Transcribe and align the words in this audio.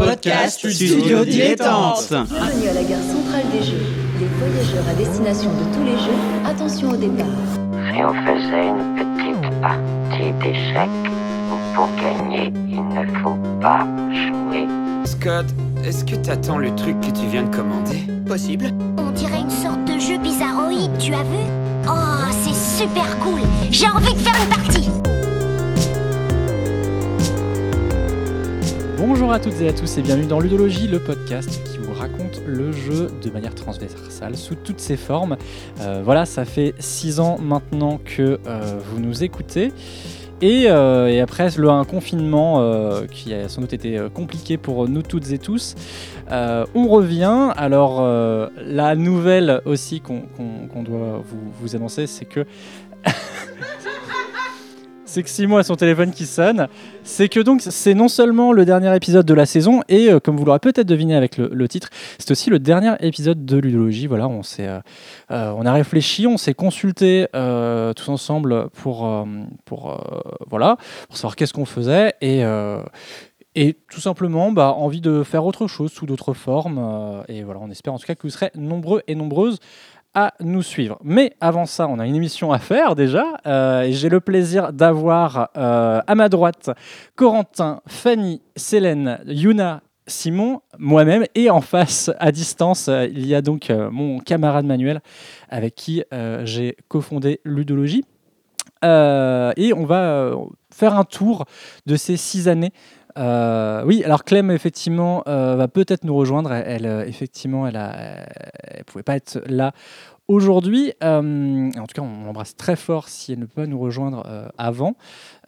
podcast 0.00 0.66
Studio 0.66 1.24
Dilettante. 1.26 2.08
Bienvenue 2.08 2.68
à 2.68 2.72
la 2.72 2.82
gare 2.84 3.02
centrale 3.02 3.44
des 3.52 3.62
Jeux. 3.62 3.84
Les 4.18 4.26
voyageurs 4.38 4.88
à 4.88 4.94
destination 4.94 5.50
de 5.50 5.74
tous 5.74 5.84
les 5.84 5.98
Jeux, 5.98 6.18
attention 6.46 6.88
au 6.88 6.96
départ. 6.96 7.26
Si 7.92 8.02
on 8.02 8.14
faisait 8.14 8.68
une 8.68 8.94
petite 8.96 9.60
partie 9.60 10.32
d'échecs, 10.40 10.88
pour 11.74 11.88
gagner, 11.96 12.50
il 12.66 12.82
ne 12.82 13.18
faut 13.22 13.36
pas 13.60 13.86
jouer. 14.10 14.66
Scott, 15.04 15.46
est-ce 15.84 16.04
que 16.06 16.16
t'attends 16.16 16.58
le 16.58 16.74
truc 16.74 16.98
que 17.00 17.10
tu 17.10 17.26
viens 17.30 17.42
de 17.42 17.54
commander? 17.54 18.00
Possible. 18.26 18.70
On 18.96 19.10
dirait 19.10 19.40
une 19.40 19.50
sorte 19.50 19.84
de 19.84 19.98
jeu 19.98 20.16
bizarroïde, 20.16 20.96
tu 20.98 21.12
as 21.12 21.24
vu? 21.24 21.44
Oh, 21.86 22.32
c'est 22.42 22.82
super 22.82 23.18
cool 23.18 23.40
J'ai 23.70 23.88
envie 23.88 24.14
de 24.14 24.18
faire 24.18 24.34
une 24.42 24.48
partie 24.48 24.99
Bonjour 29.00 29.32
à 29.32 29.40
toutes 29.40 29.58
et 29.62 29.68
à 29.68 29.72
tous 29.72 29.96
et 29.96 30.02
bienvenue 30.02 30.26
dans 30.26 30.40
Ludologie, 30.40 30.86
le 30.86 30.98
podcast 30.98 31.62
qui 31.64 31.78
vous 31.78 31.94
raconte 31.94 32.42
le 32.46 32.70
jeu 32.70 33.08
de 33.22 33.30
manière 33.30 33.54
transversale 33.54 34.36
sous 34.36 34.54
toutes 34.54 34.78
ses 34.78 34.98
formes. 34.98 35.38
Euh, 35.80 36.02
voilà, 36.04 36.26
ça 36.26 36.44
fait 36.44 36.74
six 36.78 37.18
ans 37.18 37.38
maintenant 37.38 37.98
que 38.04 38.38
euh, 38.46 38.78
vous 38.84 39.00
nous 39.00 39.24
écoutez. 39.24 39.72
Et, 40.42 40.64
euh, 40.66 41.22
après 41.22 41.48
un 41.58 41.84
confinement 41.86 42.62
qui 43.10 43.32
a 43.32 43.48
sans 43.48 43.62
doute 43.62 43.72
été 43.72 43.98
compliqué 44.12 44.58
pour 44.58 44.86
nous 44.86 45.00
toutes 45.00 45.32
et 45.32 45.38
tous, 45.38 45.76
on 46.30 46.86
revient. 46.86 47.54
Alors 47.56 48.02
la 48.58 48.96
nouvelle 48.96 49.62
aussi 49.64 50.02
qu'on 50.02 50.82
doit 50.82 51.24
vous 51.58 51.74
annoncer, 51.74 52.06
c'est 52.06 52.26
que 52.26 52.44
c'est 55.10 55.24
que 55.24 55.28
Simon 55.28 55.56
a 55.56 55.64
son 55.64 55.74
téléphone 55.74 56.12
qui 56.12 56.24
sonne. 56.24 56.68
C'est 57.02 57.28
que 57.28 57.40
donc 57.40 57.62
c'est 57.62 57.94
non 57.94 58.06
seulement 58.06 58.52
le 58.52 58.64
dernier 58.64 58.94
épisode 58.94 59.26
de 59.26 59.34
la 59.34 59.44
saison 59.44 59.80
et 59.88 60.08
euh, 60.08 60.20
comme 60.20 60.36
vous 60.36 60.44
l'aurez 60.44 60.60
peut-être 60.60 60.86
deviné 60.86 61.16
avec 61.16 61.36
le, 61.36 61.68
titre, 61.68 61.88
c'est 62.18 62.30
aussi 62.30 62.48
le 62.48 62.60
dernier 62.60 62.94
épisode 63.00 63.44
de 63.44 63.56
Ludologie. 63.56 64.06
Voilà, 64.06 64.28
on 64.28 64.44
s'est, 64.44 64.68
euh, 64.68 64.78
euh, 65.32 65.52
on 65.56 65.66
a 65.66 65.72
réfléchi, 65.72 66.28
on 66.28 66.36
s'est 66.36 66.54
consulté 66.54 67.26
tous 67.32 68.08
ensemble 68.08 68.68
pour, 68.70 69.26
pour 69.64 70.00
voilà, 70.48 70.76
pour 71.08 71.16
savoir 71.16 71.34
qu'est-ce 71.34 71.52
qu'on 71.52 71.64
faisait 71.64 72.14
et 72.20 72.44
et 73.56 73.76
tout 73.90 74.00
simplement, 74.00 74.52
bah, 74.52 74.72
envie 74.76 75.00
de 75.00 75.24
faire 75.24 75.44
autre 75.44 75.66
chose 75.66 75.90
sous 75.90 76.06
d'autres 76.06 76.34
formes. 76.34 77.24
et 77.26 77.42
voilà, 77.42 77.58
on 77.60 77.70
espère 77.70 77.92
en 77.92 77.98
tout 77.98 78.06
cas 78.06 78.14
que 78.14 78.22
vous 78.22 78.30
serez 78.30 78.50
nombreux 78.54 79.02
et 79.08 79.16
nombreuses 79.16 79.58
à 80.14 80.34
nous 80.40 80.62
suivre. 80.62 80.98
Mais 81.04 81.34
avant 81.40 81.66
ça, 81.66 81.86
on 81.88 81.98
a 81.98 82.06
une 82.06 82.16
émission 82.16 82.52
à 82.52 82.58
faire 82.58 82.94
déjà. 82.94 83.38
euh, 83.46 83.86
j'ai 83.90 84.08
le 84.08 84.20
plaisir 84.20 84.72
d'avoir 84.72 85.50
euh, 85.56 86.00
à 86.06 86.14
ma 86.14 86.28
droite 86.28 86.70
Corentin, 87.14 87.80
Fanny, 87.86 88.42
Célène, 88.56 89.20
Yuna, 89.26 89.82
Simon, 90.06 90.62
moi-même. 90.78 91.24
Et 91.34 91.50
en 91.50 91.60
face, 91.60 92.10
à 92.18 92.32
distance, 92.32 92.88
euh, 92.88 93.06
il 93.06 93.26
y 93.26 93.34
a 93.34 93.42
donc 93.42 93.70
mon 93.70 94.18
camarade 94.18 94.64
Manuel 94.64 95.00
avec 95.48 95.74
qui 95.74 96.02
j'ai 96.44 96.76
cofondé 96.88 97.40
Ludologie. 97.44 98.04
Et 98.82 99.72
on 99.76 99.84
va 99.84 100.32
faire 100.72 100.94
un 100.96 101.04
tour 101.04 101.44
de 101.86 101.96
ces 101.96 102.16
six 102.16 102.48
années 102.48 102.72
euh, 103.20 103.82
oui, 103.84 104.02
alors 104.04 104.24
Clem 104.24 104.50
effectivement 104.50 105.22
euh, 105.28 105.54
va 105.56 105.68
peut-être 105.68 106.04
nous 106.04 106.16
rejoindre. 106.16 106.52
Elle, 106.52 106.86
euh, 106.86 107.04
effectivement, 107.06 107.66
elle 107.66 107.76
elle 107.76 108.84
pouvait 108.84 109.02
pas 109.02 109.16
être 109.16 109.42
là 109.46 109.72
aujourd'hui. 110.26 110.92
En 111.02 111.70
tout 111.72 111.94
cas, 111.94 112.02
on 112.02 112.24
l'embrasse 112.24 112.56
très 112.56 112.76
fort 112.76 113.08
si 113.08 113.32
elle 113.32 113.40
ne 113.40 113.44
peut 113.44 113.62
pas 113.62 113.66
nous 113.66 113.80
rejoindre 113.80 114.24
avant. 114.58 114.94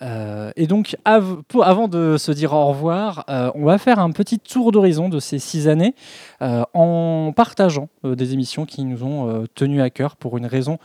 Et 0.01 0.67
donc, 0.67 0.97
avant 1.05 1.87
de 1.87 2.17
se 2.19 2.33
dire 2.33 2.53
au 2.53 2.67
revoir, 2.67 3.25
on 3.55 3.65
va 3.65 3.79
faire 3.79 4.01
un 4.01 4.11
petit 4.11 4.41
tour 4.41 4.73
d'horizon 4.73 5.09
de 5.09 5.21
ces 5.21 5.39
six 5.39 5.69
années 5.69 5.95
en 6.41 7.33
partageant 7.35 7.91
des 8.03 8.33
émissions 8.33 8.67
qui 8.67 8.85
nous 8.85 9.05
ont 9.05 9.47
tenus 9.55 9.81
à 9.81 9.91
cœur 9.91 10.17
pour 10.17 10.37
une 10.37 10.47
raison 10.47 10.79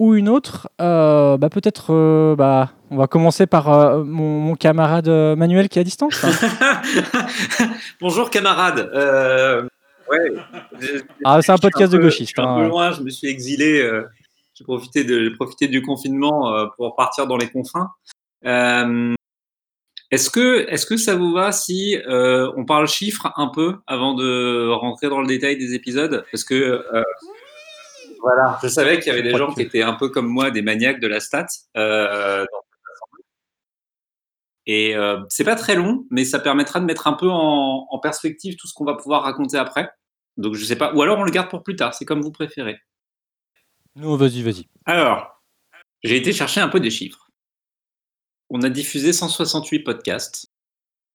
ou 0.00 0.14
une 0.14 0.30
autre. 0.30 0.68
Euh, 0.80 1.36
bah, 1.36 1.50
peut-être, 1.50 1.92
euh, 1.92 2.34
bah, 2.34 2.72
on 2.90 2.96
va 2.96 3.06
commencer 3.06 3.46
par 3.46 3.70
euh, 3.70 4.02
mon, 4.02 4.40
mon 4.40 4.54
camarade 4.54 5.08
Manuel 5.08 5.68
qui 5.68 5.78
est 5.78 5.82
à 5.82 5.84
distance. 5.84 6.24
Bonjour 8.00 8.30
camarades. 8.30 8.90
Euh, 8.94 9.62
ouais, 10.10 10.32
Ah, 11.22 11.40
c'est 11.42 11.52
un 11.52 11.58
podcast 11.58 11.92
de 11.92 11.98
peu- 11.98 12.04
gauchistes. 12.04 12.30
Je 12.34 12.40
suis 12.42 12.48
un 12.48 12.56
peu 12.56 12.62
hein. 12.62 12.68
loin, 12.68 12.92
je 12.92 13.02
me 13.02 13.10
suis 13.10 13.28
exilé. 13.28 13.88
j'ai 14.54 14.64
profité, 14.64 15.04
de, 15.04 15.28
profité 15.36 15.68
du 15.68 15.82
confinement 15.82 16.50
pour 16.78 16.96
partir 16.96 17.26
dans 17.26 17.36
les 17.36 17.50
confins. 17.50 17.90
Est-ce 20.10 20.30
que, 20.30 20.66
est-ce 20.70 20.86
que 20.86 20.96
ça 20.96 21.14
vous 21.14 21.32
va 21.32 21.52
si 21.52 21.98
on 22.08 22.64
parle 22.64 22.88
chiffres 22.88 23.30
un 23.36 23.48
peu 23.48 23.76
avant 23.86 24.14
de 24.14 24.70
rentrer 24.70 25.10
dans 25.10 25.20
le 25.20 25.26
détail 25.26 25.58
des 25.58 25.74
épisodes? 25.74 26.24
Parce 26.32 26.44
que 26.44 26.82
voilà, 28.20 28.58
je 28.62 28.68
savais 28.68 28.98
qu'il 28.98 29.08
y 29.08 29.10
avait 29.10 29.22
des 29.22 29.36
gens 29.36 29.48
que- 29.50 29.54
qui 29.54 29.62
étaient 29.62 29.82
un 29.82 29.94
peu 29.94 30.08
comme 30.08 30.26
moi, 30.26 30.50
des 30.50 30.62
maniaques 30.62 31.00
de 31.00 31.06
la 31.08 31.20
stat. 31.20 31.46
Euh, 31.76 32.44
et 34.66 34.94
euh, 34.94 35.20
c'est 35.28 35.44
pas 35.44 35.56
très 35.56 35.74
long, 35.74 36.06
mais 36.10 36.24
ça 36.24 36.38
permettra 36.38 36.80
de 36.80 36.84
mettre 36.84 37.06
un 37.06 37.14
peu 37.14 37.28
en, 37.28 37.86
en 37.90 37.98
perspective 37.98 38.56
tout 38.56 38.66
ce 38.68 38.74
qu'on 38.74 38.84
va 38.84 38.94
pouvoir 38.94 39.22
raconter 39.22 39.56
après. 39.56 39.90
Donc 40.36 40.54
je 40.54 40.64
sais 40.64 40.76
pas, 40.76 40.92
ou 40.94 41.02
alors 41.02 41.18
on 41.18 41.24
le 41.24 41.30
garde 41.30 41.48
pour 41.50 41.62
plus 41.62 41.76
tard, 41.76 41.94
c'est 41.94 42.04
comme 42.04 42.20
vous 42.20 42.30
préférez. 42.32 42.78
Non, 43.96 44.16
vas-y, 44.16 44.42
vas-y. 44.42 44.68
Alors, 44.84 45.42
j'ai 46.04 46.16
été 46.16 46.32
chercher 46.32 46.60
un 46.60 46.68
peu 46.68 46.78
des 46.80 46.90
chiffres. 46.90 47.28
On 48.50 48.62
a 48.62 48.68
diffusé 48.68 49.12
168 49.12 49.80
podcasts, 49.80 50.52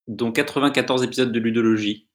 dont 0.08 0.32
94 0.32 1.04
épisodes 1.04 1.32
de 1.32 1.40
ludologie. 1.40 2.08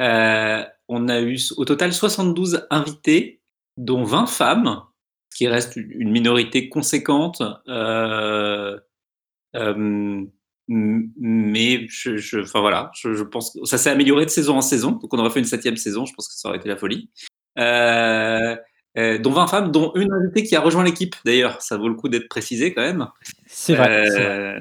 Euh, 0.00 0.64
on 0.88 1.08
a 1.08 1.20
eu 1.20 1.38
au 1.56 1.64
total 1.64 1.92
72 1.92 2.66
invités, 2.70 3.40
dont 3.76 4.04
20 4.04 4.26
femmes, 4.26 4.82
ce 5.32 5.38
qui 5.38 5.48
reste 5.48 5.76
une 5.76 6.10
minorité 6.10 6.68
conséquente. 6.68 7.42
Euh, 7.68 8.78
euh, 9.54 10.24
mais 10.68 11.86
je, 11.88 12.16
je- 12.16 12.40
enfin 12.40 12.60
voilà, 12.60 12.90
je, 12.94 13.14
je 13.14 13.22
pense 13.22 13.52
que 13.52 13.64
ça 13.64 13.78
s'est 13.78 13.90
amélioré 13.90 14.24
de 14.24 14.30
saison 14.30 14.56
en 14.56 14.60
saison. 14.62 14.92
Donc 14.92 15.12
on 15.14 15.18
aurait 15.18 15.30
fait 15.30 15.38
une 15.38 15.44
septième 15.44 15.76
saison, 15.76 16.04
je 16.06 16.14
pense 16.14 16.28
que 16.28 16.34
ça 16.34 16.48
aurait 16.48 16.58
été 16.58 16.68
la 16.68 16.76
folie. 16.76 17.10
Euh, 17.58 18.56
euh, 18.98 19.18
dont 19.18 19.30
20 19.32 19.46
femmes, 19.46 19.70
dont 19.72 19.92
une 19.94 20.12
invitée 20.12 20.42
qui 20.42 20.56
a 20.56 20.60
rejoint 20.60 20.82
l'équipe 20.82 21.14
d'ailleurs. 21.24 21.60
Ça 21.62 21.76
vaut 21.76 21.88
le 21.88 21.94
coup 21.94 22.08
d'être 22.08 22.28
précisé 22.28 22.72
quand 22.74 22.82
même. 22.82 23.06
C'est 23.46 23.74
vrai. 23.74 24.06
c'est 24.08 24.22
vrai. 24.22 24.26
Euh, 24.26 24.58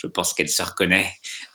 je 0.00 0.06
pense 0.06 0.32
qu'elle 0.32 0.48
se 0.48 0.62
reconnaît. 0.62 1.10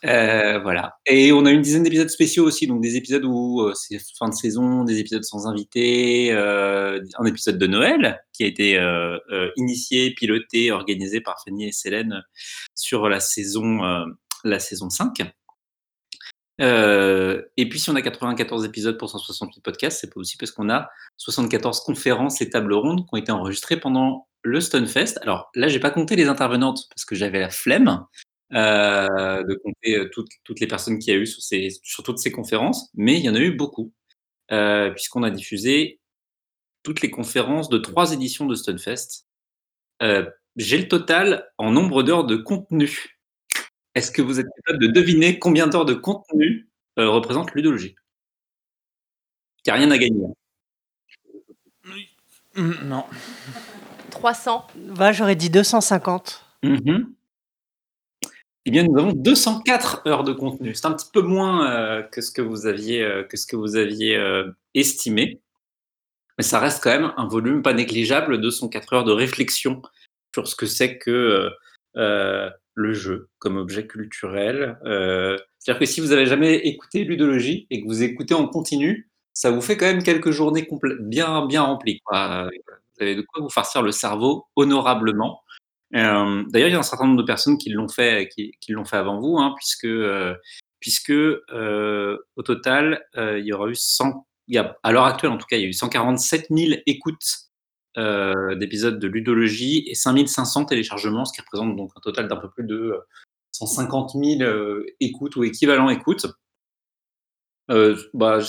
Euh, 0.06 0.60
voilà. 0.60 0.98
Et 1.08 1.32
on 1.32 1.46
a 1.46 1.52
une 1.52 1.62
dizaine 1.62 1.84
d'épisodes 1.84 2.10
spéciaux 2.10 2.46
aussi, 2.46 2.68
donc 2.68 2.82
des 2.82 2.96
épisodes 2.96 3.26
où 3.26 3.62
euh, 3.62 3.74
c'est 3.74 3.98
fin 4.18 4.30
de 4.30 4.36
saison, 4.36 4.84
des 4.84 5.00
épisodes 5.00 5.24
sans 5.24 5.48
invité, 5.48 6.32
euh, 6.32 7.02
un 7.18 7.26
épisode 7.26 7.58
de 7.58 7.68
Noël 7.68 8.22
qui 8.34 8.44
a 8.44 8.48
été 8.48 8.80
initié, 9.58 10.14
piloté, 10.14 10.72
organisé 10.72 11.22
par 11.22 11.38
Fanny 11.44 11.70
et 11.70 11.72
Célène 11.72 12.22
sur 12.76 13.10
la 13.10 13.20
saison, 13.20 13.82
la 14.44 14.60
saison 14.60 14.90
5. 14.90 15.24
Euh, 16.62 17.42
et 17.58 17.68
puis 17.68 17.80
si 17.80 17.90
on 17.90 17.96
a 17.96 18.02
94 18.02 18.64
épisodes 18.66 18.98
pour 18.98 19.10
168 19.10 19.62
podcasts, 19.62 20.00
c'est 20.00 20.14
pas 20.14 20.20
aussi 20.20 20.38
parce 20.38 20.52
qu'on 20.52 20.70
a 20.70 20.90
74 21.18 21.82
conférences 21.82 22.42
et 22.42 22.50
tables 22.50 22.74
rondes 22.74 23.02
qui 23.02 23.10
ont 23.12 23.18
été 23.18 23.32
enregistrées 23.32 23.78
pendant 23.78 24.28
le 24.44 24.62
Stunfest. 24.62 25.20
Alors 25.22 25.50
là, 25.56 25.68
j'ai 25.68 25.80
pas 25.80 25.90
compté 25.90 26.16
les 26.16 26.28
intervenantes 26.28 26.88
parce 26.90 27.06
que 27.06 27.16
j'avais 27.16 27.40
la 27.40 27.50
flemme 27.50 28.06
euh, 28.54 29.44
de 29.44 29.56
compter 29.56 29.98
euh, 29.98 30.10
toutes, 30.14 30.30
toutes 30.44 30.60
les 30.60 30.68
personnes 30.68 31.00
qu'il 31.00 31.14
y 31.14 31.18
a 31.18 31.20
eu 31.20 31.26
sur, 31.26 31.42
ces, 31.42 31.70
sur 31.84 32.04
toutes 32.04 32.20
ces 32.20 32.32
conférences, 32.32 32.90
mais 32.94 33.18
il 33.18 33.26
y 33.26 33.30
en 33.30 33.36
a 33.36 33.40
eu 33.40 33.52
beaucoup, 33.52 33.92
euh, 34.52 34.92
puisqu'on 34.92 35.24
a 35.24 35.32
diffusé 35.32 36.00
toutes 36.84 37.02
les 37.02 37.10
conférences 37.10 37.70
de 37.70 37.78
trois 37.80 38.14
éditions 38.14 38.46
de 38.46 38.56
Stunfest. 38.56 39.26
Euh, 40.04 40.30
j'ai 40.56 40.78
le 40.78 40.88
total 40.88 41.50
en 41.58 41.72
nombre 41.72 42.04
d'heures 42.04 42.26
de 42.26 42.36
contenu. 42.36 43.18
Est-ce 43.96 44.12
que 44.12 44.22
vous 44.22 44.40
êtes 44.40 44.48
capable 44.58 44.80
de 44.86 44.92
deviner 44.92 45.40
combien 45.40 45.68
d'heures 45.68 45.86
de 45.86 45.94
contenu 45.94 46.70
euh, 47.00 47.10
représente 47.10 47.54
Ludologie? 47.54 47.96
Qui 49.64 49.72
a 49.72 49.76
rien 49.76 49.90
à 49.90 49.98
gagner. 49.98 50.28
Mm, 52.56 52.74
Non. 52.88 53.06
300. 54.12 54.68
Bah, 54.76 55.12
j'aurais 55.12 55.36
dit 55.36 55.50
250. 55.50 56.46
Mhm. 56.64 57.14
Eh 58.68 58.72
bien, 58.72 58.84
nous 58.84 58.98
avons 58.98 59.14
204 59.14 60.08
heures 60.08 60.24
de 60.24 60.34
contenu. 60.34 60.74
C'est 60.74 60.88
un 60.88 60.94
petit 60.94 61.10
peu 61.14 61.22
moins 61.22 61.70
euh, 61.72 62.02
que 62.02 62.22
ce 62.22 62.32
que 62.32 62.42
vous 62.42 62.66
aviez, 62.66 63.04
euh, 63.04 63.24
que 63.24 63.38
ce 63.38 63.46
que 63.46 63.56
vous 63.56 63.76
aviez 63.76 64.18
euh, 64.18 64.50
estimé. 64.74 65.40
Mais 66.40 66.44
ça 66.44 66.60
reste 66.60 66.84
quand 66.84 66.90
même 66.90 67.14
un 67.16 67.28
volume 67.28 67.62
pas 67.62 67.74
négligeable 67.74 68.38
de 68.38 68.42
204 68.42 68.94
heures 68.94 69.04
de 69.04 69.12
réflexion 69.12 69.84
sur 70.34 70.48
ce 70.48 70.56
que 70.56 70.66
c'est 70.66 70.98
que 70.98 71.50
le 71.94 72.94
jeu 72.94 73.30
comme 73.40 73.56
objet 73.56 73.88
culturel. 73.88 74.78
C'est-à-dire 74.84 75.80
que 75.80 75.86
si 75.86 76.02
vous 76.02 76.12
avez 76.12 76.26
jamais 76.26 76.56
écouté 76.56 77.06
Ludologie 77.06 77.68
et 77.70 77.82
que 77.82 77.88
vous 77.88 78.04
écoutez 78.04 78.34
en 78.34 78.48
continu, 78.50 79.10
ça 79.32 79.50
vous 79.50 79.62
fait 79.62 79.78
quand 79.78 79.86
même 79.86 80.04
quelques 80.04 80.32
journées 80.32 80.68
bien, 81.00 81.46
bien 81.46 81.62
remplies. 81.62 82.02
Vous 82.12 82.18
avez 83.00 83.16
de 83.16 83.22
quoi 83.22 83.42
vous 83.42 83.50
farcir 83.50 83.82
le 83.82 83.94
cerveau 83.94 84.46
honorablement. 84.58 85.45
Euh, 85.94 86.44
D'ailleurs, 86.50 86.70
il 86.70 86.72
y 86.72 86.76
a 86.76 86.80
un 86.80 86.84
certain 86.84 87.06
nombre 87.06 87.22
de 87.22 87.28
personnes 87.28 87.58
qui 87.58 87.70
l'ont 87.70 87.88
fait, 87.88 88.30
qui, 88.30 88.52
fait 88.62 88.98
avant 88.98 89.20
vous, 89.20 89.38
hein, 89.38 89.54
puisque, 89.56 89.86
euh, 89.86 90.36
puisque 90.80 91.12
euh, 91.12 92.18
au 92.36 92.44
total, 92.44 93.06
il 93.16 93.46
y 93.46 93.54
aura 93.54 93.70
eu 93.70 93.76
100, 93.76 94.26
il 94.48 94.56
y 94.56 94.58
a, 94.58 94.78
à 94.84 94.92
l'heure 94.92 95.06
actuelle 95.06 95.32
en 95.32 95.38
tout 95.38 95.48
cas, 95.48 95.58
il 95.58 95.62
y 95.62 95.66
a 95.66 95.70
eu 95.70 95.74
147 95.74 96.48
000 96.50 96.82
écoutes 96.86 97.42
d'épisodes 98.60 99.00
de 99.00 99.08
ludologie 99.08 99.86
et 99.88 99.96
5500 99.96 100.66
téléchargements, 100.66 101.24
ce 101.24 101.32
qui 101.32 101.40
représente 101.40 101.78
donc 101.78 101.92
un 101.96 102.02
total 102.02 102.28
d'un 102.28 102.36
peu 102.36 102.50
plus 102.50 102.66
de 102.66 103.00
150 103.54 104.12
000 104.22 104.42
euh, 104.42 104.86
écoutes 105.00 105.38
ou 105.38 105.46
équivalent 105.46 105.90
écoutes. 105.90 106.28
Euh, 107.72 107.96
bah, 108.14 108.40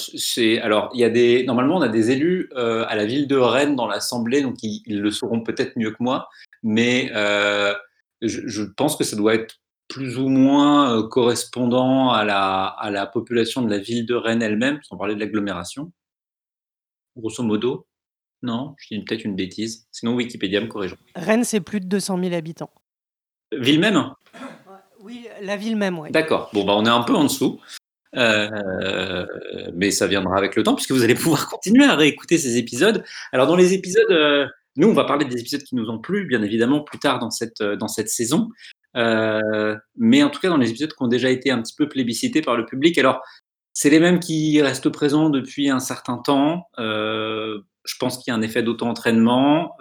alors 0.62 0.90
il 0.92 1.00
y 1.00 1.04
a 1.04 1.08
des 1.08 1.44
normalement 1.44 1.76
on 1.76 1.80
a 1.80 1.88
des 1.88 2.10
élus 2.10 2.50
à 2.54 2.94
la 2.94 3.06
ville 3.06 3.26
de 3.26 3.36
Rennes 3.36 3.74
dans 3.74 3.86
l'assemblée 3.86 4.42
donc 4.42 4.62
ils 4.62 5.00
le 5.00 5.10
sauront 5.10 5.42
peut-être 5.42 5.74
mieux 5.78 5.90
que 5.90 6.02
moi 6.02 6.28
mais 6.66 7.10
euh, 7.14 7.74
je, 8.20 8.40
je 8.46 8.62
pense 8.62 8.96
que 8.96 9.04
ça 9.04 9.16
doit 9.16 9.34
être 9.34 9.56
plus 9.88 10.18
ou 10.18 10.28
moins 10.28 10.98
euh, 10.98 11.08
correspondant 11.08 12.10
à 12.10 12.24
la 12.24 12.64
à 12.66 12.90
la 12.90 13.06
population 13.06 13.62
de 13.62 13.70
la 13.70 13.78
ville 13.78 14.04
de 14.04 14.14
Rennes 14.14 14.42
elle-même 14.42 14.80
sans 14.82 14.96
parler 14.96 15.14
de 15.14 15.20
l'agglomération 15.20 15.92
grosso 17.16 17.42
modo 17.44 17.86
non 18.42 18.74
je 18.78 18.94
dis 18.94 19.04
peut-être 19.04 19.24
une 19.24 19.36
bêtise 19.36 19.86
sinon 19.92 20.14
Wikipédia 20.14 20.60
me 20.60 20.66
corrige 20.66 20.96
Rennes, 21.14 21.44
c'est 21.44 21.60
plus 21.60 21.78
de 21.80 21.86
200 21.86 22.18
000 22.20 22.34
habitants. 22.34 22.72
ville 23.52 23.78
même? 23.78 24.10
Oui, 25.00 25.28
la 25.40 25.56
ville 25.56 25.76
même, 25.76 26.00
oui. 26.00 26.10
D'accord. 26.10 26.50
Bon, 26.52 26.64
bah, 26.64 26.74
on 26.76 26.84
est 26.84 26.90
un 26.90 27.02
peu 27.02 27.14
en 27.14 27.22
dessous. 27.22 27.60
Euh, 28.16 29.24
mais 29.74 29.92
ça 29.92 30.08
viendra 30.08 30.36
avec 30.36 30.56
le 30.56 30.64
temps, 30.64 30.74
puisque 30.74 30.90
vous 30.90 31.04
allez 31.04 31.14
pouvoir 31.14 31.48
continuer 31.50 31.84
à 31.84 31.94
réécouter 31.94 32.38
ces 32.38 32.56
épisodes. 32.56 33.04
Alors, 33.32 33.46
dans 33.46 33.54
les 33.54 33.72
épisodes, 33.72 34.10
euh, 34.10 34.46
nous, 34.76 34.88
on 34.88 34.92
va 34.92 35.04
parler 35.04 35.24
des 35.24 35.40
épisodes 35.40 35.62
qui 35.62 35.74
nous 35.74 35.88
ont 35.88 35.98
plu, 35.98 36.26
bien 36.26 36.42
évidemment, 36.42 36.80
plus 36.80 36.98
tard 36.98 37.18
dans 37.18 37.30
cette, 37.30 37.60
euh, 37.60 37.76
saison. 38.06 38.50
Euh, 38.96 39.76
mais 39.96 40.22
en 40.22 40.30
tout 40.30 40.40
cas, 40.40 40.48
dans 40.48 40.56
les 40.56 40.70
épisodes 40.70 40.92
qui 40.92 41.02
ont 41.02 41.08
déjà 41.08 41.30
été 41.30 41.50
un 41.50 41.62
petit 41.62 41.74
peu 41.76 41.88
plébiscités 41.88 42.42
par 42.42 42.56
le 42.56 42.66
public. 42.66 42.96
Alors, 42.98 43.20
c'est 43.72 43.90
les 43.90 44.00
mêmes 44.00 44.20
qui 44.20 44.60
restent 44.62 44.88
présents 44.88 45.28
depuis 45.28 45.68
un 45.68 45.80
certain 45.80 46.18
temps. 46.18 46.68
Euh, 46.78 47.60
je 47.84 47.94
pense 48.00 48.18
qu'il 48.18 48.30
y 48.30 48.34
a 48.34 48.38
un 48.38 48.42
effet 48.42 48.62
d'auto-entraînement. 48.62 49.76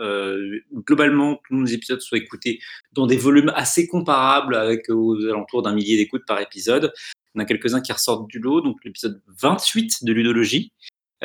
Globalement, 0.75 1.39
tous 1.47 1.56
nos 1.56 1.65
épisodes 1.65 2.01
sont 2.01 2.15
écoutés 2.15 2.59
dans 2.92 3.07
des 3.07 3.18
volumes 3.18 3.51
assez 3.56 3.88
comparables, 3.88 4.56
avec 4.56 4.89
aux 4.89 5.18
alentours 5.25 5.63
d'un 5.63 5.74
millier 5.74 5.97
d'écoutes 5.97 6.25
par 6.27 6.39
épisode. 6.39 6.94
On 7.33 7.39
a 7.39 7.45
quelques-uns 7.45 7.81
qui 7.81 7.92
ressortent 7.92 8.27
du 8.30 8.39
lot, 8.39 8.62
donc 8.62 8.77
l'épisode 8.83 9.21
28 9.42 10.03
de 10.03 10.13
Ludologie. 10.13 10.71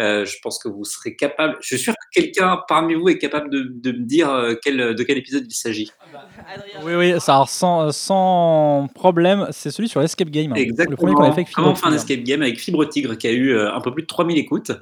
Euh, 0.00 0.24
je 0.24 0.36
pense 0.42 0.58
que 0.58 0.68
vous 0.68 0.84
serez 0.84 1.14
capable. 1.14 1.56
Je 1.60 1.66
suis 1.76 1.78
sûr 1.78 1.92
que 1.92 2.20
quelqu'un 2.20 2.58
parmi 2.66 2.94
vous 2.94 3.08
est 3.08 3.18
capable 3.18 3.50
de, 3.50 3.70
de 3.72 3.92
me 3.92 4.04
dire 4.04 4.30
euh, 4.30 4.54
quel, 4.62 4.94
de 4.94 5.02
quel 5.04 5.18
épisode 5.18 5.44
il 5.46 5.54
s'agit. 5.54 5.90
Oui, 6.82 6.94
oui, 6.94 7.20
ça 7.20 7.34
alors, 7.34 7.48
sans, 7.48 7.92
sans 7.92 8.88
problème, 8.94 9.46
c'est 9.50 9.70
celui 9.70 9.88
sur 9.88 10.00
l'Escape 10.00 10.30
Game. 10.30 10.52
hein. 10.52 10.56
Exactement. 10.56 10.90
Le 10.92 10.96
premier 10.96 11.12
qu'on 11.14 11.22
avait 11.24 11.32
fait 11.34 11.40
avec 11.42 11.52
Comment 11.52 11.74
Fibre 11.74 11.80
fait 11.80 11.94
un 11.94 11.98
Tigre. 11.98 12.10
escape 12.12 12.24
game 12.24 12.42
avec 12.42 12.58
Fibre 12.58 12.84
Tigre 12.88 13.14
qui 13.16 13.28
a 13.28 13.32
eu 13.32 13.50
euh, 13.52 13.72
un 13.74 13.80
peu 13.80 13.92
plus 13.92 14.02
de 14.02 14.08
3000 14.08 14.38
écoutes. 14.38 14.72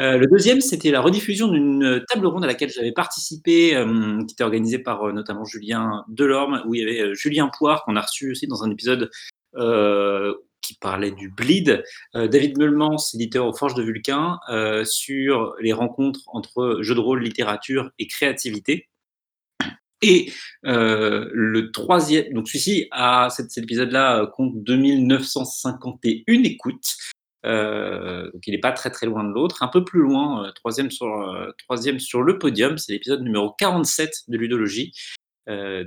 Euh, 0.00 0.16
le 0.16 0.26
deuxième, 0.26 0.60
c'était 0.62 0.90
la 0.90 1.00
rediffusion 1.02 1.48
d'une 1.48 2.02
table 2.08 2.26
ronde 2.26 2.44
à 2.44 2.46
laquelle 2.46 2.70
j'avais 2.70 2.92
participé, 2.92 3.76
euh, 3.76 4.18
qui 4.26 4.32
était 4.32 4.44
organisée 4.44 4.78
par 4.78 5.08
euh, 5.08 5.12
notamment 5.12 5.44
Julien 5.44 6.04
Delorme, 6.08 6.62
où 6.66 6.74
il 6.74 6.80
y 6.80 6.82
avait 6.84 7.00
euh, 7.00 7.14
Julien 7.14 7.50
Poire, 7.56 7.84
qu'on 7.84 7.96
a 7.96 8.00
reçu 8.00 8.30
aussi 8.30 8.46
dans 8.46 8.64
un 8.64 8.70
épisode 8.70 9.10
euh, 9.56 10.32
qui 10.62 10.74
parlait 10.74 11.10
du 11.10 11.28
bleed, 11.28 11.84
euh, 12.14 12.28
David 12.28 12.58
Meulmans, 12.58 12.96
éditeur 13.14 13.46
aux 13.46 13.54
Forges 13.54 13.74
de 13.74 13.82
Vulcain, 13.82 14.38
euh, 14.48 14.84
sur 14.84 15.54
les 15.60 15.72
rencontres 15.72 16.20
entre 16.28 16.78
jeux 16.80 16.94
de 16.94 17.00
rôle, 17.00 17.22
littérature 17.22 17.90
et 17.98 18.06
créativité. 18.06 18.88
Et 20.00 20.32
euh, 20.66 21.28
le 21.32 21.70
troisième, 21.70 22.32
donc 22.32 22.48
celui-ci, 22.48 22.88
a, 22.90 23.28
cet, 23.30 23.56
épisode-là 23.56 24.26
compte 24.34 24.62
2951 24.64 26.42
écoutes. 26.44 26.96
Donc 27.44 28.46
il 28.46 28.52
n'est 28.52 28.58
pas 28.58 28.72
très 28.72 28.90
très 28.90 29.06
loin 29.06 29.24
de 29.24 29.32
l'autre, 29.32 29.62
un 29.62 29.68
peu 29.68 29.84
plus 29.84 30.00
loin, 30.00 30.52
troisième, 30.56 30.90
sur, 30.90 31.06
le 31.06 32.38
podium, 32.38 32.78
c'est 32.78 32.92
l'épisode 32.92 33.22
numéro 33.22 33.52
47 33.58 34.24
de 34.28 34.38
Ludologie, 34.38 34.92
euh, 35.48 35.84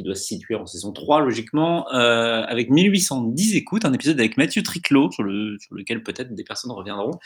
qui 0.00 0.04
doit 0.04 0.14
se 0.14 0.24
situer 0.24 0.54
en 0.54 0.64
saison 0.64 0.92
3 0.92 1.20
logiquement, 1.20 1.86
euh, 1.92 2.42
avec 2.44 2.70
1810 2.70 3.54
écoutes, 3.54 3.84
un 3.84 3.92
épisode 3.92 4.18
avec 4.18 4.38
Mathieu 4.38 4.62
Triclot, 4.62 5.10
sur, 5.10 5.22
le, 5.22 5.58
sur 5.58 5.74
lequel 5.74 6.02
peut-être 6.02 6.34
des 6.34 6.42
personnes 6.42 6.70
reviendront, 6.70 7.18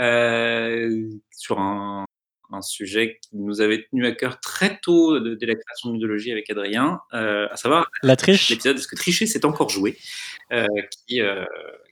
euh, 0.00 1.08
sur 1.30 1.60
un, 1.60 2.04
un 2.50 2.62
sujet 2.62 3.18
qui 3.22 3.36
nous 3.36 3.60
avait 3.60 3.86
tenu 3.88 4.04
à 4.06 4.10
cœur 4.10 4.40
très 4.40 4.80
tôt 4.82 5.20
de- 5.20 5.36
dès 5.36 5.46
la 5.46 5.54
création 5.54 5.90
de 5.90 5.94
Ludologie 5.94 6.32
avec 6.32 6.50
Adrien, 6.50 6.98
euh, 7.14 7.46
à 7.48 7.56
savoir 7.56 7.88
La 8.02 8.16
triche. 8.16 8.50
l'épisode 8.50 8.76
Est-ce 8.76 8.88
que 8.88 8.96
tricher 8.96 9.26
c'est 9.26 9.44
encore 9.44 9.68
joué 9.68 9.96
qui, 11.06 11.20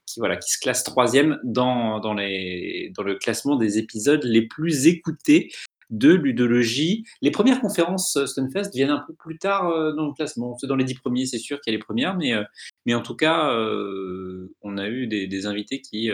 qui, 0.06 0.18
voilà, 0.18 0.36
qui 0.36 0.50
se 0.50 0.58
classe 0.58 0.82
troisième 0.82 1.38
dans, 1.44 2.00
dans, 2.00 2.14
les, 2.14 2.92
dans 2.96 3.04
le 3.04 3.14
classement 3.14 3.54
des 3.54 3.78
épisodes 3.78 4.24
les 4.24 4.42
plus 4.42 4.88
écoutés 4.88 5.52
de 5.98 6.12
ludologie. 6.12 7.04
Les 7.22 7.30
premières 7.30 7.60
conférences 7.60 8.16
euh, 8.16 8.26
Stunfest 8.26 8.70
viennent 8.74 8.90
un 8.90 9.04
peu 9.06 9.14
plus 9.14 9.38
tard 9.38 9.68
euh, 9.68 9.92
dans 9.92 10.06
le 10.06 10.12
classement. 10.12 10.56
Dans 10.64 10.76
les 10.76 10.84
dix 10.84 10.94
premiers, 10.94 11.26
c'est 11.26 11.38
sûr 11.38 11.60
qu'il 11.60 11.72
y 11.72 11.74
a 11.74 11.78
les 11.78 11.84
premières, 11.84 12.16
mais, 12.16 12.34
euh, 12.34 12.42
mais 12.84 12.94
en 12.94 13.02
tout 13.02 13.14
cas, 13.16 13.50
on 14.62 14.78
a 14.78 14.88
eu 14.88 15.06
des, 15.06 15.46
invités 15.46 15.80
qui, 15.80 16.10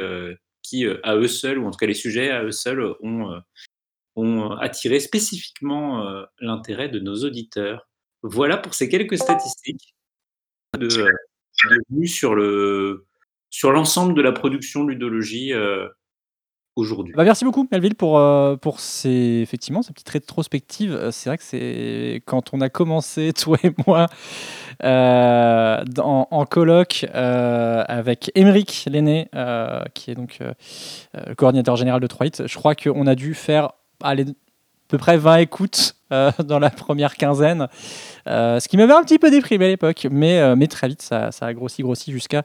qui 0.62 0.86
à 1.02 1.16
eux 1.16 1.28
seuls, 1.28 1.58
ou 1.58 1.66
en 1.66 1.70
tout 1.70 1.78
cas 1.78 1.86
les 1.86 1.94
sujets 1.94 2.30
à 2.30 2.42
eux 2.44 2.52
seuls, 2.52 2.94
ont, 3.02 4.50
attiré 4.60 5.00
spécifiquement 5.00 6.24
l'intérêt 6.40 6.88
de 6.88 6.98
nos 6.98 7.24
auditeurs. 7.24 7.88
Voilà 8.22 8.56
pour 8.58 8.74
ces 8.74 8.88
quelques 8.88 9.18
statistiques 9.18 9.94
de, 10.78 10.88
de 10.88 12.06
sur 12.06 12.34
le 12.34 13.06
sur 13.48 13.72
l'ensemble 13.72 14.14
de 14.14 14.22
la 14.22 14.32
production 14.32 14.84
ludologie 14.84 15.52
Bah, 17.16 17.24
merci 17.24 17.44
beaucoup 17.44 17.66
Melville 17.70 17.94
pour, 17.94 18.18
euh, 18.18 18.56
pour 18.56 18.80
ces, 18.80 19.40
effectivement, 19.42 19.82
cette 19.82 19.94
petite 19.94 20.08
rétrospective. 20.08 20.92
Euh, 20.94 21.10
C'est 21.10 21.30
vrai 21.30 21.38
que 21.38 21.44
c'est 21.44 22.22
quand 22.26 22.52
on 22.52 22.60
a 22.60 22.68
commencé, 22.68 23.32
toi 23.36 23.58
et 23.62 23.72
moi, 23.86 24.06
euh, 24.84 25.82
en 25.98 26.44
colloque 26.46 27.06
avec 27.12 28.30
Émeric 28.34 28.86
Lenné, 28.90 29.28
qui 29.94 30.10
est 30.10 30.14
donc 30.14 30.38
coordinateur 31.36 31.76
général 31.76 32.00
de 32.00 32.06
3 32.06 32.26
Je 32.46 32.54
crois 32.56 32.74
qu'on 32.74 33.06
a 33.06 33.14
dû 33.14 33.34
faire 33.34 33.72
peu 34.90 34.98
près 34.98 35.16
20 35.16 35.37
écoutes 35.37 35.94
euh, 36.12 36.32
dans 36.44 36.58
la 36.58 36.70
première 36.70 37.16
quinzaine, 37.16 37.69
euh, 38.26 38.58
ce 38.58 38.69
qui 38.69 38.76
m'avait 38.76 38.92
un 38.92 39.02
petit 39.02 39.19
peu 39.19 39.31
déprimé 39.31 39.66
à 39.66 39.69
l'époque, 39.69 40.06
mais, 40.10 40.40
euh, 40.40 40.56
mais 40.56 40.66
très 40.66 40.88
vite 40.88 41.02
ça, 41.02 41.31
a 41.40 41.54
grossi, 41.54 41.82
grossi 41.82 42.12
jusqu'à 42.12 42.42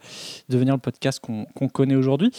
devenir 0.50 0.76
le 0.76 0.80
podcast 0.80 1.20
qu'on 1.20 1.68
connaît 1.68 1.96
aujourd'hui. 1.96 2.32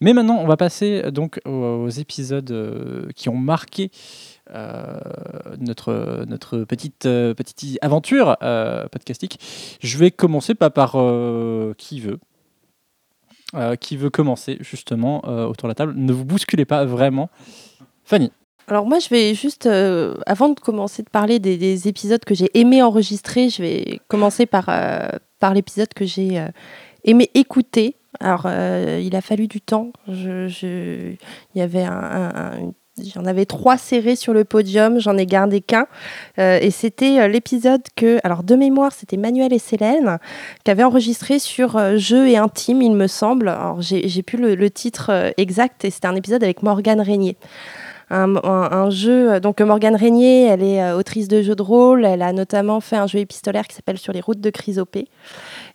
Mais 0.00 0.12
maintenant, 0.12 0.38
on 0.40 0.46
va 0.46 0.56
passer 0.56 1.10
donc 1.12 1.40
aux, 1.46 1.88
épisodes 1.88 3.12
qui 3.14 3.28
ont 3.28 3.36
marqué 3.36 3.90
notre, 5.60 6.24
notre 6.26 6.58
petite, 6.64 7.04
petite 7.04 7.78
aventure 7.80 8.36
podcastique. 8.90 9.38
Je 9.80 9.98
vais 9.98 10.10
commencer 10.10 10.54
pas 10.54 10.70
par 10.70 10.96
qui 11.76 12.00
veut. 12.00 12.18
Qui 13.80 13.96
veut 13.96 14.10
commencer 14.10 14.56
justement 14.60 15.20
autour 15.48 15.68
de 15.68 15.70
la 15.70 15.74
table 15.74 15.94
Ne 15.94 16.12
vous 16.12 16.24
bousculez 16.24 16.64
pas 16.64 16.84
vraiment. 16.84 17.30
Fanny. 18.04 18.32
Alors 18.68 18.86
moi, 18.86 18.98
je 18.98 19.08
vais 19.08 19.34
juste, 19.34 19.66
euh, 19.66 20.14
avant 20.26 20.48
de 20.48 20.58
commencer 20.58 21.02
de 21.02 21.10
parler 21.10 21.38
des, 21.38 21.56
des 21.56 21.88
épisodes 21.88 22.24
que 22.24 22.34
j'ai 22.34 22.50
aimé 22.58 22.82
enregistrer, 22.82 23.48
je 23.48 23.62
vais 23.62 24.00
commencer 24.08 24.46
par, 24.46 24.66
euh, 24.68 25.08
par 25.40 25.52
l'épisode 25.54 25.92
que 25.94 26.04
j'ai 26.04 26.38
euh, 26.38 26.48
aimé 27.04 27.30
écouter. 27.34 27.96
Alors, 28.20 28.46
il 28.46 29.16
a 29.16 29.22
fallu 29.22 29.48
du 29.48 29.62
temps. 29.62 29.90
Il 30.06 31.16
y 31.54 31.60
avait 31.62 31.86
J'en 33.14 33.24
avais 33.24 33.46
trois 33.46 33.78
serrés 33.78 34.16
sur 34.16 34.34
le 34.34 34.44
podium, 34.44 34.98
j'en 35.00 35.16
ai 35.16 35.24
gardé 35.24 35.62
qu'un. 35.62 35.86
Et 36.36 36.70
c'était 36.70 37.26
l'épisode 37.26 37.80
que, 37.96 38.20
alors 38.22 38.42
de 38.42 38.54
mémoire, 38.54 38.92
c'était 38.92 39.16
Manuel 39.16 39.54
et 39.54 39.58
Célène 39.58 40.18
qui 40.62 40.70
avaient 40.70 40.84
enregistré 40.84 41.38
sur 41.38 41.76
euh, 41.76 41.96
Jeu 41.96 42.28
et 42.28 42.36
Intime, 42.36 42.82
il 42.82 42.92
me 42.92 43.06
semble. 43.06 43.48
Alors 43.48 43.80
j'ai 43.80 44.22
plus 44.22 44.36
le, 44.36 44.54
le 44.54 44.70
titre 44.70 45.32
exact 45.38 45.86
et 45.86 45.90
c'était 45.90 46.06
un 46.06 46.16
épisode 46.16 46.44
avec 46.44 46.62
Morgane 46.62 47.00
Régnier 47.00 47.38
un, 48.12 48.90
jeu. 48.90 49.40
Donc 49.40 49.60
Morgane 49.60 49.96
Régnier, 49.96 50.46
elle 50.46 50.62
est 50.62 50.82
euh, 50.82 50.96
autrice 50.96 51.28
de 51.28 51.42
jeux 51.42 51.54
de 51.54 51.62
rôle. 51.62 52.04
Elle 52.04 52.22
a 52.22 52.32
notamment 52.32 52.80
fait 52.80 52.96
un 52.96 53.06
jeu 53.06 53.18
épistolaire 53.18 53.66
qui 53.66 53.74
s'appelle 53.74 53.98
Sur 53.98 54.12
les 54.12 54.20
routes 54.20 54.40
de 54.40 54.50
Chrysopée. 54.50 55.08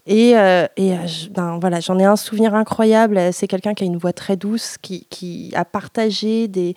Et, 0.06 0.38
euh, 0.38 0.65
et 0.77 0.94
euh, 0.94 0.98
ben, 1.32 1.58
voilà, 1.60 1.79
j'en 1.79 2.00
ai 2.00 2.06
un 2.06 2.15
souvenir 2.15 2.53
incroyable. 2.56 3.17
Euh, 3.17 3.29
C'est 3.32 3.48
quelqu'un 3.48 3.74
qui 3.74 3.84
a 3.84 3.88
une 3.88 3.98
voix 3.98 4.13
très 4.13 4.38
douce, 4.38 4.77
qui, 4.82 5.51
a 5.56 5.65
partagé 5.65 6.48
des, 6.48 6.75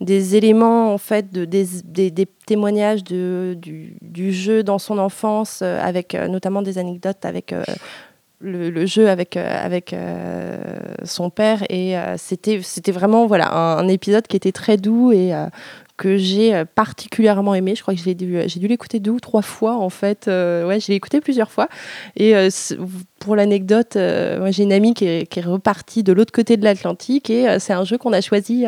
des 0.00 0.36
éléments 0.36 0.92
en 0.92 0.98
fait, 0.98 1.30
de, 1.30 1.44
des, 1.44 2.26
témoignages 2.46 3.04
du, 3.04 4.32
jeu 4.32 4.62
dans 4.62 4.78
son 4.78 4.98
enfance, 4.98 5.60
euh, 5.62 5.78
avec 5.80 6.14
euh, 6.14 6.26
notamment 6.26 6.62
des 6.62 6.78
anecdotes 6.78 7.24
avec 7.24 7.52
euh, 7.52 7.62
le, 8.40 8.86
jeu 8.86 9.08
avec, 9.08 9.36
euh, 9.36 9.80
euh, 9.92 10.58
son 11.04 11.30
père. 11.30 11.62
Et 11.68 11.96
euh, 11.98 12.16
c'était 12.16 12.92
vraiment 12.92 13.26
voilà, 13.26 13.52
un, 13.52 13.88
épisode 13.88 14.26
qui 14.26 14.36
était 14.36 14.52
très 14.52 14.76
doux 14.76 15.12
et 15.12 15.32
que 16.00 16.16
j'ai 16.16 16.54
euh, 16.54 16.64
particulièrement 16.64 17.54
aimé. 17.54 17.74
Je 17.74 17.82
crois 17.82 17.94
que 17.94 18.00
j'ai 18.00 18.14
dû, 18.14 18.40
j'ai 18.46 18.58
dû 18.58 18.66
l'écouter 18.66 19.00
deux 19.00 19.10
ou 19.10 19.20
trois 19.20 19.42
fois 19.42 19.76
en 19.76 19.90
fait. 19.90 20.28
Euh, 20.28 20.66
ouais, 20.66 20.80
je 20.80 20.88
l'ai 20.88 20.94
écouté 20.94 21.20
plusieurs 21.20 21.50
fois. 21.50 21.68
Et 22.16 22.34
euh, 22.34 22.48
pour 23.18 23.36
l'anecdote, 23.36 23.98
j'ai 23.98 24.62
une 24.62 24.72
amie 24.72 24.94
qui 24.94 25.04
est, 25.04 25.40
repartie 25.40 26.02
de 26.02 26.14
l'autre 26.14 26.32
côté 26.32 26.56
de 26.56 26.64
l'Atlantique 26.64 27.28
et 27.28 27.58
c'est 27.58 27.74
un 27.74 27.84
jeu 27.84 27.98
qu'on 27.98 28.14
a 28.14 28.22
choisi. 28.22 28.64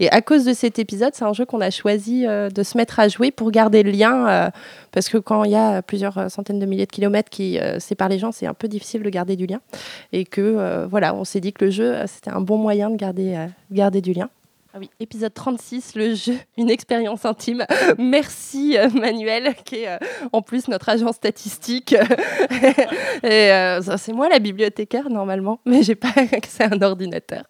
et 0.00 0.10
à 0.10 0.22
cause 0.22 0.44
de 0.44 0.52
cet 0.52 0.80
épisode, 0.80 1.12
c'est 1.14 1.24
un 1.24 1.32
jeu 1.32 1.44
qu'on 1.44 1.60
a 1.60 1.70
choisi 1.70 2.24
de 2.24 2.62
se 2.62 2.76
mettre 2.76 2.98
à 2.98 3.06
jouer 3.06 3.30
pour 3.30 3.52
garder 3.52 3.84
le 3.84 3.92
lien. 3.92 4.50
parce 4.90 5.08
que 5.08 5.18
quand 5.18 5.44
il 5.44 5.52
y 5.52 5.56
a 5.56 5.82
plusieurs 5.82 6.30
centaines 6.30 6.58
de 6.58 6.66
milliers 6.66 6.86
de 6.86 6.90
kilomètres 6.90 7.30
qui 7.30 7.60
séparent 7.78 8.08
les 8.08 8.18
gens, 8.18 8.32
c'est 8.32 8.46
un 8.46 8.54
peu 8.54 8.66
difficile 8.66 9.02
de 9.04 9.10
garder 9.10 9.36
du 9.36 9.46
lien. 9.46 9.60
Et 10.12 10.24
que 10.24 10.84
voilà, 10.90 11.14
on 11.14 11.24
s'est 11.24 11.40
dit 11.40 11.52
que 11.52 11.64
le 11.64 11.70
jeu 11.70 11.94
c'était 12.06 12.30
un 12.30 12.40
bon 12.40 12.58
moyen 12.58 12.90
de 12.90 12.96
garder 12.96 14.00
du 14.00 14.12
lien. 14.12 14.28
Ah 14.74 14.78
oui, 14.78 14.88
épisode 15.00 15.34
36, 15.34 15.96
le 15.96 16.14
jeu, 16.14 16.38
une 16.56 16.70
expérience 16.70 17.26
intime. 17.26 17.66
Merci 17.98 18.78
euh, 18.78 18.88
Manuel, 18.88 19.54
qui 19.66 19.80
est 19.80 19.88
euh, 19.88 19.98
en 20.32 20.40
plus 20.40 20.66
notre 20.68 20.88
agent 20.88 21.12
statistique. 21.12 21.92
Et 23.22 23.52
euh, 23.52 23.82
c'est 23.98 24.14
moi 24.14 24.30
la 24.30 24.38
bibliothécaire 24.38 25.10
normalement, 25.10 25.60
mais 25.66 25.82
j'ai 25.82 25.94
pas 25.94 26.08
accès 26.32 26.64
à 26.64 26.70
un 26.72 26.80
ordinateur. 26.80 27.44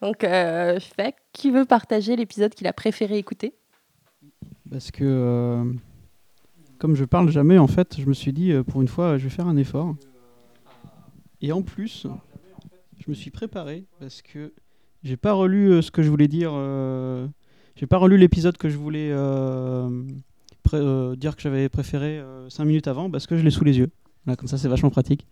Donc, 0.00 0.20
fais, 0.20 1.14
qui 1.34 1.50
veut 1.50 1.66
partager 1.66 2.16
l'épisode 2.16 2.54
qu'il 2.54 2.66
a 2.66 2.72
préféré 2.72 3.18
écouter 3.18 3.54
Parce 4.70 4.90
que, 4.90 5.62
comme 6.78 6.94
je 6.94 7.04
parle 7.04 7.30
jamais, 7.30 7.58
en 7.58 7.66
fait, 7.66 8.00
je 8.00 8.06
me 8.06 8.14
suis 8.14 8.32
dit, 8.32 8.54
pour 8.68 8.80
une 8.80 8.88
fois, 8.88 9.18
je 9.18 9.24
vais 9.24 9.30
faire 9.30 9.46
un 9.46 9.56
effort. 9.58 9.94
Et 11.42 11.52
en 11.52 11.60
plus, 11.60 12.06
je 12.98 13.10
me 13.10 13.14
suis 13.14 13.30
préparé 13.30 13.84
parce 14.00 14.20
que 14.20 14.52
j'ai 15.06 15.16
pas 15.16 15.32
relu 15.32 15.70
euh, 15.70 15.82
ce 15.82 15.90
que 15.90 16.02
je 16.02 16.10
voulais 16.10 16.26
dire. 16.26 16.50
Euh, 16.52 17.26
j'ai 17.76 17.86
pas 17.86 17.96
relu 17.96 18.18
l'épisode 18.18 18.56
que 18.56 18.68
je 18.68 18.76
voulais 18.76 19.10
euh, 19.12 19.88
dire 21.16 21.36
que 21.36 21.42
j'avais 21.42 21.68
préféré 21.68 22.20
5 22.48 22.64
minutes 22.64 22.88
avant 22.88 23.10
parce 23.10 23.26
que 23.26 23.36
je 23.36 23.44
l'ai 23.44 23.50
sous 23.50 23.64
les 23.64 23.78
yeux. 23.78 23.90
comme 24.36 24.48
ça, 24.48 24.58
c'est 24.58 24.68
vachement 24.68 24.90
pratique. 24.90 25.26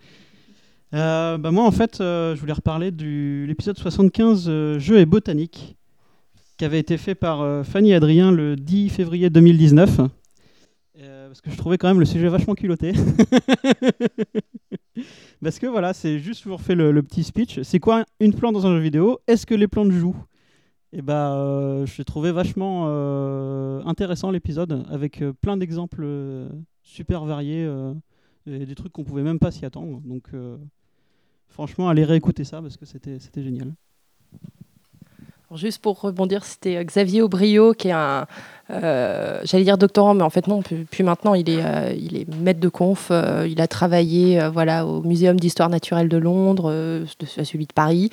bah 0.93 1.39
moi, 1.39 1.65
en 1.65 1.71
fait, 1.73 1.97
je 1.99 2.39
voulais 2.39 2.53
reparler 2.53 2.91
de 2.91 3.47
l'épisode 3.47 3.79
75 3.79 4.79
Jeux 4.79 4.99
et 4.99 5.07
botanique 5.07 5.77
qui 6.57 6.65
avait 6.65 6.79
été 6.79 6.99
fait 6.99 7.15
par 7.17 7.65
Fanny 7.65 7.95
Adrien 7.95 8.31
le 8.31 8.57
10 8.57 8.91
février 8.91 9.31
2019 9.31 10.03
parce 11.35 11.41
que 11.41 11.51
je 11.51 11.57
trouvais 11.57 11.79
quand 11.79 11.89
même 11.89 11.99
le 11.99 12.07
sujet 12.07 12.29
vachement 12.29 12.55
culotté. 12.55 12.93
parce 15.43 15.59
que 15.59 15.67
voilà, 15.67 15.93
c'est 15.93 16.21
juste 16.21 16.45
pour 16.45 16.61
faire 16.61 16.77
le, 16.77 17.03
petit 17.03 17.25
speech. 17.25 17.61
C'est 17.63 17.81
quoi 17.81 18.05
une 18.21 18.33
plante 18.33 18.55
dans 18.55 18.69
un 18.69 18.77
jeu 18.77 18.81
vidéo? 18.81 19.19
Est-ce 19.27 19.45
que 19.45 19.57
les 19.57 19.67
plantes 19.67 19.91
jouent? 19.91 20.15
Et 20.93 20.99
eh 20.99 21.03
bah, 21.03 21.35
euh, 21.35 21.87
je 21.87 22.03
trouvais 22.03 22.31
vachement 22.31 22.85
euh, 22.87 23.83
intéressant 23.85 24.31
l'épisode 24.31 24.87
avec 24.89 25.23
euh, 25.23 25.33
plein 25.33 25.57
d'exemples 25.57 26.07
super 26.85 27.25
variés 27.25 27.69
des 28.47 28.75
trucs 28.77 28.93
qu'on 28.93 29.03
pouvait 29.03 29.25
même 29.25 29.41
pas 29.41 29.51
s'y 29.51 29.67
attendre. 29.67 30.01
Donc, 30.05 30.31
franchement, 31.49 31.89
allez 31.89 32.05
réécouter 32.05 32.45
ça 32.45 32.63
parce 32.63 32.77
que 32.77 32.87
c'était 32.87 33.43
génial. 33.43 33.75
Juste 35.57 35.81
pour 35.81 36.01
rebondir, 36.01 36.45
c'était 36.45 36.77
euh, 36.77 36.85
Xavier 36.85 37.23
Aubrio, 37.23 37.75
qui 37.75 37.89
est 37.89 37.93
un, 37.93 38.27
euh, 38.71 39.41
j'allais 39.45 39.65
dire 39.65 39.79
doctorant, 39.79 40.15
mais 40.15 40.23
en 40.23 40.31
fait 40.31 40.47
non, 40.49 40.63
puis, 40.63 41.05
maintenant 41.05 41.35
il 41.35 41.49
est, 41.49 41.63
euh, 41.65 41.93
il 41.97 42.17
est 42.17 42.35
maître 42.35 42.61
de 42.61 42.69
conf. 42.69 43.13
il 43.47 43.61
a 43.61 43.67
travaillé 43.67 44.49
voilà, 44.53 44.87
au 44.87 45.03
Muséum 45.03 45.39
d'histoire 45.39 45.69
naturelle 45.69 46.09
de 46.09 46.17
Londres, 46.17 47.05
à 47.37 47.45
celui 47.45 47.67
de 47.67 47.73
Paris. 47.73 48.11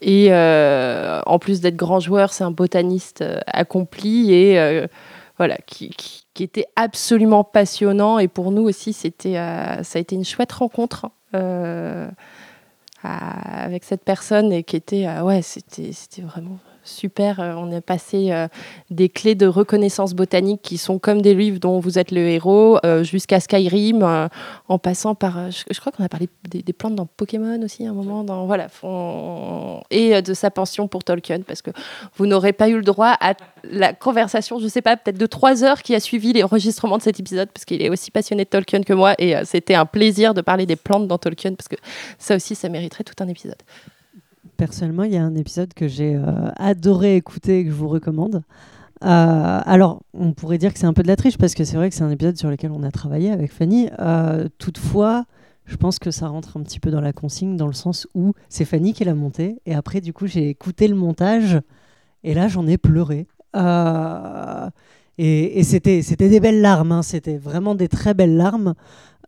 Et 0.00 0.30
en 0.32 1.38
plus 1.38 1.60
d'être 1.60 1.76
grand 1.76 2.00
joueur, 2.00 2.32
c'est 2.32 2.44
un 2.44 2.50
botaniste 2.50 3.24
accompli 3.46 4.32
et 4.32 4.86
voilà, 5.38 5.56
qui, 5.66 5.94
était 6.40 6.66
absolument 6.76 7.44
passionnant. 7.44 8.18
Et 8.18 8.28
pour 8.28 8.50
nous 8.50 8.62
aussi, 8.62 8.92
c'était, 8.92 9.34
ça 9.34 9.98
a 9.98 9.98
été 9.98 10.14
une 10.14 10.24
chouette 10.24 10.52
rencontre 10.52 11.06
avec 13.02 13.84
cette 13.84 14.04
personne 14.04 14.52
et 14.52 14.62
qui 14.62 14.76
était 14.76 15.08
ouais 15.20 15.42
c'était 15.42 15.92
c'était 15.92 16.22
vraiment 16.22 16.58
super. 16.84 17.40
Euh, 17.40 17.54
on 17.56 17.72
a 17.72 17.80
passé 17.80 18.30
euh, 18.30 18.48
des 18.90 19.08
clés 19.08 19.34
de 19.34 19.46
reconnaissance 19.46 20.14
botanique 20.14 20.62
qui 20.62 20.78
sont 20.78 20.98
comme 20.98 21.22
des 21.22 21.34
livres 21.34 21.58
dont 21.58 21.80
vous 21.80 21.98
êtes 21.98 22.10
le 22.10 22.20
héros, 22.20 22.78
euh, 22.84 23.02
jusqu'à 23.02 23.40
Skyrim, 23.40 24.28
en 24.68 24.78
passant 24.78 25.14
par. 25.14 25.50
Je, 25.50 25.80
crois 25.80 25.92
qu'on 25.92 26.04
a 26.04 26.08
parlé 26.08 26.28
des, 26.48 26.72
plantes 26.72 26.94
dans 26.94 27.06
Pokémon 27.06 27.60
aussi 27.62 27.86
à 27.86 27.90
un 27.90 27.92
moment. 27.92 28.24
Dans, 28.24 28.46
voilà, 28.46 28.68
et 29.90 30.22
de 30.22 30.34
sa 30.34 30.50
pension 30.50 30.88
pour 30.88 31.04
Tolkien, 31.04 31.40
parce 31.42 31.62
que 31.62 31.70
vous 32.16 32.26
n'aurez 32.26 32.52
pas 32.52 32.68
eu 32.68 32.76
le 32.76 32.82
droit 32.82 33.16
à 33.20 33.34
la 33.64 33.92
conversation, 33.92 34.58
je 34.58 34.68
sais 34.68 34.82
pas, 34.82 34.96
peut-être 34.96 35.18
de 35.18 35.26
trois 35.26 35.64
heures 35.64 35.82
qui 35.82 35.94
a 35.94 36.00
suivi 36.00 36.32
l'enregistrement 36.32 36.98
de 36.98 37.02
cet 37.02 37.20
épisode, 37.20 37.48
parce 37.52 37.64
qu'il 37.64 37.82
est 37.82 37.88
aussi 37.88 38.10
passionné 38.10 38.44
de 38.44 38.50
Tolkien 38.50 38.82
que 38.82 38.92
moi, 38.92 39.14
et 39.18 39.34
c'était 39.44 39.74
un 39.74 39.86
plaisir 39.86 40.34
de 40.34 40.40
parler 40.40 40.66
des 40.66 40.76
plantes 40.76 41.08
dans 41.08 41.18
Tolkien, 41.18 41.54
parce 41.54 41.68
que 41.68 41.76
ça 42.18 42.36
aussi, 42.36 42.54
ça 42.54 42.68
mériterait 42.68 43.04
tout 43.04 43.22
un 43.22 43.28
épisode 43.28 43.56
personnellement, 44.56 45.04
il 45.04 45.12
y 45.12 45.16
a 45.16 45.24
un 45.24 45.34
épisode 45.34 45.74
que 45.74 45.88
j'ai 45.88 46.14
euh, 46.14 46.50
adoré 46.56 47.16
écouter 47.16 47.60
et 47.60 47.64
que 47.64 47.70
je 47.70 47.74
vous 47.74 47.88
recommande. 47.88 48.42
Euh, 49.04 49.60
alors, 49.64 50.02
on 50.14 50.32
pourrait 50.32 50.58
dire 50.58 50.72
que 50.72 50.78
c'est 50.78 50.86
un 50.86 50.92
peu 50.92 51.02
de 51.02 51.08
la 51.08 51.16
triche 51.16 51.36
parce 51.36 51.54
que 51.54 51.64
c'est 51.64 51.76
vrai 51.76 51.88
que 51.88 51.94
c'est 51.94 52.04
un 52.04 52.10
épisode 52.10 52.36
sur 52.36 52.48
lequel 52.50 52.70
on 52.70 52.82
a 52.82 52.90
travaillé 52.90 53.30
avec 53.30 53.52
Fanny. 53.52 53.88
Euh, 53.98 54.48
toutefois, 54.58 55.24
je 55.64 55.76
pense 55.76 55.98
que 55.98 56.10
ça 56.10 56.28
rentre 56.28 56.56
un 56.56 56.62
petit 56.62 56.78
peu 56.78 56.90
dans 56.90 57.00
la 57.00 57.12
consigne 57.12 57.56
dans 57.56 57.66
le 57.66 57.72
sens 57.72 58.06
où 58.14 58.32
c'est 58.48 58.64
Fanny 58.64 58.92
qui 58.92 59.04
l'a 59.04 59.14
monté 59.14 59.60
et 59.66 59.74
après, 59.74 60.00
du 60.00 60.12
coup, 60.12 60.26
j'ai 60.26 60.48
écouté 60.48 60.86
le 60.88 60.94
montage 60.94 61.60
et 62.22 62.34
là, 62.34 62.48
j'en 62.48 62.66
ai 62.66 62.78
pleuré. 62.78 63.26
et, 65.18 65.62
c'était, 65.64 66.02
des 66.02 66.40
belles 66.40 66.60
larmes, 66.60 66.92
hein. 66.92 67.02
c'était 67.02 67.38
vraiment 67.38 67.74
des 67.74 67.88
très 67.88 68.14
belles 68.14 68.36
larmes. 68.36 68.74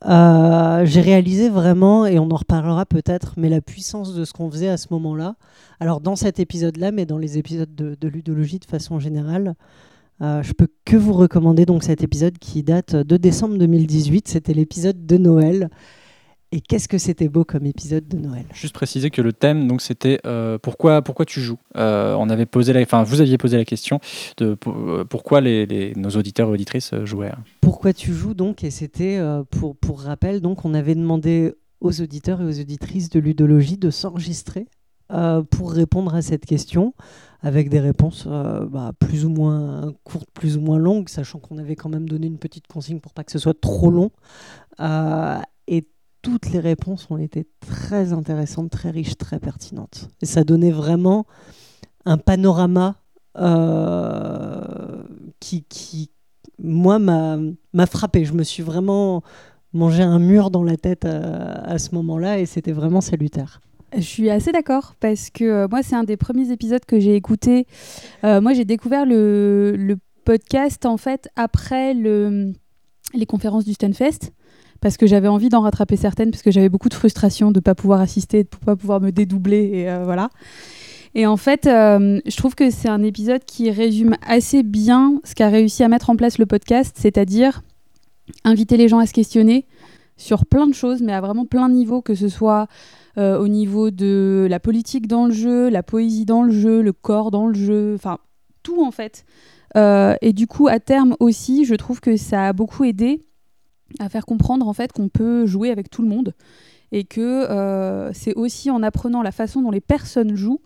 Euh, 0.05 0.85
j'ai 0.85 1.01
réalisé 1.01 1.49
vraiment, 1.49 2.07
et 2.07 2.19
on 2.19 2.31
en 2.31 2.37
reparlera 2.37 2.85
peut-être, 2.87 3.35
mais 3.37 3.49
la 3.49 3.61
puissance 3.61 4.15
de 4.15 4.25
ce 4.25 4.33
qu'on 4.33 4.51
faisait 4.51 4.69
à 4.69 4.77
ce 4.77 4.89
moment-là. 4.91 5.37
Alors 5.81 6.01
dans 6.01 6.17
cet 6.17 6.41
épisode-là, 6.41 6.93
mais 6.93 7.07
dans 7.07 7.19
les 7.19 7.39
épisodes 7.39 7.75
de, 7.75 8.09
ludologie 8.09 8.59
de 8.59 8.65
façon 8.65 8.99
générale, 8.99 9.55
euh, 10.21 10.43
je 10.43 10.53
peux 10.53 10.69
que 10.85 10.97
vous 10.97 11.13
recommander 11.13 11.67
donc 11.67 11.83
cet 11.83 12.03
épisode 12.03 12.39
qui 12.39 12.63
date 12.63 12.95
de 12.95 13.17
décembre 13.17 13.57
2018. 13.59 14.29
C'était 14.29 14.55
l'épisode 14.55 15.07
de 15.07 15.17
Noël. 15.17 15.71
Et 16.55 16.61
qu'est-ce 16.61 16.87
que 16.87 16.99
c'était 16.99 17.29
beau 17.29 17.45
comme 17.45 17.67
épisode 17.67 18.07
de 18.07 18.17
Noël. 18.17 18.45
Juste 18.53 18.75
préciser 18.75 19.11
que 19.11 19.21
le 19.21 19.33
thème, 19.33 19.67
donc, 19.67 19.83
c'était 19.83 20.21
euh, 20.25 20.57
pourquoi, 20.57 21.03
pourquoi 21.03 21.27
tu 21.27 21.41
joues. 21.41 21.59
Euh, 21.77 22.15
on 22.15 22.31
avait 22.31 22.47
posé, 22.47 22.73
la, 22.73 22.81
enfin, 22.81 23.03
vous 23.03 23.21
aviez 23.21 23.39
posé 23.39 23.57
la 23.57 23.65
question 23.65 23.99
de 24.37 24.57
euh, 24.69 25.05
pourquoi 25.05 25.41
les, 25.41 25.95
nos 25.97 26.11
auditeurs 26.11 26.51
et 26.51 26.53
auditrices 26.53 26.95
jouaient. 27.03 27.33
Pourquoi 27.61 27.93
tu 27.93 28.13
joues 28.13 28.35
donc 28.35 28.63
Et 28.63 28.71
c'était 28.71 29.21
pour, 29.51 29.75
pour 29.75 30.03
rappel, 30.03 30.41
donc, 30.41 30.65
on 30.65 30.75
avait 30.75 30.95
demandé 30.95 31.55
aux 31.81 32.01
auditeurs 32.01 32.41
et 32.41 32.45
aux 32.45 32.61
auditrices 32.61 33.11
de 33.11 33.19
ludologie 33.19 33.77
de 33.77 33.91
s'enregistrer 33.91 34.69
pour 35.51 35.73
répondre 35.73 36.15
à 36.15 36.23
cette 36.23 36.47
question 36.47 36.95
avec 37.43 37.69
des 37.69 37.81
réponses 37.81 38.29
bah, 38.29 38.93
plus 39.01 39.25
ou 39.25 39.29
moins 39.29 39.93
courtes, 40.05 40.31
plus 40.33 40.57
ou 40.57 40.61
moins 40.61 40.79
longues, 40.79 41.09
sachant 41.09 41.41
qu'on 41.41 41.59
avait 41.59 41.75
quand 41.75 41.89
même 41.89 42.09
donné 42.09 42.29
une 42.29 42.39
petite 42.39 42.69
consigne 42.69 43.01
pour 43.01 43.13
pas 43.13 43.25
que 43.25 43.33
ce 43.33 43.41
soit 43.41 43.61
trop 43.61 43.91
long. 43.91 44.13
et 45.67 45.83
toutes 46.25 46.51
les 46.51 46.59
réponses 46.59 47.07
ont 47.11 47.19
été 47.19 47.47
très 47.61 48.15
intéressantes, 48.15 48.71
très 48.71 48.91
riches, 48.91 49.17
très 49.19 49.39
pertinentes. 49.39 50.09
Et 50.23 50.27
ça 50.27 50.43
donnait 50.43 50.71
vraiment 50.71 51.27
un 52.07 52.17
panorama 52.17 52.97
euh, 53.37 55.03
qui, 55.39 56.11
moi, 56.59 56.99
m'a 56.99 57.87
frappé. 57.87 58.25
Je 58.25 58.33
me 58.33 58.43
suis 58.43 58.63
vraiment 58.63 59.23
mangé 59.75 60.03
un 60.03 60.19
mur 60.19 60.51
dans 60.51 60.63
la 60.63 60.79
tête 60.79 61.05
à, 61.05 61.79
ce 61.79 61.95
moment-là 61.95 62.39
et 62.39 62.47
c'était 62.47 62.73
vraiment 62.73 63.03
salutaire. 63.03 63.61
Je 63.95 64.01
suis 64.01 64.31
assez 64.31 64.51
d'accord 64.51 64.95
parce 65.01 65.29
que 65.31 65.45
euh, 65.45 65.69
moi, 65.71 65.83
c'est 65.83 65.95
un 65.95 66.05
des 66.05 66.17
premiers 66.17 66.51
épisodes 66.51 66.85
que 66.85 66.99
j'ai 66.99 67.15
écouté. 67.15 67.67
Euh, 68.25 68.41
moi, 68.41 68.55
j'ai 68.55 68.65
découvert 68.65 69.05
le, 69.07 69.97
podcast 70.25 70.87
en 70.87 70.97
fait 70.97 71.29
après 71.37 71.93
le, 71.93 72.55
les 73.13 73.27
conférences 73.27 73.67
du 73.67 73.75
Stunfest 73.75 74.33
parce 74.85 74.99
que 74.99 75.07
j'avais 75.07 75.29
envie 75.29 75.49
d'en 75.49 75.63
rattraper 75.63 75.97
certaines, 75.97 76.31
parce 76.31 76.43
que 76.43 76.51
j'avais 76.51 76.69
beaucoup 76.69 76.91
de 76.91 76.95
frustration 76.95 77.51
de 77.51 77.57
ne 77.57 77.63
pas 77.63 77.75
pouvoir 77.75 78.03
assister, 78.03 78.45
de 78.45 78.51
ne 78.53 78.67
pas 78.67 78.77
pouvoir 78.77 79.01
me 79.01 79.13
dédoubler, 79.13 79.71
et 79.73 79.91
euh, 79.91 80.05
voilà. 80.05 80.29
Et 81.15 81.27
en 81.27 81.39
fait, 81.39 81.67
euh, 81.67 82.21
je 82.27 82.37
trouve 82.37 82.55
que 82.55 82.69
c'est 82.69 82.91
un 82.91 83.03
épisode 83.03 83.43
qui 83.47 83.71
résume 83.71 84.15
assez 84.27 84.63
bien 84.63 85.23
ce 85.25 85.35
qu'a 85.35 85.49
réussi 85.49 85.85
à 85.85 85.89
mettre 85.89 86.11
en 86.11 86.17
place 86.17 86.37
le 86.37 86.45
podcast, 86.45 86.97
c'est-à-dire 87.01 87.63
inviter 88.45 88.77
les 88.77 88.89
gens 88.89 88.99
à 88.99 89.07
se 89.07 89.15
questionner 89.15 89.65
sur 90.19 90.45
plein 90.45 90.67
de 90.67 90.75
choses, 90.75 91.01
mais 91.01 91.15
à 91.15 91.23
vraiment 91.23 91.47
plein 91.47 91.71
de 91.71 91.75
niveaux, 91.75 92.03
que 92.03 92.15
ce 92.15 92.29
soit 92.29 92.67
euh, 93.17 93.39
au 93.39 93.49
niveau 93.49 93.91
de 93.91 94.47
la 94.51 94.61
politique 94.61 95.07
dans 95.07 95.25
le 95.25 95.33
jeu, 95.33 95.71
la 95.71 95.83
poésie 95.83 96.27
dans 96.27 96.43
le 96.43 96.53
jeu, 96.53 96.83
le 96.83 96.93
corps 96.93 97.31
dans 97.31 97.47
le 97.47 97.55
jeu, 97.55 97.95
enfin 97.95 98.19
tout 98.63 98.85
en 98.85 98.91
fait. 98.91 99.25
et 99.77 100.33
du 100.35 100.47
coup, 100.47 100.69
à 100.69 100.79
terme 100.79 101.17
aussi, 101.21 101.65
je 101.65 101.75
trouve 101.75 102.03
que 102.03 102.19
ça 102.19 102.49
a 102.49 102.53
beaucoup 102.53 102.85
aidé 102.85 103.23
à 103.99 104.09
faire 104.09 104.27
comprendre 104.27 104.69
en 104.69 104.73
fait 104.73 104.93
qu'on 104.93 105.09
peut 105.09 105.47
jouer 105.47 105.71
avec 105.71 105.91
tout 105.91 106.03
le 106.03 106.09
monde 106.09 106.35
et 106.93 107.05
que 107.05 107.21
euh, 107.21 108.13
c'est 108.13 108.35
aussi 108.35 108.71
en 108.71 108.83
apprenant 108.83 109.23
la 109.23 109.33
façon 109.33 109.63
dont 109.63 109.71
les 109.71 109.81
personnes 109.81 110.37
jouent 110.37 110.61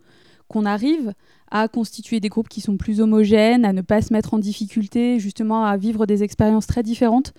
qu'on 0.48 0.64
arrive 0.64 1.12
à 1.50 1.68
constituer 1.68 2.20
des 2.20 2.28
groupes 2.28 2.48
qui 2.48 2.60
sont 2.60 2.76
plus 2.76 3.00
homogènes, 3.00 3.64
à 3.64 3.72
ne 3.72 3.80
pas 3.80 4.02
se 4.02 4.12
mettre 4.12 4.34
en 4.34 4.38
difficulté, 4.38 5.18
justement 5.18 5.64
à 5.64 5.76
vivre 5.76 6.04
des 6.06 6.22
expériences 6.22 6.66
très 6.66 6.82
différentes. 6.82 7.32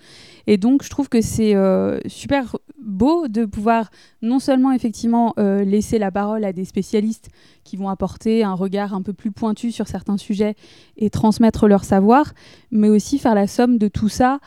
Et 0.46 0.56
donc, 0.56 0.82
je 0.82 0.90
trouve 0.90 1.08
que 1.08 1.20
c'est 1.20 1.54
euh, 1.54 2.00
super 2.06 2.56
beau 2.80 3.28
de 3.28 3.44
pouvoir 3.44 3.90
non 4.22 4.38
seulement 4.38 4.72
effectivement 4.72 5.34
euh, 5.38 5.62
laisser 5.64 5.98
la 5.98 6.10
parole 6.10 6.44
à 6.44 6.52
des 6.52 6.64
spécialistes 6.64 7.28
qui 7.62 7.76
vont 7.76 7.88
apporter 7.88 8.42
un 8.42 8.54
regard 8.54 8.94
un 8.94 9.02
peu 9.02 9.12
plus 9.12 9.30
pointu 9.30 9.70
sur 9.70 9.86
certains 9.86 10.16
sujets 10.16 10.56
et 10.96 11.10
transmettre 11.10 11.68
leur 11.68 11.84
savoir, 11.84 12.32
mais 12.72 12.88
aussi 12.88 13.18
faire 13.18 13.34
la 13.34 13.46
somme 13.46 13.78
de 13.78 13.86
tout 13.86 14.08
ça 14.08 14.40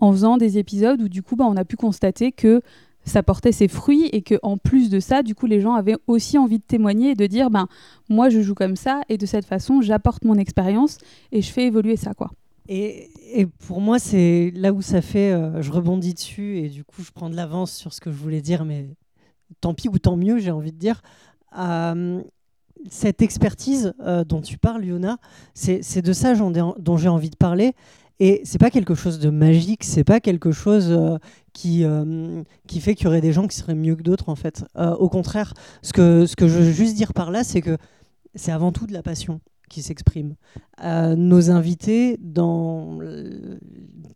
en 0.00 0.12
faisant 0.12 0.36
des 0.36 0.58
épisodes 0.58 1.00
où 1.00 1.08
du 1.08 1.22
coup, 1.22 1.36
bah, 1.36 1.44
on 1.46 1.56
a 1.56 1.64
pu 1.64 1.76
constater 1.76 2.32
que 2.32 2.62
ça 3.04 3.22
portait 3.22 3.52
ses 3.52 3.68
fruits 3.68 4.08
et 4.12 4.22
que 4.22 4.34
en 4.42 4.58
plus 4.58 4.90
de 4.90 5.00
ça, 5.00 5.22
du 5.22 5.34
coup, 5.34 5.46
les 5.46 5.60
gens 5.60 5.74
avaient 5.74 5.96
aussi 6.06 6.36
envie 6.38 6.58
de 6.58 6.64
témoigner 6.64 7.10
et 7.10 7.14
de 7.14 7.26
dire, 7.26 7.50
ben 7.50 7.66
moi 8.08 8.28
je 8.28 8.40
joue 8.40 8.54
comme 8.54 8.76
ça 8.76 9.00
et 9.08 9.16
de 9.16 9.24
cette 9.26 9.46
façon, 9.46 9.80
j'apporte 9.80 10.24
mon 10.24 10.36
expérience 10.36 10.98
et 11.32 11.40
je 11.40 11.50
fais 11.50 11.64
évoluer 11.64 11.96
ça, 11.96 12.12
quoi. 12.14 12.30
Et, 12.68 13.10
et 13.32 13.46
pour 13.46 13.80
moi, 13.80 13.98
c'est 13.98 14.52
là 14.54 14.72
où 14.72 14.82
ça 14.82 15.02
fait, 15.02 15.32
euh, 15.32 15.60
je 15.62 15.72
rebondis 15.72 16.14
dessus 16.14 16.58
et 16.58 16.68
du 16.68 16.84
coup, 16.84 17.02
je 17.02 17.10
prends 17.10 17.30
de 17.30 17.36
l'avance 17.36 17.72
sur 17.72 17.92
ce 17.92 18.00
que 18.00 18.12
je 18.12 18.16
voulais 18.16 18.42
dire, 18.42 18.64
mais 18.64 18.86
tant 19.60 19.74
pis 19.74 19.88
ou 19.88 19.98
tant 19.98 20.16
mieux, 20.16 20.38
j'ai 20.38 20.50
envie 20.50 20.72
de 20.72 20.78
dire. 20.78 21.02
Cette 22.88 23.20
expertise 23.20 23.92
euh, 24.00 24.24
dont 24.24 24.40
tu 24.40 24.56
parles, 24.56 24.84
Yona, 24.84 25.18
c'est 25.54 26.00
de 26.00 26.12
ça 26.12 26.34
dont 26.34 26.96
j'ai 26.96 27.08
envie 27.08 27.30
de 27.30 27.36
parler. 27.36 27.74
Et 28.22 28.42
c'est 28.44 28.58
pas 28.58 28.70
quelque 28.70 28.94
chose 28.94 29.18
de 29.18 29.30
magique, 29.30 29.82
c'est 29.82 30.04
pas 30.04 30.20
quelque 30.20 30.52
chose 30.52 30.88
euh, 30.90 31.16
qui, 31.54 31.84
euh, 31.84 32.42
qui 32.68 32.80
fait 32.80 32.94
qu'il 32.94 33.06
y 33.06 33.08
aurait 33.08 33.22
des 33.22 33.32
gens 33.32 33.48
qui 33.48 33.56
seraient 33.56 33.74
mieux 33.74 33.96
que 33.96 34.02
d'autres 34.02 34.28
en 34.28 34.34
fait. 34.36 34.62
Euh, 34.76 34.94
au 34.96 35.08
contraire, 35.08 35.54
ce 35.80 35.94
que, 35.94 36.26
ce 36.26 36.36
que 36.36 36.46
je 36.46 36.58
veux 36.58 36.70
juste 36.70 36.94
dire 36.96 37.14
par 37.14 37.30
là, 37.30 37.44
c'est 37.44 37.62
que 37.62 37.78
c'est 38.34 38.52
avant 38.52 38.72
tout 38.72 38.86
de 38.86 38.92
la 38.92 39.02
passion 39.02 39.40
qui 39.70 39.82
s'exprime. 39.82 40.34
nos 40.82 41.50
invités, 41.50 42.18
dans 42.20 42.98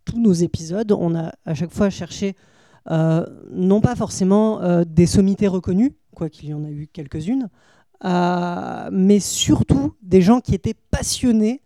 tous 0.04 0.20
nos 0.20 0.32
épisodes, 0.32 0.90
on 0.90 1.14
a 1.14 1.32
à 1.46 1.54
chaque 1.54 1.72
fois 1.72 1.90
cherché 1.90 2.34
non 2.90 3.80
pas 3.80 3.94
forcément 3.94 4.60
des 4.84 5.06
sommités 5.06 5.46
reconnues, 5.46 5.94
quoi 6.12 6.28
qu'il 6.28 6.48
y 6.48 6.54
en 6.54 6.64
a 6.64 6.70
eu 6.70 6.88
quelques-unes, 6.92 7.48
mais 8.02 9.20
surtout 9.20 9.94
des 10.02 10.22
gens 10.22 10.40
qui 10.40 10.56
étaient 10.56 10.74
passionnés 10.90 11.62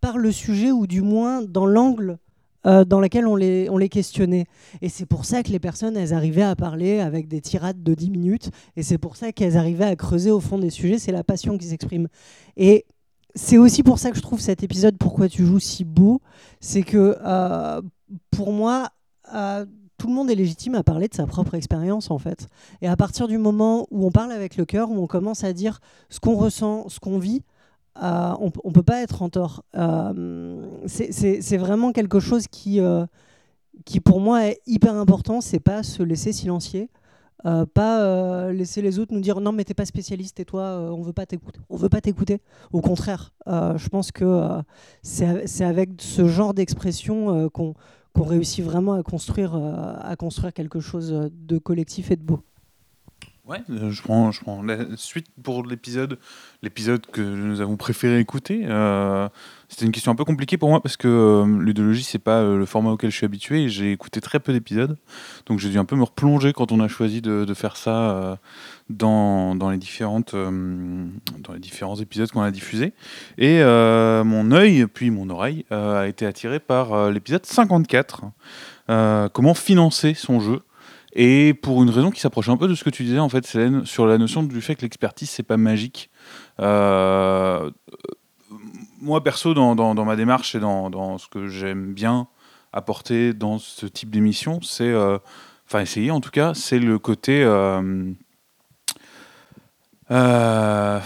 par 0.00 0.18
le 0.18 0.32
sujet 0.32 0.72
ou 0.72 0.86
du 0.86 1.02
moins 1.02 1.42
dans 1.42 1.66
l'angle 1.66 2.18
euh, 2.66 2.84
dans 2.84 3.00
lequel 3.00 3.26
on 3.26 3.36
les, 3.36 3.68
on 3.70 3.78
les 3.78 3.88
questionnait. 3.88 4.44
Et 4.82 4.90
c'est 4.90 5.06
pour 5.06 5.24
ça 5.24 5.42
que 5.42 5.50
les 5.50 5.58
personnes, 5.58 5.96
elles 5.96 6.12
arrivaient 6.12 6.42
à 6.42 6.54
parler 6.54 7.00
avec 7.00 7.26
des 7.26 7.40
tirades 7.40 7.82
de 7.82 7.94
10 7.94 8.10
minutes, 8.10 8.50
et 8.76 8.82
c'est 8.82 8.98
pour 8.98 9.16
ça 9.16 9.32
qu'elles 9.32 9.56
arrivaient 9.56 9.86
à 9.86 9.96
creuser 9.96 10.30
au 10.30 10.40
fond 10.40 10.58
des 10.58 10.68
sujets, 10.68 10.98
c'est 10.98 11.10
la 11.10 11.24
passion 11.24 11.56
qui 11.56 11.66
s'exprime. 11.66 12.08
Et 12.58 12.84
c'est 13.34 13.56
aussi 13.56 13.82
pour 13.82 13.98
ça 13.98 14.10
que 14.10 14.16
je 14.18 14.22
trouve 14.22 14.40
cet 14.40 14.62
épisode 14.62 14.98
Pourquoi 14.98 15.30
tu 15.30 15.46
joues 15.46 15.58
si 15.58 15.84
beau, 15.84 16.20
c'est 16.60 16.82
que 16.82 17.16
euh, 17.24 17.80
pour 18.30 18.52
moi, 18.52 18.90
euh, 19.34 19.64
tout 19.96 20.08
le 20.08 20.12
monde 20.12 20.30
est 20.30 20.34
légitime 20.34 20.74
à 20.74 20.82
parler 20.82 21.08
de 21.08 21.14
sa 21.14 21.26
propre 21.26 21.54
expérience 21.54 22.10
en 22.10 22.18
fait. 22.18 22.46
Et 22.82 22.88
à 22.88 22.96
partir 22.96 23.26
du 23.26 23.38
moment 23.38 23.86
où 23.90 24.06
on 24.06 24.10
parle 24.10 24.32
avec 24.32 24.56
le 24.58 24.66
cœur, 24.66 24.90
où 24.90 25.02
on 25.02 25.06
commence 25.06 25.44
à 25.44 25.54
dire 25.54 25.80
ce 26.10 26.20
qu'on 26.20 26.34
ressent, 26.34 26.88
ce 26.88 27.00
qu'on 27.00 27.18
vit, 27.18 27.42
euh, 27.98 28.34
on 28.38 28.68
ne 28.68 28.72
peut 28.72 28.82
pas 28.82 29.02
être 29.02 29.22
en 29.22 29.28
tort. 29.28 29.64
Euh, 29.76 30.66
c'est 30.86 31.56
vraiment 31.56 31.92
quelque 31.92 32.20
chose 32.20 32.46
qui, 32.46 32.80
euh, 32.80 33.04
qui, 33.84 34.00
pour 34.00 34.20
moi, 34.20 34.46
est 34.46 34.60
hyper 34.66 34.94
important. 34.94 35.40
C'est 35.40 35.60
pas 35.60 35.82
se 35.82 36.02
laisser 36.02 36.32
silencier. 36.32 36.88
pas 37.74 38.52
laisser 38.52 38.82
les 38.82 38.98
autres 38.98 39.14
nous 39.14 39.20
dire 39.20 39.40
non 39.40 39.52
mais 39.52 39.64
t'es 39.64 39.72
pas 39.72 39.86
spécialiste 39.86 40.40
et 40.40 40.44
toi 40.44 40.92
on 40.92 41.00
veut 41.00 41.14
pas 41.14 41.24
t'écouter 41.24 41.58
on 41.70 41.76
veut 41.76 41.88
pas 41.88 42.02
t'écouter 42.02 42.42
au 42.70 42.82
contraire 42.82 43.32
je 43.46 43.88
pense 43.88 44.12
que 44.12 44.60
c'est 45.02 45.64
avec 45.64 45.88
ce 46.00 46.28
genre 46.28 46.52
d'expression 46.52 47.48
qu'on 47.48 47.74
réussit 48.14 48.62
vraiment 48.62 48.92
à 48.92 49.02
construire 49.02 49.54
à 49.54 50.14
construire 50.16 50.52
quelque 50.52 50.80
chose 50.80 51.30
de 51.32 51.56
collectif 51.56 52.10
et 52.10 52.16
de 52.16 52.22
beau 52.22 52.42
Ouais, 53.50 53.62
euh, 53.68 53.90
je 53.90 54.00
prends, 54.00 54.30
je 54.30 54.40
prends 54.42 54.62
la 54.62 54.76
suite 54.94 55.26
pour 55.42 55.66
l'épisode, 55.66 56.20
l'épisode 56.62 57.04
que 57.06 57.20
nous 57.20 57.60
avons 57.60 57.76
préféré 57.76 58.20
écouter. 58.20 58.60
Euh, 58.66 59.28
c'était 59.68 59.86
une 59.86 59.90
question 59.90 60.12
un 60.12 60.14
peu 60.14 60.24
compliquée 60.24 60.56
pour 60.56 60.68
moi 60.68 60.80
parce 60.80 60.96
que 60.96 61.08
euh, 61.08 61.60
ludologie 61.60 62.04
c'est 62.04 62.20
pas 62.20 62.44
le 62.44 62.64
format 62.64 62.90
auquel 62.90 63.10
je 63.10 63.16
suis 63.16 63.24
habitué 63.24 63.64
et 63.64 63.68
j'ai 63.68 63.90
écouté 63.90 64.20
très 64.20 64.38
peu 64.38 64.52
d'épisodes, 64.52 64.96
donc 65.46 65.58
j'ai 65.58 65.68
dû 65.68 65.78
un 65.78 65.84
peu 65.84 65.96
me 65.96 66.04
replonger 66.04 66.52
quand 66.52 66.70
on 66.70 66.78
a 66.78 66.86
choisi 66.86 67.22
de, 67.22 67.44
de 67.44 67.54
faire 67.54 67.76
ça 67.76 68.38
dans, 68.88 69.56
dans, 69.56 69.70
les 69.70 69.78
différentes 69.78 70.32
dans 70.36 71.52
les 71.52 71.58
différents 71.58 71.96
épisodes 71.96 72.30
qu'on 72.30 72.42
a 72.42 72.52
diffusés. 72.52 72.92
Et 73.36 73.64
mon 73.64 74.52
œil 74.52 74.86
puis 74.86 75.10
mon 75.10 75.28
oreille 75.28 75.66
a 75.70 76.06
été 76.06 76.24
attiré 76.24 76.60
par 76.60 77.10
l'épisode 77.10 77.44
54. 77.44 78.26
comment 79.32 79.54
financer 79.54 80.14
son 80.14 80.38
jeu 80.38 80.62
et 81.12 81.54
pour 81.54 81.82
une 81.82 81.90
raison 81.90 82.10
qui 82.10 82.20
s'approche 82.20 82.48
un 82.48 82.56
peu 82.56 82.68
de 82.68 82.74
ce 82.74 82.84
que 82.84 82.90
tu 82.90 83.02
disais, 83.02 83.18
en 83.18 83.28
fait, 83.28 83.44
Célène, 83.46 83.84
sur 83.84 84.06
la 84.06 84.16
notion 84.18 84.42
du 84.42 84.60
fait 84.60 84.76
que 84.76 84.82
l'expertise, 84.82 85.28
c'est 85.30 85.42
pas 85.42 85.56
magique. 85.56 86.10
Euh, 86.60 87.70
moi, 89.00 89.22
perso, 89.22 89.54
dans, 89.54 90.04
ma 90.04 90.16
démarche 90.16 90.54
et 90.54 90.60
dans, 90.60 91.18
ce 91.18 91.26
que 91.28 91.48
j'aime 91.48 91.92
bien 91.94 92.28
apporter 92.72 93.32
dans 93.32 93.58
ce 93.58 93.86
type 93.86 94.10
d'émission, 94.10 94.60
c'est, 94.62 94.84
euh, 94.84 95.18
enfin, 95.66 95.80
essayer 95.80 96.12
en 96.12 96.20
tout 96.20 96.30
cas, 96.30 96.54
c'est 96.54 96.78
le 96.78 96.98
côté. 96.98 97.42
Euh, 100.12 101.00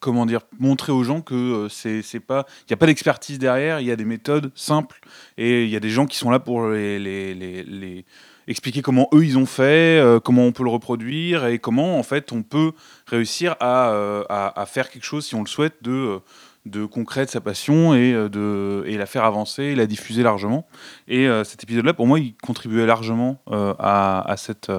comment 0.00 0.26
dire, 0.26 0.40
montrer 0.58 0.92
aux 0.92 1.04
gens 1.04 1.22
que 1.22 1.68
c'est, 1.70 2.02
pas, 2.20 2.44
il 2.62 2.70
n'y 2.70 2.74
a 2.74 2.76
pas 2.76 2.86
d'expertise 2.86 3.38
derrière, 3.38 3.80
il 3.80 3.86
y 3.86 3.90
a 3.90 3.96
des 3.96 4.04
méthodes 4.04 4.50
simples 4.54 5.00
et 5.38 5.64
il 5.64 5.70
y 5.70 5.76
a 5.76 5.80
des 5.80 5.90
gens 5.90 6.06
qui 6.06 6.18
sont 6.18 6.30
là 6.30 6.40
pour 6.40 6.68
les 6.68 8.04
expliquer 8.52 8.82
comment 8.82 9.08
eux 9.12 9.24
ils 9.24 9.36
ont 9.36 9.46
fait, 9.46 9.98
euh, 9.98 10.20
comment 10.20 10.42
on 10.44 10.52
peut 10.52 10.62
le 10.62 10.70
reproduire 10.70 11.46
et 11.46 11.58
comment 11.58 11.98
en 11.98 12.02
fait 12.04 12.30
on 12.30 12.42
peut 12.42 12.72
réussir 13.06 13.56
à, 13.58 13.90
euh, 13.90 14.24
à, 14.28 14.64
faire 14.66 14.90
quelque 14.90 15.04
chose 15.04 15.26
si 15.26 15.34
on 15.34 15.40
le 15.40 15.48
souhaite 15.48 15.82
de, 15.82 15.90
euh, 15.90 16.18
de 16.66 16.84
concret 16.84 17.24
de 17.24 17.30
sa 17.30 17.40
passion 17.40 17.94
et, 17.94 18.12
de, 18.12 18.84
et 18.86 18.96
la 18.96 19.06
faire 19.06 19.24
avancer 19.24 19.74
la 19.74 19.86
diffuser 19.86 20.22
largement. 20.22 20.66
Et 21.08 21.26
cet 21.44 21.64
épisode-là, 21.64 21.92
pour 21.92 22.06
moi, 22.06 22.20
il 22.20 22.36
contribuait 22.36 22.86
largement 22.86 23.42
à, 23.50 24.30
à, 24.30 24.36
cette, 24.36 24.70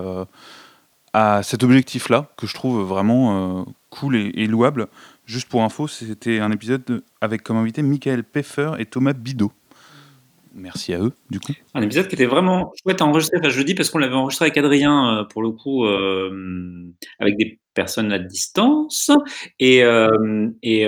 à 1.12 1.44
cet 1.44 1.62
objectif-là 1.62 2.30
que 2.38 2.48
je 2.48 2.54
trouve 2.54 2.88
vraiment 2.88 3.66
cool 3.90 4.16
et, 4.16 4.48
louable. 4.48 4.88
Juste 5.26 5.50
pour 5.50 5.62
info, 5.62 5.90
c'était 5.90 6.40
un 6.40 6.52
épisode 6.54 7.04
avec 7.20 7.44
comme 7.44 7.58
invité 7.58 7.82
Michael 7.82 8.24
Peffer 8.24 8.72
et 8.80 8.86
Thomas 8.86 9.12
Bidot. 9.12 9.52
Merci 10.54 10.94
à 10.94 11.00
eux. 11.00 11.12
Un 11.74 11.82
épisode 11.82 12.08
qui 12.08 12.16
était 12.16 12.28
vraiment 12.28 12.72
chouette 12.82 13.02
à 13.02 13.06
enregistrer. 13.06 13.40
Enfin, 13.44 13.50
parce 13.76 13.90
qu'on 13.90 13.98
l'avait 13.98 14.14
enregistré 14.14 14.46
avec 14.46 14.58
Adrien, 14.58 15.18
euh, 15.18 15.24
pour 15.24 15.42
le 15.42 15.52
coup, 15.52 15.86
euh, 15.86 16.86
avec 17.20 17.38
des 17.38 17.60
personnes 17.74 18.12
à 18.12 18.20
distance. 18.20 19.10
Et, 19.60 19.84
euh, 19.84 20.50
et 20.62 20.86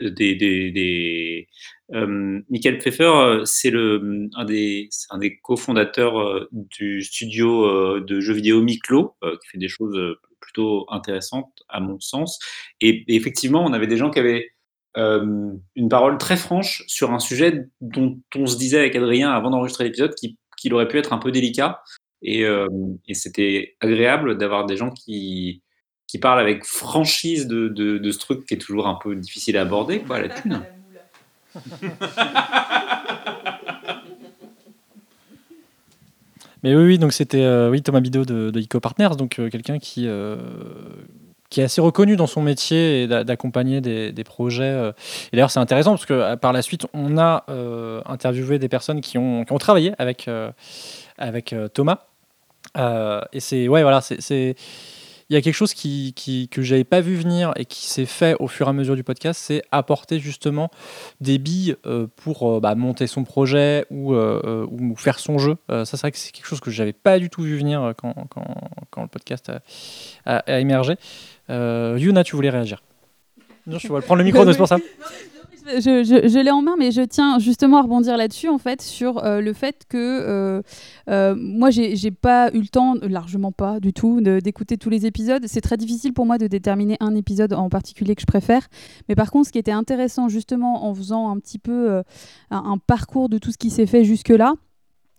des, 0.00 0.34
des, 0.34 1.48
Michael 1.90 2.78
Pfeffer, 2.78 3.42
c'est 3.44 3.72
un 3.72 4.44
des, 4.44 4.88
un 5.10 5.18
des 5.18 5.38
cofondateurs 5.38 6.48
du 6.52 7.02
studio 7.02 8.00
de 8.00 8.20
jeux 8.20 8.34
vidéo 8.34 8.62
Miklo, 8.62 9.14
qui 9.22 9.48
fait 9.48 9.58
des 9.58 9.68
choses 9.68 9.96
plutôt 10.40 10.86
intéressantes, 10.90 11.62
à 11.68 11.80
mon 11.80 12.00
sens. 12.00 12.38
et 12.80 13.04
effectivement, 13.14 13.64
on 13.64 13.72
avait 13.72 13.86
des 13.86 13.96
gens 13.96 14.10
qui 14.10 14.18
avaient 14.18 14.55
euh, 14.96 15.52
une 15.74 15.88
parole 15.88 16.16
très 16.16 16.36
franche 16.36 16.84
sur 16.86 17.12
un 17.12 17.18
sujet 17.18 17.68
dont 17.80 18.18
on 18.34 18.46
se 18.46 18.56
disait 18.56 18.78
avec 18.78 18.96
Adrien 18.96 19.30
avant 19.30 19.50
d'enregistrer 19.50 19.84
l'épisode 19.84 20.14
qu'il 20.56 20.74
aurait 20.74 20.88
pu 20.88 20.98
être 20.98 21.12
un 21.12 21.18
peu 21.18 21.30
délicat. 21.30 21.82
Et, 22.22 22.44
euh, 22.44 22.66
c'était 23.12 23.76
agréable 23.80 24.38
d'avoir 24.38 24.64
des 24.64 24.78
gens 24.78 24.90
qui, 24.90 25.62
qui 26.06 26.18
parlent 26.18 26.40
avec 26.40 26.64
franchise 26.64 27.46
de, 27.46 27.68
de, 27.68 28.10
ce 28.10 28.18
truc 28.18 28.46
qui 28.46 28.54
est 28.54 28.58
toujours 28.58 28.86
un 28.86 28.98
peu 29.02 29.14
difficile 29.14 29.58
à 29.58 29.62
aborder, 29.62 30.00
quoi, 30.00 30.20
la 30.20 30.28
thune. 30.30 30.62
Mais 36.62 36.74
oui, 36.74 36.84
oui, 36.84 36.98
donc 36.98 37.12
c'était 37.12 37.42
euh, 37.42 37.70
oui, 37.70 37.82
Thomas 37.82 38.00
Bidot 38.00 38.24
de, 38.24 38.50
de 38.50 38.60
Eco 38.60 38.80
Partners, 38.80 39.16
donc 39.16 39.38
quelqu'un 39.50 39.78
qui, 39.78 40.08
qui 41.50 41.60
est 41.60 41.64
assez 41.64 41.80
reconnu 41.80 42.16
dans 42.16 42.26
son 42.26 42.42
métier 42.42 43.02
et 43.02 43.06
d'accompagner 43.06 43.80
des, 43.80 44.24
projets. 44.24 44.64
Euh. 44.64 44.92
Et 45.32 45.36
d'ailleurs, 45.36 45.50
c'est 45.50 45.60
intéressant 45.60 45.92
parce 45.92 46.06
que 46.06 46.14
euh, 46.14 46.36
par 46.36 46.52
la 46.52 46.62
suite, 46.62 46.86
on 46.92 47.18
a 47.18 47.44
euh, 47.48 48.00
interviewé 48.06 48.58
des 48.58 48.68
personnes 48.68 49.00
qui 49.00 49.18
ont, 49.18 49.44
qui 49.44 49.52
ont 49.52 49.58
travaillé 49.58 49.92
avec, 49.98 50.28
avec 51.18 51.54
Thomas. 51.74 52.06
et 52.76 53.40
c'est 53.40 53.68
ouais, 53.68 53.82
voilà, 53.82 54.00
c'est 54.00 54.56
il 55.28 55.34
y 55.34 55.36
a 55.36 55.42
quelque 55.42 55.54
chose 55.54 55.74
qui, 55.74 56.12
qui 56.14 56.48
que 56.48 56.62
j'avais 56.62 56.84
pas 56.84 57.00
vu 57.00 57.16
venir 57.16 57.52
et 57.56 57.64
qui 57.64 57.86
s'est 57.86 58.06
fait 58.06 58.36
au 58.38 58.46
fur 58.46 58.68
et 58.68 58.70
à 58.70 58.72
mesure 58.72 58.94
du 58.94 59.02
podcast, 59.02 59.40
c'est 59.42 59.60
apporter 59.72 60.20
justement 60.20 60.70
des 61.20 61.38
billes 61.38 61.74
pour 62.14 62.60
bah, 62.60 62.76
monter 62.76 63.08
son 63.08 63.24
projet 63.24 63.86
ou, 63.90 64.14
ou 64.14 64.96
faire 64.96 65.18
son 65.18 65.38
jeu. 65.38 65.56
ça, 65.68 65.84
c'est 65.84 66.00
vrai 66.00 66.12
que 66.12 66.18
c'est 66.18 66.30
quelque 66.30 66.46
chose 66.46 66.60
que 66.60 66.70
j'avais 66.70 66.92
pas 66.92 67.18
du 67.18 67.28
tout 67.28 67.42
vu 67.42 67.56
venir 67.56 67.92
quand, 67.96 68.14
quand, 68.30 68.54
quand 68.90 69.02
le 69.02 69.08
podcast 69.08 69.50
a, 70.26 70.36
a 70.36 70.60
émergé. 70.60 70.96
Euh, 71.50 71.96
Yuna, 71.98 72.24
tu 72.24 72.36
voulais 72.36 72.50
réagir 72.50 72.82
Non, 73.66 73.78
je 73.78 73.92
vais 73.92 74.00
prendre 74.00 74.18
le 74.18 74.24
micro, 74.24 74.44
c'est 74.50 74.56
pour 74.56 74.68
ça. 74.68 74.78
je, 75.66 75.80
je- 76.04 76.28
je 76.28 76.38
l'ai 76.38 76.50
en 76.50 76.62
main, 76.62 76.74
mais 76.78 76.90
je 76.92 77.02
tiens 77.02 77.38
justement 77.40 77.78
à 77.78 77.82
rebondir 77.82 78.16
là-dessus, 78.16 78.48
en 78.48 78.58
fait, 78.58 78.80
sur 78.82 79.24
euh, 79.24 79.40
le 79.40 79.52
fait 79.52 79.82
que 79.88 79.96
euh, 79.98 80.62
euh, 81.10 81.34
moi, 81.36 81.70
j'ai 81.70 82.10
pas 82.12 82.50
eu 82.52 82.60
le 82.60 82.68
temps, 82.68 82.94
largement 83.02 83.50
pas 83.52 83.80
du 83.80 83.92
tout, 83.92 84.20
d'écouter 84.20 84.76
tous 84.76 84.90
les 84.90 85.06
épisodes. 85.06 85.44
C'est 85.46 85.60
très 85.60 85.76
difficile 85.76 86.12
pour 86.12 86.24
moi 86.26 86.38
de 86.38 86.46
déterminer 86.46 86.96
un 87.00 87.14
épisode 87.16 87.52
en 87.52 87.68
particulier 87.68 88.14
que 88.14 88.22
je 88.22 88.26
préfère. 88.26 88.66
Mais 89.08 89.14
par 89.16 89.30
contre, 89.30 89.48
ce 89.48 89.52
qui 89.52 89.58
était 89.58 89.72
intéressant, 89.72 90.28
justement, 90.28 90.84
en 90.86 90.94
faisant 90.94 91.30
un 91.30 91.38
petit 91.38 91.58
peu 91.58 91.90
euh, 91.90 92.02
un, 92.50 92.58
un 92.72 92.78
parcours 92.78 93.28
de 93.28 93.38
tout 93.38 93.50
ce 93.50 93.58
qui 93.58 93.70
s'est 93.70 93.86
fait 93.86 94.04
jusque-là, 94.04 94.54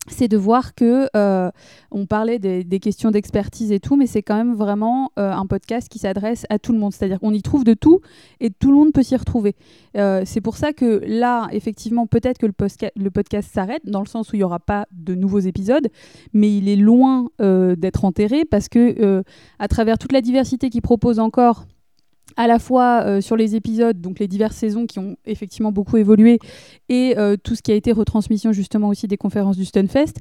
c'est 0.07 0.27
de 0.27 0.37
voir 0.37 0.75
que 0.75 1.07
euh, 1.15 1.51
on 1.91 2.05
parlait 2.05 2.39
des, 2.39 2.79
questions 2.79 3.11
d'expertise 3.11 3.71
et 3.71 3.79
tout, 3.79 3.95
mais 3.95 4.07
c'est 4.07 4.21
quand 4.21 4.35
même 4.35 4.53
vraiment 4.53 5.11
euh, 5.17 5.31
un 5.31 5.45
podcast 5.45 5.89
qui 5.89 5.99
s'adresse 5.99 6.45
à 6.49 6.59
tout 6.59 6.71
le 6.71 6.79
monde. 6.79 6.93
C'est-à-dire 6.93 7.19
qu'on 7.19 7.33
y 7.33 7.41
trouve 7.41 7.63
de 7.63 7.73
tout 7.73 8.01
et 8.39 8.49
tout 8.49 8.69
le 8.69 8.75
monde 8.75 8.93
peut 8.93 9.03
s'y 9.03 9.15
retrouver. 9.15 9.55
Euh, 9.97 10.21
c'est 10.25 10.41
pour 10.41 10.57
ça 10.57 10.73
que 10.73 11.01
là, 11.05 11.47
effectivement, 11.51 12.07
peut-être 12.07 12.37
que 12.37 12.45
le, 12.45 12.53
le 12.95 13.11
podcast 13.11 13.51
s'arrête, 13.51 13.81
dans 13.85 14.01
le 14.01 14.07
sens 14.07 14.31
où 14.31 14.35
il 14.35 14.39
n'y 14.39 14.43
aura 14.43 14.59
pas 14.59 14.87
de 14.91 15.15
nouveaux 15.15 15.39
épisodes, 15.39 15.87
mais 16.33 16.55
il 16.55 16.69
est 16.69 16.75
loin 16.75 17.29
d'être 17.39 18.05
enterré 18.05 18.45
parce 18.45 18.69
que 18.69 19.23
à 19.59 19.67
travers 19.67 19.97
toute 19.97 20.11
la 20.11 20.21
diversité 20.21 20.69
qu'il 20.69 20.81
propose 20.81 21.19
encore, 21.19 21.65
à 22.37 22.47
la 22.47 22.59
fois 22.59 23.03
euh, 23.03 23.19
sur 23.19 23.35
les 23.35 23.55
épisodes, 23.55 23.99
donc 23.99 24.19
les 24.19 24.27
diverses 24.27 24.55
saisons 24.55 24.85
qui 24.85 24.99
ont 24.99 25.17
effectivement 25.25 25.71
beaucoup 25.71 25.97
évolué, 25.97 26.39
et 26.87 27.15
euh, 27.17 27.35
tout 27.35 27.55
ce 27.55 27.61
qui 27.61 27.71
a 27.71 27.75
été 27.75 27.91
retransmission 27.91 28.53
justement 28.53 28.87
aussi 28.87 29.07
des 29.07 29.17
conférences 29.17 29.57
du 29.57 29.65
Stunfest. 29.65 30.13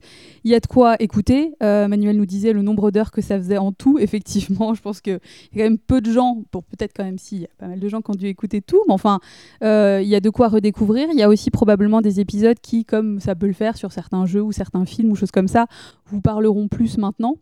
Il 0.42 0.50
y 0.50 0.54
a 0.54 0.60
de 0.60 0.66
quoi 0.66 0.96
écouter. 1.00 1.52
Euh, 1.62 1.86
Manuel 1.86 2.16
nous 2.16 2.26
disait 2.26 2.52
le 2.52 2.62
nombre 2.62 2.90
d'heures 2.90 3.10
que 3.10 3.20
ça 3.20 3.38
faisait 3.38 3.58
en 3.58 3.70
tout. 3.70 3.98
Effectivement, 4.00 4.74
je 4.74 4.80
pense 4.80 5.00
qu'il 5.00 5.12
y 5.12 5.60
a 5.60 5.64
quand 5.64 5.70
même 5.70 5.78
peu 5.78 6.00
de 6.00 6.10
gens, 6.10 6.42
bon 6.52 6.62
peut-être 6.62 6.92
quand 6.96 7.04
même 7.04 7.18
si, 7.18 7.36
il 7.36 7.42
y 7.42 7.44
a 7.44 7.48
pas 7.58 7.68
mal 7.68 7.78
de 7.78 7.88
gens 7.88 8.00
qui 8.00 8.10
ont 8.10 8.14
dû 8.14 8.26
écouter 8.26 8.62
tout, 8.62 8.82
mais 8.88 8.94
enfin, 8.94 9.20
il 9.62 10.08
y 10.08 10.14
a 10.14 10.20
de 10.20 10.30
quoi 10.30 10.48
redécouvrir. 10.48 11.08
Il 11.12 11.18
y 11.18 11.22
a 11.22 11.28
aussi 11.28 11.50
probablement 11.50 12.00
des 12.00 12.18
épisodes 12.20 12.58
qui, 12.60 12.84
comme 12.84 13.20
ça 13.20 13.34
peut 13.34 13.46
le 13.46 13.52
faire 13.52 13.76
sur 13.76 13.92
certains 13.92 14.24
jeux 14.24 14.42
ou 14.42 14.52
certains 14.52 14.86
films 14.86 15.12
ou 15.12 15.16
choses 15.16 15.30
comme 15.30 15.48
ça, 15.48 15.66
vous 16.06 16.20
parleront 16.20 16.68
plus 16.68 16.96
maintenant 16.96 17.36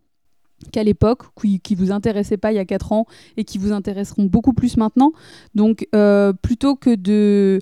qu'à 0.70 0.82
l'époque, 0.82 1.22
qui, 1.62 1.74
vous 1.74 1.92
intéressaient 1.92 2.36
pas 2.36 2.52
il 2.52 2.56
y 2.56 2.58
a 2.58 2.64
4 2.64 2.92
ans 2.92 3.06
et 3.36 3.44
qui 3.44 3.58
vous 3.58 3.72
intéresseront 3.72 4.24
beaucoup 4.24 4.52
plus 4.52 4.76
maintenant. 4.76 5.12
Donc, 5.54 5.86
euh, 5.94 6.32
plutôt 6.32 6.76
que 6.76 6.94
de 6.94 7.60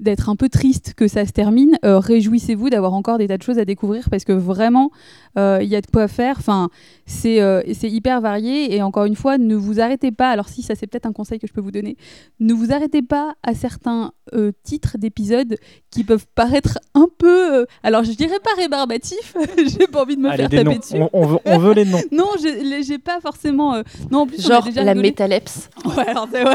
d'être 0.00 0.28
un 0.28 0.36
peu 0.36 0.48
triste 0.48 0.94
que 0.94 1.08
ça 1.08 1.24
se 1.26 1.32
termine, 1.32 1.78
euh, 1.84 1.98
réjouissez-vous 1.98 2.70
d'avoir 2.70 2.94
encore 2.94 3.18
des 3.18 3.28
tas 3.28 3.36
de 3.38 3.42
choses 3.42 3.58
à 3.58 3.64
découvrir 3.64 4.08
parce 4.10 4.24
que 4.24 4.32
vraiment, 4.32 4.90
euh, 5.38 5.58
il 5.62 5.68
y 5.68 5.76
a 5.76 5.80
de 5.80 5.86
quoi 5.86 6.08
faire. 6.08 6.36
Enfin, 6.38 6.68
c'est 7.06 7.40
euh, 7.40 7.62
c'est 7.72 7.90
hyper 7.90 8.20
varié 8.20 8.74
et 8.74 8.82
encore 8.82 9.04
une 9.04 9.16
fois, 9.16 9.38
ne 9.38 9.54
vous 9.56 9.80
arrêtez 9.80 10.12
pas. 10.12 10.30
Alors 10.30 10.48
si, 10.48 10.62
ça 10.62 10.74
c'est 10.74 10.86
peut-être 10.86 11.06
un 11.06 11.12
conseil 11.12 11.38
que 11.38 11.46
je 11.46 11.52
peux 11.52 11.60
vous 11.60 11.70
donner. 11.72 11.96
Ne 12.40 12.52
vous 12.54 12.72
arrêtez 12.72 13.02
pas 13.02 13.34
à 13.42 13.54
certains 13.54 14.12
euh, 14.34 14.52
titres 14.62 14.96
d'épisodes 14.98 15.56
qui 15.90 16.04
peuvent 16.04 16.26
paraître 16.34 16.78
un 16.94 17.08
peu. 17.18 17.60
euh, 17.62 17.66
alors 17.82 18.04
je 18.04 18.12
dirais 18.12 18.40
pas 18.42 18.50
rébarbatifs. 18.56 19.34
J'ai 19.78 19.86
pas 19.86 20.02
envie 20.02 20.16
de 20.16 20.20
me 20.22 20.28
Allez, 20.28 20.42
faire 20.44 20.50
taper 20.50 20.64
noms. 20.64 20.76
dessus. 20.76 20.94
On- 20.98 21.10
on 21.12 21.26
veut- 21.26 21.38
on 21.44 21.58
veut 21.58 21.74
les 21.74 21.84
noms. 21.84 22.00
non, 22.12 22.28
j'ai 22.40 22.98
pas 22.98 23.20
forcément. 23.20 23.74
euh, 23.74 23.82
Non, 24.10 24.20
en 24.20 24.26
plus 24.26 24.38
on 24.46 24.50
a 24.50 24.54
Genre 24.54 24.64
déjà 24.64 24.82
la 24.82 24.92
rigolé. 24.92 25.10
métalepse. 25.10 25.68
Ouais, 25.84 26.08
alors 26.08 26.26
c'est 26.32 26.42
ouais. 26.44 26.54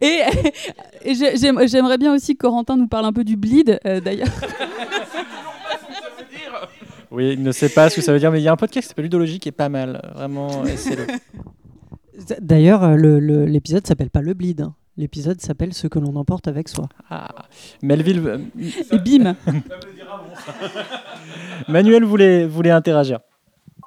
et 0.00 0.20
et 1.04 1.14
j'ai- 1.14 1.27
j'aimerais 1.36 1.98
bien 1.98 2.14
aussi 2.14 2.34
que 2.36 2.46
Corentin 2.46 2.76
nous 2.76 2.88
parle 2.88 3.06
un 3.06 3.12
peu 3.12 3.24
du 3.24 3.36
bleed, 3.36 3.78
euh, 3.86 4.00
d'ailleurs. 4.00 4.28
Oui, 7.10 7.30
il 7.32 7.42
ne 7.42 7.52
sait 7.52 7.70
pas 7.70 7.88
ce 7.88 7.96
que 7.96 8.02
ça 8.02 8.12
veut 8.12 8.18
dire, 8.18 8.30
mais 8.30 8.38
il 8.38 8.44
y 8.44 8.48
a 8.48 8.52
un 8.52 8.56
podcast 8.56 8.84
qui 8.84 8.88
s'appelle 8.90 9.04
Ludologie 9.06 9.38
qui 9.38 9.48
est 9.48 9.52
pas 9.52 9.70
mal. 9.70 9.98
Vraiment, 10.14 10.64
essayez-le. 10.66 11.06
D'ailleurs, 12.40 12.84
euh, 12.84 13.46
l'épisode 13.46 13.86
s'appelle 13.86 14.10
pas 14.10 14.20
le 14.20 14.34
bleed. 14.34 14.60
hein. 14.60 14.74
L'épisode 14.98 15.40
s'appelle 15.40 15.72
Ce 15.72 15.86
que 15.86 15.98
l'on 15.98 16.14
emporte 16.16 16.48
avec 16.48 16.68
soi. 16.68 16.86
Ah, 17.08 17.46
Melville. 17.82 18.22
euh, 18.26 18.38
Et 18.92 18.98
bim 18.98 19.34
Manuel 21.68 22.04
voulait, 22.04 22.46
voulait 22.46 22.70
interagir. 22.70 23.20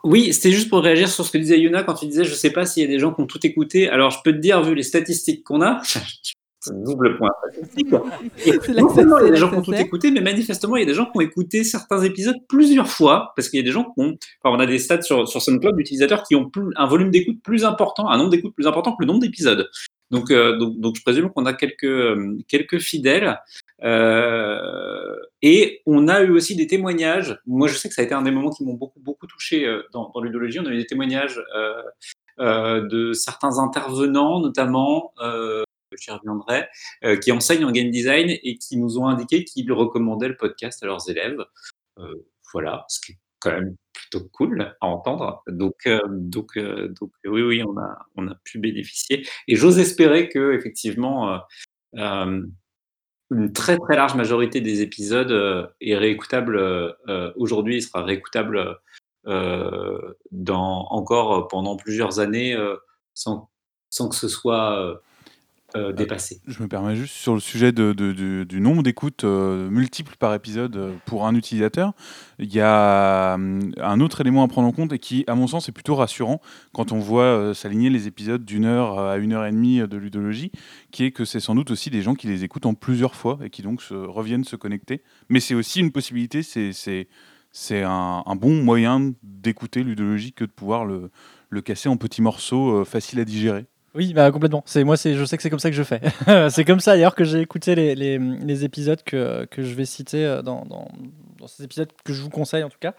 Oui, 0.03 0.33
c'était 0.33 0.51
juste 0.51 0.69
pour 0.69 0.81
réagir 0.81 1.07
sur 1.07 1.23
ce 1.23 1.31
que 1.31 1.37
disait 1.37 1.59
Yuna 1.59 1.83
quand 1.83 1.93
tu 1.93 2.07
disais 2.07 2.23
je 2.23 2.33
sais 2.33 2.49
pas 2.49 2.65
s'il 2.65 2.81
y 2.81 2.85
a 2.87 2.89
des 2.89 2.97
gens 2.97 3.13
qui 3.13 3.21
ont 3.21 3.27
tout 3.27 3.45
écouté. 3.45 3.87
Alors 3.87 4.09
je 4.09 4.17
peux 4.23 4.31
te 4.31 4.39
dire, 4.39 4.63
vu 4.63 4.73
les 4.73 4.81
statistiques 4.83 5.43
qu'on 5.43 5.61
a, 5.61 5.79
double 6.69 7.17
point 7.17 7.31
non 8.75 8.89
seulement 8.93 9.19
il 9.19 9.25
y 9.25 9.29
a 9.29 9.31
des 9.31 9.37
gens 9.37 9.49
qui 9.49 9.55
ont 9.55 9.61
tout 9.61 9.73
écouté, 9.73 10.11
mais 10.11 10.21
manifestement 10.21 10.77
il 10.77 10.81
y 10.81 10.83
a 10.83 10.85
des 10.85 10.93
gens 10.93 11.05
qui 11.05 11.17
ont 11.17 11.21
écouté 11.21 11.63
certains 11.63 12.01
épisodes 12.03 12.37
plusieurs 12.47 12.87
fois, 12.87 13.33
parce 13.35 13.49
qu'il 13.49 13.59
y 13.59 13.63
a 13.63 13.65
des 13.65 13.71
gens 13.71 13.85
qui 13.85 14.01
ont, 14.01 14.17
enfin, 14.43 14.55
on 14.55 14.59
a 14.59 14.65
des 14.65 14.79
stats 14.79 15.01
sur, 15.01 15.27
sur 15.27 15.41
SoundCloud 15.41 15.75
d'utilisateurs 15.75 16.23
qui 16.23 16.35
ont 16.35 16.49
plus, 16.49 16.71
un 16.75 16.85
volume 16.85 17.11
d'écoute 17.11 17.41
plus 17.43 17.65
important, 17.65 18.09
un 18.09 18.17
nombre 18.17 18.29
d'écoutes 18.29 18.53
plus 18.55 18.67
important 18.67 18.91
que 18.91 19.01
le 19.01 19.07
nombre 19.07 19.21
d'épisodes. 19.21 19.69
Donc, 20.11 20.29
euh, 20.29 20.57
donc, 20.57 20.79
donc 20.79 20.95
je 20.97 21.01
présume 21.01 21.29
qu'on 21.31 21.45
a 21.45 21.53
quelques, 21.53 21.85
euh, 21.85 22.37
quelques 22.47 22.79
fidèles. 22.79 23.39
Euh, 23.83 25.15
et 25.41 25.81
on 25.85 26.07
a 26.07 26.21
eu 26.21 26.31
aussi 26.31 26.55
des 26.55 26.67
témoignages. 26.67 27.39
Moi, 27.47 27.67
je 27.67 27.75
sais 27.75 27.87
que 27.87 27.95
ça 27.95 28.01
a 28.01 28.05
été 28.05 28.13
un 28.13 28.21
des 28.21 28.31
moments 28.31 28.51
qui 28.51 28.65
m'ont 28.65 28.73
beaucoup, 28.73 28.99
beaucoup 28.99 29.25
touché 29.25 29.65
dans, 29.93 30.11
dans 30.13 30.21
l'udologie. 30.21 30.59
On 30.59 30.65
a 30.65 30.71
eu 30.71 30.77
des 30.77 30.85
témoignages 30.85 31.41
de 32.37 33.13
certains 33.13 33.57
intervenants, 33.57 34.41
notamment, 34.41 35.13
j'y 35.97 36.11
reviendrai, 36.11 36.67
euh, 37.03 37.17
qui 37.17 37.31
enseignent 37.31 37.65
en 37.65 37.71
game 37.71 37.89
design 37.91 38.29
et 38.29 38.57
qui 38.57 38.77
nous 38.77 38.97
ont 38.97 39.07
indiqué 39.07 39.43
qu'ils 39.43 39.71
recommandaient 39.71 40.29
le 40.29 40.37
podcast 40.37 40.81
à 40.83 40.85
leurs 40.85 41.09
élèves. 41.09 41.43
Euh, 41.99 42.27
voilà, 42.53 42.85
ce 42.89 42.99
qui 42.99 43.13
est 43.13 43.17
quand 43.39 43.51
même 43.51 43.75
plutôt 43.93 44.27
cool 44.29 44.75
à 44.81 44.87
entendre. 44.87 45.43
Donc, 45.47 45.75
euh, 45.87 46.01
donc, 46.07 46.57
euh, 46.57 46.89
donc 46.89 47.11
oui, 47.25 47.41
oui, 47.41 47.63
on 47.63 47.77
a, 47.77 48.05
on 48.15 48.27
a 48.27 48.35
pu 48.43 48.59
bénéficier. 48.59 49.25
Et 49.47 49.55
j'ose 49.55 49.79
espérer 49.79 50.29
que 50.29 50.53
effectivement, 50.53 51.41
une 51.93 53.53
très 53.53 53.77
très 53.77 53.95
large 53.95 54.15
majorité 54.15 54.61
des 54.61 54.81
épisodes 54.81 55.73
est 55.81 55.95
réécoutable 55.95 56.95
aujourd'hui 57.35 57.77
et 57.77 57.81
sera 57.81 58.03
réécoutable 58.03 58.79
dans, 59.25 60.87
encore 60.89 61.47
pendant 61.47 61.77
plusieurs 61.77 62.19
années 62.19 62.57
sans, 63.13 63.49
sans 63.89 64.09
que 64.09 64.15
ce 64.15 64.27
soit 64.27 65.01
euh, 65.75 65.89
euh, 65.89 65.93
dépassé. 65.93 66.41
Je 66.47 66.61
me 66.61 66.67
permets 66.67 66.95
juste 66.95 67.13
sur 67.13 67.33
le 67.33 67.39
sujet 67.39 67.71
de- 67.71 67.93
de- 67.93 68.11
de- 68.11 68.43
du 68.43 68.59
nombre 68.61 68.83
d'écoutes 68.83 69.23
euh, 69.23 69.69
multiples 69.69 70.15
par 70.19 70.33
épisode 70.33 70.93
pour 71.05 71.25
un 71.25 71.35
utilisateur. 71.35 71.93
Il 72.39 72.53
y 72.53 72.59
a 72.61 73.33
hum, 73.35 73.71
un 73.77 73.99
autre 74.01 74.21
élément 74.21 74.43
à 74.43 74.47
prendre 74.47 74.67
en 74.67 74.71
compte 74.71 74.93
et 74.93 74.99
qui, 74.99 75.23
à 75.27 75.35
mon 75.35 75.47
sens, 75.47 75.69
est 75.69 75.71
plutôt 75.71 75.95
rassurant 75.95 76.41
quand 76.73 76.91
on 76.91 76.99
voit 76.99 77.23
euh, 77.23 77.53
s'aligner 77.53 77.89
les 77.89 78.07
épisodes 78.07 78.43
d'une 78.43 78.65
heure 78.65 78.99
à 78.99 79.17
une 79.17 79.33
heure 79.33 79.45
et 79.45 79.51
demie 79.51 79.79
de 79.79 79.97
ludologie, 79.97 80.51
qui 80.91 81.05
est 81.05 81.11
que 81.11 81.25
c'est 81.25 81.39
sans 81.39 81.55
doute 81.55 81.71
aussi 81.71 81.89
des 81.89 82.01
gens 82.01 82.15
qui 82.15 82.27
les 82.27 82.43
écoutent 82.43 82.65
en 82.65 82.73
plusieurs 82.73 83.15
fois 83.15 83.39
et 83.43 83.49
qui 83.49 83.61
donc 83.61 83.81
se, 83.81 83.93
reviennent 83.93 84.43
se 84.43 84.55
connecter. 84.55 85.01
Mais 85.29 85.39
c'est 85.39 85.55
aussi 85.55 85.79
une 85.79 85.91
possibilité, 85.91 86.43
c'est- 86.43 87.07
un, 87.83 88.23
un 88.25 88.35
bon 88.35 88.63
moyen 88.63 89.11
d'écouter 89.23 89.83
ludologie 89.83 90.31
que 90.33 90.45
de 90.45 90.51
pouvoir 90.51 90.85
le, 90.85 91.11
le 91.49 91.61
casser 91.61 91.89
en 91.89 91.97
petits 91.97 92.21
morceaux 92.21 92.85
faciles 92.85 93.19
à 93.19 93.25
digérer. 93.25 93.65
Oui, 93.93 94.13
bah, 94.13 94.31
complètement. 94.31 94.63
C'est 94.65 94.83
moi, 94.83 94.95
c'est, 94.95 95.15
je 95.15 95.25
sais 95.25 95.35
que 95.35 95.43
c'est 95.43 95.49
comme 95.49 95.59
ça 95.59 95.69
que 95.69 95.75
je 95.75 95.83
fais. 95.83 96.01
c'est 96.49 96.63
comme 96.63 96.79
ça 96.79 96.93
d'ailleurs 96.93 97.15
que 97.15 97.25
j'ai 97.25 97.41
écouté 97.41 97.75
les, 97.75 97.95
les, 97.95 98.17
les 98.17 98.65
épisodes 98.65 99.01
que, 99.03 99.45
que 99.45 99.63
je 99.63 99.73
vais 99.73 99.85
citer 99.85 100.25
euh, 100.25 100.41
dans, 100.41 100.65
dans, 100.65 100.87
dans 101.41 101.47
ces 101.47 101.63
épisodes 101.63 101.89
que 102.05 102.13
je 102.13 102.21
vous 102.21 102.29
conseille 102.29 102.63
en 102.63 102.69
tout 102.69 102.77
cas. 102.79 102.93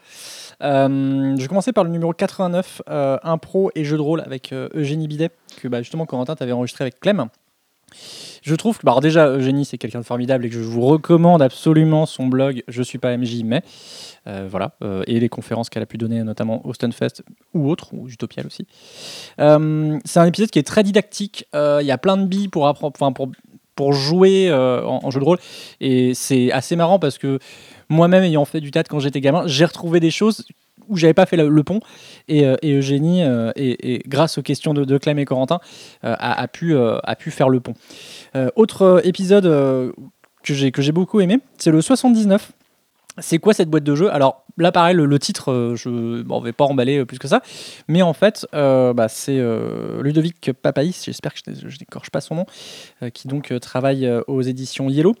Euh, 0.61 1.35
je 1.37 1.47
commencer 1.47 1.73
par 1.73 1.83
le 1.83 1.89
numéro 1.89 2.13
89, 2.13 2.83
euh, 2.89 3.17
impro 3.23 3.71
et 3.73 3.83
jeu 3.85 3.97
de 3.97 4.01
rôle 4.01 4.21
avec 4.21 4.51
euh, 4.51 4.69
Eugénie 4.75 5.07
Bidet, 5.07 5.31
que 5.61 5.67
bah, 5.67 5.81
justement 5.81 6.05
Corentin 6.05 6.35
t'avais 6.35 6.51
enregistré 6.51 6.83
avec 6.83 6.99
Clem. 6.99 7.27
Je 8.41 8.55
trouve 8.55 8.77
que, 8.77 8.85
bah, 8.85 8.95
déjà, 9.01 9.29
Eugénie, 9.29 9.65
c'est 9.65 9.77
quelqu'un 9.77 9.99
de 9.99 10.05
formidable 10.05 10.45
et 10.45 10.49
que 10.49 10.55
je 10.55 10.59
vous 10.59 10.81
recommande 10.81 11.41
absolument 11.41 12.05
son 12.05 12.27
blog 12.27 12.63
Je 12.67 12.83
suis 12.83 12.97
pas 12.97 13.15
MJ, 13.15 13.43
mais 13.43 13.63
euh, 14.27 14.47
voilà, 14.49 14.73
euh, 14.83 15.03
et 15.07 15.19
les 15.19 15.29
conférences 15.29 15.69
qu'elle 15.69 15.83
a 15.83 15.85
pu 15.85 15.97
donner, 15.97 16.23
notamment 16.23 16.65
au 16.65 16.73
Stunfest 16.73 17.23
ou 17.53 17.69
autres, 17.69 17.93
ou 17.93 18.07
Utopial 18.07 18.47
aussi. 18.47 18.65
Euh, 19.39 19.99
c'est 20.05 20.19
un 20.19 20.25
épisode 20.25 20.49
qui 20.49 20.59
est 20.59 20.67
très 20.67 20.83
didactique. 20.83 21.47
Il 21.53 21.85
y 21.85 21.91
a 21.91 21.97
plein 21.97 22.17
de 22.17 22.25
billes 22.25 22.47
pour 22.47 22.67
apprendre, 22.67 23.13
pour 23.13 23.29
pour 23.75 23.91
jouer 23.93 24.53
en, 24.53 24.99
en 25.03 25.09
jeu 25.09 25.19
de 25.19 25.25
rôle, 25.25 25.39
et 25.81 26.13
c'est 26.13 26.51
assez 26.51 26.75
marrant 26.75 26.99
parce 26.99 27.17
que 27.17 27.39
moi-même 27.89 28.23
ayant 28.23 28.45
fait 28.45 28.61
du 28.61 28.69
théâtre 28.69 28.89
quand 28.89 28.99
j'étais 28.99 29.19
gamin, 29.19 29.47
j'ai 29.47 29.65
retrouvé 29.65 29.99
des 29.99 30.11
choses 30.11 30.45
où 30.89 30.97
j'avais 30.97 31.13
pas 31.13 31.25
fait 31.25 31.37
le, 31.37 31.63
pont 31.63 31.79
et, 32.27 32.45
euh, 32.45 32.55
Eugénie 32.63 33.23
euh, 33.23 33.51
et, 33.55 34.01
grâce 34.07 34.37
aux 34.37 34.41
questions 34.41 34.73
de, 34.73 34.97
Clem 34.97 35.19
et 35.19 35.25
Corentin 35.25 35.59
euh, 36.03 36.15
a, 36.19 36.47
pu, 36.47 36.75
a 36.77 37.15
pu 37.15 37.31
faire 37.31 37.49
le 37.49 37.59
pont. 37.59 37.73
Autre 38.55 39.01
épisode 39.03 39.93
que 40.43 40.53
j'ai 40.53 40.91
beaucoup 40.91 41.19
aimé, 41.21 41.39
c'est 41.57 41.71
le 41.71 41.81
79 41.81 42.51
c'est 43.19 43.37
quoi 43.37 43.53
cette 43.53 43.69
boîte 43.69 43.83
de 43.83 43.95
jeu 43.95 44.11
Alors 44.11 44.43
là, 44.57 44.71
pareil, 44.71 44.95
le, 44.95 45.19
titre, 45.19 45.51
euh, 45.51 45.75
je 45.75 45.89
ne 45.89 46.43
vais 46.43 46.51
pas 46.51 46.65
emballer 46.65 46.99
euh, 46.99 47.05
plus 47.05 47.19
que 47.19 47.27
ça. 47.27 47.41
Mais 47.87 48.01
en 48.01 48.13
fait, 48.13 48.47
euh, 48.53 48.93
bah, 48.93 49.07
c'est 49.07 49.39
Ludovic 50.01 50.51
Papaïs, 50.53 51.05
j'espère 51.05 51.33
que 51.33 51.39
je 51.45 51.77
n'écorche 51.79 52.09
pas 52.09 52.21
son 52.21 52.35
nom, 52.35 52.45
qui 53.13 53.27
donc 53.27 53.53
travaille 53.59 54.09
aux 54.27 54.41
éditions 54.41 54.89
Yellow, 54.89 55.15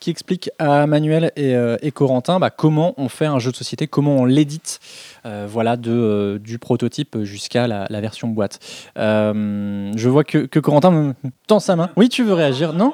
qui 0.00 0.10
explique 0.10 0.50
à 0.58 0.86
Manuel 0.86 1.32
et, 1.36 1.90
Corentin 1.92 2.38
bah, 2.38 2.50
comment 2.50 2.94
on 2.96 3.08
fait 3.08 3.26
un 3.26 3.38
jeu 3.38 3.50
de 3.50 3.56
société, 3.56 3.86
comment 3.86 4.16
on 4.16 4.24
l'édite, 4.24 4.80
voilà, 5.24 5.76
de, 5.76 6.40
du 6.42 6.58
prototype 6.58 7.22
jusqu'à 7.22 7.66
la, 7.66 8.00
version 8.00 8.28
boîte. 8.28 8.58
Je 8.96 10.08
vois 10.08 10.24
que, 10.24 10.38
que 10.46 10.58
Corentin 10.60 10.90
me 10.90 11.14
tend 11.46 11.60
sa 11.60 11.76
main. 11.76 11.90
Oui, 11.96 12.08
tu 12.08 12.24
veux 12.24 12.34
réagir? 12.34 12.72
Non? 12.72 12.92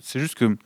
C'est 0.00 0.18
juste 0.18 0.34
que. 0.34 0.56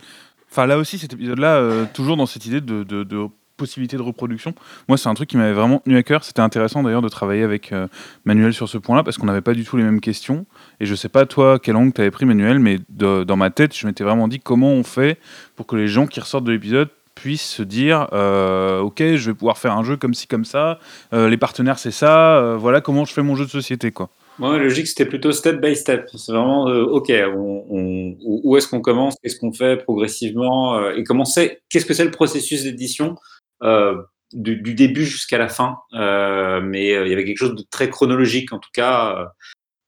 Enfin, 0.54 0.68
là 0.68 0.78
aussi, 0.78 0.98
cet 0.98 1.12
épisode-là, 1.12 1.56
euh, 1.56 1.84
toujours 1.92 2.16
dans 2.16 2.26
cette 2.26 2.46
idée 2.46 2.60
de, 2.60 3.28
possibilité 3.56 3.96
de 3.96 4.02
reproduction. 4.02 4.54
Moi, 4.86 4.96
c'est 4.96 5.08
un 5.08 5.14
truc 5.14 5.28
qui 5.28 5.36
m'avait 5.36 5.52
vraiment 5.52 5.80
tenu 5.80 5.96
à 5.96 6.04
cœur. 6.04 6.22
C'était 6.22 6.42
intéressant 6.42 6.84
d'ailleurs 6.84 7.02
de 7.02 7.08
travailler 7.08 7.42
avec 7.42 7.72
euh, 7.72 7.88
Manuel 8.24 8.54
sur 8.54 8.68
ce 8.68 8.78
point-là 8.78 9.02
parce 9.02 9.18
qu'on 9.18 9.26
n'avait 9.26 9.40
pas 9.40 9.52
du 9.52 9.64
tout 9.64 9.76
les 9.76 9.82
mêmes 9.82 10.00
questions. 10.00 10.46
Et 10.78 10.86
je 10.86 10.94
sais 10.94 11.08
pas, 11.08 11.26
toi, 11.26 11.58
quel 11.58 11.74
angle 11.74 11.92
tu 11.92 12.02
avais 12.02 12.12
pris, 12.12 12.24
Manuel, 12.24 12.60
mais 12.60 12.78
dans 12.88 13.36
ma 13.36 13.50
tête, 13.50 13.76
je 13.76 13.84
m'étais 13.84 14.04
vraiment 14.04 14.28
dit 14.28 14.38
comment 14.38 14.70
on 14.70 14.84
fait 14.84 15.18
pour 15.56 15.66
que 15.66 15.74
les 15.74 15.88
gens 15.88 16.06
qui 16.06 16.20
ressortent 16.20 16.44
de 16.44 16.52
l'épisode 16.52 16.88
puissent 17.16 17.50
se 17.50 17.64
dire 17.64 18.06
euh, 18.12 18.78
ok 18.78 18.98
je 18.98 19.30
vais 19.30 19.34
pouvoir 19.34 19.58
faire 19.58 19.76
un 19.76 19.82
jeu 19.82 19.96
comme 19.96 20.14
ci 20.14 20.26
comme 20.26 20.44
ça 20.44 20.80
les 21.12 21.36
partenaires 21.36 21.78
c'est 21.78 21.92
ça 21.92 22.56
voilà 22.58 22.80
comment 22.80 23.04
je 23.04 23.12
fais 23.12 23.22
mon 23.22 23.36
jeu 23.36 23.44
de 23.44 23.50
société 23.50 23.92
quoi 23.92 24.10
Moi, 24.38 24.58
la 24.58 24.64
logique, 24.64 24.88
c'était 24.88 25.06
plutôt 25.06 25.32
step 25.32 25.60
by 25.60 25.76
step. 25.76 26.08
C'est 26.14 26.32
vraiment, 26.32 26.68
euh, 26.68 26.84
OK, 26.84 27.12
où 27.30 28.56
est-ce 28.56 28.68
qu'on 28.68 28.80
commence, 28.80 29.14
qu'est-ce 29.22 29.38
qu'on 29.38 29.52
fait 29.52 29.76
progressivement, 29.76 30.76
euh, 30.76 30.94
et 30.96 31.04
comment 31.04 31.24
c'est, 31.24 31.62
qu'est-ce 31.68 31.86
que 31.86 31.94
c'est 31.94 32.04
le 32.04 32.10
processus 32.10 32.64
d'édition 32.64 33.16
euh, 33.62 33.94
du, 34.32 34.74
début 34.74 35.04
jusqu'à 35.04 35.38
la 35.38 35.48
fin? 35.48 35.78
Mais 35.92 36.88
il 36.88 37.08
y 37.08 37.12
avait 37.12 37.24
quelque 37.24 37.38
chose 37.38 37.54
de 37.54 37.64
très 37.70 37.88
chronologique, 37.88 38.52
en 38.52 38.58
tout 38.58 38.70
cas, 38.72 39.28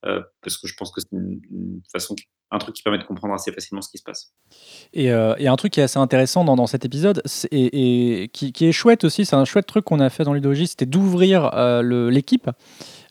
parce 0.02 0.56
que 0.58 0.68
je 0.68 0.74
pense 0.74 0.92
que 0.92 1.00
c'est 1.00 1.10
une, 1.12 1.80
façon, 1.90 2.14
un 2.52 2.58
truc 2.58 2.76
qui 2.76 2.84
permet 2.84 2.98
de 2.98 3.04
comprendre 3.04 3.34
assez 3.34 3.50
facilement 3.50 3.82
ce 3.82 3.90
qui 3.90 3.98
se 3.98 4.04
passe. 4.04 4.32
Et, 4.92 5.10
un 5.10 5.56
truc 5.56 5.72
qui 5.72 5.80
est 5.80 5.84
assez 5.84 5.98
intéressant 5.98 6.44
dans, 6.44 6.68
cet 6.68 6.84
épisode, 6.84 7.20
et, 7.50 8.30
qui, 8.32 8.52
est 8.60 8.72
chouette 8.72 9.02
aussi, 9.02 9.24
c'est 9.26 9.34
un 9.34 9.44
chouette 9.44 9.66
truc 9.66 9.84
qu'on 9.84 9.98
a 9.98 10.08
fait 10.08 10.22
dans 10.22 10.34
l'idéologie, 10.34 10.68
c'était 10.68 10.86
d'ouvrir 10.86 11.50
l'équipe. 11.82 12.48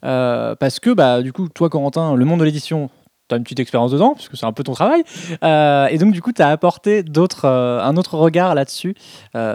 Euh, 0.04 0.54
parce 0.54 0.80
que, 0.80 0.90
bah, 0.90 1.22
du 1.22 1.32
coup, 1.32 1.48
toi, 1.48 1.68
Corentin, 1.68 2.14
le 2.14 2.24
monde 2.24 2.40
de 2.40 2.44
l'édition, 2.44 2.90
tu 3.28 3.34
as 3.34 3.38
une 3.38 3.42
petite 3.42 3.58
expérience 3.58 3.90
dedans, 3.90 4.14
puisque 4.14 4.36
c'est 4.36 4.46
un 4.46 4.52
peu 4.52 4.62
ton 4.62 4.72
travail. 4.72 5.02
Euh, 5.42 5.86
et 5.86 5.98
donc, 5.98 6.12
du 6.12 6.22
coup, 6.22 6.32
tu 6.32 6.42
as 6.42 6.48
apporté 6.48 7.02
d'autres, 7.02 7.44
euh, 7.44 7.82
un 7.82 7.96
autre 7.96 8.16
regard 8.16 8.54
là-dessus, 8.54 8.94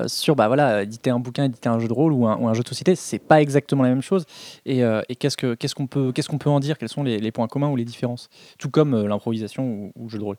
sur, 0.08 0.36
bah 0.36 0.48
voilà, 0.48 0.84
éditer 0.84 1.10
un 1.10 1.20
bouquin, 1.20 1.46
éditer 1.46 1.70
un 1.70 1.80
jeu 1.80 1.88
de 1.88 1.94
rôle 1.94 2.12
ou 2.12 2.28
un, 2.28 2.54
jeu 2.54 2.64
de 2.64 2.68
société, 2.68 2.96
c'est 2.96 3.20
pas 3.20 3.42
exactement 3.42 3.84
la 3.84 3.90
même 3.90 4.02
chose. 4.02 4.26
Et, 4.66 4.84
qu'est-ce, 5.20 5.38
que, 5.38 5.56
qu'on 5.74 5.88
peut, 5.88 6.12
qu'est-ce 6.12 6.28
qu'on 6.28 6.38
peut 6.38 6.50
en 6.50 6.60
dire? 6.60 6.78
Quels 6.78 6.90
sont 6.90 7.04
les, 7.04 7.32
points 7.32 7.48
communs 7.48 7.70
ou 7.70 7.76
les 7.76 7.86
différences? 7.86 8.30
Tout 8.60 8.70
comme 8.70 9.08
l'improvisation 9.08 9.64
ou, 9.64 9.92
ou 9.96 10.04
le 10.04 10.10
jeu 10.10 10.18
de 10.18 10.24
rôle. 10.24 10.38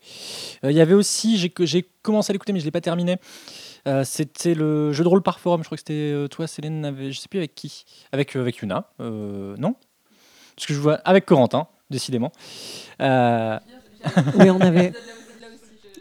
Il 0.63 0.73
y 0.73 0.81
avait 0.81 0.95
aussi, 0.95 1.39
j'ai, 1.39 1.53
j'ai 1.61 1.89
commencé 2.03 2.31
à 2.31 2.35
l'écouter, 2.35 2.53
mais 2.53 2.61
je 2.61 2.67
l'ai 2.67 2.71
pas 2.71 2.83
terminé. 2.83 3.17
C'était 4.05 4.55
le 4.55 4.93
jeu 4.93 5.05
de 5.05 5.09
rôle 5.09 5.23
par 5.23 5.41
forum. 5.41 5.63
Je 5.63 5.69
crois 5.69 5.77
que 5.77 5.85
c'était 5.87 6.29
toi, 6.29 6.47
Célène, 6.47 6.85
avec, 6.85 7.13
je 7.13 7.19
sais 7.19 7.29
plus 7.29 7.39
avec 7.39 7.55
qui. 7.55 7.85
Avec, 8.13 8.37
avec 8.37 8.59
Yuna. 8.59 8.85
Non? 8.99 9.75
Parce 10.57 10.67
que 10.67 10.75
je 10.75 10.81
vois 10.81 10.95
avec 11.05 11.27
Corentin, 11.27 11.67
décidément. 11.91 12.33
Euh, 13.01 13.59
Oui, 14.39 14.51
on 14.51 14.61
avait, 14.61 14.93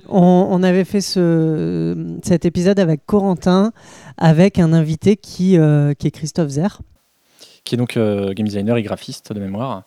on, 0.08 0.48
on 0.50 0.64
avait 0.64 0.86
fait 0.86 1.02
ce, 1.02 2.18
cet 2.24 2.46
épisode 2.46 2.80
avec 2.80 3.06
Corentin, 3.06 3.74
avec 4.18 4.58
un 4.60 4.74
invité 4.74 5.18
qui, 5.18 5.58
euh, 5.58 5.94
qui 5.94 6.08
est 6.08 6.12
Christophe 6.12 6.50
Zer. 6.50 6.82
qui 7.64 7.76
est 7.76 7.78
donc 7.78 7.98
euh, 7.98 8.34
game 8.34 8.48
designer 8.48 8.78
et 8.78 8.84
graphiste 8.84 9.34
de 9.34 9.40
mémoire. 9.40 9.84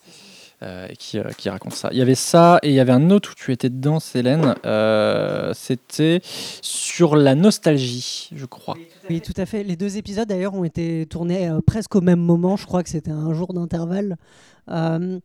Euh, 0.62 0.88
qui, 0.98 1.18
euh, 1.18 1.24
qui 1.36 1.48
raconte 1.50 1.74
ça. 1.74 1.88
Il 1.92 1.98
y 1.98 2.02
avait 2.02 2.14
ça, 2.14 2.58
et 2.62 2.68
il 2.68 2.74
y 2.74 2.80
avait 2.80 2.92
un 2.92 3.10
autre 3.10 3.32
où 3.32 3.34
tu 3.34 3.52
étais 3.52 3.70
dedans, 3.70 4.00
Célène. 4.00 4.54
euh, 4.64 5.52
C'était 5.54 6.20
sur 6.22 7.16
la 7.16 7.34
nostalgie, 7.34 8.30
je 8.34 8.46
crois. 8.46 8.76
Oui, 9.10 9.20
tout 9.20 9.34
à 9.36 9.46
fait. 9.46 9.62
Les 9.64 9.76
deux 9.76 9.96
épisodes, 9.96 10.28
d'ailleurs, 10.28 10.54
ont 10.54 10.64
été 10.64 11.06
tournés 11.06 11.48
euh, 11.48 11.60
presque 11.66 11.94
au 11.96 12.00
même 12.00 12.20
moment. 12.20 12.56
Je 12.56 12.66
crois 12.66 12.82
que 12.82 12.88
c'était 12.88 13.10
un 13.10 13.32
jour 13.34 13.52
d'intervalle. 13.52 14.16
Euh, 14.70 15.18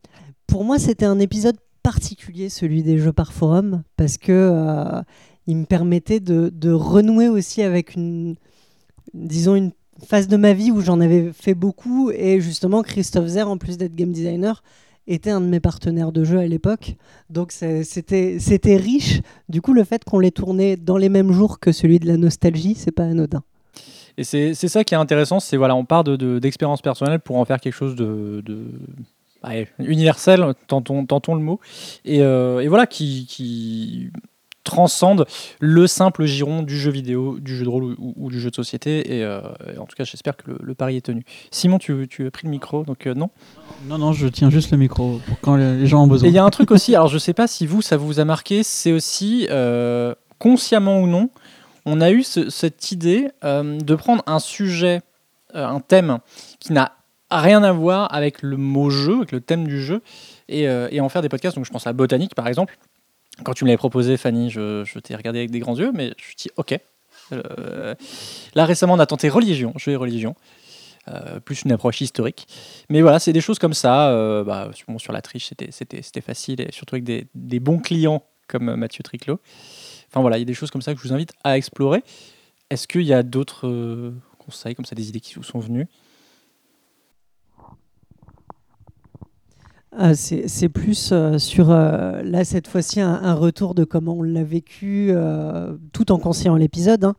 pour 0.47 0.63
moi, 0.65 0.79
c'était 0.79 1.05
un 1.05 1.19
épisode 1.19 1.57
particulier, 1.83 2.49
celui 2.49 2.83
des 2.83 2.97
jeux 2.97 3.13
par 3.13 3.31
forum, 3.31 3.83
parce 3.95 4.17
que 4.17 4.31
euh, 4.31 5.01
il 5.47 5.57
me 5.57 5.65
permettait 5.65 6.19
de, 6.19 6.51
de 6.53 6.71
renouer 6.71 7.29
aussi 7.29 7.61
avec 7.61 7.95
une, 7.95 8.35
disons, 9.13 9.55
une 9.55 9.71
phase 10.05 10.27
de 10.27 10.37
ma 10.37 10.53
vie 10.53 10.71
où 10.71 10.81
j'en 10.81 10.99
avais 10.99 11.31
fait 11.33 11.53
beaucoup. 11.53 12.11
Et 12.11 12.41
justement, 12.41 12.83
Christophe 12.83 13.27
Zer, 13.27 13.49
en 13.49 13.57
plus 13.57 13.77
d'être 13.77 13.95
game 13.95 14.11
designer, 14.11 14.61
était 15.10 15.32
un 15.32 15.41
de 15.41 15.48
mes 15.48 15.60
partenaires 15.60 16.12
de 16.13 16.24
jeu 16.24 16.39
à 16.39 16.45
l'époque. 16.48 16.95
Donc 17.30 17.52
c'était 17.52 18.78
riche. 18.78 19.22
Du 19.50 19.62
coup, 19.62 19.74
le 19.74 19.84
fait 19.84 20.04
qu'on 20.06 20.19
l'ait 20.19 20.32
tourné 20.32 20.78
dans 20.78 20.98
les 20.98 21.10
mêmes 21.10 21.32
jours 21.32 21.60
que 21.60 21.72
celui 21.72 22.00
de 22.00 22.08
la 22.08 22.15
nostalgie, 22.17 22.76
c'est 22.76 22.91
pas 22.91 23.04
anodin. 23.04 23.43
Et 24.17 24.24
c'est 24.24 24.54
ça 24.54 24.84
qui 24.84 24.93
est 24.93 24.98
intéressant, 24.98 25.39
c'est 25.39 25.56
voilà, 25.58 25.76
on 25.76 25.86
part 25.86 26.04
de- 26.04 26.15
de- 26.17 26.39
personnelles 26.82 27.22
pour 27.22 27.38
en 27.38 27.45
faire 27.45 27.60
quelque 27.62 27.74
chose 27.74 27.95
de, 27.95 28.41
de 28.45 28.65
ouais, 29.45 29.67
universel, 29.80 30.54
tentons 30.67 31.36
le 31.36 31.41
mot, 31.41 31.62
et, 32.04 32.22
euh, 32.22 32.60
et 32.60 32.67
voilà, 32.67 32.86
qui, 32.86 33.26
qui 33.30 34.10
transcende 34.69 35.25
le 35.60 35.88
simple 35.88 36.25
giron 36.25 36.62
du 36.63 36.77
jeu 36.79 36.91
vidéo, 36.91 37.39
du 37.39 37.55
jeu 37.58 37.63
de 37.65 37.69
rôle 37.69 37.84
ou, 37.84 37.95
ou- 37.99 38.13
ou 38.17 38.29
du 38.29 38.39
jeu 38.39 38.49
de 38.49 38.55
société. 38.55 39.17
Et, 39.17 39.23
euh, 39.23 39.41
et 39.73 39.77
en 39.77 39.86
tout 39.86 39.95
cas, 39.97 40.03
j'espère 40.03 40.38
que 40.38 40.51
le, 40.51 40.58
le 40.62 40.73
pari 40.75 40.95
est 40.97 41.01
tenu. 41.05 41.23
Simon, 41.51 41.77
tu, 41.79 42.08
tu 42.10 42.25
as 42.27 42.32
pris 42.32 42.45
le 42.45 42.51
micro, 42.51 42.84
donc 42.84 43.05
euh, 43.08 43.13
non? 43.13 43.29
Non, 43.88 43.97
non, 43.97 44.13
je 44.13 44.27
tiens 44.27 44.49
juste 44.49 44.71
le 44.71 44.77
micro 44.77 45.19
pour 45.27 45.39
quand 45.41 45.55
les 45.55 45.86
gens 45.88 46.03
ont 46.03 46.08
besoin. 46.08 46.27
Et 46.27 46.32
il 46.32 46.36
y 46.36 46.39
a 46.39 46.43
un 46.43 46.49
truc 46.49 46.71
aussi, 46.71 46.95
alors 46.95 47.08
je 47.08 47.17
sais 47.17 47.34
pas 47.34 47.47
si 47.47 47.65
vous, 47.67 47.82
ça 47.82 47.97
vous 47.97 48.19
a 48.19 48.25
marqué, 48.25 48.63
c'est 48.63 48.91
aussi, 48.91 49.47
euh, 49.49 50.13
consciemment 50.38 51.01
ou 51.01 51.08
non, 51.08 51.29
on 51.86 51.99
a 52.01 52.12
eu 52.12 52.23
ce- 52.23 52.49
cette 52.49 52.91
idée 52.91 53.29
de 53.43 53.95
prendre 53.95 54.21
un 54.27 54.39
sujet, 54.39 55.01
un 55.53 55.79
thème 55.79 56.19
qui 56.60 56.73
n'a 56.73 56.91
rien 57.32 57.63
à 57.63 57.71
voir 57.71 58.13
avec 58.13 58.41
le 58.41 58.58
mot 58.58 58.89
jeu, 58.89 59.17
avec 59.17 59.32
le 59.32 59.39
thème 59.41 59.67
du 59.67 59.82
jeu, 59.82 60.01
et, 60.47 60.63
et 60.63 60.99
en 61.01 61.10
faire 61.10 61.21
des 61.21 61.29
podcasts. 61.29 61.55
Donc 61.55 61.65
je 61.65 61.71
pense 61.71 61.88
à 61.88 61.93
Botanique 61.93 62.36
par 62.36 62.47
exemple. 62.47 62.77
Quand 63.43 63.54
tu 63.54 63.63
me 63.63 63.69
l'avais 63.69 63.78
proposé, 63.78 64.17
Fanny, 64.17 64.49
je, 64.49 64.84
je 64.86 64.99
t'ai 64.99 65.15
regardé 65.15 65.39
avec 65.39 65.52
des 65.52 65.60
grands 65.60 65.78
yeux, 65.78 65.91
mais 65.93 66.06
je 66.17 66.23
me 66.23 66.28
suis 66.28 66.36
dit, 66.36 66.49
ok. 66.58 66.78
Euh, 67.32 67.93
là 68.56 68.65
récemment, 68.65 68.93
on 68.95 68.99
a 68.99 69.06
tenté 69.06 69.30
religion, 69.30 69.73
jeu 69.78 69.91
et 69.93 69.95
religion. 69.95 70.36
Euh, 71.08 71.39
plus 71.39 71.63
une 71.63 71.71
approche 71.71 72.02
historique. 72.02 72.47
Mais 72.89 73.02
voilà, 73.02 73.19
c'est 73.19 73.34
des 73.34 73.41
choses 73.41 73.58
comme 73.58 73.73
ça. 73.73 74.10
euh, 74.12 74.43
bah, 74.43 74.69
bon, 74.88 74.99
sur 74.99 75.13
la 75.13 75.21
triche, 75.21 75.52
c'était- 75.71 76.21
facile, 76.21 76.62
et 76.62 76.71
surtout 76.71 76.95
avec 76.95 77.04
des, 77.04 77.28
des 77.34 77.60
bons 77.60 77.80
clients 77.80 78.23
comme 78.47 78.75
Mathieu 78.75 79.04
Triclot. 79.04 79.39
Enfin 80.10 80.21
voilà, 80.21 80.38
il 80.38 80.41
y 80.41 80.43
a 80.43 80.45
des 80.45 80.54
choses 80.54 80.69
comme 80.71 80.82
ça 80.82 80.93
que 80.93 80.99
je 81.02 81.08
vous 81.08 81.13
invite 81.13 81.32
à 81.43 81.58
explorer. 81.58 82.04
Est-ce 82.69 82.88
qu'il 82.88 83.04
y 83.04 83.13
a 83.13 83.23
d'autres 83.23 84.13
conseils, 84.38 84.75
comme 84.75 84.86
ça, 84.86 84.95
des 84.95 85.08
idées 85.10 85.19
qui 85.19 85.36
vous 85.36 85.43
sont 85.43 85.60
venues? 85.60 85.88
Ah, 89.91 90.13
c'est 90.13 90.69
plus 90.69 91.10
euh, 91.12 91.39
sur, 91.39 91.71
euh, 91.71 92.21
là, 92.21 92.45
cette 92.45 92.67
fois-ci, 92.67 93.02
un, 93.02 93.34
retour 93.34 93.73
de 93.73 93.84
comment 93.84 94.13
on 94.13 94.23
l'a 94.23 94.43
vécu, 94.43 95.08
euh, 95.10 95.75
tout 95.93 96.12
en 96.12 96.19
conseillant 96.19 96.56
l'épisode. 96.56 97.04
hein. 97.06 97.15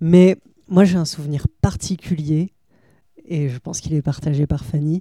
Mais 0.00 0.36
moi, 0.68 0.84
j'ai 0.84 0.96
un 0.96 1.04
souvenir 1.04 1.46
particulier, 1.62 2.52
et 3.24 3.48
je 3.48 3.58
pense 3.58 3.80
qu'il 3.80 3.94
est 3.94 4.02
partagé 4.02 4.46
par 4.46 4.64
Fanny, 4.64 5.00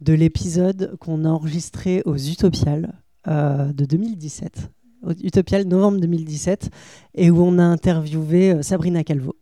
de 0.00 0.12
l'épisode 0.12 0.96
qu'on 0.98 1.24
a 1.24 1.28
enregistré 1.28 2.02
aux 2.04 2.16
Utopiales 2.16 2.92
euh, 3.28 3.72
de 3.72 3.84
2017. 3.84 4.70
Au 5.02 5.12
Utopial 5.12 5.66
novembre 5.66 6.00
2017, 6.00 6.70
et 7.14 7.30
où 7.30 7.42
on 7.42 7.58
a 7.58 7.64
interviewé 7.64 8.52
euh, 8.52 8.62
Sabrina 8.62 9.04
Calvo. 9.04 9.36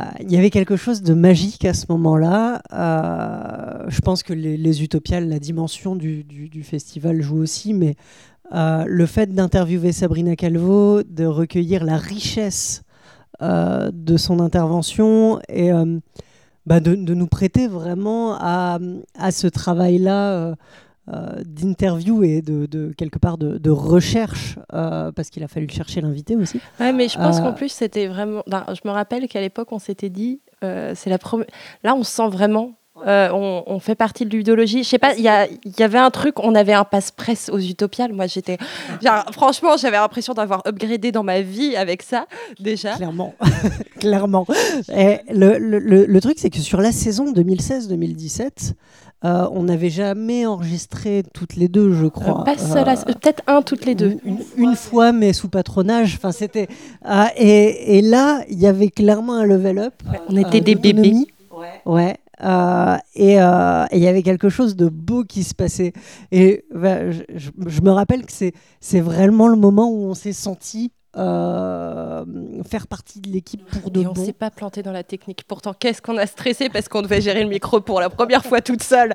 Euh, 0.00 0.04
Il 0.20 0.32
y 0.32 0.36
avait 0.36 0.50
quelque 0.50 0.76
chose 0.76 1.02
de 1.02 1.14
magique 1.14 1.64
à 1.64 1.74
ce 1.74 1.86
moment-là. 1.90 2.62
Euh, 2.72 3.84
je 3.88 4.00
pense 4.00 4.22
que 4.22 4.32
les, 4.32 4.56
les 4.56 4.82
Utopiales, 4.82 5.28
la 5.28 5.38
dimension 5.38 5.94
du, 5.96 6.24
festival 6.64 7.20
joue 7.22 7.38
aussi, 7.38 7.74
mais 7.74 7.96
euh, 8.54 8.84
le 8.86 9.06
fait 9.06 9.32
d'interviewer 9.32 9.92
Sabrina 9.92 10.36
Calvo, 10.36 11.02
de 11.02 11.24
recueillir 11.24 11.84
la 11.84 11.96
richesse 11.96 12.82
de 13.40 14.16
son 14.16 14.38
intervention 14.38 15.40
et 15.48 15.70
bah, 16.64 16.80
de, 16.80 16.94
nous 16.94 17.26
prêter 17.26 17.66
vraiment 17.66 18.36
à, 18.38 18.78
ce 19.32 19.48
travail-là 19.48 20.54
d'interview 21.44 22.22
et 22.22 22.40
de, 22.42 22.66
de- 22.66 22.92
quelque 22.96 23.18
part 23.18 23.38
de, 23.38 23.58
de 23.58 23.70
recherche, 23.70 24.58
euh, 24.72 25.12
parce 25.12 25.30
qu'il 25.30 25.42
a 25.44 25.48
fallu 25.48 25.68
chercher 25.68 26.00
l'invité 26.00 26.36
aussi. 26.36 26.60
Ouais, 26.80 26.92
mais 26.92 27.08
je 27.08 27.18
pense 27.18 27.38
Euh, 27.38 27.42
qu'en 27.42 27.52
plus, 27.52 27.68
c'était 27.68 28.06
vraiment. 28.06 28.42
non, 28.46 28.62
je 28.68 28.88
me 28.88 28.92
rappelle 28.92 29.28
qu'à 29.28 29.40
l'époque, 29.40 29.68
on 29.72 29.78
s'était 29.78 30.08
dit, 30.10 30.40
euh, 30.62 30.92
c'est 30.94 31.10
la 31.10 31.18
première. 31.18 31.46
Là, 31.82 31.94
on 31.94 32.02
sent 32.02 32.28
vraiment 32.28 32.72
Euh, 33.08 33.28
on, 33.34 33.64
on 33.66 33.80
fait 33.80 33.96
partie 33.96 34.24
de 34.24 34.30
l'udologie. 34.36 34.84
Je 34.84 34.88
sais 34.88 35.00
pas, 35.00 35.14
il 35.16 35.22
y, 35.22 35.80
y 35.80 35.82
avait 35.82 35.98
un 35.98 36.12
truc, 36.12 36.38
on 36.38 36.54
avait 36.54 36.72
un 36.74 36.84
passe-presse 36.84 37.50
aux 37.52 37.58
Utopiales. 37.58 38.12
Moi, 38.12 38.28
j'étais. 38.28 38.56
franchement, 39.32 39.76
j'avais 39.76 39.96
l'impression 39.96 40.32
d'avoir 40.32 40.62
upgradé 40.64 41.10
dans 41.10 41.24
ma 41.24 41.40
vie 41.40 41.74
avec 41.74 42.02
ça, 42.02 42.26
déjà. 42.60 42.94
Clairement. 42.94 43.34
Clairement. 43.98 44.46
Et 44.96 45.18
le, 45.28 45.58
le- 45.58 45.80
le- 45.80 46.06
le 46.06 46.20
truc, 46.20 46.36
c'est 46.38 46.50
que 46.50 46.58
sur 46.60 46.80
la 46.80 46.92
saison 46.92 47.32
2016-2017, 47.32 48.74
euh, 49.24 49.48
on 49.52 49.62
n'avait 49.64 49.90
jamais 49.90 50.44
enregistré 50.46 51.22
toutes 51.32 51.56
les 51.56 51.68
deux, 51.68 51.92
je 51.94 52.06
crois. 52.06 52.40
Euh, 52.42 52.44
pas 52.44 52.52
Euh, 52.52 52.56
peut-être 53.06 53.42
un 53.46 53.62
toutes 53.62 53.86
les 53.86 53.94
deux. 53.94 54.18
Une, 54.24 54.38
une 54.56 54.76
fois, 54.76 55.12
mais 55.12 55.32
sous 55.32 55.48
patronage. 55.48 56.14
Enfin, 56.16 56.32
c'était. 56.32 56.68
et, 57.36 57.98
et 57.98 58.02
là, 58.02 58.42
il 58.50 58.58
y 58.58 58.66
avait 58.66 58.88
clairement 58.88 59.34
un 59.34 59.44
level 59.44 59.78
up. 59.78 59.94
on 60.28 60.36
était 60.36 60.60
des 60.60 60.74
d'autonomie. 60.74 61.26
Ouais. 61.86 62.16
et 63.14 63.40
euh, 63.40 63.84
et 63.90 63.96
il 63.96 64.02
y 64.02 64.08
avait 64.08 64.22
quelque 64.22 64.48
chose 64.48 64.74
de 64.76 64.88
beau 64.88 65.24
qui 65.24 65.44
se 65.44 65.54
passait. 65.54 65.92
Et 66.32 66.64
bah, 66.74 67.10
je, 67.10 67.22
je- 67.36 67.50
je 67.66 67.80
me 67.80 67.90
rappelle 67.90 68.26
que 68.26 68.32
c'est 68.32 68.52
c'est 68.80 69.00
vraiment 69.00 69.48
le 69.48 69.56
moment 69.56 69.88
où 69.90 70.04
on 70.06 70.14
s'est 70.14 70.32
senti 70.32 70.90
euh, 71.16 72.24
faire 72.68 72.86
partie 72.86 73.20
de 73.20 73.30
l'équipe 73.30 73.64
pour 73.66 73.90
de 73.90 74.02
Et 74.02 74.06
on 74.06 74.12
bon. 74.12 74.24
s'est 74.24 74.32
pas 74.32 74.50
planté 74.50 74.82
dans 74.82 74.92
la 74.92 75.02
technique. 75.02 75.44
Pourtant, 75.46 75.72
qu'est-ce 75.78 76.02
qu'on 76.02 76.16
a 76.16 76.26
stressé 76.26 76.68
parce 76.68 76.88
qu'on 76.88 77.02
devait 77.02 77.20
gérer 77.20 77.42
le 77.42 77.48
micro 77.48 77.80
pour 77.80 78.00
la 78.00 78.10
première 78.10 78.44
fois 78.44 78.60
toute 78.60 78.82
seule. 78.82 79.12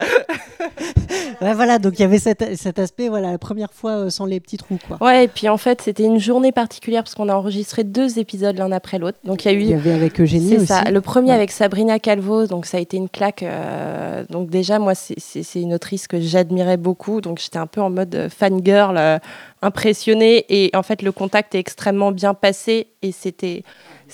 Ouais, 1.41 1.53
voilà, 1.55 1.79
donc 1.79 1.93
il 1.99 2.01
y 2.01 2.05
avait 2.05 2.19
cet, 2.19 2.55
cet 2.57 2.79
aspect, 2.79 3.09
voilà, 3.09 3.31
la 3.31 3.37
première 3.37 3.73
fois 3.73 3.91
euh, 3.91 4.09
sans 4.09 4.25
les 4.25 4.39
petits 4.39 4.57
trous, 4.57 4.79
quoi. 4.87 4.97
Ouais, 5.01 5.25
et 5.25 5.27
puis 5.27 5.49
en 5.49 5.57
fait, 5.57 5.81
c'était 5.81 6.03
une 6.03 6.19
journée 6.19 6.51
particulière 6.51 7.03
parce 7.03 7.15
qu'on 7.15 7.29
a 7.29 7.35
enregistré 7.35 7.83
deux 7.83 8.19
épisodes 8.19 8.57
l'un 8.57 8.71
après 8.71 8.99
l'autre. 8.99 9.17
Donc 9.23 9.45
il 9.45 9.51
y 9.51 9.51
a 9.51 9.57
eu. 9.57 9.61
Il 9.61 9.69
y 9.69 9.73
avait 9.73 9.93
avec 9.93 10.19
Eugénie 10.19 10.65
ça. 10.65 10.81
aussi. 10.83 10.91
Le 10.91 11.01
premier 11.01 11.29
Ouais. 11.29 11.35
avec 11.35 11.51
Sabrina 11.51 11.99
Calvo, 11.99 12.47
donc 12.47 12.65
ça 12.65 12.77
a 12.77 12.79
été 12.79 12.97
une 12.97 13.09
claque. 13.09 13.43
euh, 13.43 14.23
donc 14.29 14.49
déjà, 14.49 14.79
moi, 14.79 14.95
c'est- 14.95 15.15
une 15.55 15.73
autrice 15.73 16.07
que 16.07 16.19
j'admirais 16.19 16.77
beaucoup. 16.77 17.21
Donc 17.21 17.39
j'étais 17.39 17.57
un 17.57 17.67
peu 17.67 17.81
en 17.81 17.89
mode 17.89 18.29
fangirl, 18.29 18.95
euh, 18.97 19.19
impressionnée. 19.61 20.45
Et 20.49 20.71
en 20.75 20.83
fait, 20.83 21.01
le 21.01 21.11
contact 21.11 21.55
est 21.55 21.59
extrêmement 21.59 22.11
bien 22.11 22.33
passé. 22.33 22.87
Et 23.01 23.11
c'était. 23.11 23.63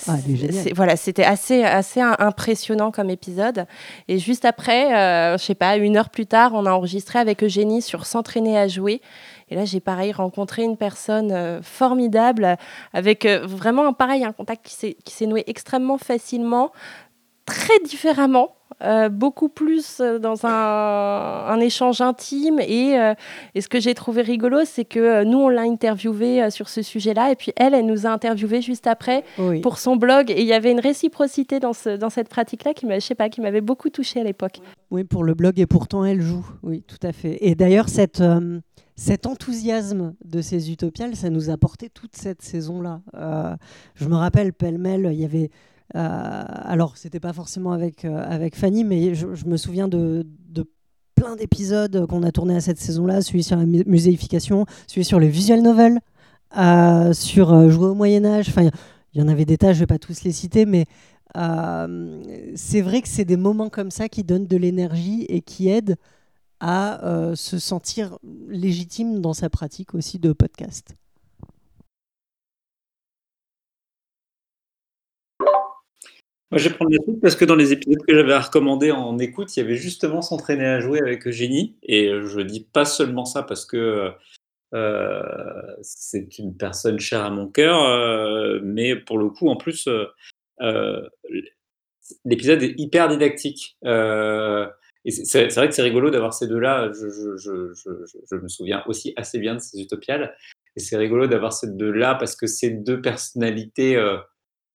Ah, 0.08 0.16
Voilà, 0.74 0.96
c'était 0.96 1.24
assez, 1.24 1.64
assez 1.64 2.00
im- 2.00 2.16
impressionnant 2.18 2.90
comme 2.90 3.08
épisode. 3.08 3.66
Et 4.08 4.18
juste 4.18 4.44
après, 4.44 4.94
euh, 4.94 5.38
je 5.38 5.42
sais 5.44 5.54
pas, 5.54 5.76
une 5.76 5.96
heure 5.96 6.10
plus 6.10 6.26
tard, 6.26 6.52
on 6.54 6.66
a 6.66 6.70
enregistré 6.72 7.18
avec 7.18 7.42
Eugénie 7.42 7.80
sur 7.80 8.04
S'entraîner 8.04 8.58
à 8.58 8.68
jouer. 8.68 9.00
Et 9.48 9.54
là, 9.54 9.64
j'ai 9.64 9.80
pareil 9.80 10.12
rencontré 10.12 10.64
une 10.64 10.76
personne 10.76 11.30
euh, 11.32 11.62
formidable, 11.62 12.56
avec 12.92 13.24
euh, 13.24 13.46
vraiment 13.46 13.92
pareil, 13.92 14.24
un 14.24 14.32
contact 14.32 14.66
qui 14.66 14.74
s'est 14.74 14.96
qui 15.04 15.14
s'est 15.14 15.26
noué 15.26 15.44
extrêmement 15.46 15.98
facilement, 15.98 16.72
très 17.46 17.78
différemment. 17.84 18.55
Euh, 18.82 19.08
beaucoup 19.08 19.48
plus 19.48 20.00
euh, 20.00 20.18
dans 20.18 20.44
un, 20.46 20.50
un 21.48 21.60
échange 21.60 22.00
intime 22.00 22.58
et, 22.60 22.98
euh, 22.98 23.14
et 23.54 23.60
ce 23.60 23.68
que 23.68 23.80
j'ai 23.80 23.94
trouvé 23.94 24.22
rigolo 24.22 24.60
c'est 24.64 24.84
que 24.84 24.98
euh, 25.00 25.24
nous 25.24 25.38
on 25.38 25.48
l'a 25.48 25.62
interviewée 25.62 26.50
sur 26.50 26.68
ce 26.68 26.82
sujet-là 26.82 27.30
et 27.32 27.36
puis 27.36 27.52
elle 27.56 27.74
elle 27.74 27.86
nous 27.86 28.06
a 28.06 28.10
interviewé 28.10 28.60
juste 28.60 28.86
après 28.86 29.24
Oui. 29.38 29.60
pour 29.60 29.78
son 29.78 29.96
blog 29.96 30.30
et 30.30 30.40
il 30.40 30.46
y 30.46 30.52
avait 30.52 30.72
une 30.72 30.80
réciprocité 30.80 31.58
dans, 31.58 31.72
ce, 31.72 31.96
dans 31.96 32.10
cette 32.10 32.28
pratique-là 32.28 32.74
qui 32.74 32.86
je 32.88 33.00
sais 33.00 33.14
pas 33.14 33.28
qui 33.28 33.40
m'avait 33.40 33.60
beaucoup 33.60 33.88
touchée 33.90 34.20
à 34.20 34.24
l'époque. 34.24 34.60
Oui, 34.90 35.04
pour 35.04 35.24
le 35.24 35.34
blog, 35.34 35.58
et 35.58 35.66
pourtant 35.66 36.04
elle 36.04 36.20
joue. 36.20 36.46
Oui, 36.62 36.82
tout 36.86 37.04
à 37.04 37.12
fait. 37.12 37.38
Et 37.40 37.54
d'ailleurs, 37.54 37.88
cette, 37.88 38.22
cet 38.94 39.26
enthousiasme 39.26 40.14
de 40.24 40.40
ces 40.40 40.70
utopiales, 40.70 41.16
ça 41.16 41.28
nous 41.28 41.50
a 41.50 41.56
porté 41.56 41.90
toute 41.90 42.14
cette 42.16 42.42
saison-là. 42.42 43.00
Euh, 43.14 43.54
je 43.94 44.08
me 44.08 44.14
rappelle, 44.14 44.52
pêle-mêle, 44.52 45.08
il 45.12 45.20
y 45.20 45.24
avait. 45.24 45.50
Euh, 45.94 46.44
alors, 46.46 46.96
c'était 46.96 47.20
pas 47.20 47.32
forcément 47.32 47.72
avec, 47.72 48.04
euh, 48.04 48.24
avec 48.28 48.56
Fanny, 48.56 48.84
mais 48.84 49.14
je, 49.14 49.26
me 49.46 49.56
souviens 49.56 49.88
de, 49.88 50.26
de 50.48 50.64
plein 51.14 51.36
d'épisodes 51.36 52.06
qu'on 52.06 52.22
a 52.22 52.32
tournés 52.32 52.56
à 52.56 52.60
cette 52.60 52.78
saison-là, 52.78 53.22
celui 53.22 53.42
sur 53.42 53.56
la 53.56 53.66
mu- 53.66 53.84
muséification, 53.86 54.66
celui 54.86 55.04
sur 55.04 55.20
les 55.20 55.28
visual 55.28 55.62
novels, 55.62 56.00
euh, 56.58 57.12
sur 57.12 57.70
jouer 57.70 57.86
au 57.88 57.94
Moyen-Âge. 57.94 58.48
Enfin, 58.48 58.68
il 59.14 59.20
y 59.20 59.22
en 59.22 59.28
avait 59.28 59.44
des 59.44 59.58
tas, 59.58 59.72
je 59.72 59.80
vais 59.80 59.86
pas 59.86 59.98
tous 59.98 60.24
les 60.24 60.32
citer, 60.32 60.66
mais 60.66 60.86
c'est 62.54 62.80
vrai 62.80 63.02
que 63.02 63.08
c'est 63.08 63.26
des 63.26 63.36
moments 63.36 63.68
comme 63.68 63.90
ça 63.90 64.08
qui 64.08 64.24
donnent 64.24 64.46
de 64.46 64.56
l'énergie 64.56 65.26
et 65.28 65.42
qui 65.42 65.68
aident 65.68 65.96
à 66.60 66.98
se 67.34 67.58
sentir 67.58 68.18
légitime 68.48 69.20
dans 69.20 69.34
sa 69.34 69.50
pratique 69.50 69.94
aussi 69.94 70.18
de 70.18 70.32
podcast. 70.32 70.96
Moi, 76.50 76.58
je 76.60 76.68
vais 76.68 76.74
prendre 76.74 76.92
la 76.92 77.02
suite 77.02 77.20
parce 77.20 77.34
que 77.34 77.44
dans 77.44 77.56
les 77.56 77.72
épisodes 77.72 78.00
que 78.06 78.14
j'avais 78.14 78.32
à 78.32 78.40
recommander 78.40 78.92
en 78.92 79.18
écoute, 79.18 79.56
il 79.56 79.60
y 79.60 79.62
avait 79.62 79.74
justement 79.74 80.22
s'entraîner 80.22 80.66
à 80.66 80.80
jouer 80.80 81.00
avec 81.00 81.26
Eugénie. 81.26 81.76
Et 81.82 82.08
je 82.08 82.40
dis 82.40 82.64
pas 82.72 82.84
seulement 82.84 83.24
ça 83.24 83.42
parce 83.42 83.66
que 83.66 84.12
euh, 84.74 85.76
c'est 85.82 86.38
une 86.38 86.56
personne 86.56 87.00
chère 87.00 87.24
à 87.24 87.30
mon 87.30 87.48
cœur, 87.48 87.82
euh, 87.82 88.60
mais 88.62 88.94
pour 88.94 89.18
le 89.18 89.28
coup, 89.28 89.48
en 89.48 89.56
plus, 89.56 89.88
euh, 90.60 91.08
l'épisode 92.24 92.62
est 92.62 92.74
hyper 92.78 93.08
didactique. 93.08 93.76
Et 93.84 95.10
c'est- 95.12 95.54
vrai 95.54 95.68
que 95.68 95.74
c'est 95.74 95.82
rigolo 95.82 96.10
d'avoir 96.10 96.32
ces 96.32 96.46
deux-là. 96.46 96.92
Je, 96.92 98.36
me 98.36 98.48
souviens 98.48 98.84
aussi 98.86 99.14
assez 99.16 99.38
bien 99.38 99.54
de 99.54 99.60
ces 99.60 99.80
utopiales. 99.80 100.36
Et 100.76 100.80
c'est 100.80 100.96
rigolo 100.96 101.26
d'avoir 101.26 101.52
ces 101.52 101.68
deux-là 101.72 102.14
parce 102.16 102.36
que 102.36 102.46
c'est 102.46 102.70
deux 102.70 103.00
personnalités 103.00 103.96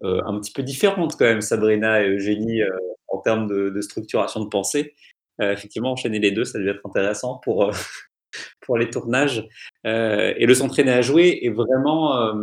euh, 0.03 0.21
un 0.25 0.39
petit 0.39 0.51
peu 0.51 0.63
différentes 0.63 1.15
quand 1.17 1.25
même, 1.25 1.41
Sabrina 1.41 2.03
et 2.03 2.09
Eugénie, 2.09 2.61
euh, 2.61 2.69
en 3.07 3.19
termes 3.19 3.47
de, 3.47 3.81
structuration 3.81 4.43
de 4.43 4.49
pensée. 4.49 4.95
Euh, 5.41 5.51
effectivement, 5.51 5.91
enchaîner 5.91 6.19
les 6.19 6.31
deux, 6.31 6.43
ça 6.43 6.59
devait 6.59 6.71
être 6.71 6.85
intéressant 6.85 7.39
pour, 7.43 7.71
pour 8.61 8.77
les 8.77 8.89
tournages. 8.89 9.47
Et 9.85 10.45
le 10.45 10.53
s'entraîner 10.53 10.91
à 10.91 11.01
jouer 11.01 11.39
est 11.43 11.49
vraiment... 11.49 12.33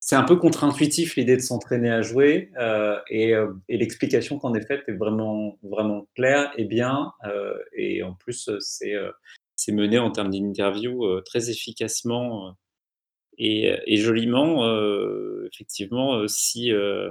c'est 0.00 0.16
un 0.16 0.22
peu 0.22 0.36
contre-intuitif 0.36 1.16
l'idée 1.16 1.36
de 1.36 1.42
s'entraîner 1.42 1.90
à 1.90 2.02
jouer 2.02 2.50
et, 3.10 3.34
et 3.68 3.76
l'explication 3.76 4.38
qu'en 4.38 4.54
est 4.54 4.66
faite 4.66 4.82
est 4.88 4.92
vraiment, 4.92 5.58
vraiment 5.62 6.06
claire 6.14 6.52
et 6.56 6.64
bien. 6.64 7.12
et 7.76 8.02
en 8.02 8.14
plus, 8.14 8.50
c'est 8.60 9.72
mené 9.72 9.98
en 9.98 10.10
termes 10.10 10.30
d'interview 10.30 11.20
très 11.22 11.50
efficacement 11.50 12.54
et, 13.38 13.74
et 13.86 13.96
joliment. 13.96 14.66
euh, 14.66 15.48
effectivement, 15.52 16.16
euh, 16.16 16.28
si, 16.28 16.72
euh, 16.72 17.10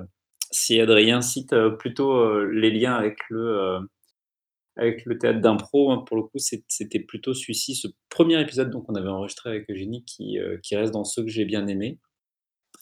Adrien 0.82 1.22
cite 1.22 1.54
euh, 1.54 1.72
plutôt 1.72 2.14
euh, 2.14 2.50
les 2.54 2.72
liens 2.72 2.94
avec 2.96 3.18
le, 3.30 3.58
euh, 3.58 5.18
théâtre 5.20 5.42
d'impro, 5.42 5.92
hein, 5.92 6.04
pour 6.08 6.18
le 6.18 6.24
coup, 6.24 6.38
c'était 6.38 7.00
plutôt 7.00 7.34
celui-ci, 7.34 7.76
ce 7.76 7.88
premier 8.10 8.40
épisode 8.42 8.72
qu'on 8.72 8.96
avait 8.96 9.10
enregistré 9.10 9.50
avec 9.50 9.70
Eugénie, 9.70 10.04
qui, 10.06 10.40
euh, 10.40 10.58
reste 10.72 10.94
dans 10.94 11.04
ceux 11.04 11.24
que 11.24 11.30
j'ai 11.30 11.46
bien 11.46 11.68
aimés. 11.68 12.00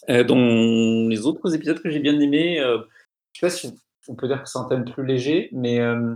Euh, 0.09 0.23
dans 0.23 1.07
les 1.09 1.25
autres 1.25 1.53
épisodes 1.55 1.81
que 1.81 1.89
j'ai 1.89 1.99
bien 1.99 2.19
aimés, 2.19 2.59
euh, 2.59 2.79
je 3.33 3.39
sais 3.41 3.45
pas 3.45 3.49
si 3.49 3.73
on 4.07 4.15
peut 4.15 4.27
dire 4.27 4.41
que 4.41 4.49
c'est 4.49 4.59
un 4.59 4.67
thème 4.67 4.85
plus 4.85 5.05
léger, 5.05 5.49
mais 5.51 5.79
euh, 5.79 6.15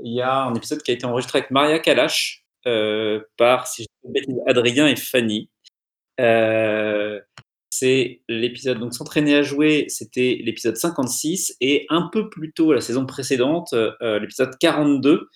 il 0.00 0.12
y 0.14 0.20
a 0.20 0.44
un 0.44 0.54
épisode 0.54 0.82
qui 0.82 0.90
a 0.90 0.94
été 0.94 1.06
enregistré 1.06 1.38
avec 1.38 1.50
Maria 1.50 1.78
Kalash 1.78 2.44
euh, 2.66 3.20
par 3.36 3.66
Adrien 4.46 4.86
et 4.86 4.96
Fanny. 4.96 5.50
Euh, 6.20 7.20
c'est 7.76 8.20
l'épisode 8.28 8.78
donc 8.78 8.94
s'entraîner 8.94 9.34
à 9.34 9.42
jouer, 9.42 9.86
c'était 9.88 10.38
l'épisode 10.44 10.76
56 10.76 11.56
et 11.60 11.86
un 11.88 12.08
peu 12.12 12.30
plus 12.30 12.52
tôt 12.52 12.72
la 12.72 12.80
saison 12.80 13.04
précédente, 13.04 13.72
euh, 13.72 14.20
l'épisode 14.20 14.56
42. 14.60 15.28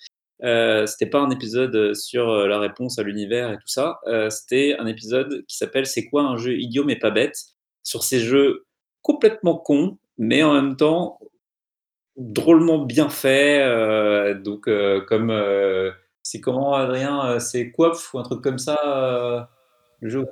Euh, 0.43 0.85
c'était 0.85 1.09
pas 1.09 1.19
un 1.19 1.31
épisode 1.31 1.93
sur 1.95 2.29
euh, 2.29 2.47
la 2.47 2.59
réponse 2.59 2.97
à 2.97 3.03
l'univers 3.03 3.51
et 3.51 3.57
tout 3.57 3.67
ça. 3.67 3.99
c'était 4.29 4.77
un 4.79 4.87
épisode 4.87 5.45
qui 5.47 5.57
s'appelle 5.57 5.85
C'est 5.85 6.05
quoi 6.05 6.23
un 6.23 6.37
jeu 6.37 6.53
idiot 6.57 6.85
mais 6.85 6.95
pas 6.95 7.11
bête 7.11 7.35
sur 7.83 8.03
ces 8.03 8.21
jeux 8.21 8.65
complètement 9.01 9.57
cons, 9.57 9.97
mais 10.17 10.41
en 10.41 10.53
même 10.53 10.77
temps 10.77 11.19
drôlement 12.15 12.85
bien 12.85 13.09
faits. 13.09 13.61
euh, 13.61 14.33
donc 14.33 14.69
comme 15.07 15.33
c'est 16.23 16.39
comment 16.39 16.73
Adrien, 16.73 17.39
c'est 17.39 17.71
Coop 17.71 17.95
ou 18.13 18.19
un 18.19 18.23
truc 18.23 18.41
comme 18.41 18.59
ça. 18.59 19.49
Euh, 20.01 20.05
le 20.05 20.09
jeu. 20.09 20.27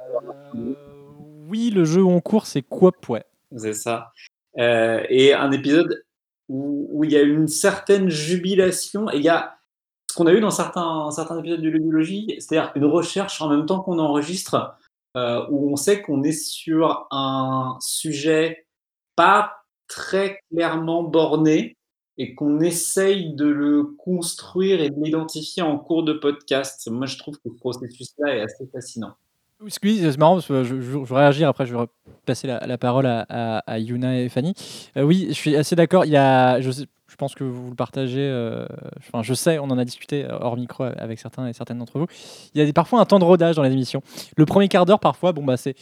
Oui, 1.49 1.69
le 1.69 1.86
jeu 1.86 2.03
en 2.03 2.19
cours, 2.19 2.45
c'est 2.45 2.62
Coop, 2.62 3.10
ouais. 3.10 3.23
C'est 3.56 3.73
ça. 3.73 4.12
Euh, 4.58 5.03
et 5.10 5.34
un 5.34 5.51
épisode 5.51 6.03
où, 6.49 6.88
où 6.91 7.03
il 7.03 7.12
y 7.12 7.17
a 7.17 7.21
une 7.21 7.47
certaine 7.47 8.10
jubilation. 8.10 9.10
Et 9.12 9.17
il 9.17 9.23
y 9.23 9.30
a 9.30 9.58
ce 10.10 10.15
qu'on 10.15 10.27
a 10.27 10.34
eu 10.34 10.39
dans 10.39 10.51
certains, 10.51 11.12
certains 11.12 11.38
épisodes 11.39 11.62
de 11.62 11.69
l'idéologie, 11.69 12.36
c'est-à-dire 12.39 12.71
une 12.75 12.86
recherche 12.86 13.41
en 13.41 13.49
même 13.49 13.65
temps 13.65 13.82
qu'on 13.82 13.99
enregistre, 13.99 14.75
euh, 15.15 15.45
où 15.49 15.71
on 15.71 15.75
sait 15.75 16.01
qu'on 16.01 16.23
est 16.23 16.32
sur 16.32 17.08
un 17.12 17.77
sujet 17.82 18.65
pas 19.15 19.53
très 19.88 20.39
clairement 20.51 21.03
borné 21.03 21.77
et 22.17 22.36
qu'on 22.36 22.60
essaye 22.60 23.34
de 23.34 23.45
le 23.45 23.84
construire 23.84 24.82
et 24.82 24.89
de 24.89 25.03
l'identifier 25.03 25.62
en 25.62 25.77
cours 25.77 26.03
de 26.03 26.13
podcast. 26.13 26.89
Moi, 26.89 27.06
je 27.06 27.17
trouve 27.17 27.36
que 27.38 27.49
ce 27.49 27.60
processus-là 27.60 28.38
est 28.38 28.41
assez 28.41 28.67
fascinant. 28.67 29.15
Oui, 29.63 29.72
c'est 29.72 30.17
marrant 30.17 30.36
parce 30.36 30.48
que 30.48 30.63
je, 30.63 30.80
je- 30.82 30.91
je 30.91 30.98
vais 30.98 31.15
réagir 31.15 31.50
après 31.50 31.65
je 31.65 31.76
vais 31.76 31.86
passer 32.26 32.46
la, 32.48 32.78
parole 32.78 33.08
à, 33.08 33.80
Yuna 33.80 34.20
et 34.20 34.30
Fanny. 34.30 34.54
Euh, 34.98 35.02
oui, 35.02 35.26
je 35.30 35.34
suis 35.34 35.56
assez 35.56 35.75
d'accord. 35.75 36.06
Il 36.06 36.12
y 36.12 36.17
a, 36.17 36.62
je 36.62 36.69
Je 36.71 37.15
pense 37.15 37.34
que 37.34 37.44
vous 37.44 37.69
le 37.69 37.75
partagez. 37.75 38.19
euh, 38.21 38.67
Enfin, 39.00 39.23
je 39.23 39.34
sais, 39.34 39.58
on 39.58 39.63
en 39.65 39.77
a 39.79 39.86
discuté 39.86 40.25
euh, 40.25 40.38
hors 40.40 40.58
micro 40.58 40.84
avec 40.84 41.19
certains 41.19 41.48
et 41.48 41.54
certaines 41.54 41.79
d'entre 41.79 41.98
vous. 41.98 42.06
Il 42.54 42.63
y 42.63 42.69
a 42.69 42.73
parfois 42.73 43.00
un 43.00 43.06
temps 43.06 43.17
de 43.17 43.23
rodage 43.23 43.56
dans 43.56 43.63
les 43.63 43.71
émissions. 43.71 44.02
Le 44.36 44.46
premier 44.46 44.67
quart 44.67 44.86
d'heure, 44.86 45.00
parfois, 45.00 45.31
bon 45.31 45.44
bah 45.44 45.58
c'est, 45.58 45.75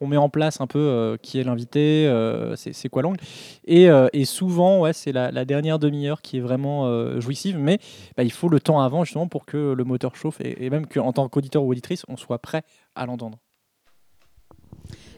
on 0.00 0.06
met 0.06 0.16
en 0.16 0.28
place 0.28 0.60
un 0.60 0.66
peu 0.66 0.78
euh, 0.78 1.16
qui 1.20 1.38
est 1.38 1.44
l'invité, 1.44 2.06
euh, 2.06 2.54
c'est 2.56 2.88
quoi 2.88 3.02
l'angle, 3.02 3.18
et, 3.64 3.90
euh, 3.90 4.08
et 4.12 4.24
souvent, 4.24 4.90
c'est 4.92 5.12
la, 5.12 5.44
dernière 5.44 5.78
demi-heure 5.78 6.20
qui 6.20 6.38
est 6.38 6.40
vraiment 6.40 7.18
jouissive, 7.20 7.58
mais 7.58 7.78
bah, 8.16 8.22
il 8.22 8.32
faut 8.32 8.48
le 8.48 8.60
temps 8.60 8.80
avant 8.80 9.04
justement 9.04 9.28
pour 9.28 9.46
que 9.46 9.72
le 9.72 9.84
moteur 9.84 10.14
chauffe 10.14 10.40
et, 10.40 10.68
même 10.68 10.86
qu'en 10.86 11.12
tant 11.12 11.28
qu'auditeur 11.28 11.64
ou 11.64 11.70
auditrice, 11.70 12.04
on 12.08 12.16
soit 12.16 12.38
prêt 12.38 12.62
à 12.94 13.06
l'entendre. 13.06 13.38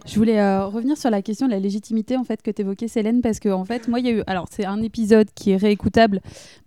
Je 0.07 0.17
voulais 0.17 0.41
revenir 0.63 0.97
sur 0.97 1.11
la 1.11 1.21
question 1.21 1.47
de 1.47 1.53
la 1.53 1.59
légitimité 1.59 2.17
en 2.17 2.25
fait 2.25 2.43
que 2.43 2.51
tu 2.51 2.63
évoquais 2.63 2.89
Célène 2.89 3.21
parce 3.21 3.39
que 3.39 3.49
en 3.49 3.65
fait 3.65 3.87
moi 3.87 4.01
il 4.01 4.07
y 4.07 4.09
a 4.09 4.13
eu 4.13 4.23
alors 4.27 4.47
c'est 4.51 4.65
un 4.65 4.83
épisode 4.83 5.29
qui 5.35 5.51
est 5.51 5.57
réécoutable. 5.57 6.21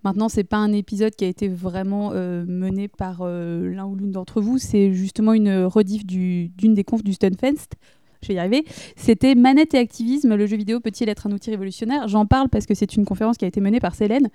Maintenant 0.04 0.28
c'est 0.28 0.44
pas 0.44 0.58
un 0.58 0.72
épisode 0.72 1.14
qui 1.14 1.24
a 1.24 1.28
été 1.28 1.48
vraiment 1.48 2.10
mené 2.10 2.88
par 2.88 3.24
l'un 3.24 3.86
ou 3.86 3.96
l'une 3.96 4.12
d'entre 4.12 4.40
vous. 4.40 4.58
C'est 4.58 4.92
justement 4.92 5.32
une 5.32 5.64
rediff 5.64 6.06
du- 6.06 6.50
d'une 6.50 6.74
des 6.74 6.84
confs 6.84 7.02
du 7.02 7.14
Stunfest 7.14 7.76
je 8.24 8.28
vais 8.28 8.34
y 8.34 8.38
arriver 8.38 8.64
c'était 8.96 9.34
Manette 9.34 9.74
et 9.74 9.78
activisme 9.78 10.34
le 10.34 10.46
jeu 10.46 10.56
vidéo 10.56 10.80
peut-il 10.80 11.08
être 11.08 11.26
un 11.26 11.32
outil 11.32 11.50
révolutionnaire. 11.50 12.08
J'en 12.08 12.26
parle 12.26 12.48
parce 12.48 12.66
que 12.66 12.74
c'est 12.74 12.96
une 12.96 13.04
conférence 13.04 13.36
qui 13.36 13.44
a 13.44 13.48
été 13.48 13.60
menée 13.60 13.80
par 13.80 13.94
Célène 13.94 14.28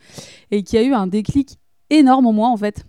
et 0.52 0.64
qui 0.64 0.78
a 0.78 0.84
eu 0.84 0.94
un 0.94 1.08
déclic 1.08 1.58
énorme 1.90 2.28
en 2.28 2.34
moi 2.34 2.50
en 2.50 2.58
fait 2.58 2.86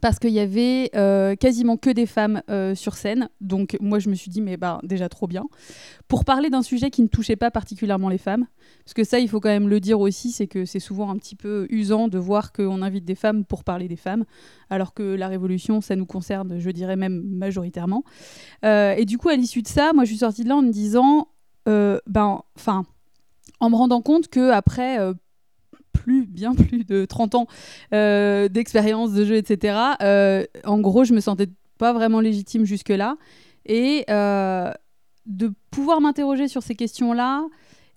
parce 0.00 0.18
qu'il 0.18 0.30
y 0.30 0.40
avait 0.40 0.90
euh, 0.94 1.34
quasiment 1.34 1.76
que 1.76 1.90
des 1.90 2.06
femmes 2.06 2.42
euh, 2.50 2.74
sur 2.74 2.94
scène. 2.94 3.28
Donc 3.40 3.76
moi 3.80 3.98
je 3.98 4.08
me 4.08 4.14
suis 4.14 4.30
dit 4.30 4.40
mais 4.40 4.56
bah 4.56 4.80
déjà 4.82 5.08
trop 5.08 5.26
bien. 5.26 5.44
Pour 6.08 6.24
parler 6.24 6.50
d'un 6.50 6.62
sujet 6.62 6.90
qui 6.90 7.02
ne 7.02 7.08
touchait 7.08 7.36
pas 7.36 7.50
particulièrement 7.50 8.08
les 8.08 8.18
femmes, 8.18 8.46
parce 8.84 8.94
que 8.94 9.04
ça 9.04 9.18
il 9.18 9.28
faut 9.28 9.40
quand 9.40 9.48
même 9.48 9.68
le 9.68 9.80
dire 9.80 10.00
aussi, 10.00 10.30
c'est 10.30 10.46
que 10.46 10.64
c'est 10.64 10.80
souvent 10.80 11.10
un 11.10 11.16
petit 11.16 11.36
peu 11.36 11.66
usant 11.70 12.08
de 12.08 12.18
voir 12.18 12.52
qu'on 12.52 12.82
invite 12.82 13.04
des 13.04 13.14
femmes 13.14 13.44
pour 13.44 13.64
parler 13.64 13.88
des 13.88 13.96
femmes, 13.96 14.24
alors 14.70 14.94
que 14.94 15.02
la 15.02 15.28
révolution 15.28 15.80
ça 15.80 15.96
nous 15.96 16.06
concerne, 16.06 16.58
je 16.58 16.70
dirais 16.70 16.96
même 16.96 17.22
majoritairement. 17.24 18.04
Euh, 18.64 18.94
et 18.96 19.04
du 19.04 19.18
coup 19.18 19.28
à 19.28 19.36
l'issue 19.36 19.62
de 19.62 19.68
ça, 19.68 19.92
moi 19.92 20.04
je 20.04 20.10
suis 20.10 20.18
sortie 20.18 20.44
de 20.44 20.48
là 20.48 20.56
en 20.56 20.62
me 20.62 20.72
disant, 20.72 21.28
ben 21.66 22.42
enfin 22.56 22.84
en 23.58 23.70
me 23.70 23.76
rendant 23.76 24.02
compte 24.02 24.28
que 24.28 24.50
après 24.50 24.98
plus, 26.06 26.24
bien 26.24 26.54
plus 26.54 26.84
de 26.84 27.04
30 27.04 27.34
ans 27.34 27.46
euh, 27.92 28.48
d'expérience 28.48 29.12
de 29.12 29.24
jeu, 29.24 29.34
etc. 29.34 29.76
euh, 30.02 30.44
en 30.64 30.78
gros, 30.78 31.04
je 31.04 31.12
me 31.12 31.20
sentais 31.20 31.48
pas 31.78 31.92
vraiment 31.92 32.20
légitime 32.20 32.64
jusque-là. 32.64 33.16
Et 33.66 34.04
euh, 34.08 34.70
de 35.26 35.52
pouvoir 35.72 36.00
m'interroger 36.00 36.46
sur 36.46 36.62
ces 36.62 36.76
questions-là 36.76 37.44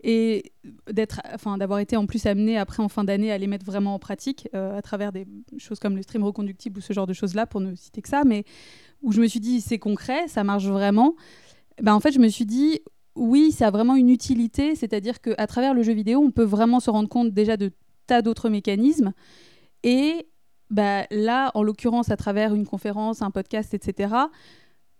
et 0.04 0.52
d'être, 0.92 1.22
enfin, 1.32 1.60
d'avoir 1.60 1.78
été 1.80 1.96
en 1.96 2.08
plus 2.08 2.26
amenée 2.26 2.58
après 2.58 2.82
en 2.82 2.90
fin 2.90 3.04
d'année 3.04 3.32
à 3.32 3.38
les 3.38 3.46
mettre 3.46 3.66
vraiment 3.66 3.94
en 3.94 4.00
pratique 4.00 4.48
à 4.54 4.82
travers 4.82 5.12
des 5.12 5.28
choses 5.60 5.78
comme 5.78 5.96
le 5.96 6.02
stream 6.02 6.24
reconductible 6.24 6.80
ou 6.80 6.82
ce 6.82 6.94
genre 6.94 7.06
de 7.06 7.14
choses-là, 7.14 7.46
pour 7.46 7.60
ne 7.62 7.76
citer 7.76 8.02
que 8.02 8.10
ça, 8.10 8.24
mais 8.26 8.46
où 9.04 9.12
je 9.12 9.22
me 9.22 9.28
suis 9.28 9.42
dit 9.42 9.62
c'est 9.62 9.78
concret, 9.78 10.28
ça 10.28 10.44
marche 10.44 10.66
vraiment. 10.66 11.16
Ben, 11.84 11.94
en 11.94 12.00
fait, 12.00 12.12
je 12.12 12.20
me 12.20 12.30
suis 12.30 12.46
dit 12.46 12.80
oui, 13.20 13.52
ça 13.52 13.68
a 13.68 13.72
vraiment 13.72 13.96
une 13.96 14.10
utilité, 14.10 14.76
c'est-à-dire 14.76 15.22
qu'à 15.22 15.46
travers 15.46 15.74
le 15.74 15.84
jeu 15.84 15.94
vidéo, 15.94 16.20
on 16.20 16.32
peut 16.32 16.44
vraiment 16.44 16.80
se 16.80 16.90
rendre 16.90 17.10
compte 17.10 17.34
déjà 17.34 17.58
de 17.58 17.72
d'autres 18.22 18.50
mécanismes. 18.50 19.14
Et 19.84 20.28
bah, 20.70 21.06
là, 21.12 21.52
en 21.56 21.64
l'occurrence, 21.64 22.12
à 22.12 22.18
travers 22.18 22.54
une 22.54 22.66
conférence, 22.66 23.22
un 23.22 23.32
podcast, 23.32 23.74
etc., 23.74 24.14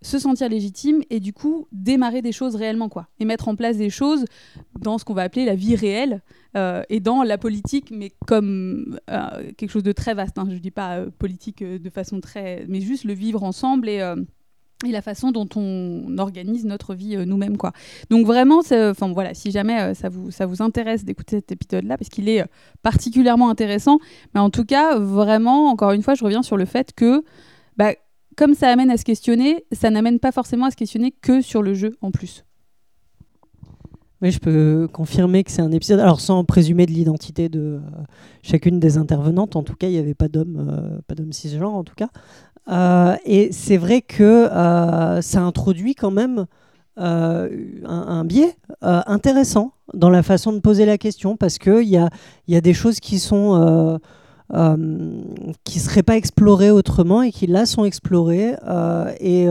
se 0.02 0.18
sentir 0.18 0.48
légitime 0.48 1.02
et 1.10 1.20
du 1.20 1.32
coup 1.32 1.68
démarrer 1.72 2.22
des 2.22 2.32
choses 2.32 2.56
réellement 2.56 2.88
quoi 2.88 3.08
et 3.18 3.24
mettre 3.24 3.48
en 3.48 3.56
place 3.56 3.76
des 3.76 3.90
choses 3.90 4.24
dans 4.78 4.96
ce 4.96 5.04
qu'on 5.04 5.12
va 5.12 5.22
appeler 5.22 5.44
la 5.44 5.54
vie 5.54 5.76
réelle 5.76 6.22
euh, 6.56 6.82
et 6.88 7.00
dans 7.00 7.22
la 7.22 7.36
politique 7.36 7.90
mais 7.90 8.10
comme 8.26 8.98
euh, 9.10 9.52
quelque 9.58 9.70
chose 9.70 9.82
de 9.82 9.92
très 9.92 10.14
vaste 10.14 10.38
hein. 10.38 10.48
je 10.50 10.56
dis 10.56 10.70
pas 10.70 10.96
euh, 10.96 11.10
politique 11.10 11.62
de 11.62 11.90
façon 11.90 12.20
très 12.20 12.64
mais 12.66 12.80
juste 12.80 13.04
le 13.04 13.12
vivre 13.12 13.42
ensemble 13.42 13.90
et 13.90 14.00
et 14.86 14.90
la 14.90 15.02
façon 15.02 15.30
dont 15.30 15.48
on 15.56 16.16
organise 16.18 16.64
notre 16.64 16.94
vie 16.94 17.16
euh, 17.16 17.24
nous-mêmes 17.24 17.56
quoi. 17.56 17.72
Donc 18.10 18.26
vraiment 18.26 18.62
c'est- 18.62 18.88
enfin 18.88 19.12
voilà, 19.12 19.34
si 19.34 19.50
jamais 19.50 19.80
euh, 19.80 19.94
ça 19.94 20.08
vous 20.08 20.30
ça 20.30 20.46
vous 20.46 20.62
intéresse 20.62 21.04
d'écouter 21.04 21.36
cet 21.36 21.52
épisode 21.52 21.84
là 21.84 21.96
parce 21.98 22.08
qu'il 22.08 22.28
est 22.28 22.42
euh, 22.42 22.46
particulièrement 22.82 23.50
intéressant, 23.50 23.98
mais 24.34 24.40
en 24.40 24.50
tout 24.50 24.64
cas 24.64 24.98
vraiment 24.98 25.68
encore 25.68 25.92
une 25.92 26.02
fois, 26.02 26.14
je 26.14 26.24
reviens 26.24 26.42
sur 26.42 26.56
le 26.56 26.64
fait 26.64 26.92
que 26.94 27.22
bah, 27.76 27.92
comme 28.36 28.54
ça 28.54 28.68
amène 28.70 28.90
à 28.90 28.96
se 28.96 29.04
questionner, 29.04 29.64
ça 29.72 29.90
n'amène 29.90 30.18
pas 30.18 30.32
forcément 30.32 30.66
à 30.66 30.70
se 30.70 30.76
questionner 30.76 31.10
que 31.10 31.42
sur 31.42 31.62
le 31.62 31.74
jeu 31.74 31.96
en 32.00 32.10
plus. 32.10 32.44
Oui, 34.22 34.30
je 34.30 34.38
peux 34.38 34.86
confirmer 34.92 35.44
que 35.44 35.50
c'est 35.50 35.62
un 35.62 35.72
épisode, 35.72 35.98
alors 35.98 36.20
sans 36.20 36.44
présumer 36.44 36.84
de 36.84 36.90
l'identité 36.90 37.48
de 37.48 37.60
euh, 37.60 37.80
chacune 38.42 38.78
des 38.78 38.98
intervenantes, 38.98 39.56
en 39.56 39.62
tout 39.62 39.74
cas, 39.74 39.86
il 39.86 39.92
n'y 39.92 39.98
avait 39.98 40.12
pas 40.14 40.28
d'homme, 40.28 40.68
euh, 40.68 41.00
pas 41.06 41.14
d'homme 41.14 41.32
cisgenre 41.32 41.74
en 41.74 41.84
tout 41.84 41.94
cas. 41.94 42.10
Euh, 42.70 43.16
et 43.24 43.50
c'est 43.52 43.76
vrai 43.76 44.00
que 44.00 44.22
euh, 44.22 45.20
ça 45.22 45.40
introduit 45.40 45.94
quand 45.94 46.10
même 46.10 46.46
euh, 46.98 47.48
un, 47.84 48.24
biais 48.24 48.56
intéressant 48.82 49.72
dans 49.94 50.10
la 50.10 50.22
façon 50.22 50.52
de 50.52 50.60
poser 50.60 50.86
la 50.86 50.98
question, 50.98 51.36
parce 51.36 51.58
qu'il 51.58 51.88
y 51.88 51.96
a, 51.96 52.10
y 52.46 52.56
a 52.56 52.60
des 52.60 52.74
choses 52.74 53.00
qui 53.00 53.18
sont... 53.18 53.98
qui 54.52 55.78
ne 55.78 55.82
seraient 55.82 56.02
pas 56.02 56.16
explorées 56.16 56.70
autrement 56.70 57.22
et 57.22 57.32
qui 57.32 57.46
là 57.46 57.66
sont 57.66 57.84
explorées. 57.84 58.54
et 59.20 59.46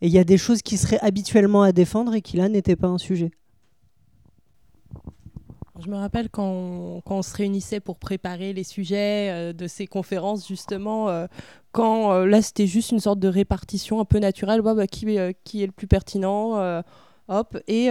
il 0.00 0.10
y 0.10 0.18
a 0.18 0.24
des 0.24 0.36
choses 0.36 0.62
qui 0.62 0.76
seraient 0.76 1.00
habituellement 1.00 1.62
à 1.62 1.72
défendre 1.72 2.14
et 2.14 2.20
qui 2.22 2.36
là 2.36 2.48
n'étaient 2.48 2.76
pas 2.76 2.88
un 2.88 2.98
sujet. 2.98 3.30
Je 5.84 5.90
me 5.90 5.96
rappelle 5.96 6.30
quand 6.30 7.02
on, 7.04 7.22
se 7.22 7.36
réunissait 7.36 7.80
pour 7.80 7.98
préparer 7.98 8.54
les 8.54 8.64
sujets 8.64 9.28
euh, 9.30 9.52
de 9.52 9.66
ces 9.66 9.86
conférences, 9.86 10.48
justement, 10.48 11.10
euh, 11.10 11.26
quand 11.72 12.10
euh, 12.12 12.26
là 12.26 12.40
c'était 12.40 12.66
juste 12.66 12.92
une 12.92 13.00
sorte 13.00 13.18
de 13.18 13.28
répartition 13.28 14.00
un 14.00 14.06
peu 14.06 14.18
naturelle, 14.18 14.62
bah, 14.62 14.86
qui, 14.86 15.06
est 15.08 15.66
le 15.66 15.72
plus 15.72 15.86
pertinent, 15.86 16.82
hop. 17.28 17.58
Et, 17.68 17.90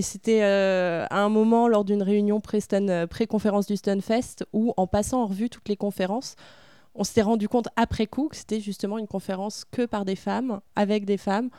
c'était 0.00 0.42
à 0.42 1.22
un 1.22 1.28
moment 1.28 1.68
lors 1.68 1.84
d'une 1.84 2.02
réunion 2.02 2.40
pré-conférence 2.40 3.66
du 3.66 3.76
Stunfest 3.76 4.46
où, 4.54 4.72
en 4.78 4.86
passant 4.86 5.22
en 5.22 5.26
revue 5.26 5.50
toutes 5.50 5.68
les 5.68 5.76
conférences, 5.76 6.36
on 6.94 7.04
s'était 7.04 7.22
rendu 7.22 7.48
compte 7.48 7.68
après 7.76 8.06
coup 8.06 8.28
que 8.28 8.36
c'était 8.36 8.60
justement 8.60 8.96
une 8.96 9.08
conférence 9.08 9.64
que 9.70 9.84
par 9.84 10.06
des 10.06 10.16
femmes, 10.16 10.60
avec 10.76 11.04
des 11.04 11.18
femmes 11.18 11.50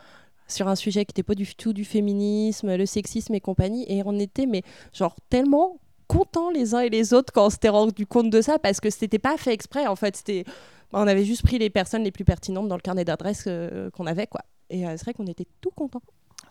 sur 0.48 0.68
un 0.68 0.76
sujet 0.76 1.06
qui 1.06 1.12
n'était 1.12 1.24
pas 1.24 1.36
du 1.36 1.56
tout 1.56 1.74
du 1.74 1.86
féminisme, 1.86 2.76
le 2.76 2.86
sexisme 2.86 3.34
et 3.34 3.42
compagnie. 3.42 3.86
Et 3.88 4.04
on 4.06 4.18
était, 4.20 4.46
mais 4.46 4.62
genre, 4.94 5.16
tellement 5.30 5.80
contents 6.08 6.52
les 6.52 6.76
uns 6.76 6.82
et 6.82 6.90
les 6.90 7.14
autres 7.14 7.34
quand 7.34 7.48
on 7.48 7.50
s'était 7.50 7.70
rendu 7.70 8.06
compte 8.06 8.30
de 8.30 8.42
ça 8.42 8.60
parce 8.60 8.80
que 8.80 8.90
c'était 8.90 9.20
pas 9.20 9.38
fait 9.38 9.54
exprès. 9.54 9.88
En 9.88 9.96
fait, 9.96 10.16
c'était. 10.16 10.46
On 10.94 11.08
avait 11.08 11.26
juste 11.26 11.44
pris 11.44 11.58
les 11.58 11.70
personnes 11.70 12.04
les 12.04 12.12
plus 12.12 12.24
pertinentes 12.24 12.68
dans 12.68 12.76
le 12.76 12.82
carnet 12.82 13.04
d'adresses 13.04 13.46
euh, 13.48 13.90
qu'on 13.90 14.06
avait, 14.06 14.28
quoi. 14.28 14.42
Et 14.70 14.88
euh, 14.88 14.92
c'est 14.92 15.04
vrai 15.04 15.14
qu'on 15.14 15.26
était 15.26 15.48
tout 15.62 15.72
contents. 15.72 16.02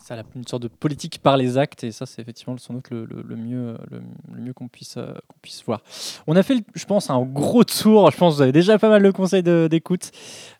Ça 0.05 0.15
une 0.35 0.45
sorte 0.45 0.61
de 0.61 0.67
politique 0.67 1.17
par 1.17 1.35
les 1.35 1.57
actes, 1.57 1.83
et 1.83 1.91
ça, 1.91 2.05
c'est 2.05 2.21
effectivement 2.21 2.55
sans 2.57 2.75
doute 2.75 2.91
le, 2.91 3.07
mieux, 3.35 3.75
euh, 3.91 4.53
qu'on 4.53 4.67
puisse 4.67 4.99
voir. 5.65 5.81
On 6.27 6.35
a 6.35 6.43
fait, 6.43 6.63
je 6.75 6.85
pense, 6.85 7.09
un 7.09 7.23
gros 7.23 7.63
tour. 7.63 8.11
Je 8.11 8.15
pense 8.15 8.33
que 8.33 8.35
vous 8.35 8.41
avez 8.43 8.51
déjà 8.51 8.77
pas 8.77 8.89
mal 8.89 9.01
de 9.01 9.09
conseils 9.09 9.41
d'écoute 9.41 10.11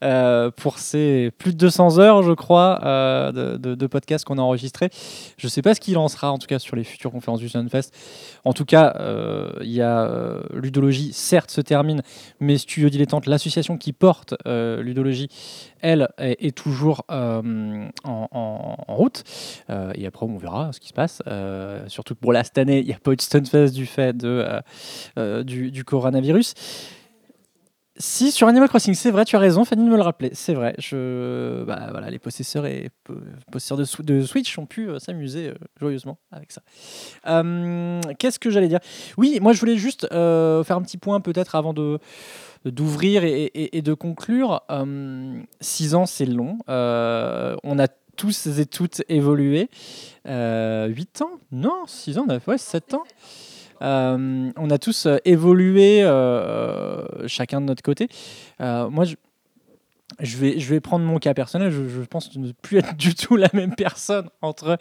euh, 0.04 0.50
pour 0.50 0.80
ces 0.80 1.30
plus 1.38 1.54
de 1.54 1.58
200 1.58 2.00
heures, 2.00 2.24
je 2.24 2.32
crois, 2.32 2.80
euh, 2.86 3.58
de, 3.60 3.76
de, 3.76 3.86
podcasts 3.88 4.26
qu'on 4.26 4.39
a 4.39 4.41
enregistrés. 4.41 4.89
Je 5.38 5.46
ne 5.46 5.52
sais 5.52 5.62
pas 5.62 5.76
ce 5.76 5.80
qu'il 5.80 6.00
en 6.00 6.08
sera, 6.08 6.32
en 6.32 6.39
tout 6.39 6.48
cas, 6.48 6.58
sur 6.58 6.76
les 6.76 6.84
futures 6.84 7.12
conférences 7.12 7.39
du 7.39 7.48
Sunfest. 7.48 7.91
En 8.46 8.54
tout 8.54 8.66
cas, 8.66 8.96
il 9.62 9.72
y 9.72 9.82
a 9.84 10.39
Ludologie, 10.56 11.14
certes, 11.14 11.52
se 11.52 11.62
termine, 11.62 12.02
mais 12.39 12.58
Studio 12.58 12.89
Dilettante, 12.89 13.28
l'association 13.28 13.78
qui 13.78 13.93
porte 13.93 14.34
Ludologie, 14.48 15.30
elle, 15.86 16.10
est, 16.18 16.58
toujours 16.58 17.06
euh, 17.12 17.88
en, 18.04 18.76
route. 18.88 19.24
Euh, 19.70 19.92
et 19.94 20.08
après, 20.08 20.26
on 20.26 20.38
verra 20.38 20.72
ce 20.74 20.80
qui 20.80 20.88
se 20.88 20.94
passe. 20.94 21.22
Euh, 21.28 21.88
surtout 21.88 22.16
pour 22.16 22.34
là, 22.34 22.44
cette 22.44 22.58
année, 22.58 22.80
il 22.80 22.88
n'y 22.88 22.94
a 22.94 22.98
pas 22.98 23.12
eu 23.12 23.16
de 23.16 23.22
Stunfest 23.22 23.70
du 23.70 23.86
fait 23.86 24.18
de, 24.18 24.62
du, 25.44 25.84
coronavirus. 25.84 26.56
Si, 27.98 28.32
sur 28.32 28.48
Animal 28.48 28.68
Crossing, 28.68 28.94
c'est 28.94 29.12
vrai, 29.12 29.24
tu 29.24 29.38
as 29.38 29.40
raison, 29.40 29.64
Fanny 29.64 29.86
de 29.86 29.90
me 29.90 29.96
le 29.96 30.02
rappeler. 30.02 30.32
C'est 30.34 30.56
vrai. 30.56 30.76
Je, 30.80 31.64
bah, 31.64 31.88
voilà, 31.92 32.10
les 32.10 32.20
possesseurs 32.20 32.66
et 32.66 32.90
po- 33.04 33.14
possesseurs 33.52 33.78
de, 33.78 33.86
Sw- 33.86 34.04
de 34.04 34.22
Switch 34.24 34.58
ont 34.58 34.66
pu 34.66 34.90
s'amuser 35.00 35.54
joyeusement 35.80 36.18
avec 36.32 36.52
ça. 36.52 36.62
Qu'est-ce 38.20 38.40
que 38.40 38.50
j'allais 38.50 38.68
dire? 38.68 38.80
Oui, 39.18 39.38
moi, 39.40 39.54
je 39.54 39.60
voulais 39.60 39.78
juste 39.78 40.08
faire 40.10 40.78
un 40.78 40.82
petit 40.82 40.98
point 40.98 41.22
peut-être 41.22 41.54
avant 41.56 41.74
de 41.74 42.00
d'ouvrir 42.66 43.24
et, 43.24 43.82
de 43.82 43.93
conclure. 43.93 44.61
Euh, 44.70 45.41
six 45.61 45.95
ans, 45.95 46.05
c'est 46.05 46.26
long. 46.26 46.57
Euh, 46.70 47.55
on 47.63 47.80
a 47.80 47.88
tous 47.88 48.47
et 48.47 48.66
toutes 48.66 49.03
évolué. 49.09 49.70
Euh, 50.28 50.88
huit 50.88 51.22
ans? 51.22 51.32
Non, 51.51 51.84
six 51.88 52.18
ans, 52.18 52.26
ouais, 52.47 52.57
sept 52.57 52.93
ans. 52.93 53.03
On 53.82 54.70
a 54.70 54.78
tous 54.78 55.07
évolué 55.26 56.01
chacun 57.28 57.61
de 57.61 57.66
notre 57.66 57.84
côté. 57.84 58.07
Moi, 58.59 59.05
je, 59.05 59.16
je 60.20 60.38
vais, 60.38 60.60
je 60.60 60.70
vais 60.70 60.80
prendre 60.80 61.03
mon 61.03 61.18
cas 61.18 61.34
personnel. 61.34 61.72
Je, 61.72 62.01
pense 62.01 62.36
ne 62.36 62.51
plus 62.51 62.78
être 62.78 62.95
du 62.97 63.16
tout 63.16 63.36
la 63.36 63.49
même 63.53 63.76
personne 63.76 64.30
entre 64.41 64.78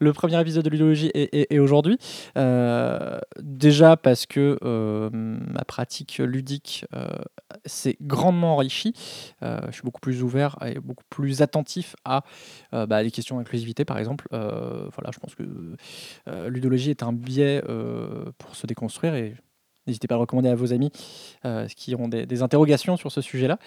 le 0.00 0.12
premier 0.12 0.40
épisode 0.40 0.64
de 0.64 0.70
l'idéologie 0.70 1.10
et, 1.14 1.58
aujourd'hui. 1.58 1.98
Euh, 2.36 3.18
déjà 3.40 3.96
parce 3.96 4.26
que 4.26 4.58
euh, 4.62 5.10
ma 5.12 5.64
pratique 5.64 6.18
ludique 6.18 6.86
euh, 6.94 7.08
s'est 7.66 7.96
grandement 8.00 8.54
enrichie. 8.54 8.94
Je 9.42 9.72
suis 9.72 9.82
beaucoup 9.82 10.00
plus 10.00 10.22
ouvert 10.22 10.56
et 10.64 10.78
beaucoup 10.78 11.04
plus 11.10 11.42
attentif 11.42 11.96
à 12.04 12.22
bah, 12.72 13.02
les 13.02 13.10
questions 13.10 13.38
d'inclusivité, 13.38 13.84
par 13.84 13.98
exemple. 13.98 14.28
Voilà, 14.30 15.10
je 15.12 15.18
pense 15.18 15.34
que 15.34 15.44
l'udologie 16.48 16.90
est 16.90 17.02
un 17.02 17.12
biais 17.12 17.62
pour 18.38 18.56
se 18.56 18.66
déconstruire 18.66 19.14
et 19.14 19.34
N'hésitez 19.88 20.06
pas 20.06 20.16
à 20.16 20.18
recommander 20.18 20.50
à 20.50 20.54
vos 20.54 20.72
amis 20.74 20.92
euh, 21.46 21.66
qui 21.74 21.94
ont 21.94 22.08
des, 22.08 22.42
interrogations 22.42 22.96
sur 22.96 23.10
ce 23.10 23.20
sujet-là. 23.22 23.58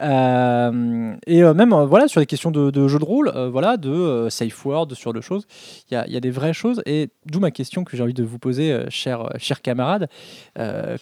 Euh, 0.00 1.14
et 1.26 1.42
euh, 1.42 1.54
même 1.54 1.74
voilà, 1.74 2.08
sur 2.08 2.20
des 2.20 2.26
questions 2.26 2.50
de, 2.50 2.70
de 2.70 2.88
jeu 2.88 2.98
de 2.98 3.04
rôle, 3.04 3.30
voilà, 3.50 3.76
de 3.76 4.28
safe 4.30 4.64
word, 4.64 4.94
sur 4.94 5.12
de 5.12 5.20
choses, 5.20 5.46
il 5.90 5.94
y 5.94 6.16
a, 6.16 6.20
des 6.20 6.30
vraies 6.30 6.54
choses. 6.54 6.82
Et 6.86 7.10
d'où 7.26 7.38
ma 7.38 7.50
question 7.50 7.84
que 7.84 7.96
j'ai 7.96 8.02
envie 8.02 8.14
de 8.14 8.24
vous 8.24 8.38
poser, 8.38 8.84
chers 8.88 9.28
chers 9.38 9.60
camarades. 9.60 10.08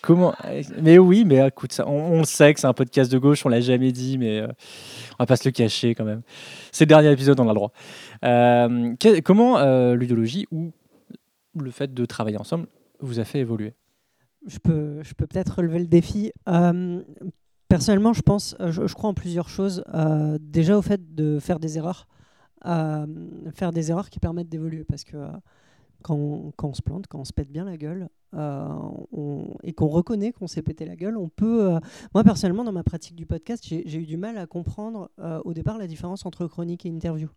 Comment 0.03 0.35
Mais 0.83 0.99
oui, 0.99 1.25
mais 1.25 1.47
écoute, 1.47 1.81
on, 1.87 2.25
sait 2.25 2.53
que 2.53 2.61
c'est 2.61 2.67
un 2.67 2.75
podcast 2.75 3.11
de 3.11 3.19
gauche, 3.19 3.47
on 3.47 3.49
l'a 3.49 3.61
jamais 3.61 3.93
dit, 3.93 4.19
mais 4.19 4.43
on 4.43 5.17
va 5.21 5.27
pas 5.27 5.37
se 5.37 5.49
le 5.49 5.53
cacher 5.53 5.95
quand 5.95 6.05
même. 6.05 6.23
C'est 6.73 6.85
le 6.85 6.89
dernier 6.89 7.13
épisode, 7.13 7.39
on 7.39 7.49
a 7.49 7.55
droit. 7.55 7.73
Comment 9.25 9.93
l'udologie 9.95 10.47
ou 10.51 10.73
le 11.59 11.71
fait 11.71 11.95
de 11.95 12.05
travailler 12.05 12.39
ensemble 12.39 12.67
vous 13.01 13.21
a 13.21 13.25
fait 13.25 13.39
évoluer? 13.39 13.75
Je 14.47 14.59
peux, 14.59 15.03
peut-être 15.17 15.57
relever 15.57 15.79
le 15.79 15.87
défi. 15.87 16.33
Euh, 16.49 17.03
personnellement, 17.69 18.13
je 18.13 18.23
pense, 18.23 18.57
euh, 18.61 18.71
je, 18.71 18.95
crois 18.95 19.11
en 19.11 19.15
plusieurs 19.15 19.49
choses. 19.49 19.85
Euh, 19.95 20.39
déjà 20.41 20.79
au 20.79 20.83
fait 20.83 21.15
de 21.15 21.39
faire 21.39 21.59
des 21.59 21.79
erreurs, 21.79 22.07
faire 22.65 23.73
des 23.73 23.91
erreurs 23.91 24.11
qui 24.11 24.19
permettent 24.19 24.49
d'évoluer, 24.49 24.85
parce 24.85 25.05
que 25.05 25.17
quand, 26.03 26.17
on, 26.17 26.75
se 26.75 26.83
plante, 26.83 27.07
quand 27.07 27.21
on 27.21 27.25
se 27.25 27.33
pète 27.33 27.51
bien 27.51 27.65
la 27.65 27.77
gueule, 27.77 28.09
et 28.35 29.73
qu'on 29.73 29.87
reconnaît 29.87 30.33
qu'on 30.33 30.47
s'est 30.47 30.63
pété 30.63 30.85
la 30.85 30.97
gueule, 30.97 31.17
on 31.17 31.29
peut. 31.29 31.79
moi 32.13 32.25
personnellement, 32.25 32.65
dans 32.65 32.73
ma 32.73 32.83
pratique 32.83 33.15
du 33.15 33.25
podcast, 33.25 33.65
j'ai 33.67 33.97
eu 33.97 34.07
du 34.07 34.17
mal 34.17 34.37
à 34.37 34.47
comprendre 34.47 35.11
au 35.45 35.55
départ 35.55 35.79
la 35.79 35.87
différence 35.87 36.27
entre 36.27 36.47
chronique 36.47 36.87
et 36.87 36.89
interview. 36.89 37.29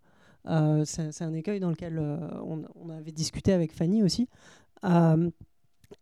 C'est 0.85 1.21
un 1.21 1.33
écueil 1.33 1.59
dans 1.59 1.69
lequel 1.69 1.99
on, 1.99 2.63
on 2.75 2.89
avait 2.89 3.11
discuté 3.11 3.53
avec 3.53 3.71
Fanny 3.71 4.01
aussi. 4.01 4.27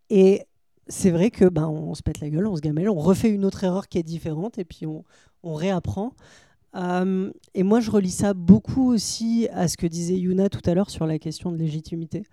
Et 0.10 0.46
c'est 0.90 1.12
vrai 1.12 1.32
que 1.32 1.46
ben, 1.46 1.68
on 1.68 1.94
se 1.94 2.04
pète 2.04 2.20
la 2.20 2.30
gueule, 2.30 2.48
on 2.48 2.56
se 2.56 2.62
gamelle, 2.62 2.90
on 2.90 3.00
refait 3.00 3.30
une 3.30 3.46
autre 3.46 3.64
erreur 3.64 3.88
qui 3.88 3.98
est 3.98 4.04
différente 4.04 4.58
et 4.58 4.66
puis 4.66 4.86
on, 4.86 5.04
réapprend. 5.44 6.14
Et 6.76 7.64
moi, 7.64 7.80
je 7.80 7.90
relis 7.90 8.12
ça 8.12 8.34
beaucoup 8.34 8.92
aussi 8.92 9.48
à 9.54 9.68
ce 9.68 9.78
que 9.78 9.88
disait 9.88 10.18
Yuna 10.18 10.50
tout 10.50 10.62
à 10.70 10.74
l'heure 10.74 10.90
sur 10.90 11.08
la 11.08 11.18
question 11.20 11.52
de 11.52 11.58
légitimité. 11.58 12.24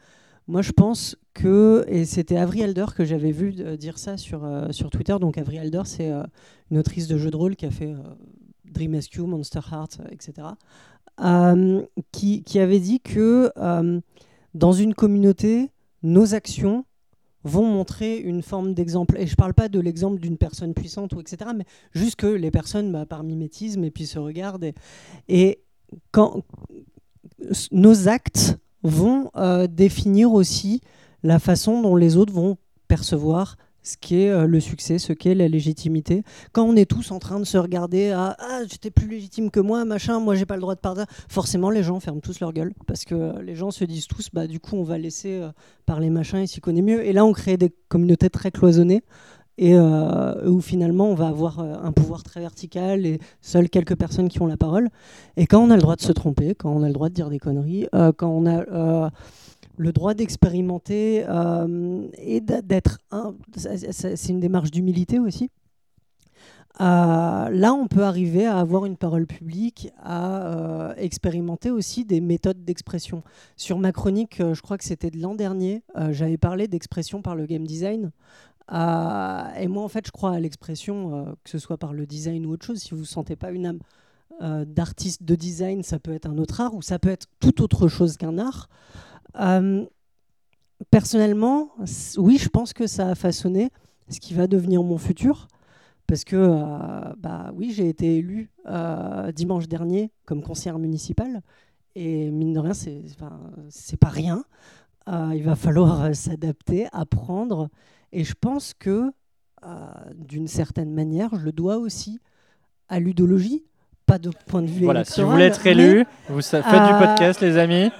Moi, 0.46 0.60
je 0.60 0.72
pense 0.72 1.16
que, 1.32 1.84
et 1.88 2.04
c'était 2.04 2.36
Avery 2.36 2.62
Alder 2.62 2.86
que 2.94 3.04
j'avais 3.04 3.30
vu 3.30 3.54
euh, 3.60 3.76
dire 3.76 3.98
ça 3.98 4.18
sur, 4.18 4.44
euh, 4.44 4.70
sur 4.72 4.90
Twitter. 4.90 5.16
Donc, 5.18 5.38
Avery 5.38 5.58
Alder, 5.58 5.82
c'est 5.86 6.10
euh, 6.10 6.22
une 6.70 6.78
autrice 6.78 7.08
de 7.08 7.16
jeux 7.16 7.30
de 7.30 7.36
rôle 7.36 7.56
qui 7.56 7.64
a 7.64 7.70
fait 7.70 7.94
Dream 8.66 8.94
Rescue, 8.94 9.22
Monster 9.22 9.60
Heart, 9.72 10.00
etc. 10.10 10.48
qui, 12.12 12.42
qui 12.42 12.58
avait 12.58 12.80
dit 12.80 13.00
que 13.00 13.50
dans 14.54 14.72
une 14.72 14.94
communauté, 14.94 15.70
nos 16.02 16.34
actions 16.34 16.84
vont 17.44 17.66
montrer 17.66 18.18
une 18.18 18.42
forme 18.42 18.74
d'exemple. 18.74 19.16
Et 19.18 19.26
je 19.26 19.32
ne 19.32 19.36
parle 19.36 19.54
pas 19.54 19.68
de 19.68 19.78
l'exemple 19.78 20.18
d'une 20.18 20.38
personne 20.38 20.74
puissante, 20.74 21.12
ou 21.12 21.20
etc., 21.20 21.50
mais 21.54 21.64
juste 21.92 22.16
que 22.16 22.26
les 22.26 22.50
personnes, 22.50 22.90
bah, 22.90 23.06
par 23.06 23.22
mimétisme, 23.22 23.84
et 23.84 23.90
puis 23.90 24.06
se 24.06 24.18
regardent. 24.18 24.72
Et, 25.28 25.60
quand 26.10 26.42
nos 27.70 28.08
actes 28.08 28.58
vont 28.82 29.30
euh, 29.36 29.66
définir 29.66 30.32
aussi 30.32 30.80
la 31.22 31.38
façon 31.38 31.82
dont 31.82 31.94
les 31.94 32.16
autres 32.16 32.32
vont 32.32 32.56
percevoir 32.88 33.56
ce 33.84 33.96
qu'est 34.00 34.30
euh, 34.30 34.46
le 34.46 34.58
succès, 34.58 34.98
ce 34.98 35.12
qu'est 35.12 35.34
la 35.34 35.46
légitimité. 35.46 36.24
Quand 36.52 36.64
on 36.64 36.74
est 36.74 36.90
tous 36.90 37.12
en 37.12 37.18
train 37.18 37.38
de 37.38 37.44
se 37.44 37.58
regarder 37.58 38.10
à 38.10 38.34
ah 38.40 38.60
j'étais 38.68 38.90
plus 38.90 39.06
légitime 39.06 39.50
que 39.50 39.60
moi, 39.60 39.84
machin, 39.84 40.18
moi 40.18 40.34
j'ai 40.34 40.46
pas 40.46 40.56
le 40.56 40.62
droit 40.62 40.74
de 40.74 40.80
parler, 40.80 41.04
forcément 41.28 41.70
les 41.70 41.82
gens 41.82 42.00
ferment 42.00 42.20
tous 42.20 42.40
leur 42.40 42.52
gueule 42.52 42.72
parce 42.86 43.04
que 43.04 43.14
euh, 43.14 43.42
les 43.42 43.54
gens 43.54 43.70
se 43.70 43.84
disent 43.84 44.06
tous 44.06 44.30
bah 44.32 44.46
du 44.46 44.58
coup 44.58 44.76
on 44.76 44.82
va 44.82 44.98
laisser 44.98 45.40
euh, 45.40 45.50
parler 45.86 46.10
machin, 46.10 46.40
il 46.40 46.48
s'y 46.48 46.60
connaît 46.60 46.82
mieux. 46.82 47.04
Et 47.06 47.12
là 47.12 47.24
on 47.24 47.32
crée 47.32 47.56
des 47.56 47.72
communautés 47.88 48.30
très 48.30 48.50
cloisonnées 48.50 49.02
et 49.58 49.74
euh, 49.74 50.48
où 50.48 50.60
finalement 50.60 51.08
on 51.10 51.14
va 51.14 51.28
avoir 51.28 51.60
un 51.60 51.92
pouvoir 51.92 52.22
très 52.24 52.40
vertical 52.40 53.06
et 53.06 53.20
seules 53.40 53.68
quelques 53.68 53.96
personnes 53.96 54.28
qui 54.28 54.40
ont 54.40 54.46
la 54.46 54.56
parole. 54.56 54.88
Et 55.36 55.46
quand 55.46 55.60
on 55.60 55.70
a 55.70 55.76
le 55.76 55.82
droit 55.82 55.94
de 55.94 56.00
se 56.00 56.10
tromper, 56.10 56.54
quand 56.54 56.70
on 56.70 56.82
a 56.82 56.88
le 56.88 56.94
droit 56.94 57.10
de 57.10 57.14
dire 57.14 57.28
des 57.28 57.38
conneries, 57.38 57.86
quand 58.16 58.28
on 58.28 58.46
a 58.46 59.12
le 59.76 59.92
droit 59.92 60.14
d'expérimenter 60.14 61.24
euh, 61.28 62.06
et 62.18 62.40
d'être 62.40 62.98
un, 63.10 63.34
c'est 63.56 64.28
une 64.28 64.40
démarche 64.40 64.70
d'humilité 64.70 65.18
aussi. 65.18 65.50
Euh, 66.80 67.50
là, 67.50 67.72
on 67.72 67.86
peut 67.86 68.02
arriver 68.02 68.46
à 68.46 68.58
avoir 68.58 68.84
une 68.84 68.96
parole 68.96 69.26
publique, 69.26 69.92
à 70.02 70.46
euh, 70.46 70.94
expérimenter 70.96 71.70
aussi 71.70 72.04
des 72.04 72.20
méthodes 72.20 72.64
d'expression. 72.64 73.22
Sur 73.56 73.78
ma 73.78 73.92
chronique, 73.92 74.38
je 74.40 74.60
crois 74.60 74.76
que 74.76 74.84
c'était 74.84 75.10
de 75.10 75.20
l'an 75.20 75.34
dernier, 75.34 75.82
j'avais 76.10 76.38
parlé 76.38 76.66
d'expression 76.66 77.22
par 77.22 77.36
le 77.36 77.46
game 77.46 77.64
design. 77.64 78.10
Et 78.72 79.68
moi, 79.68 79.84
en 79.84 79.88
fait, 79.88 80.06
je 80.06 80.10
crois 80.10 80.32
à 80.32 80.40
l'expression, 80.40 81.36
que 81.44 81.50
ce 81.50 81.58
soit 81.58 81.78
par 81.78 81.92
le 81.92 82.06
design 82.06 82.44
ou 82.44 82.50
autre 82.50 82.66
chose. 82.66 82.78
Si 82.78 82.90
vous 82.90 83.02
ne 83.02 83.04
sentez 83.04 83.36
pas 83.36 83.52
une 83.52 83.66
âme 83.66 83.78
d'artiste 84.66 85.22
de 85.22 85.36
design, 85.36 85.84
ça 85.84 86.00
peut 86.00 86.12
être 86.12 86.26
un 86.26 86.38
autre 86.38 86.60
art 86.60 86.74
ou 86.74 86.82
ça 86.82 86.98
peut 86.98 87.10
être 87.10 87.28
tout 87.38 87.62
autre 87.62 87.86
chose 87.86 88.16
qu'un 88.16 88.36
art. 88.36 88.68
Euh, 89.40 89.84
personnellement, 90.90 91.70
oui, 92.16 92.38
je 92.38 92.48
pense 92.48 92.72
que 92.72 92.86
ça 92.86 93.08
a 93.08 93.14
façonné 93.14 93.70
ce 94.08 94.20
qui 94.20 94.34
va 94.34 94.46
devenir 94.46 94.82
mon 94.82 94.98
futur. 94.98 95.48
Parce 96.06 96.24
que, 96.24 96.36
euh, 96.36 97.14
bah 97.18 97.50
oui, 97.54 97.72
j'ai 97.74 97.88
été 97.88 98.18
élue 98.18 98.50
euh, 98.66 99.32
dimanche 99.32 99.68
dernier 99.68 100.10
comme 100.26 100.42
conseillère 100.42 100.78
municipale. 100.78 101.40
Et 101.94 102.30
mine 102.30 102.52
de 102.52 102.58
rien, 102.58 102.74
c'est 102.74 103.02
enfin, 103.12 103.40
pas 104.00 104.08
rien. 104.08 104.44
Il 105.06 105.42
va 105.44 105.54
falloir 105.54 106.14
s'adapter, 106.14 106.88
apprendre. 106.92 107.68
Et 108.12 108.24
je 108.24 108.34
pense 108.38 108.74
que, 108.74 109.12
d'une 110.14 110.48
certaine 110.48 110.92
manière, 110.92 111.30
je 111.34 111.44
le 111.44 111.52
dois 111.52 111.76
aussi 111.76 112.18
à 112.88 113.00
l'udologie. 113.00 113.64
Pas 114.06 114.18
de 114.18 114.30
point 114.46 114.60
de 114.60 114.66
vue 114.66 114.84
Voilà, 114.84 115.04
si 115.04 115.22
vous 115.22 115.30
voulez 115.30 115.44
être 115.44 115.66
élu, 115.66 116.04
vous 116.28 116.42
faites 116.42 116.62
du 116.62 116.98
podcast, 116.98 117.40
les 117.40 117.56
amis. 117.56 117.90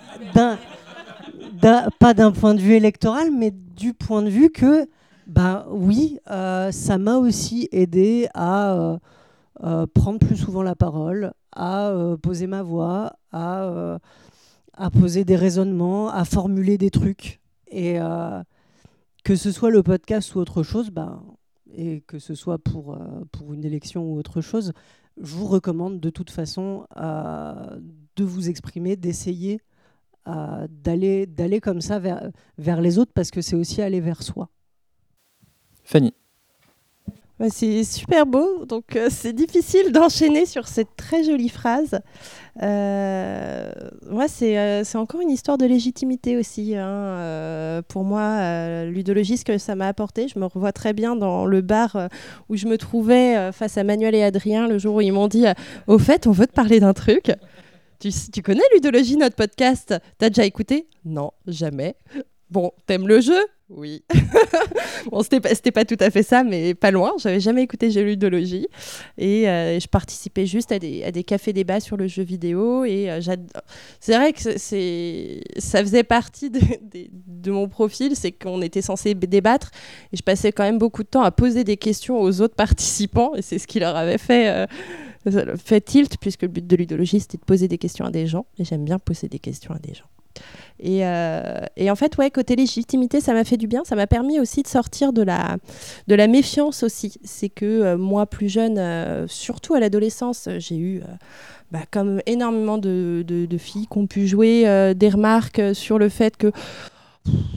Pas 1.99 2.15
d'un 2.15 2.33
point 2.33 2.55
de 2.55 2.61
vue 2.61 2.75
électoral, 2.75 3.31
mais 3.31 3.51
du 3.51 3.95
point 3.95 4.23
de 4.23 4.29
vue 4.29 4.51
que, 4.51 4.87
bah 5.27 5.67
oui, 5.71 6.19
euh, 6.31 6.71
ça 6.71 6.99
m'a 6.99 7.17
aussi 7.17 7.69
aidé 7.73 8.29
à 8.35 8.75
euh, 8.75 8.99
euh, 9.63 9.87
prendre 9.87 10.19
plus 10.19 10.37
souvent 10.37 10.63
la 10.63 10.75
parole, 10.75 11.33
à 11.53 11.95
poser 12.23 12.47
ma 12.47 12.63
voix, 12.63 13.17
à, 13.33 13.99
poser 14.93 15.25
des 15.25 15.37
raisonnements, 15.37 16.09
à 16.09 16.25
formuler 16.25 16.79
des 16.79 16.91
trucs. 16.91 17.41
Et 17.71 17.99
que 19.25 19.37
ce 19.37 19.51
soit 19.53 19.71
le 19.71 19.83
podcast 19.83 20.35
ou 20.35 20.39
autre 20.41 20.63
chose, 20.63 20.91
bah, 20.91 21.23
et 21.77 22.03
que 22.03 22.19
ce 22.19 22.35
soit 22.35 22.59
pour, 22.59 22.99
une 23.53 23.65
élection 23.65 24.05
ou 24.05 24.19
autre 24.19 24.41
chose, 24.41 24.73
je 25.17 25.35
vous 25.35 25.47
recommande 25.47 26.01
de 26.01 26.11
toute 26.11 26.31
façon 26.31 26.87
de 26.97 28.25
vous 28.25 28.49
exprimer, 28.49 28.97
d'essayer 28.97 29.61
euh, 30.29 30.67
d'aller 30.71 31.27
d'aller 31.27 31.61
comme 31.61 31.81
ça 31.81 31.99
vers, 31.99 32.31
vers 32.59 32.81
les 32.81 32.99
autres 32.99 33.13
parce 33.15 33.31
que 33.31 33.41
c'est 33.41 33.57
aussi 33.57 33.83
aller 33.83 34.01
vers 34.01 34.23
soi. 34.23 34.49
Fanny. 35.85 36.15
Bah, 37.41 37.47
c'est 37.51 37.83
super 37.83 38.27
beau, 38.27 38.65
donc 38.65 38.95
euh, 38.95 39.09
c'est 39.11 39.33
difficile 39.33 39.91
d'enchaîner 39.91 40.47
sur 40.47 40.69
cette 40.69 40.95
très 40.97 41.25
jolie 41.25 41.49
phrase. 41.49 41.99
Euh, 42.63 43.73
moi, 44.09 44.29
c'est 44.29 44.57
euh, 44.57 44.85
c'est 44.85 44.99
encore 44.99 45.21
une 45.21 45.31
histoire 45.31 45.59
de 45.59 45.67
légitimité 45.67 46.37
aussi. 46.37 46.77
hein. 46.77 46.87
Euh, 46.87 47.83
pour 47.89 48.05
moi, 48.05 48.21
euh, 48.21 48.89
l'udologie, 48.89 49.37
ce 49.37 49.45
que 49.45 49.59
ça 49.59 49.75
m'a 49.75 49.89
apporté, 49.89 50.29
je 50.29 50.39
me 50.39 50.47
revois 50.47 50.71
très 50.71 50.93
bien 50.93 51.17
dans 51.17 51.45
le 51.45 51.61
bar 51.61 51.97
euh, 51.97 52.07
où 52.49 52.55
je 52.57 52.67
me 52.67 52.79
trouvais 52.79 53.37
euh, 53.37 53.51
face 53.51 53.77
à 53.79 53.83
Manuel 53.83 54.15
et 54.15 54.23
Adrien 54.23 54.69
le 54.69 54.79
jour 54.79 54.95
où 54.95 55.01
ils 55.01 55.13
m'ont 55.13 55.27
dit 55.27 55.49
euh, 55.49 55.55
Au 55.89 55.99
fait, 55.99 56.29
on 56.29 56.31
veut 56.31 56.47
te 56.47 56.53
parler 56.53 56.79
d'un 56.79 56.93
truc. 56.95 57.33
Tu, 57.99 58.43
connais 58.43 58.63
l'udologie, 58.75 59.17
notre 59.17 59.37
podcast? 59.37 59.95
T'as 60.19 60.29
déjà 60.29 60.45
écouté? 60.45 60.89
Non, 61.05 61.33
jamais. 61.47 61.97
Bon, 62.51 62.73
t'aimes 62.87 63.09
le 63.09 63.21
jeu? 63.21 63.41
Oui. 63.71 64.05
bon, 65.11 65.23
c'était 65.23 65.41
pas, 65.41 65.51
pas 65.73 65.85
tout 65.85 65.97
à 65.99 66.11
fait 66.11 66.23
ça, 66.23 66.45
mais 66.45 66.75
pas 66.75 66.91
loin. 66.91 67.15
J'avais 67.19 67.41
jamais 67.41 67.63
écouté 67.63 67.91
J'ai 67.91 68.05
l'udologie. 68.05 68.69
Et 69.17 69.49
euh, 69.49 69.81
je 69.81 69.89
participais 69.89 70.45
juste 70.45 70.71
à 70.71 70.79
des, 70.79 71.25
cafés-débats 71.27 71.81
sur 71.81 71.97
le 71.97 72.07
jeu 72.07 72.23
vidéo. 72.23 72.85
Et 72.85 73.11
euh, 73.11 73.21
c'est 74.01 74.15
vrai 74.15 74.33
que 74.33 74.59
ça 74.59 75.81
faisait 75.81 76.05
partie 76.05 76.51
de, 76.51 77.51
mon 77.51 77.69
profil, 77.69 78.15
c'est 78.15 78.33
qu'on 78.33 78.61
était 78.61 78.83
censé 78.83 79.15
débattre. 79.15 79.71
Et 80.13 80.17
je 80.17 80.23
passais 80.23 80.53
quand 80.53 80.65
même 80.65 80.79
beaucoup 80.79 81.03
de 81.03 81.09
temps 81.09 81.23
à 81.23 81.31
poser 81.31 81.65
des 81.65 81.79
questions 81.79 82.21
aux 82.21 82.41
autres 82.43 82.57
participants. 82.57 83.35
Et 83.35 83.43
c'est 83.43 83.59
ce 83.59 83.67
qui 83.67 83.81
leur 83.81 83.97
avait 83.97 84.19
fait. 84.19 84.49
euh, 84.49 84.67
fait 85.57 85.81
tilt, 85.81 86.17
puisque 86.19 86.43
le 86.43 86.49
but 86.49 86.67
de 86.67 86.77
l'udologie, 86.77 87.21
c'était 87.21 87.39
de 87.39 87.45
poser 87.45 87.69
des 87.69 87.79
questions 87.79 88.05
à 88.05 88.11
des 88.11 88.27
gens. 88.27 88.47
Et 88.59 88.65
j'aime 88.65 88.85
bien 88.85 88.99
poser 88.99 89.29
des 89.29 89.39
questions 89.39 89.75
à 89.75 89.79
des 89.79 89.95
gens. 89.95 90.07
Et, 90.81 91.07
euh, 91.07 91.61
en 91.89 91.95
fait, 91.95 92.17
ouais, 92.19 92.31
côté 92.31 92.57
légitimité, 92.57 93.21
ça 93.21 93.33
m'a 93.33 93.45
fait 93.45 93.57
du 93.57 93.67
bien. 93.67 93.83
Ça 93.85 93.97
m'a 93.97 94.07
permis 94.07 94.41
aussi 94.41 94.63
de 94.63 94.69
sortir 94.69 95.13
de 95.13 95.23
la, 95.23 96.27
méfiance 96.27 96.83
aussi. 96.83 97.19
C'est 97.25 97.49
que 97.49 97.65
euh, 97.65 97.97
moi, 97.97 98.27
plus 98.27 98.49
jeune, 98.49 98.79
euh, 98.79 99.27
surtout 99.29 99.75
à 99.75 99.81
l'adolescence, 99.81 100.49
j'ai 100.59 100.77
eu, 100.77 101.03
bah, 101.71 101.81
comme 101.91 102.21
énormément 102.27 102.79
de, 102.79 103.47
filles 103.59 103.87
qui 103.87 103.99
ont 103.99 104.07
pu 104.07 104.27
jouer 104.27 104.95
des 104.95 105.09
remarques 105.09 105.63
sur 105.75 105.99
le 105.99 106.09
fait 106.09 106.37
que 106.37 106.51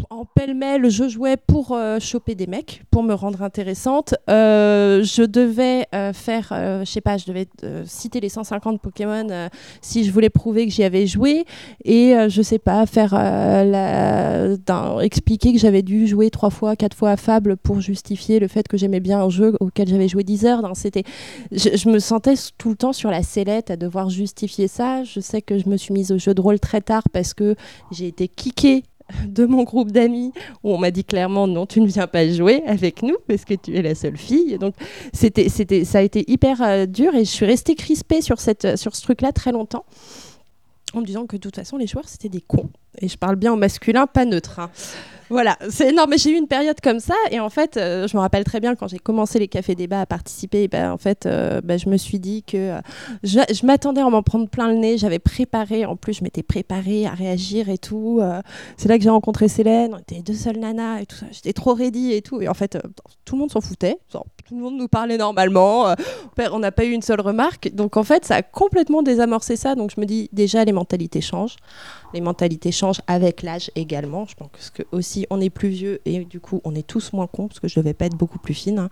en 0.09 0.26
pêle-mêle, 0.26 0.89
je 0.89 1.07
jouais 1.07 1.38
pour 1.38 1.74
euh, 1.74 1.99
choper 1.99 2.34
des 2.34 2.47
mecs, 2.47 2.84
pour 2.89 3.03
me 3.03 3.13
rendre 3.13 3.43
intéressante. 3.43 4.15
Euh, 4.30 5.03
je 5.03 5.24
devais 5.24 5.86
euh, 5.93 6.13
faire, 6.13 6.47
je 6.51 6.89
sais 6.89 7.01
pas, 7.01 7.18
je 7.18 7.26
devais 7.26 7.47
citer 7.86 8.20
les 8.20 8.30
150 8.30 8.82
Pokémon 8.82 9.49
si 9.82 10.03
je 10.03 10.11
voulais 10.11 10.30
prouver 10.30 10.65
que 10.65 10.72
j'y 10.72 10.84
avais 10.84 11.07
joué. 11.07 11.45
Et 11.84 12.15
je 12.30 12.41
sais 12.41 12.59
pas, 12.59 12.86
faire 12.86 13.13
expliquer 15.01 15.53
que 15.53 15.59
j'avais 15.59 15.82
dû 15.82 16.07
jouer 16.07 16.30
trois 16.30 16.49
fois, 16.49 16.76
quatre 16.76 16.95
fois 16.95 17.11
à 17.11 17.18
Fable 17.18 17.57
pour 17.57 17.82
justifier 17.82 18.39
le 18.39 18.47
fait 18.47 18.68
que 18.68 18.78
j'aimais 18.78 18.99
bien 18.99 19.22
un 19.22 19.30
jeu 19.30 19.55
auquel 19.59 19.88
j'avais 19.88 20.07
joué 20.07 20.24
10 20.24 20.45
heures. 20.45 20.72
C'était, 20.76 21.03
je, 21.51 21.76
je, 21.76 21.89
me 21.89 21.99
sentais 21.99 22.36
tout 22.57 22.70
le 22.70 22.76
temps 22.76 22.93
sur 22.93 23.11
la 23.11 23.24
sellette 23.24 23.72
à 23.72 23.76
devoir 23.76 24.09
justifier 24.09 24.68
ça. 24.68 25.03
Je 25.03 25.20
sais 25.20 25.41
que 25.41 25.59
je 25.59 25.70
me 25.70 25.78
suis 25.78 25.93
mise 25.93 26.11
au 26.11 26.18
jeu 26.18 26.34
de 26.34 26.41
rôle 26.41 26.59
très 26.59 26.82
tard 26.82 27.03
parce 27.11 27.34
que 27.34 27.55
j'ai 27.91 28.07
été 28.07 28.28
kickée 28.28 28.84
de 29.26 29.45
mon 29.45 29.64
groupe 29.64 29.91
d'amis 29.91 30.32
où 30.64 30.74
on 30.74 30.78
m'a 30.78 30.91
dit 30.91 31.03
clairement 31.03 31.47
non, 31.47 31.66
tu 31.66 31.82
ne 31.82 31.88
viens 31.88 32.08
pas 32.08 32.28
jouer 32.30 32.64
avec 32.66 33.03
nous 33.03 33.16
parce 33.28 33.45
que 33.45 33.53
tu 33.53 33.76
es 33.76 33.82
la 33.82 33.95
seule 33.95 34.18
fille. 34.18 34.58
Donc 34.58 34.76
c'était, 35.14 35.49
c'était, 35.49 35.86
ça 35.86 35.99
a 35.99 36.01
été 36.01 36.30
hyper 36.30 36.62
euh, 36.62 36.86
dur 36.86 37.16
et 37.16 37.26
je 37.26 37.32
suis 37.32 37.45
restée 37.45 37.76
crispée 37.76 38.22
sur, 38.22 38.39
cette, 38.39 38.78
sur 38.78 38.95
ce 38.95 39.01
truc-là 39.01 39.32
très 39.32 39.51
longtemps 39.51 39.86
en 40.93 41.01
me 41.01 41.05
disant 41.05 41.26
que 41.26 41.36
de 41.36 41.41
toute 41.41 41.55
façon 41.55 41.78
les 41.78 41.88
joueurs 41.88 42.08
c'était 42.08 42.30
des 42.30 42.41
cons. 42.41 42.70
Et 42.99 43.08
je 43.08 43.18
parle 43.18 43.36
bien 43.36 43.53
au 43.53 43.58
masculin, 43.58 44.08
pas 44.08 44.26
neutre. 44.26 44.60
Hein. 44.60 44.70
Voilà, 45.30 45.57
c'est 45.69 45.91
non 45.91 46.05
mais 46.07 46.17
j'ai 46.17 46.32
eu 46.32 46.38
une 46.38 46.47
période 46.47 46.80
comme 46.82 47.01
ça 47.01 47.15
et 47.32 47.39
en 47.41 47.49
fait 47.49 47.75
euh, 47.75 48.07
je 48.07 48.15
me 48.15 48.21
rappelle 48.21 48.45
très 48.45 48.61
bien 48.61 48.75
quand 48.75 48.88
j'ai 48.88 48.99
commencé 48.99 49.39
les 49.39 49.49
cafés 49.49 49.75
débats 49.75 50.01
à 50.01 50.05
participer, 50.05 50.69
ben, 50.69 50.91
en 50.91 50.97
fait 50.97 51.25
euh, 51.25 51.59
ben, 51.61 51.78
je 51.78 51.89
me 51.89 51.97
suis 51.97 52.19
dit 52.19 52.43
que 52.43 52.57
euh, 52.57 52.80
je, 53.23 53.65
m'attendais 53.65 53.99
à 53.99 54.09
m'en 54.09 54.23
prendre 54.23 54.47
plein 54.47 54.69
le 54.69 54.75
nez, 54.75 54.97
j'avais 54.97 55.19
préparé, 55.19 55.86
en 55.86 55.97
plus 55.97 56.13
je 56.13 56.23
m'étais 56.23 56.43
préparée 56.43 57.05
à 57.05 57.11
réagir 57.11 57.67
et 57.69 57.78
tout. 57.78 58.21
C'est 58.78 58.88
là 58.88 58.97
que 58.97 59.03
j'ai 59.03 59.09
rencontré 59.09 59.49
Célène, 59.49 59.93
on 59.93 59.97
était 59.97 60.21
deux 60.21 60.34
seules 60.34 60.59
nanas 60.59 61.01
et 61.01 61.05
tout 61.05 61.17
ça, 61.17 61.25
j'étais 61.32 61.53
trop 61.53 61.73
ready 61.73 62.13
et 62.13 62.21
tout 62.21 62.41
et 62.41 62.47
en 62.47 62.53
fait 62.53 62.78
tout 63.25 63.36
le 63.36 63.41
monde 63.41 63.51
s'en 63.51 63.61
foutait, 63.61 63.97
tout 64.11 64.55
le 64.55 64.61
monde 64.61 64.78
nous 64.78 64.88
parlait 64.88 65.17
normalement, 65.17 65.93
on 66.51 66.59
n'a 66.59 66.71
pas 66.71 66.86
eu 66.86 66.91
une 66.91 67.01
seule 67.01 67.21
remarque, 67.21 67.69
donc 67.73 67.97
en 67.97 68.03
fait 68.03 68.23
ça 68.23 68.36
a 68.36 68.41
complètement 68.41 69.03
désamorcé 69.03 69.57
ça, 69.57 69.75
donc 69.75 69.91
je 69.93 69.99
me 69.99 70.05
dis 70.05 70.30
déjà 70.32 70.63
les 70.63 70.71
mentalités 70.71 71.21
changent, 71.21 71.57
les 72.13 72.21
mentalités 72.21 72.71
changent 72.71 73.01
avec 73.07 73.41
l'âge 73.41 73.71
également, 73.75 74.25
je 74.25 74.36
pense 74.36 74.69
que 74.73 74.84
aussi 74.91 75.16
on 75.30 75.41
est 75.41 75.49
plus 75.49 75.70
vieux 75.70 76.01
et 76.05 76.26
du 76.26 76.39
coup 76.39 76.61
on 76.63 76.76
est 76.76 76.86
tous 76.86 77.13
moins 77.13 77.28
cons 77.28 77.47
parce 77.47 77.59
que 77.59 77.68
je 77.68 77.80
devais 77.80 77.93
pas 77.93 78.05
être 78.05 78.18
beaucoup 78.18 78.39
plus 78.39 78.53
fine. 78.53 78.89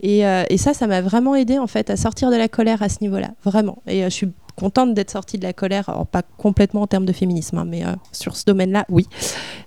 Et, 0.00 0.26
euh, 0.26 0.44
et, 0.50 0.58
ça 0.58 0.74
ça 0.74 0.86
m'a 0.86 1.00
vraiment 1.00 1.34
aidé 1.34 1.58
en 1.58 1.66
fait 1.66 1.90
à 1.90 1.96
sortir 1.96 2.30
de 2.30 2.36
la 2.36 2.48
colère 2.48 2.82
à 2.82 2.88
ce 2.88 2.98
niveau 3.00 3.18
là 3.18 3.30
vraiment. 3.44 3.82
Et 3.86 4.02
euh, 4.02 4.06
je 4.06 4.14
suis 4.14 4.32
contente 4.56 4.92
d'être 4.92 5.10
sortie 5.10 5.38
de 5.38 5.44
la 5.44 5.54
colère 5.54 5.88
alors 5.88 6.06
pas 6.06 6.22
complètement 6.22 6.82
en 6.82 6.86
termes 6.86 7.06
de 7.06 7.12
féminisme 7.12 7.56
hein, 7.58 7.64
mais 7.66 7.86
euh, 7.86 7.92
sur 8.12 8.36
ce 8.36 8.44
domaine 8.44 8.72
là 8.72 8.84
oui. 8.88 9.06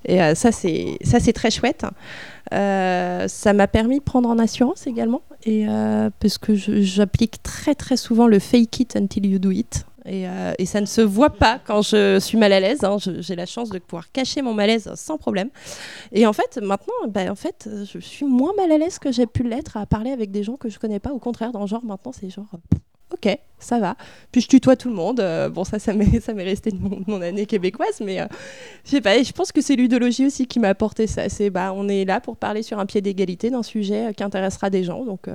Et 0.06 0.20
ça 0.36 0.52
c'est 0.52 0.98
ça 1.04 1.20
c'est 1.20 1.34
très 1.34 1.50
chouette. 1.50 1.86
Ça 2.52 3.54
m'a 3.54 3.68
permis 3.68 4.00
de 4.00 4.04
prendre 4.04 4.30
en 4.30 4.38
assurance 4.38 4.86
également 4.86 5.22
et 5.46 5.66
parce 6.20 6.38
que 6.38 6.54
j'applique 6.54 7.42
très 7.42 7.74
très 7.74 7.98
souvent 7.98 8.28
le 8.28 8.38
fake 8.38 8.80
it 8.82 8.96
until 8.96 9.26
you 9.26 9.40
do 9.40 9.50
it 9.50 9.86
et, 10.06 10.28
euh, 10.28 10.54
et, 10.60 10.66
ça 10.66 10.82
ne 10.82 10.86
se 10.86 11.02
voit 11.02 11.32
pas 11.32 11.60
quand 11.66 11.82
je 11.82 12.20
suis 12.20 12.38
mal 12.38 12.54
à 12.54 12.60
l'aise. 12.60 12.84
Hein. 12.84 12.98
J'ai 13.00 13.36
la 13.36 13.46
chance 13.46 13.70
de 13.70 13.80
pouvoir 13.80 14.12
cacher 14.12 14.42
mon 14.42 14.54
malaise 14.54 14.92
sans 14.96 15.18
problème. 15.18 15.50
Et 16.12 16.28
en 16.28 16.34
fait, 16.34 16.60
maintenant, 16.62 16.94
bah, 17.08 17.32
en 17.32 17.36
fait, 17.36 17.70
je 17.92 18.00
suis 18.00 18.26
moins 18.26 18.54
mal 18.56 18.72
à 18.72 18.78
l'aise 18.78 19.00
que 19.00 19.12
j'ai 19.12 19.26
pu 19.26 19.44
l'être 19.44 19.78
à 19.78 19.86
parler 19.86 20.12
avec 20.12 20.32
des 20.32 20.44
gens 20.44 20.58
que 20.58 20.70
je 20.70 20.78
connais 20.80 21.00
pas. 21.00 21.12
Au 21.12 21.20
contraire, 21.20 21.52
dans 21.52 21.62
le 21.62 21.68
genre, 21.68 21.84
maintenant, 21.84 22.12
c'est 22.12 22.30
genre, 22.30 22.46
ok, 23.12 23.38
ça 23.58 23.80
va. 23.80 23.96
Puis 24.32 24.42
je 24.42 24.48
tutoie 24.48 24.76
tout 24.76 24.90
le 24.90 24.96
monde. 24.96 25.20
Euh, 25.20 25.50
bon, 25.50 25.64
ça, 25.64 25.80
ça 25.80 25.94
m'est 25.94 26.06
resté 26.44 26.70
de 26.72 26.78
mon, 27.08 27.22
année 27.22 27.48
québécoise, 27.48 28.00
mais 28.02 28.22
euh, 28.22 28.28
je 28.84 28.92
sais 28.92 29.02
pas. 29.02 29.22
Je 29.22 29.32
pense 29.32 29.52
que 29.52 29.62
c'est 29.62 29.76
l'udologie 29.76 30.28
aussi 30.28 30.46
qui 30.46 30.60
m'a 30.60 30.70
apporté 30.70 31.08
ça. 31.08 31.30
C'est, 31.30 31.50
bah, 31.50 31.74
on 31.76 31.88
est 31.88 32.06
là 32.06 32.22
pour 32.22 32.38
parler 32.38 32.62
sur 32.62 32.78
un 32.78 32.86
pied 32.86 33.02
d'égalité 33.02 33.50
d'un 33.50 33.64
sujet 33.64 34.14
qui 34.16 34.24
intéressera 34.24 34.70
des 34.70 34.84
gens. 34.84 35.04
Donc, 35.04 35.30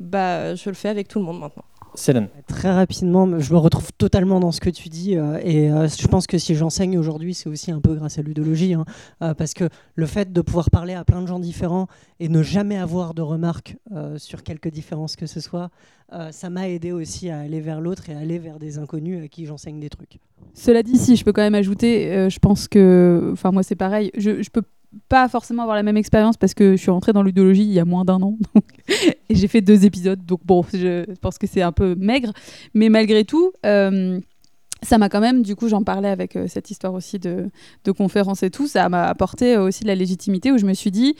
bah, 0.00 0.54
je 0.54 0.68
le 0.68 0.74
fais 0.74 0.90
avec 0.90 1.08
tout 1.08 1.18
le 1.18 1.24
monde 1.24 1.40
maintenant. 1.40 1.64
Céline. 1.98 2.28
Très 2.46 2.72
rapidement, 2.72 3.38
je 3.38 3.52
me 3.52 3.58
retrouve 3.58 3.92
totalement 3.92 4.40
dans 4.40 4.52
ce 4.52 4.60
que 4.60 4.70
tu 4.70 4.88
dis 4.88 5.16
euh, 5.16 5.38
et 5.42 5.70
euh, 5.70 5.88
je 5.88 6.06
pense 6.06 6.26
que 6.26 6.38
si 6.38 6.54
j'enseigne 6.54 6.98
aujourd'hui, 6.98 7.34
c'est 7.34 7.48
aussi 7.48 7.70
un 7.70 7.80
peu 7.80 7.94
grâce 7.94 8.18
à 8.18 8.22
l'udologie, 8.22 8.74
hein, 8.74 8.84
euh, 9.22 9.34
parce 9.34 9.54
que 9.54 9.68
le 9.94 10.06
fait 10.06 10.32
de 10.32 10.40
pouvoir 10.40 10.70
parler 10.70 10.94
à 10.94 11.04
plein 11.04 11.22
de 11.22 11.26
gens 11.26 11.38
différents 11.38 11.88
et 12.20 12.28
ne 12.28 12.42
jamais 12.42 12.76
avoir 12.76 13.14
de 13.14 13.22
remarques 13.22 13.76
sur 14.16 14.42
quelque 14.42 14.68
différence 14.68 15.16
que 15.16 15.26
ce 15.26 15.40
soit, 15.40 15.70
ça 16.30 16.50
m'a 16.50 16.68
aidé 16.68 16.92
aussi 16.92 17.28
à 17.30 17.40
aller 17.40 17.60
vers 17.60 17.80
l'autre 17.80 18.08
et 18.08 18.14
à 18.14 18.18
aller 18.18 18.38
vers 18.38 18.58
des 18.58 18.78
inconnus 18.78 19.22
à 19.24 19.28
qui 19.28 19.44
j'enseigne 19.44 19.80
des 19.80 19.90
trucs. 19.90 20.18
Cela 20.54 20.82
dit, 20.82 20.96
si 20.96 21.16
je 21.16 21.24
peux 21.24 21.32
quand 21.32 21.42
même 21.42 21.54
ajouter, 21.54 22.30
je 22.30 22.38
pense 22.38 22.68
que, 22.68 23.30
enfin 23.32 23.50
moi 23.52 23.62
c'est 23.62 23.76
pareil, 23.76 24.10
je, 24.16 24.42
je 24.42 24.50
peux 24.50 24.62
pas 25.08 25.28
forcément 25.28 25.62
avoir 25.62 25.76
la 25.76 25.82
même 25.82 25.96
expérience 25.96 26.36
parce 26.36 26.54
que 26.54 26.72
je 26.72 26.80
suis 26.80 26.90
rentrée 26.90 27.12
dans 27.12 27.22
l'udologie 27.22 27.62
il 27.64 27.72
y 27.72 27.80
a 27.80 27.84
moins 27.84 28.04
d'un 28.04 28.22
an 28.22 28.38
et 29.28 29.34
j'ai 29.34 29.48
fait 29.48 29.60
deux 29.60 29.84
épisodes 29.84 30.24
donc 30.24 30.40
bon 30.44 30.64
je 30.72 31.04
pense 31.20 31.38
que 31.38 31.46
c'est 31.46 31.62
un 31.62 31.72
peu 31.72 31.94
maigre 31.96 32.32
mais 32.72 32.88
malgré 32.88 33.24
tout 33.24 33.52
euh, 33.64 34.20
ça 34.82 34.98
m'a 34.98 35.08
quand 35.08 35.20
même, 35.20 35.42
du 35.42 35.56
coup, 35.56 35.68
j'en 35.68 35.82
parlais 35.82 36.08
avec 36.08 36.36
euh, 36.36 36.46
cette 36.48 36.70
histoire 36.70 36.94
aussi 36.94 37.18
de, 37.18 37.50
de 37.84 37.92
conférence 37.92 38.42
et 38.42 38.50
tout, 38.50 38.68
ça 38.68 38.88
m'a 38.88 39.06
apporté 39.08 39.56
aussi 39.56 39.82
de 39.82 39.88
la 39.88 39.94
légitimité 39.94 40.52
où 40.52 40.58
je 40.58 40.66
me 40.66 40.74
suis 40.74 40.90
dit, 40.90 41.16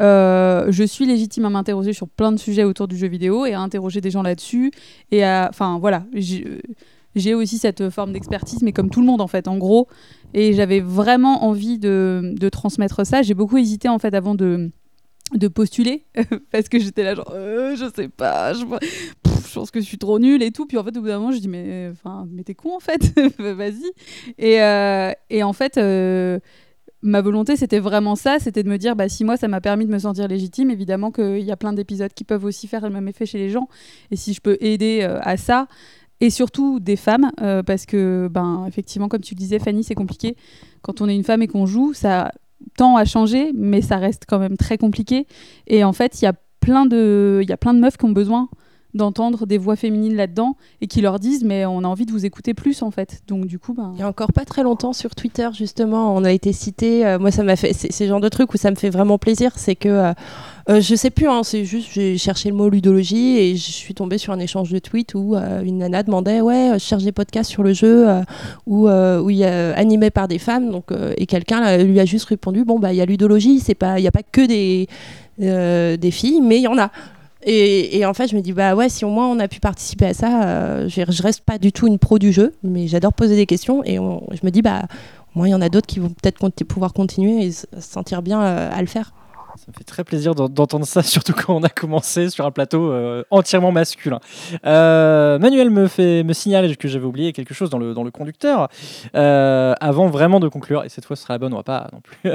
euh, 0.00 0.66
je 0.70 0.84
suis 0.84 1.04
légitime 1.04 1.44
à 1.44 1.50
m'interroger 1.50 1.92
sur 1.92 2.08
plein 2.08 2.32
de 2.32 2.38
sujets 2.38 2.64
autour 2.64 2.88
du 2.88 2.96
jeu 2.96 3.08
vidéo 3.08 3.44
et 3.44 3.54
à 3.54 3.60
interroger 3.60 4.00
des 4.00 4.10
gens 4.10 4.22
là-dessus. 4.22 4.70
Et 5.10 5.24
enfin, 5.26 5.78
voilà, 5.78 6.04
j'ai 6.14 7.34
aussi 7.34 7.58
cette 7.58 7.90
forme 7.90 8.12
d'expertise, 8.12 8.62
mais 8.62 8.72
comme 8.72 8.88
tout 8.88 9.00
le 9.00 9.06
monde 9.06 9.20
en 9.20 9.28
fait, 9.28 9.48
en 9.48 9.58
gros. 9.58 9.88
Et 10.34 10.52
j'avais 10.52 10.80
vraiment 10.80 11.44
envie 11.44 11.78
de, 11.78 12.34
de 12.36 12.48
transmettre 12.48 13.06
ça. 13.06 13.22
J'ai 13.22 13.34
beaucoup 13.34 13.58
hésité 13.58 13.88
en 13.88 13.98
fait 13.98 14.14
avant 14.14 14.34
de, 14.34 14.70
de 15.34 15.48
postuler 15.48 16.04
parce 16.50 16.68
que 16.68 16.78
j'étais 16.78 17.04
là 17.04 17.14
genre 17.14 17.32
euh, 17.34 17.76
je 17.76 17.90
sais 17.94 18.08
pas, 18.08 18.52
je, 18.54 18.64
pense 19.54 19.70
que 19.70 19.80
je 19.80 19.84
suis 19.84 19.98
trop 19.98 20.18
nulle 20.18 20.42
et 20.42 20.50
tout. 20.50 20.66
Puis 20.66 20.78
en 20.78 20.84
fait 20.84 20.96
au 20.96 21.00
bout 21.00 21.08
d'un 21.08 21.18
moment 21.18 21.32
je 21.32 21.38
dis 21.38 21.48
mais 21.48 21.88
enfin 21.92 22.26
mais 22.30 22.44
t'es 22.44 22.54
con 22.54 22.76
en 22.76 22.80
fait, 22.80 23.18
vas-y. 23.38 23.90
Et, 24.38 24.62
euh, 24.62 25.12
et 25.30 25.42
en 25.42 25.52
fait. 25.52 25.78
Euh, 25.78 26.38
ma 27.02 27.20
volonté, 27.20 27.56
c'était 27.56 27.80
vraiment 27.80 28.14
ça, 28.14 28.38
c'était 28.38 28.62
de 28.62 28.68
me 28.68 28.78
dire, 28.78 28.96
bah, 28.96 29.08
si 29.08 29.24
moi, 29.24 29.36
ça 29.36 29.48
m'a 29.48 29.60
permis 29.60 29.86
de 29.86 29.90
me 29.90 29.98
sentir 29.98 30.28
légitime, 30.28 30.70
évidemment 30.70 31.10
qu'il 31.10 31.40
y 31.40 31.50
a 31.50 31.56
plein 31.56 31.72
d'épisodes 31.72 32.12
qui 32.12 32.24
peuvent 32.24 32.44
aussi 32.44 32.68
faire 32.68 32.82
le 32.82 32.90
même 32.90 33.08
effet 33.08 33.26
chez 33.26 33.38
les 33.38 33.50
gens. 33.50 33.68
Et 34.10 34.16
si 34.16 34.32
je 34.32 34.40
peux 34.40 34.56
aider 34.60 35.00
euh, 35.02 35.18
à 35.20 35.36
ça, 35.36 35.66
et 36.22 36.30
surtout 36.30 36.78
des 36.78 36.94
femmes, 36.94 37.32
euh, 37.40 37.64
parce 37.64 37.84
que, 37.84 38.28
ben, 38.30 38.64
effectivement, 38.68 39.08
comme 39.08 39.22
tu 39.22 39.34
le 39.34 39.40
disais, 39.40 39.58
Fanny, 39.58 39.82
c'est 39.82 39.96
compliqué. 39.96 40.36
Quand 40.80 41.00
on 41.00 41.08
est 41.08 41.16
une 41.16 41.24
femme 41.24 41.42
et 41.42 41.48
qu'on 41.48 41.66
joue, 41.66 41.94
ça 41.94 42.30
tend 42.76 42.96
à 42.96 43.04
changer, 43.04 43.50
mais 43.54 43.82
ça 43.82 43.96
reste 43.96 44.22
quand 44.28 44.38
même 44.38 44.56
très 44.56 44.78
compliqué. 44.78 45.26
Et 45.66 45.82
en 45.82 45.92
fait, 45.92 46.22
il 46.22 46.24
y 46.24 46.28
a 46.28 46.34
plein 46.60 46.86
de, 46.86 47.40
il 47.42 47.50
y 47.50 47.52
a 47.52 47.56
plein 47.56 47.74
de 47.74 47.80
meufs 47.80 47.96
qui 47.96 48.04
ont 48.04 48.12
besoin 48.12 48.48
d'entendre 48.94 49.46
des 49.46 49.58
voix 49.58 49.74
féminines 49.74 50.14
là-dedans 50.14 50.56
et 50.80 50.86
qui 50.86 51.00
leur 51.00 51.18
disent 51.18 51.44
mais 51.44 51.64
on 51.64 51.82
a 51.82 51.88
envie 51.88 52.04
de 52.04 52.12
vous 52.12 52.26
écouter 52.26 52.52
plus 52.52 52.82
en 52.82 52.90
fait 52.90 53.22
donc 53.26 53.46
du 53.46 53.58
coup 53.58 53.72
ben... 53.72 53.90
il 53.94 54.00
y 54.00 54.02
a 54.02 54.08
encore 54.08 54.34
pas 54.34 54.44
très 54.44 54.62
longtemps 54.62 54.92
sur 54.92 55.14
Twitter 55.14 55.48
justement 55.54 56.14
on 56.14 56.24
a 56.24 56.30
été 56.30 56.52
cité 56.52 57.06
euh, 57.06 57.18
moi 57.18 57.30
ça 57.30 57.42
m'a 57.42 57.56
fait 57.56 57.72
c'est 57.72 58.06
genre 58.06 58.20
de 58.20 58.28
trucs 58.28 58.52
où 58.52 58.58
ça 58.58 58.70
me 58.70 58.76
fait 58.76 58.90
vraiment 58.90 59.16
plaisir 59.16 59.52
c'est 59.56 59.76
que 59.76 59.88
euh, 59.88 60.12
euh, 60.68 60.80
je 60.80 60.94
sais 60.94 61.10
plus 61.10 61.28
hein, 61.28 61.42
c'est 61.42 61.64
juste 61.64 61.88
j'ai 61.92 62.16
cherché 62.18 62.48
le 62.48 62.54
mot 62.54 62.68
ludologie 62.68 63.38
et 63.38 63.56
je 63.56 63.70
suis 63.70 63.94
tombée 63.94 64.18
sur 64.18 64.32
un 64.32 64.38
échange 64.38 64.70
de 64.70 64.78
tweets 64.78 65.14
où 65.14 65.34
euh, 65.34 65.62
une 65.62 65.78
nana 65.78 66.02
demandait 66.02 66.40
ouais 66.40 66.70
je 66.74 66.78
cherche 66.78 67.04
des 67.04 67.12
podcasts 67.12 67.50
sur 67.50 67.62
le 67.62 67.72
jeu 67.72 68.08
euh, 68.08 68.22
où 68.66 68.88
où 68.88 69.30
il 69.30 69.44
animé 69.44 70.10
par 70.10 70.28
des 70.28 70.38
femmes 70.38 70.70
donc 70.70 70.90
et 71.16 71.26
quelqu'un 71.26 71.78
lui 71.78 71.98
a 72.00 72.04
juste 72.04 72.26
répondu 72.26 72.64
bon 72.64 72.78
bah 72.78 72.92
il 72.92 72.96
y 72.96 73.00
a 73.00 73.06
ludologie 73.06 73.60
il 73.60 74.02
y 74.02 74.06
a 74.06 74.12
pas 74.12 74.22
que 74.22 74.46
des 74.46 74.88
des 75.38 76.10
filles 76.10 76.40
mais 76.40 76.58
il 76.58 76.62
y 76.62 76.68
en 76.68 76.78
a 76.78 76.90
et, 77.44 78.06
en 78.06 78.14
fait, 78.14 78.28
je 78.28 78.36
me 78.36 78.40
dis, 78.40 78.52
bah 78.52 78.74
ouais, 78.74 78.88
si 78.88 79.04
au 79.04 79.10
moins 79.10 79.28
on 79.28 79.38
a 79.40 79.48
pu 79.48 79.58
participer 79.58 80.06
à 80.06 80.14
ça, 80.14 80.44
euh, 80.44 80.88
je, 80.88 81.02
je, 81.08 81.22
reste 81.22 81.40
pas 81.40 81.58
du 81.58 81.72
tout 81.72 81.88
une 81.88 81.98
pro 81.98 82.18
du 82.18 82.32
jeu, 82.32 82.54
mais 82.62 82.86
j'adore 82.86 83.12
poser 83.12 83.34
des 83.34 83.46
questions. 83.46 83.82
Et 83.84 83.96
je 83.96 84.46
me 84.46 84.50
dis, 84.50 84.62
bah, 84.62 84.82
moins 85.34 85.48
il 85.48 85.50
y 85.50 85.54
en 85.54 85.60
a 85.60 85.68
d'autres 85.68 85.86
qui 85.86 85.98
vont 85.98 86.10
peut-être 86.10 86.38
pouvoir 86.64 86.92
continuer 86.92 87.46
et 87.46 87.52
se 87.52 87.66
sentir 87.80 88.22
bien 88.22 88.40
euh, 88.42 88.70
à 88.72 88.80
le 88.80 88.86
faire. 88.86 89.12
Ça 89.56 89.66
me 89.68 89.74
fait 89.74 89.84
très 89.84 90.02
plaisir 90.02 90.34
d'entendre 90.34 90.86
ça, 90.86 91.02
surtout 91.02 91.34
quand 91.34 91.54
on 91.54 91.62
a 91.62 91.68
commencé 91.68 92.30
sur 92.30 92.46
un 92.46 92.50
plateau 92.50 92.90
euh, 92.90 93.22
entièrement 93.30 93.70
masculin. 93.70 94.18
Euh, 94.64 95.38
Manuel 95.38 95.70
me, 95.70 95.88
fait, 95.88 96.22
me 96.22 96.32
signale 96.32 96.76
que 96.76 96.88
j'avais 96.88 97.04
oublié 97.04 97.32
quelque 97.32 97.52
chose 97.52 97.68
dans 97.68 97.78
le, 97.78 97.92
dans 97.94 98.04
le 98.04 98.10
conducteur. 98.10 98.68
Euh, 99.14 99.74
avant 99.80 100.08
vraiment 100.08 100.40
de 100.40 100.48
conclure, 100.48 100.84
et 100.84 100.88
cette 100.88 101.04
fois 101.04 101.16
ce 101.16 101.22
sera 101.22 101.34
la 101.34 101.38
bonne, 101.38 101.52
on 101.52 101.58
va 101.58 101.62
pas 101.62 101.88
non 101.92 102.00
plus 102.00 102.32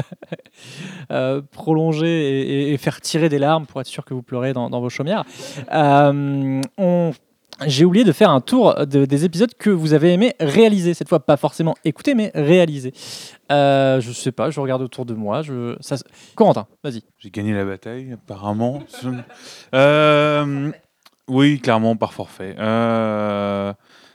prolonger 1.52 2.72
et, 2.72 2.78
faire 2.78 3.02
tirer 3.02 3.30
des 3.30 3.40
larmes 3.40 3.66
pour 3.66 3.82
être 3.82 3.88
sûr 3.88 4.06
que 4.06 4.14
vous 4.14 4.22
pleurez 4.22 4.54
dans, 4.54 4.70
vos 4.80 4.90
chaumières. 4.90 5.24
J'ai 7.66 7.86
oublié 7.86 8.04
de 8.06 8.12
faire 8.12 8.30
un 8.30 8.42
tour 8.42 8.76
de- 8.86 9.06
des 9.06 9.26
épisodes 9.26 9.54
que 9.58 9.70
vous 9.70 9.94
avez 9.94 10.14
aimé 10.14 10.36
réaliser. 10.40 10.94
Cette 10.94 11.10
fois, 11.10 11.20
pas 11.20 11.38
forcément 11.38 11.76
écouter, 11.86 12.14
mais 12.14 12.32
réaliser. 12.36 12.94
Euh, 13.52 14.00
je 14.02 14.12
sais 14.12 14.32
pas, 14.32 14.50
je 14.52 14.60
regarde 14.60 14.82
autour 14.82 15.06
de 15.06 15.14
moi. 15.14 15.42
Je... 15.42 15.76
Corentin, 16.36 16.68
vas-y. 16.84 17.04
J'ai 17.18 17.32
gagné 17.32 17.54
la 17.54 17.66
bataille, 17.66 18.14
apparemment. 18.14 18.84
Euh, 19.74 20.72
oui, 21.28 21.60
clairement, 21.60 21.96
par 21.96 22.14
forfait. 22.14 22.56
Euh, 22.60 23.74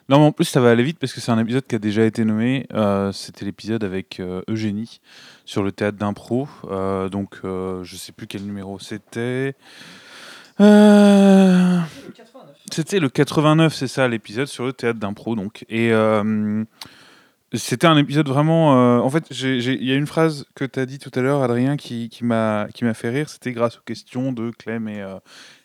Non, 0.08 0.18
mais 0.18 0.24
en 0.26 0.32
plus, 0.32 0.44
ça 0.44 0.60
va 0.60 0.70
aller 0.70 0.82
vite 0.82 0.98
parce 0.98 1.12
que 1.12 1.20
c'est 1.20 1.30
un 1.30 1.38
épisode 1.38 1.66
qui 1.66 1.74
a 1.74 1.78
déjà 1.78 2.04
été 2.04 2.24
nommé. 2.24 2.66
Euh, 2.74 3.12
C'était 3.12 3.44
l'épisode 3.44 3.84
avec 3.84 4.20
Eugénie 4.48 5.00
sur 5.44 5.62
le 5.62 5.72
théâtre 5.72 5.98
d'impro. 5.98 6.48
Donc, 7.10 7.38
je 7.42 7.96
sais 7.96 8.12
plus 8.12 8.26
quel 8.26 8.42
numéro 8.42 8.78
c'était. 8.78 9.54
Euh, 10.60 11.78
C'était 12.72 13.00
le 13.00 13.08
89, 13.08 13.74
c'est 13.74 13.86
ça, 13.88 14.08
l'épisode 14.08 14.46
sur 14.46 14.64
le 14.64 14.72
théâtre 14.72 14.98
d'impro. 14.98 15.34
Donc, 15.34 15.64
et 15.68 15.92
euh, 15.92 16.64
c'était 17.54 17.86
un 17.86 17.96
épisode 17.96 18.28
vraiment. 18.28 18.76
euh, 18.76 18.98
en 19.00 19.10
fait, 19.10 19.24
il 19.30 19.84
y 19.84 19.92
a 19.92 19.94
une 19.96 20.06
phrase 20.06 20.46
que 20.54 20.64
tu 20.64 20.80
as 20.80 20.86
dit 20.86 20.98
tout 20.98 21.10
à 21.14 21.20
l'heure, 21.20 21.42
Adrien, 21.42 21.76
qui, 21.76 22.08
qui 22.08 22.24
m'a 22.24 22.66
fait 22.94 23.10
rire. 23.10 23.28
C'était 23.28 23.52
grâce 23.52 23.76
aux 23.78 23.82
questions 23.84 24.32
de 24.32 24.50
Clem 24.50 24.88
et. 24.88 25.04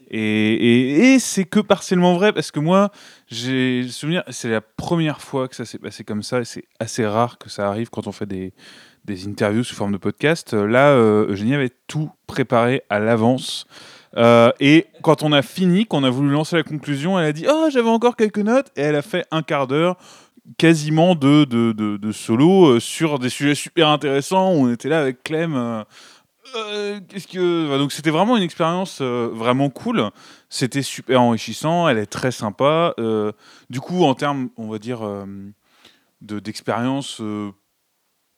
et, 0.10 1.14
et- 1.14 1.20
c'est 1.20 1.46
que 1.46 1.60
partiellement 1.60 2.14
vrai 2.16 2.32
parce 2.34 2.52
que 2.52 2.60
moi, 2.60 2.92
j'ai 3.30 3.84
le 3.84 3.90
souvenir, 3.90 4.24
c'est 4.30 4.50
la 4.50 4.62
première 4.62 5.22
fois 5.22 5.48
que 5.48 5.56
ça 5.56 5.66
s'est 5.66 5.80
passé 5.80 6.04
comme 6.04 6.24
ça 6.24 6.40
et 6.42 6.46
c'est 6.46 6.64
assez 6.80 7.06
rare 7.06 7.38
que 7.38 7.50
ça 7.50 7.68
arrive 7.68 7.90
quand 7.90 8.08
on 8.08 8.12
fait 8.12 8.26
des, 8.26 8.54
des 9.06 9.28
interviews 9.28 9.64
sous 9.64 9.76
forme 9.76 9.92
de 9.94 9.98
podcast. 9.98 10.54
Là, 10.54 10.94
Eugénie 10.96 11.56
avait 11.56 11.72
tout 11.88 12.10
préparé 12.28 12.84
à 12.90 13.00
l'avance. 13.00 13.66
Euh, 14.18 14.52
et 14.60 14.88
quand 15.04 15.24
on 15.24 15.32
a 15.32 15.42
fini, 15.42 15.86
qu'on 15.86 16.04
a 16.04 16.10
voulu 16.10 16.32
lancer 16.32 16.56
la 16.56 16.64
conclusion, 16.64 17.20
elle 17.20 17.26
a 17.26 17.34
dit 17.34 17.46
Oh, 17.50 17.68
j'avais 17.72 17.90
encore 17.90 18.16
quelques 18.16 18.40
notes. 18.40 18.72
Et 18.76 18.82
elle 18.82 18.96
a 18.96 19.02
fait 19.02 19.26
un 19.32 19.44
quart 19.44 19.68
d'heure 19.68 19.98
quasiment 20.58 21.14
de, 21.14 21.44
de, 21.44 21.74
de, 21.74 22.12
solo 22.12 22.68
euh, 22.68 22.80
sur 22.80 23.20
des 23.20 23.30
sujets 23.30 23.56
super 23.56 23.90
intéressants. 23.90 24.50
On 24.52 24.72
était 24.72 24.90
là 24.90 25.02
avec 25.02 25.24
Clem. 25.24 25.56
euh, 26.56 27.00
qu'est-ce 27.10 27.28
que 27.28 27.78
donc 27.78 27.92
c'était 27.92 28.10
vraiment 28.10 28.38
une 28.38 28.44
expérience 28.44 29.02
vraiment 29.02 29.70
cool 29.70 30.10
c'était 30.48 30.82
super 30.82 31.22
enrichissant 31.22 31.90
elle 31.90 31.98
est 31.98 32.06
très 32.06 32.32
sympa 32.32 32.96
du 33.70 33.82
coup 33.82 34.06
en 34.06 34.14
termes 34.16 34.48
on 34.56 34.70
va 34.70 34.80
dire 34.80 35.02
de 36.22 36.40
d'expérience 36.40 37.22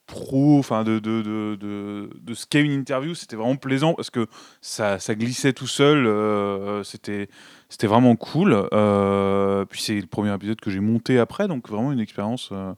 pro 0.09 0.57
enfin 0.57 0.83
de 0.83 0.99
de, 0.99 1.21
de, 1.21 1.55
de, 1.55 2.09
de 2.19 2.33
ce 2.33 2.45
qu'est 2.45 2.61
une 2.61 2.71
interview 2.71 3.13
c'était 3.13 3.35
vraiment 3.35 3.55
plaisant 3.55 3.93
parce 3.93 4.09
que 4.09 4.27
ça, 4.59 4.99
ça 4.99 5.15
glissait 5.15 5.53
tout 5.53 5.67
seul 5.67 6.05
euh, 6.07 6.83
c'était 6.83 7.29
c'était 7.69 7.87
vraiment 7.87 8.15
cool 8.15 8.67
Euh, 8.73 9.65
puis 9.65 9.81
c'est 9.81 9.99
le 9.99 10.07
premier 10.07 10.33
épisode 10.33 10.59
que 10.59 10.71
j'ai 10.71 10.79
monté 10.79 11.19
après 11.19 11.47
donc 11.47 11.69
vraiment 11.69 11.91
une 11.91 11.99
expérience 11.99 12.49
euh, 12.51 12.73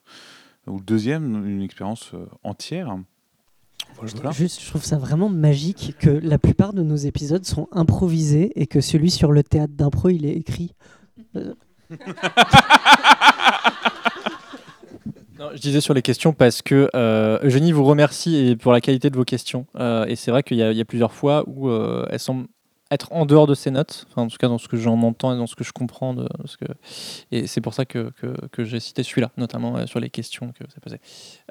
ou 0.67 0.77
le 0.77 0.83
deuxième 0.83 1.47
une 1.47 1.61
expérience 1.61 2.11
euh, 2.13 2.25
entière 2.43 2.97
voilà. 3.95 4.31
Juste, 4.31 4.61
je 4.61 4.67
trouve 4.69 4.83
ça 4.83 4.97
vraiment 4.97 5.29
magique 5.29 5.95
que 5.99 6.09
la 6.09 6.37
plupart 6.37 6.73
de 6.73 6.81
nos 6.81 6.95
épisodes 6.95 7.45
sont 7.45 7.67
improvisés 7.71 8.51
et 8.59 8.65
que 8.65 8.81
celui 8.81 9.11
sur 9.11 9.31
le 9.31 9.43
théâtre 9.43 9.73
d'impro, 9.75 10.09
il 10.09 10.25
est 10.25 10.33
écrit. 10.33 10.73
Je 15.53 15.59
disais 15.59 15.81
sur 15.81 15.93
les 15.93 16.01
questions 16.01 16.33
parce 16.33 16.61
que 16.61 16.89
euh, 16.95 17.39
Eugénie 17.43 17.71
vous 17.71 17.83
remercie 17.83 18.57
pour 18.61 18.71
la 18.71 18.81
qualité 18.81 19.09
de 19.09 19.15
vos 19.15 19.25
questions. 19.25 19.65
Euh, 19.77 20.05
et 20.05 20.15
c'est 20.15 20.31
vrai 20.31 20.43
qu'il 20.43 20.57
y, 20.57 20.63
a- 20.63 20.85
plusieurs 20.85 21.13
fois 21.13 21.43
où 21.47 21.69
euh, 21.69 22.05
elle 22.09 22.19
semble 22.19 22.47
être 22.89 23.11
en 23.13 23.25
dehors 23.25 23.47
de 23.47 23.55
ses 23.55 23.71
notes, 23.71 24.05
en 24.15 24.27
tout 24.27 24.37
cas 24.37 24.49
dans 24.49 24.57
ce 24.57 24.67
que 24.67 24.75
j'en 24.75 25.01
entends 25.01 25.33
et 25.33 25.37
dans 25.37 25.47
ce 25.47 25.55
que 25.55 25.63
je 25.63 25.71
comprends. 25.71 26.15
Et 27.31 27.47
c'est 27.47 27.61
pour 27.61 27.73
ça 27.73 27.85
que, 27.85 28.11
j'ai 28.59 28.79
cité 28.79 29.03
celui-là, 29.03 29.31
notamment 29.37 29.77
euh, 29.77 29.85
sur 29.85 29.99
les 29.99 30.09
questions 30.09 30.51
que 30.51 30.63
avez 30.63 30.81
posées. 30.81 30.99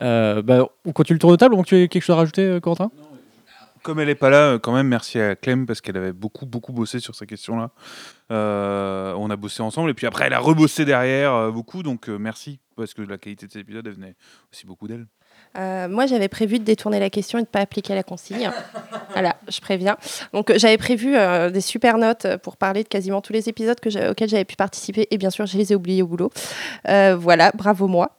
Euh, 0.03 0.43
bah, 0.43 0.67
on 0.85 0.93
continue 0.93 1.15
le 1.17 1.21
tour 1.21 1.31
de 1.31 1.37
table, 1.37 1.57
donc 1.57 1.67
tu 1.67 1.77
as 1.77 1.89
quelque 1.89 2.03
chose 2.03 2.15
à 2.15 2.19
rajouter, 2.19 2.59
Corentin? 2.63 2.91
Comme 3.83 3.99
elle 3.99 4.09
n'est 4.09 4.15
pas 4.15 4.29
là, 4.29 4.59
quand 4.59 4.75
même, 4.75 4.89
merci 4.89 5.19
à 5.19 5.35
Clem 5.35 5.65
parce 5.65 5.81
qu'elle 5.81 5.97
avait 5.97 6.13
beaucoup, 6.13 6.45
beaucoup 6.45 6.75
bossé 6.75 7.01
sur 7.01 7.15
ces 7.15 7.27
questions-là. 7.27 7.71
On 8.29 9.31
a 9.31 9.37
bossé 9.37 9.63
ensemble 9.63 9.89
et 9.89 9.95
puis 9.95 10.07
après, 10.07 10.27
elle 10.27 10.35
a 10.35 10.39
rebossé 10.39 10.85
derrière 10.85 11.51
beaucoup. 11.51 11.83
Donc, 11.83 12.09
merci 12.09 12.59
parce 12.81 12.95
que 12.95 13.03
la 13.03 13.19
qualité 13.19 13.47
de 13.47 13.53
cet 13.53 13.63
épisode, 13.63 13.87
elle 13.87 13.95
venait 13.95 14.15
aussi 14.53 14.67
beaucoup 14.67 14.89
d'elle? 14.89 15.07
Euh, 15.57 15.89
moi, 15.89 16.07
j'avais 16.07 16.29
prévu 16.29 16.59
de 16.59 16.65
détourner 16.65 16.99
la 16.99 17.11
question 17.11 17.39
et 17.39 17.43
de 17.43 17.47
ne 17.47 17.51
pas 17.51 17.61
appliquer 17.61 17.95
la 17.95 18.03
consigne. 18.03 18.51
voilà, 19.11 19.37
je 19.49 19.61
préviens. 19.61 19.97
Donc, 20.33 20.51
euh, 20.51 20.59
j'avais 20.59 20.79
prévu 20.79 21.17
euh, 21.17 21.51
des 21.51 21.61
super 21.61 21.99
notes 21.99 22.27
pour 22.43 22.57
parler 22.57 22.83
de 22.83 22.89
quasiment 22.89 23.21
tous 23.21 23.33
les 23.33 23.49
épisodes 23.49 23.79
que 23.79 24.11
auxquels 24.11 24.29
j'avais 24.29 24.45
pu 24.45 24.57
participer. 24.57 25.07
Et 25.11 25.19
bien 25.19 25.31
sûr, 25.31 25.47
je 25.47 25.57
les 25.57 25.73
ai 25.73 25.77
oubliés 25.77 26.03
au 26.03 26.07
boulot. 26.07 26.31
Euh, 26.89 27.17
voilà, 27.17 27.53
bravo 27.55 27.87
moi. 27.87 28.17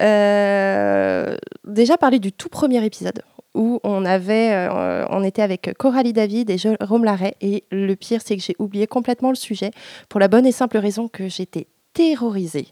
Déjà, 0.00 1.96
parler 1.98 2.18
du 2.18 2.32
tout 2.32 2.48
premier 2.48 2.84
épisode 2.84 3.22
où 3.54 3.80
on, 3.84 4.04
avait, 4.04 4.52
euh, 4.52 5.04
on 5.10 5.22
était 5.22 5.42
avec 5.42 5.74
Coralie 5.78 6.12
David 6.12 6.50
et 6.50 6.58
Jérôme 6.58 7.04
Larrey. 7.04 7.34
Et 7.40 7.64
le 7.70 7.94
pire, 7.94 8.20
c'est 8.24 8.36
que 8.36 8.42
j'ai 8.42 8.56
oublié 8.58 8.86
complètement 8.86 9.30
le 9.30 9.36
sujet 9.36 9.70
pour 10.08 10.20
la 10.20 10.28
bonne 10.28 10.46
et 10.46 10.52
simple 10.52 10.78
raison 10.78 11.08
que 11.08 11.28
j'étais 11.28 11.66
terrorisée. 11.92 12.68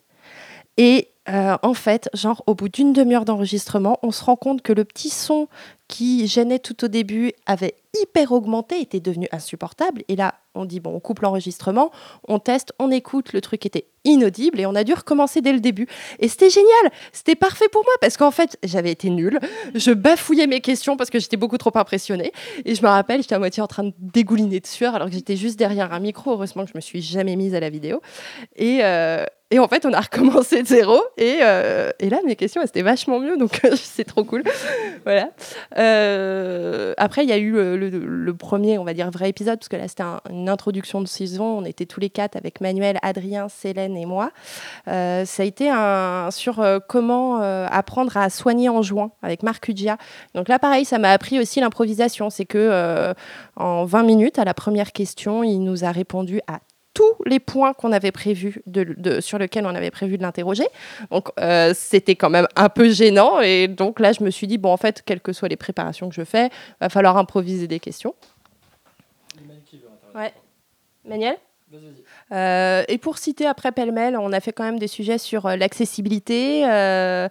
Et 0.76 1.08
euh, 1.30 1.56
en 1.62 1.74
fait, 1.74 2.08
genre 2.14 2.42
au 2.46 2.54
bout 2.54 2.68
d'une 2.68 2.92
demi-heure 2.92 3.24
d'enregistrement, 3.24 3.98
on 4.02 4.10
se 4.10 4.24
rend 4.24 4.36
compte 4.36 4.62
que 4.62 4.72
le 4.72 4.84
petit 4.84 5.10
son 5.10 5.48
qui 5.90 6.28
gênait 6.28 6.60
tout 6.60 6.84
au 6.84 6.88
début 6.88 7.32
avait 7.46 7.74
hyper 8.00 8.30
augmenté, 8.30 8.80
était 8.80 9.00
devenu 9.00 9.26
insupportable. 9.32 10.04
Et 10.06 10.14
là, 10.14 10.36
on 10.54 10.64
dit 10.64 10.78
bon, 10.78 10.94
on 10.94 11.00
coupe 11.00 11.18
l'enregistrement, 11.20 11.90
on 12.28 12.38
teste, 12.38 12.72
on 12.78 12.92
écoute, 12.92 13.32
le 13.32 13.40
truc 13.40 13.66
était 13.66 13.86
inaudible 14.04 14.60
et 14.60 14.66
on 14.66 14.76
a 14.76 14.84
dû 14.84 14.94
recommencer 14.94 15.40
dès 15.40 15.52
le 15.52 15.58
début. 15.58 15.88
Et 16.20 16.28
c'était 16.28 16.48
génial, 16.48 16.92
c'était 17.12 17.34
parfait 17.34 17.68
pour 17.72 17.82
moi 17.82 17.92
parce 18.00 18.16
qu'en 18.16 18.30
fait, 18.30 18.56
j'avais 18.62 18.92
été 18.92 19.10
nulle, 19.10 19.40
je 19.74 19.90
bafouillais 19.90 20.46
mes 20.46 20.60
questions 20.60 20.96
parce 20.96 21.10
que 21.10 21.18
j'étais 21.18 21.36
beaucoup 21.36 21.58
trop 21.58 21.72
impressionnée. 21.74 22.32
Et 22.64 22.76
je 22.76 22.82
me 22.82 22.88
rappelle, 22.88 23.22
j'étais 23.22 23.34
à 23.34 23.40
moitié 23.40 23.60
en 23.60 23.66
train 23.66 23.84
de 23.84 23.92
dégouliner 23.98 24.60
de 24.60 24.66
sueur 24.66 24.94
alors 24.94 25.08
que 25.08 25.14
j'étais 25.14 25.36
juste 25.36 25.58
derrière 25.58 25.92
un 25.92 26.00
micro. 26.00 26.30
Heureusement 26.30 26.64
que 26.64 26.70
je 26.70 26.76
me 26.76 26.80
suis 26.80 27.02
jamais 27.02 27.34
mise 27.34 27.56
à 27.56 27.60
la 27.60 27.70
vidéo. 27.70 28.00
Et, 28.54 28.78
euh, 28.82 29.24
et 29.52 29.58
en 29.58 29.66
fait, 29.66 29.84
on 29.84 29.92
a 29.92 30.00
recommencé 30.00 30.62
de 30.62 30.66
zéro. 30.68 31.00
Et, 31.16 31.38
euh, 31.42 31.90
et 31.98 32.08
là, 32.08 32.20
mes 32.24 32.36
questions, 32.36 32.62
elles 32.62 32.68
étaient 32.68 32.82
vachement 32.82 33.18
mieux. 33.18 33.36
Donc, 33.36 33.60
c'est 33.74 34.04
trop 34.04 34.22
cool. 34.24 34.44
voilà. 35.04 35.30
Euh, 35.80 36.92
après, 36.98 37.22
il 37.24 37.28
y 37.28 37.32
a 37.32 37.38
eu 37.38 37.52
le, 37.52 37.76
le- 37.76 38.34
premier, 38.34 38.78
on 38.78 38.84
va 38.84 38.94
dire, 38.94 39.10
vrai 39.10 39.28
épisode, 39.28 39.58
parce 39.58 39.68
que 39.68 39.76
là, 39.76 39.88
c'était 39.88 40.02
un- 40.02 40.20
une 40.30 40.48
introduction 40.48 41.00
de 41.00 41.06
saison. 41.08 41.44
On 41.58 41.64
était 41.64 41.86
tous 41.86 42.00
les 42.00 42.10
quatre 42.10 42.36
avec 42.36 42.60
Manuel, 42.60 42.98
Adrien, 43.02 43.48
Célène 43.48 43.96
et 43.96 44.06
moi. 44.06 44.30
Euh, 44.88 45.24
ça 45.24 45.42
a 45.42 45.46
été 45.46 45.68
un, 45.70 46.30
sur 46.30 46.60
euh, 46.60 46.78
comment 46.86 47.40
euh, 47.42 47.66
apprendre 47.70 48.16
à 48.16 48.30
soigner 48.30 48.68
en 48.68 48.82
jouant 48.82 49.12
avec 49.22 49.42
Marc 49.42 49.68
Ugia. 49.68 49.96
Donc 50.34 50.48
là, 50.48 50.58
pareil, 50.58 50.84
ça 50.84 50.98
m'a 50.98 51.10
appris 51.10 51.38
aussi 51.40 51.60
l'improvisation. 51.60 52.30
C'est 52.30 52.46
que 52.46 52.58
euh, 52.58 53.12
en 53.56 53.84
20 53.84 54.02
minutes, 54.04 54.38
à 54.38 54.44
la 54.44 54.54
première 54.54 54.92
question, 54.92 55.42
il 55.42 55.58
nous 55.60 55.84
a 55.84 55.90
répondu 55.92 56.40
à 56.46 56.60
tous 57.00 57.24
les 57.24 57.40
points 57.40 57.72
qu'on 57.72 57.92
avait 57.92 58.12
prévus 58.12 58.62
de, 58.66 58.84
de- 58.84 59.20
sur 59.20 59.38
lesquels 59.38 59.64
on 59.66 59.74
avait 59.74 59.90
prévu 59.90 60.16
de 60.18 60.22
l'interroger. 60.22 60.66
Donc 61.10 61.28
euh, 61.38 61.72
c'était 61.74 62.14
quand 62.16 62.30
même 62.30 62.46
un 62.56 62.68
peu 62.68 62.90
gênant 62.90 63.40
et 63.40 63.68
donc 63.68 64.00
là 64.00 64.12
je 64.12 64.22
me 64.22 64.30
suis 64.30 64.46
dit 64.46 64.58
bon 64.58 64.70
en 64.72 64.76
fait 64.76 65.02
quelles 65.04 65.20
que 65.20 65.32
soient 65.32 65.48
les 65.48 65.56
préparations 65.56 66.08
que 66.08 66.14
je 66.14 66.24
fais, 66.24 66.50
va 66.80 66.88
falloir 66.88 67.16
improviser 67.16 67.66
des 67.66 67.80
questions. 67.80 68.14
Ouais. 70.14 70.32
Manuel 71.04 71.36
Euh, 72.32 72.84
et 72.88 72.98
pour 72.98 73.18
citer 73.18 73.46
après 73.46 73.72
pêle-mêle, 73.72 74.16
on 74.16 74.32
a 74.32 74.38
fait 74.40 74.52
quand 74.52 74.62
même 74.62 74.78
des 74.78 74.86
sujets 74.86 75.18
sur 75.18 75.46
euh, 75.46 75.56
l'accessibilité, 75.56 76.64
euh, 76.64 77.28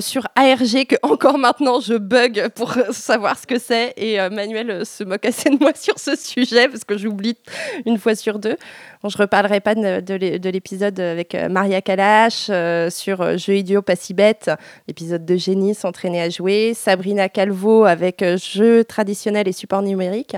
sur 0.00 0.26
ARG, 0.34 0.86
que 0.88 0.96
encore 1.02 1.36
maintenant 1.36 1.80
je 1.80 1.94
bug 1.94 2.48
pour 2.54 2.72
savoir 2.90 3.38
ce 3.38 3.46
que 3.46 3.58
c'est. 3.58 3.92
Et 3.96 4.16
Manuel 4.30 4.86
se 4.86 5.04
moque 5.04 5.26
assez 5.26 5.50
de 5.50 5.58
moi 5.58 5.72
sur 5.74 5.98
ce 5.98 6.16
sujet 6.16 6.68
parce 6.68 6.84
que 6.84 6.96
j'oublie 6.96 7.36
une 7.84 7.98
fois 7.98 8.14
sur 8.14 8.38
deux. 8.38 8.56
Bon, 9.02 9.08
je 9.08 9.18
reparlerai 9.18 9.60
pas 9.60 9.74
de, 9.74 10.00
de 10.00 10.14
l'é- 10.14 10.38
de 10.38 10.50
l'épisode 10.50 10.98
avec 11.00 11.34
Maria 11.34 11.80
Kalash 11.80 12.50
sur 12.90 13.38
Jeux 13.38 13.56
idiots 13.56 13.82
pas 13.82 13.96
si 13.96 14.14
bêtes, 14.14 14.50
l'épisode 14.88 15.24
de 15.24 15.36
Génie 15.36 15.74
s'entraîner 15.74 16.20
à 16.22 16.28
jouer, 16.30 16.72
Sabrina 16.74 17.28
Calvo 17.28 17.84
avec 17.84 18.24
Jeux 18.36 18.84
traditionnels 18.84 19.48
et 19.48 19.52
supports 19.52 19.82
numériques. 19.82 20.36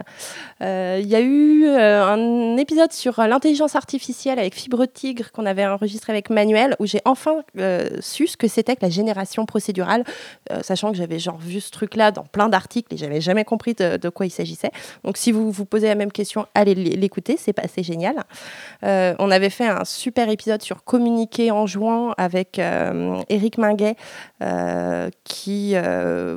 Il 0.60 1.06
y 1.06 1.14
a 1.16 1.20
eu 1.20 1.66
un 1.68 2.56
épisode 2.56 2.92
sur 2.92 3.20
l'intelligence 3.20 3.74
artificielle 3.76 3.91
avec 4.26 4.54
Fibre 4.54 4.86
Tigre 4.86 5.30
qu'on 5.32 5.46
avait 5.46 5.66
enregistré 5.66 6.12
avec 6.12 6.30
Manuel, 6.30 6.76
où 6.78 6.86
j'ai 6.86 7.00
enfin 7.04 7.42
euh, 7.58 7.88
su 8.00 8.26
ce 8.26 8.36
que 8.36 8.48
c'était 8.48 8.76
que 8.76 8.82
la 8.82 8.90
génération 8.90 9.46
procédurale, 9.46 10.04
euh, 10.50 10.62
sachant 10.62 10.90
que 10.90 10.96
j'avais 10.96 11.18
genre 11.18 11.38
vu 11.38 11.60
ce 11.60 11.70
truc-là 11.70 12.10
dans 12.10 12.24
plein 12.24 12.48
d'articles 12.48 12.94
et 12.94 12.96
j'avais 12.96 13.20
jamais 13.20 13.44
compris 13.44 13.74
de, 13.74 14.08
quoi 14.08 14.26
il 14.26 14.30
s'agissait. 14.30 14.70
Donc 15.04 15.16
si 15.16 15.32
vous 15.32 15.50
vous 15.50 15.64
posez 15.64 15.88
la 15.88 15.94
même 15.94 16.12
question, 16.12 16.46
allez 16.54 16.74
l'écouter, 16.74 17.36
c'est 17.38 17.52
pas 17.52 17.62
assez 17.62 17.82
génial. 17.82 18.24
Euh, 18.84 19.14
on 19.18 19.30
avait 19.30 19.50
fait 19.50 19.66
un 19.66 19.84
super 19.84 20.28
épisode 20.28 20.62
sur 20.62 20.84
communiquer 20.84 21.50
en 21.50 21.66
jouant 21.66 22.12
avec 22.16 22.58
Eric 22.58 23.58
Minguet, 23.58 23.96
qui, 25.24 25.74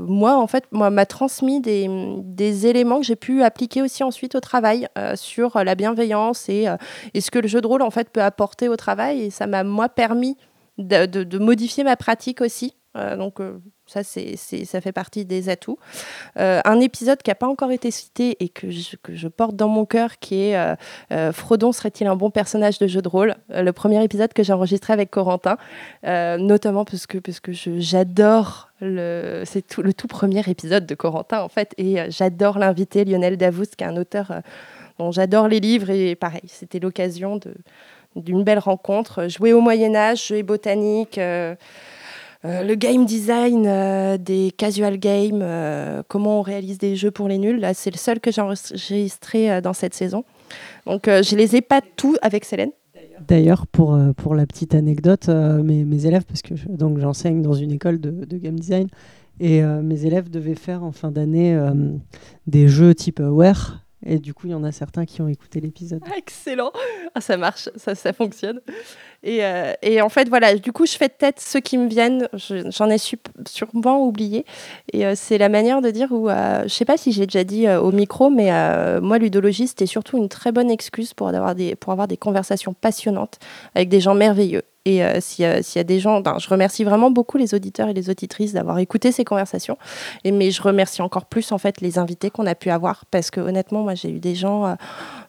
moi, 0.08 0.38
en 0.38 0.48
fait, 0.48 0.66
moi, 0.72 0.90
m'a 0.90 1.06
transmis 1.06 1.62
des, 1.62 1.88
des 2.24 2.68
éléments 2.68 3.00
que 3.00 3.06
j'ai 3.06 3.16
pu 3.16 3.44
appliquer 3.44 3.82
aussi 3.82 4.04
ensuite 4.04 4.36
au 4.36 4.40
travail 4.40 4.88
sur 5.16 5.64
la 5.64 5.76
bienveillance 5.76 6.50
et 6.50 6.66
euh, 6.68 6.78
et 7.14 7.22
ce 7.22 7.32
que 7.32 7.40
le 7.46 7.50
jeu 7.50 7.62
de 7.62 7.68
rôle 7.68 7.84
en 7.84 7.92
fait 7.92 8.10
peut 8.10 8.24
apporter 8.24 8.68
au 8.70 8.76
travail. 8.76 9.22
Et 9.22 9.30
ça 9.30 9.48
m'a 9.48 9.64
moi 9.64 9.88
permis 9.88 10.36
de, 10.78 11.38
modifier 11.38 11.84
ma 11.84 11.96
pratique 11.96 12.42
aussi. 12.42 12.76
Euh, 12.98 13.18
donc 13.18 13.42
euh, 13.42 13.60
ça, 13.88 14.04
c'est, 14.04 14.38
ça 14.38 14.80
fait 14.80 14.94
partie 14.94 15.26
des 15.26 15.50
atouts. 15.50 15.78
Euh, 16.40 16.62
un 16.64 16.80
épisode 16.80 17.22
qui 17.22 17.30
n'a 17.30 17.36
pas 17.36 17.48
encore 17.48 17.72
été 17.72 17.92
cité 17.92 18.38
et 18.40 18.48
que 18.48 18.72
je, 18.72 18.96
que 18.96 19.14
je 19.14 19.28
porte 19.28 19.56
dans 19.56 19.68
mon 19.68 19.86
cœur, 19.86 20.18
qui 20.18 20.42
est 20.42 20.76
Frodon 21.34 21.72
serait-il 21.72 22.08
un 22.08 22.16
bon 22.16 22.32
personnage 22.32 22.80
de 22.80 22.88
jeu 22.88 23.02
de 23.02 23.10
rôle? 23.10 23.36
Le 23.50 23.72
premier 23.72 24.04
épisode 24.04 24.34
que 24.34 24.44
j'ai 24.44 24.54
enregistré 24.54 24.94
avec 24.94 25.12
Corentin, 25.12 25.58
notamment 26.04 26.84
parce 26.84 27.06
que, 27.06 27.20
parce 27.20 27.40
que 27.40 27.52
j'adore 27.54 28.70
le, 28.82 29.44
c'est 29.46 29.68
tout, 29.68 29.82
le 29.82 29.94
tout 29.94 30.08
premier 30.08 30.42
épisode 30.48 30.86
de 30.86 30.96
Corentin 30.96 31.42
en 31.42 31.50
fait, 31.50 31.74
et 31.78 32.10
j'adore 32.10 32.58
l'invité 32.60 33.06
Lionel 33.06 33.38
Davoust, 33.38 33.76
qui 33.76 33.84
est 33.84 33.88
un 33.88 33.98
auteur 33.98 34.32
dont 35.00 35.12
j'adore 35.12 35.48
les 35.48 35.60
livres, 35.60 35.90
et 35.90 36.16
pareil, 36.16 36.44
c'était 36.48 36.80
l'occasion 36.80 37.40
d'une 38.16 38.44
belle 38.44 38.60
rencontre. 38.60 39.28
Jouer 39.28 39.54
au 39.54 39.62
Moyen 39.62 39.96
Âge, 39.96 40.28
jouer 40.28 40.44
botanique. 40.44 41.18
euh, 41.18 41.56
euh, 42.44 42.64
le 42.64 42.76
game 42.76 43.06
design 43.06 43.66
euh, 43.66 44.18
des 44.20 44.52
casual 44.56 45.00
games, 45.00 45.44
comment 46.08 46.40
on 46.40 46.42
réalise 46.44 46.78
des 46.78 46.96
jeux 46.96 47.10
pour 47.10 47.28
les 47.28 47.40
nuls, 47.40 47.60
là 47.60 47.74
c'est 47.74 47.90
le 47.90 47.98
seul 47.98 48.20
que 48.20 48.32
j'ai 48.32 48.42
enregistré 48.42 49.62
dans 49.62 49.74
cette 49.74 49.96
saison. 49.96 50.24
Donc 50.86 51.08
je 51.08 51.36
les 51.36 51.56
ai 51.56 51.62
pas 51.62 51.82
tous 51.96 52.18
avec 52.22 52.46
Célène. 52.46 52.72
D'ailleurs, 53.28 53.66
pour, 53.66 53.98
pour 54.18 54.36
la 54.36 54.46
petite 54.46 54.76
anecdote, 54.76 55.28
mes, 55.30 56.06
élèves, 56.06 56.26
parce 56.26 56.42
que 56.44 56.54
donc 56.70 57.00
j'enseigne 57.00 57.42
dans 57.42 57.54
une 57.54 57.72
école 57.72 58.00
de, 58.00 58.12
de 58.12 58.38
game 58.38 58.60
design, 58.60 58.88
et 59.40 59.62
mes 59.62 60.06
élèves 60.06 60.30
devaient 60.30 60.56
faire 60.56 60.84
en 60.84 60.92
fin 60.92 61.10
d'année 61.12 61.58
des 62.46 62.68
jeux 62.68 62.94
type 62.94 63.22
Aware, 63.22 63.85
et 64.06 64.20
du 64.20 64.34
coup, 64.34 64.48
il 64.48 64.52
y 64.52 64.54
en 64.54 64.64
a 64.64 64.72
certains 64.72 65.06
qui 65.06 65.22
ont 65.22 65.28
écouté 65.28 65.60
l'épisode. 65.60 66.02
Excellent, 66.18 66.72
ah, 67.16 67.22
ça 67.22 67.38
marche, 67.38 67.70
ça, 67.76 67.96
ça 67.96 68.14
fonctionne. 68.14 68.62
Et, 69.24 69.44
euh, 69.44 69.74
et 69.82 70.02
en 70.02 70.10
fait, 70.10 70.30
voilà, 70.30 70.54
du 70.56 70.72
coup, 70.72 70.86
je 70.86 70.96
fais 70.96 71.10
tête 71.10 71.40
ceux 71.40 71.60
qui 71.60 71.78
me 71.78 71.88
viennent, 71.88 72.28
je- 72.34 72.70
j'en 72.70 72.90
ai 72.90 72.98
sûrement 73.48 74.06
oublié. 74.06 74.46
Et 74.94 75.06
euh, 75.06 75.14
c'est 75.16 75.38
la 75.38 75.50
manière 75.50 75.82
de 75.82 75.90
dire 75.90 76.12
où, 76.12 76.30
euh, 76.30 76.64
je 76.64 76.70
sais 76.70 76.86
pas 76.86 76.98
si 76.98 77.12
j'ai 77.12 77.26
déjà 77.26 77.44
dit 77.44 77.68
euh, 77.68 77.82
au 77.82 77.92
micro, 77.92 78.30
mais 78.30 78.52
moi, 79.02 79.18
ludologie, 79.18 79.68
c'était 79.68 79.86
surtout 79.88 80.18
une 80.18 80.30
très 80.30 80.52
bonne 80.52 80.70
excuse 80.70 81.14
pour 81.14 81.28
avoir 81.30 81.56
des, 81.56 81.76
pour 81.76 81.92
avoir 81.92 82.08
des 82.08 82.18
conversations 82.18 82.74
passionnantes 82.74 83.40
avec 83.74 83.90
des 83.90 84.00
gens 84.00 84.14
merveilleux. 84.16 84.62
Et 84.86 85.04
euh, 85.04 85.20
s'il 85.20 85.44
y, 85.44 85.48
a- 85.80 85.84
des 85.84 86.00
gens, 86.00 86.22
ben, 86.22 86.38
je 86.38 86.48
remercie 86.48 86.84
vraiment 86.84 87.10
beaucoup 87.10 87.38
les 87.38 87.56
auditeurs 87.56 87.90
et 87.90 87.94
les 87.94 88.10
auditrices 88.12 88.54
d'avoir 88.54 88.78
écouté 88.78 89.12
ces 89.12 89.26
conversations. 89.26 89.78
Et, 90.24 90.32
mais 90.32 90.52
je 90.52 90.62
remercie 90.62 91.02
encore 91.02 91.26
plus 91.26 91.52
en 91.52 91.58
fait 91.58 91.82
les 91.82 91.98
invités 91.98 92.30
qu'on 92.30 92.46
a 92.46 92.54
pu 92.54 92.70
avoir 92.70 93.06
parce 93.10 93.32
que 93.32 93.42
honnêtement, 93.42 93.82
moi 93.82 93.96
j'ai 93.96 94.10
eu 94.12 94.20
des 94.20 94.36
gens, 94.36 94.66
euh, 94.68 94.76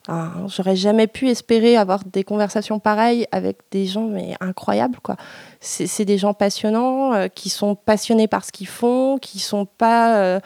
ah, 0.09 0.33
j'aurais 0.47 0.77
jamais 0.77 1.07
pu 1.07 1.29
espérer 1.31 1.77
avoir 1.77 2.05
des 2.05 2.23
conversations 2.23 2.79
pareilles 2.79 3.27
avec 3.33 3.59
des 3.71 3.87
gens 3.87 4.07
mais 4.07 4.35
incroyables 4.41 4.99
quoi. 5.03 5.17
C'est 5.61 6.05
des 6.05 6.19
gens 6.19 6.35
passionnants 6.35 7.15
euh, 7.15 7.29
qui 7.29 7.49
sont 7.49 7.75
passionnés 7.75 8.29
par 8.29 8.45
ce 8.45 8.53
qu'ils 8.53 8.69
font, 8.69 9.17
qui 9.19 9.39
sont 9.39 9.65
pas 9.65 10.17
euh, 10.17 10.41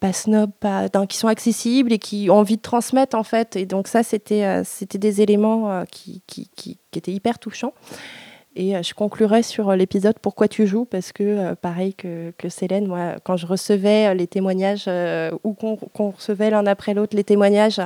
pas 0.00 0.12
snob, 0.12 0.50
pas, 0.60 0.86
non, 0.94 1.06
qui 1.06 1.16
sont 1.16 1.28
accessibles 1.28 1.92
et 1.92 1.98
qui 1.98 2.28
ont 2.30 2.36
envie 2.36 2.56
de 2.56 2.62
transmettre 2.62 3.16
en 3.16 3.24
fait. 3.24 3.56
Et 3.56 3.66
donc 3.66 3.88
ça, 3.88 4.02
c'était 4.02 4.44
euh, 4.44 4.62
des 4.94 5.20
éléments 5.20 5.70
euh, 5.70 5.84
qui, 5.90 6.22
qui, 6.26 6.48
qui, 6.54 6.78
étaient 6.94 7.12
hyper 7.12 7.38
touchants. 7.38 7.72
Et 8.56 8.76
euh, 8.76 8.82
je 8.82 8.94
conclurai 8.94 9.42
sur 9.42 9.70
euh, 9.70 9.76
l'épisode 9.76 10.18
Pourquoi 10.20 10.48
tu 10.48 10.66
joues? 10.66 10.84
Parce 10.84 11.12
que 11.12 11.22
euh, 11.22 11.54
pareil 11.54 11.94
que, 11.94 12.32
que 12.38 12.48
Célène, 12.48 12.86
moi, 12.86 13.16
quand 13.24 13.36
je 13.36 13.46
recevais 13.46 14.08
euh, 14.08 14.14
les 14.14 14.26
témoignages 14.26 14.84
euh, 14.86 15.30
ou 15.42 15.54
qu'on 15.54 15.76
qu'on 15.76 16.10
recevait 16.10 16.50
l'un 16.50 16.66
après 16.66 16.94
l'autre 16.94 17.16
les 17.16 17.24
témoignages, 17.24 17.80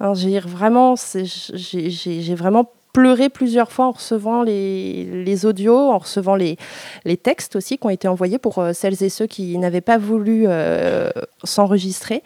hein, 0.00 0.14
j'ai 0.14 0.40
vraiment, 0.40 0.94
j'ai 0.96 2.34
vraiment 2.34 2.70
pleuré 2.92 3.28
plusieurs 3.28 3.72
fois 3.72 3.86
en 3.86 3.92
recevant 3.92 4.42
les, 4.42 5.24
les 5.24 5.46
audios, 5.46 5.76
en 5.76 5.98
recevant 5.98 6.34
les, 6.34 6.56
les 7.04 7.16
textes 7.16 7.56
aussi 7.56 7.78
qui 7.78 7.86
ont 7.86 7.90
été 7.90 8.08
envoyés 8.08 8.38
pour 8.38 8.58
euh, 8.58 8.72
celles 8.72 9.02
et 9.02 9.08
ceux 9.08 9.26
qui 9.26 9.56
n'avaient 9.58 9.80
pas 9.80 9.98
voulu 9.98 10.44
euh, 10.46 11.10
s'enregistrer. 11.44 12.22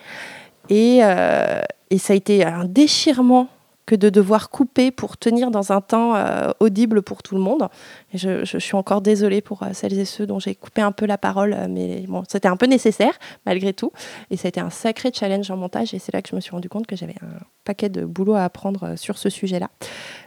Et, 0.70 1.00
euh, 1.02 1.60
et 1.90 1.98
ça 1.98 2.14
a 2.14 2.16
été 2.16 2.44
un 2.44 2.64
déchirement 2.64 3.48
que 3.86 3.94
de 3.94 4.08
devoir 4.08 4.48
couper 4.48 4.90
pour 4.90 5.18
tenir 5.18 5.50
dans 5.50 5.70
un 5.70 5.82
temps 5.82 6.14
audible 6.58 7.02
pour 7.02 7.22
tout 7.22 7.34
le 7.34 7.42
monde. 7.42 7.68
Je, 8.14 8.56
suis 8.58 8.76
encore 8.76 9.02
désolée 9.02 9.42
pour 9.42 9.60
celles 9.74 9.98
et 9.98 10.06
ceux 10.06 10.26
dont 10.26 10.38
j'ai 10.38 10.54
coupé 10.54 10.80
un 10.80 10.90
peu 10.90 11.04
la 11.04 11.18
parole, 11.18 11.54
mais 11.68 12.06
bon, 12.08 12.22
c'était 12.26 12.48
un 12.48 12.56
peu 12.56 12.64
nécessaire 12.64 13.12
malgré 13.44 13.74
tout. 13.74 13.92
Et 14.30 14.38
ça 14.38 14.46
a 14.46 14.48
été 14.48 14.58
un 14.58 14.70
sacré 14.70 15.10
challenge 15.12 15.50
en 15.50 15.58
montage, 15.58 15.92
et 15.92 15.98
c'est 15.98 16.14
là 16.14 16.22
que 16.22 16.30
je 16.30 16.34
me 16.34 16.40
suis 16.40 16.52
rendu 16.52 16.70
compte 16.70 16.86
que 16.86 16.96
j'avais 16.96 17.16
un 17.20 17.44
paquet 17.64 17.90
de 17.90 18.06
boulot 18.06 18.32
à 18.32 18.44
apprendre 18.44 18.94
sur 18.96 19.18
ce 19.18 19.28
sujet-là. 19.28 19.68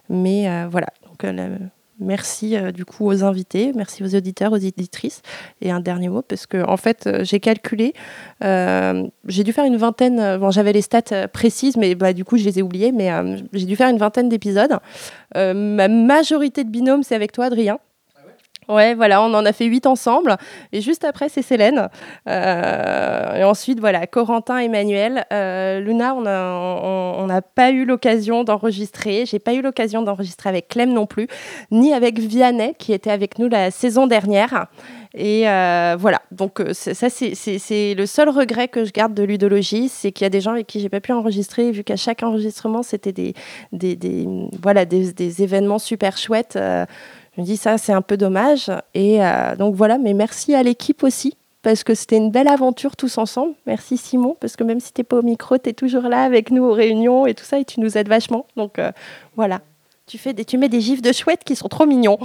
Mais 0.10 0.49
euh, 0.49 0.68
voilà, 0.70 0.88
donc 1.05 1.24
euh, 1.24 1.58
merci 1.99 2.55
euh, 2.55 2.72
du 2.72 2.86
coup 2.86 3.05
aux 3.08 3.24
invités, 3.24 3.72
merci 3.76 4.03
aux 4.03 4.16
auditeurs, 4.16 4.51
aux 4.53 4.58
éditrices. 4.58 5.22
Et 5.62 5.72
un 5.72 5.80
dernier 5.80 6.10
mot, 6.10 6.22
parce 6.22 6.45
que 6.45 6.66
en 6.66 6.78
fait, 6.78 7.10
j'ai 7.24 7.39
calculé, 7.39 7.93
j'ai 8.41 9.43
dû 9.43 9.53
faire 9.53 9.66
une 9.66 9.78
vingtaine, 9.78 10.38
bon, 10.38 10.51
j'avais 10.51 10.74
les 10.74 10.82
stats 10.82 11.28
précises, 11.28 11.78
mais 11.78 11.95
bah, 11.95 12.14
du 12.14 12.24
coup, 12.26 12.38
je 12.38 12.45
les 12.45 12.60
ai 12.60 12.62
oubliées, 12.62 12.91
mais 12.91 13.12
j'ai 13.53 13.66
dû 13.66 13.76
faire 13.76 13.89
une 13.89 13.97
vingtaine 13.97 14.30
d'épisodes. 14.30 14.78
Ma 15.36 15.88
majorité 15.88 16.64
de 16.64 16.70
binômes, 16.70 17.03
c'est 17.03 17.16
avec 17.16 17.32
toi, 17.32 17.45
Adrien. 17.45 17.80
Ouais, 18.70 18.95
voilà, 18.95 19.22
on 19.22 19.34
en 19.34 19.45
a 19.45 19.53
fait 19.53 19.65
huit 19.65 19.86
ensemble. 19.86 20.36
Et 20.74 20.82
juste 20.82 21.05
après, 21.05 21.30
c'est 21.30 21.41
Célène. 21.41 21.88
Euh, 22.28 23.36
et 23.36 23.43
ensuite, 23.43 23.80
voilà, 23.80 24.07
Corentin, 24.07 24.57
Emmanuel. 24.57 25.26
Euh, 25.32 25.80
Luna, 25.80 26.13
on 26.15 26.22
n'a 26.22 27.28
n'a 27.38 27.41
pas 27.41 27.72
eu 27.72 27.86
l'occasion 27.86 28.43
d'enregistrer. 28.43 29.26
J'ai 29.26 29.39
pas 29.39 29.53
eu 29.53 29.61
l'occasion 29.61 30.01
d'enregistrer 30.01 30.49
avec 30.49 30.70
Clem 30.70 30.91
non 30.93 31.05
plus, 31.05 31.28
ni 31.72 31.93
avec 31.93 32.20
Vianney, 32.20 32.74
qui 32.78 32.93
était 32.93 33.11
avec 33.11 33.38
nous 33.38 33.47
la 33.47 33.70
saison 33.70 34.07
dernière. 34.07 34.68
Et 35.13 35.47
euh, 35.49 35.95
voilà, 35.99 36.22
donc 36.32 36.61
ça, 36.74 37.09
c'est- 37.09 37.93
le 37.95 38.05
seul 38.05 38.30
regret 38.30 38.68
que 38.68 38.86
je 38.86 38.91
garde 38.91 39.13
de 39.13 39.24
ludologie, 39.24 39.89
c'est 39.89 40.11
qu'il 40.11 40.26
y 40.26 40.28
a 40.28 40.30
des 40.30 40.41
gens 40.41 40.51
avec 40.51 40.68
qui 40.68 40.80
j'ai 40.80 40.89
pas 40.89 40.99
pu 40.99 41.11
enregistrer, 41.11 41.72
vu 41.72 41.84
qu'à 41.84 41.95
chaque 41.95 42.24
enregistrement, 42.24 42.84
c'était 42.84 43.13
des, 43.13 43.34
voilà, 44.61 44.86
des 44.86 45.43
événements 45.43 45.80
super 45.80 46.18
chouettes. 46.18 46.57
Je 47.38 47.43
me 47.43 47.45
dis 47.45 47.57
ça, 47.57 47.77
c'est 47.77 47.93
un 47.93 48.01
peu 48.01 48.17
dommage. 48.17 48.71
Et 48.95 49.23
euh, 49.23 49.55
donc 49.55 49.75
voilà, 49.75 49.99
mais 49.99 50.13
merci 50.15 50.55
à 50.55 50.63
l'équipe 50.63 51.03
aussi, 51.03 51.38
parce 51.61 51.83
que 51.83 51.93
c'était 51.93 52.17
une 52.17 52.31
belle 52.31 52.47
aventure 52.47 52.95
tous 52.95 53.19
ensemble. 53.19 53.53
Merci 53.67 53.97
Simon, 53.97 54.35
parce 54.39 54.55
que 54.55 54.63
même 54.63 54.79
si 54.79 54.91
t'es 54.91 55.03
pas 55.03 55.19
au 55.19 55.21
micro, 55.21 55.55
tu 55.59 55.69
es 55.69 55.73
toujours 55.73 56.01
là 56.03 56.23
avec 56.23 56.49
nous 56.49 56.63
aux 56.63 56.73
réunions 56.73 57.27
et 57.27 57.35
tout 57.35 57.43
ça, 57.43 57.59
et 57.59 57.65
tu 57.65 57.79
nous 57.79 57.95
aides 57.95 58.09
vachement. 58.09 58.47
Donc 58.55 58.79
euh, 58.79 58.91
voilà, 59.35 59.61
tu, 60.07 60.17
fais 60.17 60.33
des, 60.33 60.45
mets 60.57 60.67
des 60.67 60.81
gifs 60.81 61.03
de 61.03 61.11
chouettes 61.11 61.43
qui 61.43 61.55
sont 61.55 61.67
trop 61.67 61.85
mignons. 61.85 62.17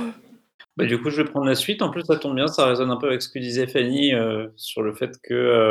Bah, 0.79 0.87
du 0.87 0.99
coup, 0.99 1.11
je 1.11 1.21
vais 1.21 1.29
prendre 1.29 1.45
la 1.45 1.57
suite. 1.57 1.83
En 1.83 1.91
plus, 1.91 2.03
ça 2.05 2.17
tombe 2.17 2.35
bien, 2.35 2.47
ça 2.47 2.65
résonne 2.65 2.91
un 2.91 2.97
peu 2.97 3.09
avec 3.09 3.21
ce 3.21 3.29
que 3.29 3.39
disait 3.39 3.67
Fanny 3.67 4.15
euh, 4.15 4.49
sur 4.57 4.81
le 4.81 4.95
fait 4.95 5.21
que 5.23 5.69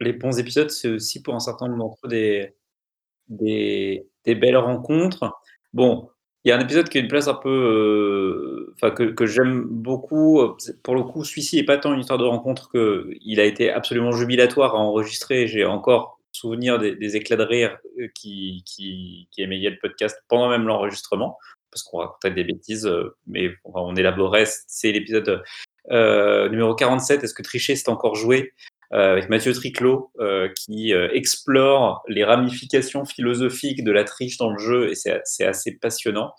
les 0.00 0.12
bons 0.12 0.38
épisodes, 0.38 0.70
c'est 0.70 0.88
aussi 0.88 1.22
pour 1.22 1.34
un 1.34 1.40
certain 1.40 1.68
nombre 1.68 1.78
d'entre 1.78 1.98
eux 2.04 2.08
des, 3.28 4.06
des 4.26 4.34
belles 4.34 4.58
rencontres. 4.58 5.32
Bon, 5.72 6.10
il 6.44 6.48
y 6.48 6.52
a 6.52 6.56
un 6.56 6.60
épisode 6.60 6.88
qui 6.88 6.98
a 6.98 7.00
une 7.00 7.08
place 7.08 7.28
un 7.28 7.34
peu. 7.34 7.48
euh, 7.48 8.58
Enfin, 8.80 8.92
que, 8.92 9.02
que 9.04 9.26
j'aime 9.26 9.64
beaucoup. 9.68 10.40
Pour 10.84 10.94
le 10.94 11.02
coup, 11.02 11.24
celui-ci 11.24 11.56
n'est 11.56 11.64
pas 11.64 11.78
tant 11.78 11.92
une 11.92 12.00
histoire 12.00 12.18
de 12.18 12.24
rencontre 12.24 12.70
qu'il 12.70 13.40
a 13.40 13.44
été 13.44 13.72
absolument 13.72 14.12
jubilatoire 14.12 14.74
à 14.76 14.78
enregistrer. 14.78 15.48
J'ai 15.48 15.64
encore 15.64 16.20
souvenir 16.30 16.78
des, 16.78 17.16
éclats 17.16 17.36
de 17.36 17.42
rire 17.42 17.78
euh, 17.98 18.06
qui, 18.14 18.62
qui, 18.64 19.28
qui 19.32 19.44
le 19.44 19.78
podcast 19.80 20.16
pendant 20.28 20.48
même 20.48 20.66
l'enregistrement, 20.66 21.38
parce 21.72 21.82
qu'on 21.82 21.98
racontait 21.98 22.30
des 22.30 22.44
bêtises, 22.44 22.86
euh, 22.86 23.16
mais 23.26 23.50
on 23.64 23.96
élaborait. 23.96 24.44
C'est 24.68 24.92
l'épisode 24.92 25.42
euh, 25.90 26.48
numéro 26.50 26.74
47, 26.74 27.24
Est-ce 27.24 27.34
que 27.34 27.42
tricher 27.42 27.74
c'est 27.74 27.88
encore 27.88 28.14
joué? 28.14 28.52
Avec 28.90 29.28
Mathieu 29.28 29.52
Triclot 29.52 30.10
euh, 30.20 30.48
qui 30.56 30.94
euh, 30.94 31.08
explore 31.12 32.02
les 32.08 32.24
ramifications 32.24 33.04
philosophiques 33.04 33.84
de 33.84 33.92
la 33.92 34.04
triche 34.04 34.38
dans 34.38 34.50
le 34.50 34.58
jeu 34.58 34.90
et 34.90 34.94
c'est 34.94 35.44
assez 35.44 35.78
passionnant. 35.78 36.32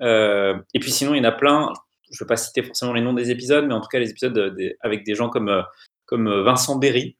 Euh, 0.00 0.54
et 0.74 0.78
puis 0.80 0.90
sinon, 0.90 1.14
il 1.14 1.18
y 1.18 1.20
en 1.20 1.24
a 1.28 1.32
plein. 1.32 1.72
Je 2.10 2.16
ne 2.22 2.26
vais 2.26 2.28
pas 2.28 2.36
citer 2.36 2.62
forcément 2.62 2.92
les 2.94 3.02
noms 3.02 3.12
des 3.12 3.30
épisodes, 3.30 3.66
mais 3.66 3.74
en 3.74 3.80
tout 3.80 3.88
cas 3.88 3.98
les 3.98 4.10
épisodes 4.10 4.36
euh, 4.38 4.50
des- 4.50 4.76
avec 4.80 5.04
des 5.04 5.14
gens 5.14 5.28
comme, 5.28 5.48
euh, 5.48 5.62
comme 6.06 6.28
Vincent 6.42 6.76
Berry, 6.78 7.16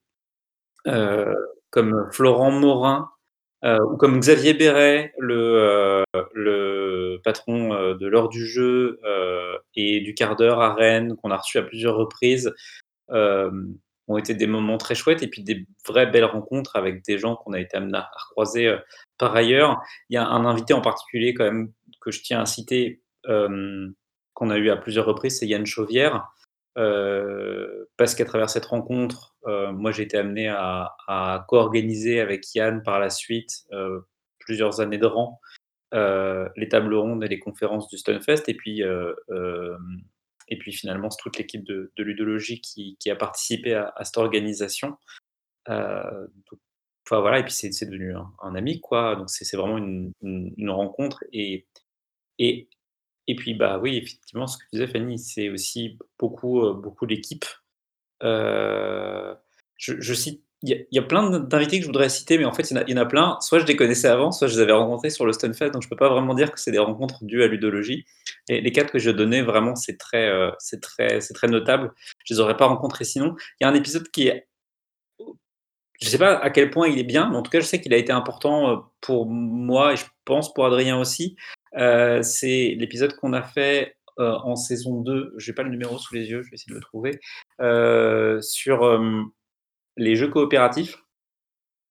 euh, 0.87 1.35
comme 1.70 2.09
Florent 2.12 2.51
Morin, 2.51 3.11
euh, 3.64 3.78
ou 3.93 3.97
comme 3.99 4.18
Xavier 4.18 4.55
Béret, 4.55 5.12
le, 5.18 5.37
euh, 5.37 6.03
le 6.33 7.20
patron 7.22 7.74
euh, 7.74 7.95
de 7.95 8.07
l'heure 8.07 8.31
du 8.31 8.47
jeu 8.47 8.99
euh, 9.05 9.57
et 9.76 10.01
du 10.01 10.14
quart 10.14 10.37
d'heure 10.37 10.61
à 10.62 10.74
Rennes, 10.74 11.16
qu'on 11.16 11.31
a 11.31 11.37
reçu 11.37 11.59
à 11.59 11.62
plusieurs 11.62 11.97
reprises, 11.97 12.53
euh, 13.11 13.51
ont 14.11 14.19
été 14.19 14.35
des 14.35 14.47
moments 14.47 14.77
très 14.77 14.95
chouettes 14.95 15.23
et 15.23 15.29
puis 15.29 15.43
des 15.43 15.67
vraies 15.87 16.07
belles 16.07 16.25
rencontres 16.25 16.75
avec 16.77 17.05
des 17.05 17.19
gens 17.19 17.37
qu'on 17.37 17.53
a 17.53 17.61
été 17.61 17.77
amenés 17.77 17.99
à 17.99 18.11
recroiser 18.29 18.67
euh, 18.67 18.79
par 19.19 19.35
ailleurs. 19.37 19.81
Il 20.09 20.15
y 20.15 20.17
a 20.17 20.27
un 20.27 20.45
invité 20.45 20.75
en 20.75 20.81
particulier 20.81 21.33
quand 21.33 21.45
même 21.45 21.73
que 22.01 22.11
je 22.11 22.21
tiens 22.23 22.41
à 22.41 22.47
citer, 22.47 23.03
euh, 23.29 23.89
qu'on 24.35 24.51
a 24.51 24.59
eu 24.59 24.71
à 24.71 24.77
plusieurs 24.77 25.07
reprises, 25.07 25.39
c'est 25.39 25.47
Yann 25.47 25.65
Chauvière. 25.65 26.27
Euh, 26.79 27.85
parce 27.97 28.15
qu'à 28.15 28.25
travers 28.25 28.49
cette 28.49 28.67
rencontre, 28.67 29.35
moi 29.45 29.91
j'ai 29.93 30.05
été 30.05 30.17
amené 30.17 30.49
à, 30.49 30.95
à 31.09 31.45
co-organiser 31.49 32.21
avec 32.21 32.55
Yann 32.55 32.83
par 32.83 33.01
la 33.01 33.11
suite 33.11 33.67
plusieurs 34.39 34.81
années 34.81 34.99
de 34.99 35.07
rang 35.07 35.41
les 35.93 36.69
tables 36.69 36.95
rondes 36.95 37.25
et 37.25 37.29
les 37.29 37.41
conférences 37.41 37.89
du 37.89 37.99
Stunfest, 37.99 38.45
et 38.49 38.55
puis, 38.55 38.83
et 40.51 40.59
puis 40.59 40.73
finalement 40.73 41.11
c'est 41.11 41.23
toute 41.23 41.39
l'équipe 41.39 41.65
de, 41.65 41.93
de 41.97 42.03
ludologie 42.03 42.61
qui, 42.61 42.97
a 43.11 43.17
participé 43.17 43.75
à, 43.75 43.95
cette 44.03 44.19
organisation. 44.19 44.97
enfin 45.67 46.29
voilà, 47.09 47.39
et 47.39 47.45
puis 47.45 47.53
c'est 47.53 47.87
devenu 47.87 48.15
un, 48.43 48.55
ami, 48.55 48.81
quoi. 48.81 49.17
Donc 49.17 49.31
c'est 49.31 49.57
vraiment 49.57 49.79
une, 49.79 50.13
rencontre 50.71 51.25
et, 51.33 51.67
et 53.27 53.37
puis, 53.37 53.55
bah 53.55 53.79
oui, 53.79 53.97
effectivement, 53.97 54.47
ce 54.47 54.59
que 54.59 54.65
tu 54.65 54.69
disais, 54.73 54.89
Fanny, 54.89 55.19
c'est 55.19 55.51
aussi 55.51 55.99
beaucoup, 56.19 56.73
beaucoup 56.75 57.07
l'équipe. 57.07 57.45
je, 58.23 59.37
je, 59.77 60.15
cite 60.15 60.45
il 60.63 60.87
y, 60.91 60.99
a 60.99 61.03
plein 61.03 61.41
d'invités 61.41 61.79
que 61.79 61.85
je 61.85 61.87
voudrais 61.87 62.11
citer, 62.11 62.37
mais 62.37 62.45
en 62.45 62.53
fait, 62.53 62.71
il 62.71 62.77
y, 62.87 62.95
en 62.95 62.97
a, 62.99 63.07
plein. 63.07 63.39
Soit 63.41 63.61
je 63.61 63.65
les 63.65 63.77
connaissais 63.77 64.09
avant, 64.09 64.31
soit 64.31 64.47
je 64.47 64.57
les 64.57 64.61
avais 64.61 64.73
rencontrés 64.73 65.09
sur 65.09 65.25
le 65.25 65.33
Stunfest, 65.33 65.71
donc 65.71 65.81
je 65.81 65.87
ne 65.87 65.91
peux 65.91 65.97
pas 65.97 66.11
vraiment 66.11 66.35
dire 66.35 66.53
que 66.53 66.61
c'est 66.61 66.71
des 66.71 66.79
rencontres 66.79 67.25
dues 67.25 67.43
à 67.43 67.47
ludologie. 67.47 68.05
Et 68.49 68.61
les 68.61 68.71
quatre 68.71 68.93
que 68.93 68.99
je 68.99 69.11
donnais, 69.11 69.41
vraiment, 69.41 69.75
c'est 69.75 69.97
très, 69.97 70.29
euh, 70.29 70.51
très, 70.83 71.21
très 71.21 71.49
notable. 71.49 71.93
Je 72.27 72.35
les 72.35 72.41
aurais 72.41 72.59
pas 72.59 72.67
rencontrés 72.67 73.05
sinon. 73.05 73.37
Il 73.59 73.65
y 73.65 73.67
a 73.67 73.71
un 73.71 73.75
épisode 73.75 74.11
qui 74.11 74.29
est, 74.29 74.49
je 75.19 76.07
ne 76.07 76.11
sais 76.11 76.19
pas 76.19 76.37
à 76.37 76.51
quel 76.51 76.71
point 76.71 76.89
il 76.89 76.99
est 76.99 77.05
bien, 77.05 77.31
mais 77.31 77.37
en 77.37 77.43
tout 77.43 77.51
cas, 77.51 77.61
je 77.61 77.67
sais 77.67 77.81
qu'il 77.81 77.95
a 77.95 77.97
été 77.97 78.13
important 78.13 78.71
euh, 78.71 78.77
pour 79.01 79.27
moi 79.27 79.95
et 79.95 79.97
je 79.97 80.05
pense 80.27 80.53
pour 80.53 80.67
Adrien 80.67 80.99
aussi. 80.99 81.37
Euh, 81.79 82.23
c'est 82.23 82.75
l'épisode 82.79 83.15
qu'on 83.17 83.33
a 83.33 83.43
fait 83.43 83.97
en 84.19 84.55
saison 84.55 85.01
2. 85.01 85.33
Je 85.39 85.51
n'ai 85.51 85.55
pas 85.55 85.63
le 85.63 85.71
numéro 85.71 85.97
sous 85.97 86.15
les 86.15 86.29
yeux, 86.29 86.43
je 86.43 86.51
vais 86.51 86.57
essayer 86.57 86.75
de 86.75 86.75
le 86.75 86.83
trouver. 86.83 87.21
sur 88.43 88.85
les 90.01 90.17
jeux 90.17 90.29
coopératifs. 90.29 90.97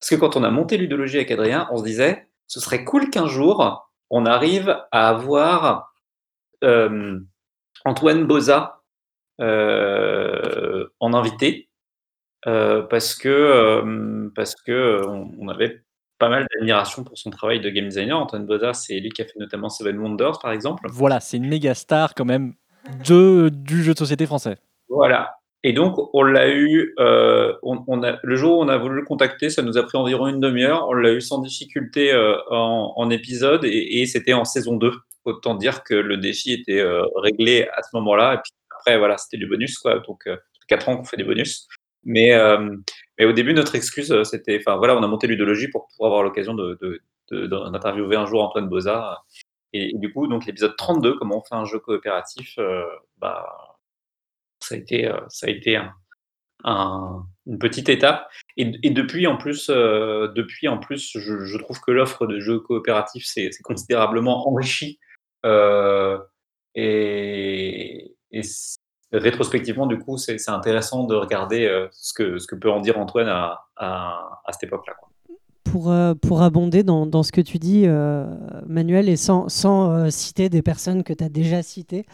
Parce 0.01 0.09
que 0.09 0.15
quand 0.15 0.35
on 0.35 0.43
a 0.43 0.49
monté 0.49 0.77
Ludologie 0.77 1.17
avec 1.17 1.31
Adrien, 1.31 1.67
on 1.71 1.77
se 1.77 1.83
disait, 1.83 2.27
ce 2.47 2.59
serait 2.59 2.83
cool 2.83 3.09
qu'un 3.09 3.27
jour, 3.27 3.87
on 4.09 4.25
arrive 4.25 4.77
à 4.91 5.09
avoir 5.09 5.93
euh, 6.63 7.19
Antoine 7.85 8.25
Boza 8.25 8.81
euh, 9.39 10.87
en 10.99 11.13
invité, 11.13 11.69
euh, 12.47 12.81
parce 12.81 13.15
que 13.15 14.31
parce 14.35 14.55
que 14.55 15.05
on, 15.05 15.47
avait 15.47 15.83
pas 16.17 16.29
mal 16.29 16.47
d'admiration 16.53 17.03
pour 17.03 17.17
son 17.17 17.29
travail 17.29 17.59
de 17.61 17.69
game 17.69 17.85
designer. 17.85 18.17
Antoine 18.17 18.45
Boza, 18.45 18.73
c'est 18.73 18.99
lui 18.99 19.09
qui 19.09 19.21
a 19.21 19.25
fait 19.25 19.39
notamment 19.39 19.69
Seven 19.69 19.97
Wonders, 19.99 20.39
par 20.39 20.51
exemple. 20.51 20.87
Voilà, 20.89 21.19
c'est 21.19 21.37
une 21.37 21.47
méga 21.47 21.75
star 21.75 22.15
quand 22.15 22.25
même 22.25 22.55
de, 23.05 23.49
du 23.49 23.83
jeu 23.83 23.93
de 23.93 23.99
société 23.99 24.25
français. 24.25 24.57
Voilà. 24.87 25.38
Et 25.63 25.73
donc, 25.73 25.97
on 26.13 26.23
l'a 26.23 26.49
eu, 26.49 26.93
euh, 26.99 27.53
on, 27.63 28.01
a, 28.03 28.17
le 28.23 28.35
jour 28.37 28.59
où 28.59 28.63
on 28.63 28.69
a 28.69 28.77
voulu 28.77 28.95
le 28.95 29.05
contacter, 29.05 29.49
ça 29.49 29.61
nous 29.61 29.77
a 29.77 29.83
pris 29.83 29.97
environ 29.97 30.27
une 30.27 30.39
demi-heure. 30.39 30.87
On 30.87 30.93
l'a 30.93 31.11
eu 31.11 31.21
sans 31.21 31.39
difficulté 31.39 32.13
euh, 32.13 32.37
en, 32.49 33.09
épisode 33.09 33.65
et, 33.65 34.05
c'était 34.05 34.33
en 34.33 34.45
saison 34.45 34.77
2. 34.77 34.91
Autant 35.25 35.55
dire 35.55 35.83
que 35.83 35.93
le 35.93 36.15
défi 36.15 36.53
était 36.53 36.79
euh, 36.79 37.03
réglé 37.15 37.67
à 37.73 37.83
ce 37.83 37.89
moment-là. 37.95 38.35
Et 38.35 38.37
puis 38.37 38.53
après, 38.71 38.97
voilà, 38.97 39.17
c'était 39.17 39.37
du 39.37 39.47
bonus, 39.47 39.77
quoi. 39.77 39.99
Donc, 39.99 40.29
4 40.69 40.89
ans 40.89 40.97
qu'on 40.97 41.03
fait 41.03 41.17
des 41.17 41.25
bonus. 41.25 41.67
Mais, 42.05 42.31
mais 43.17 43.25
au 43.25 43.33
début, 43.33 43.53
notre 43.53 43.75
excuse, 43.75 44.23
c'était, 44.23 44.61
enfin 44.65 44.77
voilà, 44.77 44.95
on 44.95 45.03
a 45.03 45.07
monté 45.07 45.27
l'udologie 45.27 45.67
pour 45.67 45.87
pouvoir 45.89 46.11
avoir 46.11 46.23
l'occasion 46.23 46.53
d'interviewer 46.53 48.15
de, 48.15 48.21
un 48.21 48.25
jour 48.25 48.41
Antoine 48.41 48.69
Boza. 48.69 49.17
Et, 49.73 49.89
et, 49.89 49.97
du 49.97 50.13
coup, 50.13 50.27
donc 50.27 50.45
l'épisode 50.45 50.77
32, 50.77 51.17
comment 51.17 51.39
on 51.39 51.43
fait 51.43 51.55
un 51.55 51.65
jeu 51.65 51.79
coopératif, 51.79 52.57
bah 53.17 53.68
ça 54.59 54.75
a 54.75 54.77
été, 54.77 55.07
euh, 55.07 55.19
ça 55.29 55.47
a 55.47 55.49
été 55.49 55.79
une 56.65 57.59
petite 57.59 57.89
étape. 57.89 58.29
Et, 58.57 58.89
depuis, 58.89 59.27
en 59.27 59.37
plus, 59.37 59.69
euh, 59.69 60.27
depuis, 60.35 60.67
en 60.67 60.77
plus 60.77 61.17
je, 61.17 61.57
trouve 61.57 61.79
que 61.79 61.91
l'offre 61.91 62.27
de 62.27 62.39
jeux 62.39 62.59
coopératifs 62.59 63.25
s'est 63.25 63.49
considérablement 63.63 64.47
enrichie. 64.47 64.99
Euh, 65.45 66.19
et, 66.75 68.15
rétrospectivement, 69.11 69.87
du 69.87 69.97
coup, 69.97 70.17
c'est 70.17 70.49
intéressant 70.49 71.05
de 71.05 71.15
regarder 71.15 71.87
ce, 71.91 72.13
que, 72.13 72.37
ce 72.37 72.47
que 72.47 72.55
peut 72.55 72.69
en 72.69 72.79
dire 72.79 72.99
Antoine 72.99 73.29
à, 73.29 73.65
à, 73.75 74.41
à 74.45 74.51
cette 74.51 74.63
époque-là 74.63 74.95
pour, 75.71 75.91
euh, 75.91 76.13
pour 76.15 76.41
abonder 76.41 76.83
dans, 76.83 77.23
ce 77.23 77.31
que 77.31 77.41
tu 77.41 77.59
dis, 77.59 77.83
euh, 77.85 78.25
Manuel, 78.67 79.09
et 79.09 79.15
sans, 79.15 79.47
euh, 79.65 80.09
citer 80.09 80.49
des 80.49 80.61
personnes 80.61 81.03
que 81.03 81.13
tu 81.13 81.23
as 81.23 81.29
déjà 81.29 81.61
citées, 81.63 82.05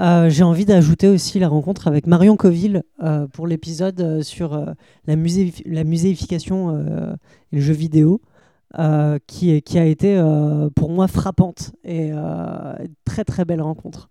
j'ai 0.00 0.42
envie 0.42 0.64
d'ajouter 0.64 1.08
aussi 1.08 1.38
la 1.38 1.48
rencontre 1.48 1.88
avec 1.88 2.06
Marion 2.06 2.36
Coville 2.36 2.82
pour 3.32 3.46
l'épisode 3.46 4.22
sur 4.22 4.74
la, 5.06 5.16
musée, 5.16 5.52
la 5.66 5.84
muséification 5.84 6.78
et 6.78 7.56
le 7.56 7.60
jeu 7.60 7.74
vidéo. 7.74 8.20
qui 9.26 9.78
a 9.78 9.84
été 9.84 10.20
pour 10.74 10.90
moi 10.90 11.08
frappante 11.08 11.72
et 11.84 12.10
très 13.04 13.24
très 13.24 13.44
belle 13.44 13.62
rencontre. 13.62 14.08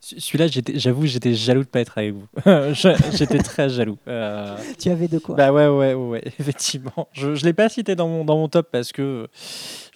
Celui-là, 0.00 0.46
j'avoue, 0.74 1.06
j'étais 1.06 1.34
jaloux 1.34 1.64
de 1.64 1.68
pas 1.68 1.80
être 1.80 1.98
avec 1.98 2.14
vous. 2.14 2.26
j'étais 3.12 3.38
très 3.38 3.68
jaloux. 3.68 3.98
Euh, 4.06 4.56
tu 4.78 4.90
avais 4.90 5.08
de 5.08 5.18
quoi 5.18 5.34
Bah 5.34 5.52
ouais, 5.52 5.66
ouais, 5.66 5.94
ouais, 5.94 6.22
effectivement. 6.38 7.08
Je, 7.12 7.34
je 7.34 7.44
l'ai 7.44 7.52
pas 7.52 7.68
cité 7.68 7.96
dans 7.96 8.06
mon, 8.06 8.24
dans 8.24 8.36
mon 8.36 8.48
top 8.48 8.68
parce 8.70 8.92
que 8.92 9.26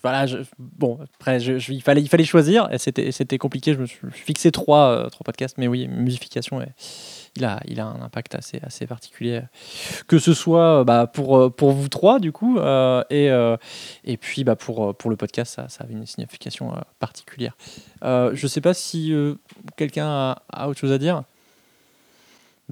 voilà, 0.03 0.27
bon, 0.59 0.99
après, 1.15 1.41
il, 1.41 1.83
fallait, 1.83 2.03
il 2.03 2.09
fallait 2.09 2.25
choisir 2.25 2.69
et 2.73 2.79
c'était 2.79 3.39
compliqué. 3.39 3.75
Je 3.75 3.79
me 3.79 3.87
suis 3.87 3.99
fixé 4.13 4.51
trois, 4.51 4.89
euh, 4.89 5.09
trois 5.09 5.25
podcasts, 5.25 5.57
mais 5.59 5.69
oui, 5.69 5.87
musification, 5.87 6.61
il, 7.37 7.45
a, 7.45 7.61
il 7.67 7.81
a 7.81 7.87
un 7.87 8.03
impact 8.03 8.35
assez, 8.35 8.61
assez 8.63 8.87
particulier. 8.87 9.43
Que 10.07 10.19
ce 10.19 10.35
soit 10.35 10.81
euh, 10.81 10.85
bah, 10.85 11.07
pour, 11.07 11.53
pour 11.55 11.73
vous 11.73 11.89
trois, 11.89 12.19
du 12.19 12.33
coup, 12.33 12.59
et, 13.11 13.31
et 14.05 14.17
puis 14.17 14.45
bah, 14.45 14.57
pour, 14.57 14.95
pour 14.95 15.11
le 15.11 15.17
podcast, 15.17 15.55
ça, 15.55 15.69
ça 15.69 15.85
avait 15.85 15.95
une 15.95 16.07
signification 16.07 16.73
particulière. 16.99 17.57
je 18.03 18.41
ne 18.43 18.49
sais 18.49 18.61
pas 18.61 18.75
si 18.75 19.15
quelqu'un 19.77 20.37
a, 20.53 20.69
autre 20.69 20.79
chose 20.79 20.93
à 20.93 20.99
dire 20.99 21.25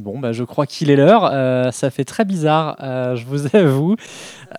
Bon, 0.01 0.19
bah, 0.19 0.33
je 0.33 0.45
crois 0.45 0.67
qu'il 0.67 0.91
est 0.91 0.97
l'heure. 0.97 1.29
Euh, 1.31 1.71
ça 1.73 1.91
fait 1.91 2.05
très 2.05 2.25
bizarre, 2.25 2.77
euh, 2.81 3.17
je 3.17 3.27
vous 3.27 3.47
avoue. 3.57 3.97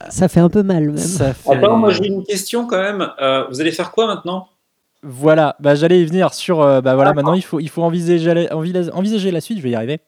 Ça 0.09 0.27
fait 0.27 0.39
un 0.39 0.49
peu 0.49 0.63
mal 0.63 0.85
même. 0.87 0.97
Ça 0.97 1.33
moi 1.45 1.89
j'ai 1.91 2.07
une 2.07 2.23
question 2.23 2.67
quand 2.67 2.79
même. 2.79 3.09
Euh, 3.21 3.45
vous 3.49 3.59
allez 3.59 3.71
faire 3.71 3.91
quoi 3.91 4.07
maintenant? 4.07 4.49
Voilà, 5.03 5.55
bah, 5.59 5.75
j'allais 5.75 6.01
y 6.01 6.05
venir 6.05 6.33
sur. 6.33 6.59
bah 6.59 6.95
voilà, 6.95 7.13
maintenant 7.13 7.33
il 7.33 7.41
faut, 7.41 7.59
il 7.59 7.69
faut 7.69 7.83
envisager, 7.83 8.51
envisager 8.51 9.31
la 9.31 9.41
suite, 9.41 9.57
je 9.57 9.63
vais 9.63 9.71
y 9.71 9.75
arriver. 9.75 9.99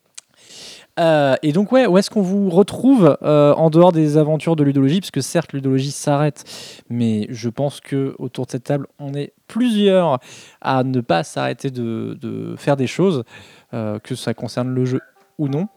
et 0.99 1.51
donc, 1.51 1.71
ouais, 1.71 1.87
où 1.87 1.97
est-ce 1.97 2.11
qu'on 2.11 2.21
vous 2.21 2.49
retrouve 2.49 3.17
en 3.21 3.69
dehors 3.69 3.91
des 3.91 4.17
aventures 4.17 4.55
de 4.55 4.63
ludologie? 4.63 4.99
Parce 4.99 5.11
que 5.11 5.21
certes, 5.21 5.53
ludologie 5.53 5.91
s'arrête, 5.91 6.43
mais 6.89 7.25
je 7.29 7.49
pense 7.49 7.79
que 7.79 8.15
autour 8.19 8.45
de 8.45 8.51
cette 8.51 8.65
table, 8.65 8.87
on 8.99 9.15
est 9.15 9.33
plusieurs 9.47 10.19
à 10.61 10.83
ne 10.83 11.01
pas 11.01 11.23
s'arrêter 11.23 11.71
de, 11.71 12.15
de, 12.21 12.55
faire 12.55 12.77
des 12.77 12.87
choses, 12.87 13.23
que 13.71 14.15
ça 14.15 14.35
concerne 14.35 14.69
le 14.69 14.85
jeu 14.85 15.01
ou 15.39 15.47
non. 15.47 15.67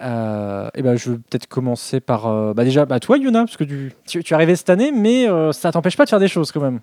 Euh, 0.00 0.68
et 0.74 0.82
ben, 0.82 0.96
je 0.96 1.12
vais 1.12 1.16
peut-être 1.16 1.48
commencer 1.48 1.98
par 1.98 2.26
euh, 2.28 2.54
bah 2.54 2.62
déjà 2.62 2.86
bah 2.86 3.00
toi 3.00 3.18
Yuna 3.18 3.40
parce 3.40 3.56
que 3.56 3.64
tu, 3.64 3.92
tu, 4.06 4.20
es 4.20 4.32
arrivé 4.32 4.54
cette 4.54 4.70
année 4.70 4.92
mais 4.92 5.28
euh, 5.28 5.50
ça 5.50 5.72
t'empêche 5.72 5.96
pas 5.96 6.04
de 6.04 6.10
faire 6.10 6.20
des 6.20 6.28
choses 6.28 6.52
quand 6.52 6.60
même. 6.60 6.80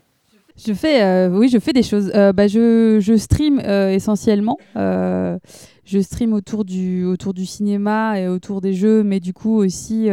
Je 0.57 0.73
fais 0.73 1.27
oui 1.27 1.49
je 1.49 1.59
fais 1.59 1.73
des 1.73 1.83
choses. 1.83 2.11
bah, 2.33 2.47
je, 2.47 2.99
je 3.01 3.15
stream 3.15 3.59
essentiellement. 3.59 4.57
je 4.75 5.99
stream 6.01 6.33
autour 6.33 6.65
du 6.65 7.03
autour 7.05 7.33
du 7.33 7.45
cinéma 7.45 8.19
et 8.19 8.27
autour 8.27 8.61
des 8.61 8.73
jeux 8.73 9.03
mais 9.03 9.19
du 9.19 9.33
coup 9.33 9.55
aussi 9.55 10.09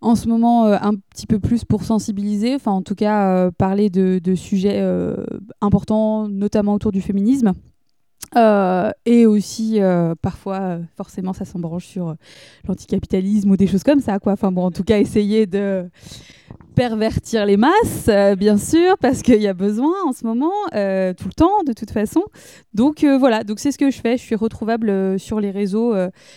en 0.00 0.14
ce 0.14 0.28
moment 0.28 0.66
un 0.66 0.94
petit 0.94 1.26
peu 1.26 1.38
plus 1.38 1.64
pour 1.64 1.84
sensibiliser, 1.84 2.54
enfin 2.54 2.72
en 2.72 2.82
tout 2.82 2.94
cas 2.94 3.50
parler 3.52 3.90
de, 3.90 4.20
de 4.22 4.34
sujets 4.34 4.82
importants 5.60 6.28
notamment 6.28 6.74
autour 6.74 6.92
du 6.92 7.02
féminisme. 7.02 7.52
Euh, 8.36 8.90
et 9.06 9.26
aussi, 9.26 9.80
euh, 9.80 10.14
parfois, 10.20 10.60
euh, 10.60 10.82
forcément, 10.96 11.32
ça 11.32 11.44
s'embranche 11.44 11.86
sur 11.86 12.14
l'anticapitalisme 12.66 13.50
ou 13.50 13.56
des 13.56 13.66
choses 13.66 13.82
comme 13.82 14.00
ça. 14.00 14.18
Quoi. 14.18 14.32
Enfin, 14.32 14.52
bon, 14.52 14.64
en 14.64 14.70
tout 14.70 14.84
cas, 14.84 14.98
essayer 14.98 15.46
de 15.46 15.88
pervertir 16.74 17.46
les 17.46 17.56
masses, 17.56 18.08
bien 18.38 18.56
sûr, 18.56 18.96
parce 18.98 19.22
qu'il 19.22 19.40
y 19.40 19.46
a 19.46 19.54
besoin 19.54 19.94
en 20.06 20.12
ce 20.12 20.24
moment, 20.24 20.52
tout 20.70 21.28
le 21.28 21.34
temps, 21.34 21.62
de 21.66 21.72
toute 21.72 21.90
façon. 21.90 22.22
Donc 22.74 23.04
voilà, 23.04 23.44
donc 23.44 23.58
c'est 23.58 23.72
ce 23.72 23.78
que 23.78 23.90
je 23.90 24.00
fais. 24.00 24.16
Je 24.16 24.22
suis 24.22 24.34
retrouvable 24.34 25.18
sur 25.18 25.40
les 25.40 25.50
réseaux. 25.50 25.94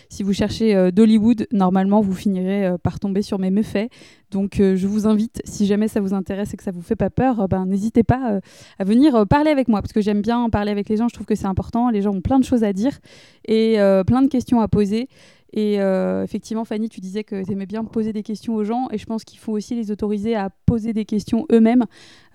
si 0.09 0.23
vous 0.23 0.33
cherchez 0.33 0.91
d'Hollywood, 0.91 1.47
normalement, 1.51 2.01
vous 2.01 2.13
finirez 2.13 2.73
par 2.83 2.99
tomber 2.99 3.21
sur 3.21 3.39
mes 3.39 3.51
méfaits. 3.51 3.89
Donc 4.33 4.59
euh, 4.59 4.75
je 4.75 4.87
vous 4.87 5.07
invite, 5.07 5.41
si 5.45 5.67
jamais 5.67 5.87
ça 5.87 6.01
vous 6.01 6.13
intéresse 6.13 6.53
et 6.53 6.57
que 6.57 6.63
ça 6.63 6.71
vous 6.71 6.81
fait 6.81 6.95
pas 6.95 7.11
peur, 7.11 7.39
euh, 7.39 7.47
ben, 7.47 7.65
n'hésitez 7.67 8.03
pas 8.03 8.31
euh, 8.31 8.39
à 8.79 8.83
venir 8.83 9.27
parler 9.27 9.51
avec 9.51 9.67
moi, 9.67 9.81
parce 9.81 9.93
que 9.93 10.01
j'aime 10.01 10.21
bien 10.21 10.49
parler 10.49 10.71
avec 10.71 10.89
les 10.89 10.97
gens, 10.97 11.07
je 11.07 11.13
trouve 11.13 11.27
que 11.27 11.35
c'est 11.35 11.45
important, 11.45 11.89
les 11.89 12.01
gens 12.01 12.11
ont 12.11 12.21
plein 12.21 12.39
de 12.39 12.43
choses 12.43 12.63
à 12.63 12.73
dire 12.73 12.99
et 13.47 13.77
plein 14.07 14.21
de 14.21 14.27
questions 14.27 14.61
à 14.61 14.67
poser. 14.67 15.07
Et 15.55 15.75
effectivement, 16.23 16.65
Fanny, 16.65 16.89
tu 16.89 16.99
disais 16.99 17.23
que 17.23 17.45
tu 17.45 17.51
aimais 17.51 17.65
bien 17.67 17.83
poser 17.83 18.11
des 18.11 18.23
questions 18.23 18.55
aux 18.55 18.63
gens, 18.63 18.87
et 18.91 18.97
je 18.97 19.05
pense 19.05 19.23
qu'il 19.23 19.37
faut 19.39 19.51
aussi 19.51 19.75
les 19.75 19.91
autoriser 19.91 20.35
à 20.35 20.49
poser 20.65 20.93
des 20.93 21.05
questions 21.05 21.45
eux-mêmes 21.51 21.85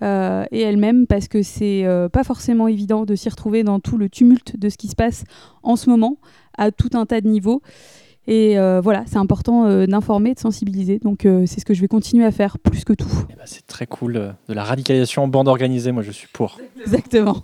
et 0.01 0.61
elles-mêmes, 0.61 1.05
parce 1.05 1.27
que 1.27 1.43
c'est 1.43 1.85
pas 2.13 2.23
forcément 2.23 2.67
évident 2.69 3.03
de 3.05 3.15
s'y 3.15 3.27
retrouver 3.27 3.63
dans 3.63 3.79
tout 3.81 3.97
le 3.97 4.07
tumulte 4.07 4.57
de 4.57 4.69
ce 4.69 4.77
qui 4.77 4.87
se 4.87 4.95
passe 4.95 5.25
en 5.63 5.75
ce 5.75 5.89
moment, 5.89 6.17
à 6.57 6.71
tout 6.71 6.89
un 6.93 7.05
tas 7.05 7.19
de 7.19 7.27
niveaux. 7.27 7.61
Et 8.27 8.59
euh, 8.59 8.79
voilà, 8.79 9.03
c'est 9.07 9.17
important 9.17 9.65
euh, 9.65 9.85
d'informer, 9.87 10.35
de 10.35 10.39
sensibiliser. 10.39 10.99
Donc 10.99 11.25
euh, 11.25 11.45
c'est 11.47 11.59
ce 11.59 11.65
que 11.65 11.73
je 11.73 11.81
vais 11.81 11.87
continuer 11.87 12.25
à 12.25 12.31
faire 12.31 12.59
plus 12.59 12.83
que 12.83 12.93
tout. 12.93 13.09
Eh 13.29 13.33
ben, 13.33 13.41
c'est 13.45 13.65
très 13.65 13.87
cool. 13.87 14.17
euh, 14.17 14.31
De 14.47 14.53
la 14.53 14.63
radicalisation 14.63 15.23
en 15.23 15.27
bande 15.27 15.47
organisée, 15.47 15.91
moi 15.91 16.03
je 16.03 16.11
suis 16.11 16.27
pour. 16.31 16.59
Exactement. 16.79 17.43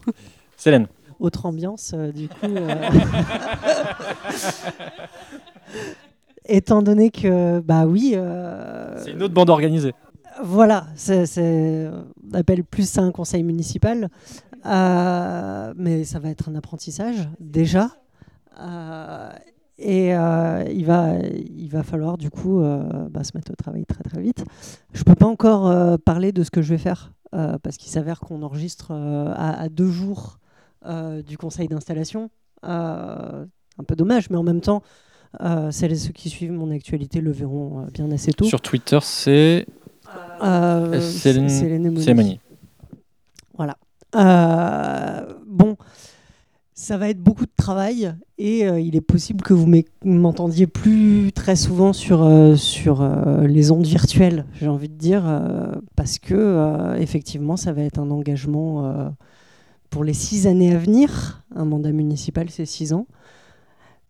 Célène. 0.57 0.86
Autre 1.19 1.47
ambiance, 1.47 1.93
euh, 1.95 2.11
du 2.11 2.28
coup. 2.28 2.36
Étant 6.47 6.82
donné 6.84 7.09
que, 7.09 7.59
bah 7.59 7.86
oui. 7.88 8.13
euh, 8.15 9.01
C'est 9.03 9.11
une 9.11 9.23
autre 9.23 9.34
bande 9.34 9.49
organisée. 9.49 9.93
Voilà, 10.43 10.86
c'est, 10.95 11.26
c'est- 11.26 11.89
on 12.32 12.34
appelle 12.38 12.63
plus 12.63 12.88
ça 12.89 13.01
un 13.01 13.11
conseil 13.11 13.43
municipal, 13.43 14.09
Euh, 14.67 15.73
mais 15.78 16.03
ça 16.05 16.17
va 16.17 16.30
être 16.30 16.49
un 16.49 16.55
apprentissage 16.55 17.30
déjà. 17.39 17.89
Euh, 18.59 19.30
et 19.78 20.07
il, 20.09 20.86
va, 20.86 21.13
il 21.19 21.69
va 21.69 21.84
falloir 21.84 22.17
du 22.17 22.30
coup 22.32 22.61
bah, 23.11 23.23
se 23.23 23.32
mettre 23.36 23.51
au 23.51 23.55
travail 23.55 23.86
très 23.86 24.03
très 24.03 24.21
vite. 24.21 24.43
Je 24.93 25.03
peux 25.03 25.13
pas 25.15 25.28
encore 25.28 25.99
parler 25.99 26.32
de 26.32 26.43
ce 26.43 26.49
que 26.49 26.61
je 26.63 26.69
vais 26.73 26.78
faire 26.80 27.11
parce 27.32 27.78
qu'il 27.78 27.91
s'avère 27.91 28.19
qu'on 28.21 28.41
enregistre 28.41 28.91
à, 28.91 29.51
à 29.61 29.69
deux 29.69 29.91
jours 29.91 30.39
du 31.28 31.38
conseil 31.38 31.67
d'installation. 31.67 32.30
Un 32.63 33.84
peu 33.88 33.95
dommage, 33.95 34.30
mais 34.32 34.38
en 34.38 34.43
même 34.43 34.61
temps, 34.61 34.82
celles 35.71 35.91
et 35.93 35.95
ceux 35.95 36.11
qui 36.13 36.29
suivent 36.29 36.51
mon 36.51 36.71
actualité 36.71 37.21
le 37.21 37.31
verront 37.31 37.79
euh, 37.81 37.86
bien 37.93 38.11
assez 38.11 38.31
tôt. 38.33 38.45
Sur 38.45 38.61
Twitter, 38.61 38.99
c'est. 39.01 39.65
Euh, 40.43 40.99
Céline- 41.01 41.49
Céline. 41.49 42.38
Voilà. 43.57 43.77
Euh, 44.15 45.33
bon, 45.47 45.75
ça 46.73 46.97
va 46.97 47.09
être 47.09 47.21
beaucoup 47.21 47.45
de 47.45 47.51
travail 47.57 48.13
et 48.38 48.65
euh, 48.67 48.79
il 48.79 48.95
est 48.95 49.01
possible 49.01 49.41
que 49.43 49.53
vous 49.53 49.69
m'entendiez 50.03 50.67
plus 50.67 51.31
très 51.33 51.55
souvent 51.55 51.91
sur, 51.93 52.23
euh, 52.23 52.55
sur 52.55 53.01
euh, 53.01 53.47
les 53.47 53.71
ondes 53.71 53.86
virtuelles, 53.86 54.45
j'ai 54.59 54.67
envie 54.67 54.89
de 54.89 54.93
dire, 54.97 55.23
euh, 55.25 55.71
parce 55.95 56.19
que 56.19 56.33
euh, 56.36 56.95
effectivement, 56.95 57.57
ça 57.57 57.73
va 57.73 57.81
être 57.81 57.99
un 57.99 58.11
engagement 58.11 58.86
euh, 58.86 59.09
pour 59.89 60.03
les 60.03 60.13
six 60.13 60.47
années 60.47 60.73
à 60.73 60.77
venir. 60.77 61.43
Un 61.55 61.65
mandat 61.65 61.91
municipal, 61.91 62.49
c'est 62.49 62.65
six 62.65 62.91
ans. 62.93 63.07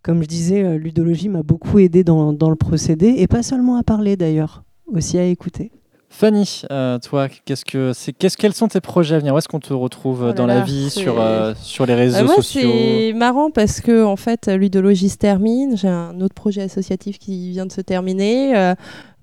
Comme 0.05 0.21
je 0.21 0.27
disais, 0.27 0.63
euh, 0.63 0.77
ludologie 0.77 1.29
m'a 1.29 1.41
beaucoup 1.41 1.79
aidé 1.79 2.03
dans, 2.03 2.31
dans 2.31 2.51
le 2.51 2.55
procédé 2.55 3.15
et 3.17 3.25
pas 3.25 3.41
seulement 3.41 3.75
à 3.77 3.81
parler 3.81 4.15
d'ailleurs, 4.15 4.63
aussi 4.93 5.17
à 5.17 5.23
écouter. 5.25 5.71
Fanny, 6.09 6.61
euh, 6.71 6.99
toi, 6.99 7.27
qu'est-ce 7.27 7.65
que 7.65 7.91
c'est, 7.93 8.13
qu'est-ce, 8.13 8.37
quels 8.37 8.53
sont 8.53 8.67
tes 8.67 8.81
projets 8.81 9.15
à 9.15 9.19
venir? 9.19 9.33
Où 9.33 9.37
est-ce 9.39 9.47
qu'on 9.49 9.59
te 9.59 9.73
retrouve 9.73 10.21
Oh 10.21 10.27
là 10.27 10.33
dans 10.33 10.45
la 10.45 10.61
vie, 10.61 10.91
sur, 10.91 11.19
euh, 11.19 11.53
sur 11.59 11.87
les 11.87 11.95
réseaux 11.95 12.19
Euh, 12.19 12.23
moi, 12.25 12.35
sociaux? 12.35 12.69
c'est 12.71 13.13
marrant 13.13 13.49
parce 13.49 13.81
que 13.81 14.03
en 14.05 14.15
fait, 14.15 14.47
l'udologie 14.47 15.09
se 15.09 15.17
termine. 15.17 15.75
J'ai 15.75 15.87
un 15.89 16.21
autre 16.21 16.35
projet 16.35 16.61
associatif 16.61 17.17
qui 17.17 17.49
vient 17.49 17.65
de 17.65 17.71
se 17.71 17.81
terminer. 17.81 18.75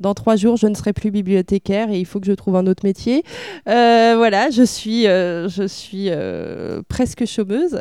Dans 0.03 0.15
trois 0.15 0.37
jours, 0.37 0.57
je 0.57 0.67
ne 0.67 0.75
serai 0.75 0.93
plus 0.93 1.11
bibliothécaire 1.11 1.91
et 1.91 1.99
il 1.99 2.05
faut 2.07 2.19
que 2.19 2.27
je 2.27 2.33
trouve 2.33 2.57
un 2.57 2.67
autre 2.67 2.85
métier. 2.85 3.23
Euh, 3.69 4.15
voilà, 4.17 4.51
je 4.51 4.65
suis, 4.65 5.07
euh, 5.07 5.49
je 5.49 5.63
suis 5.63 6.07
euh, 6.11 6.83
presque 6.89 7.25
chômeuse. 7.25 7.81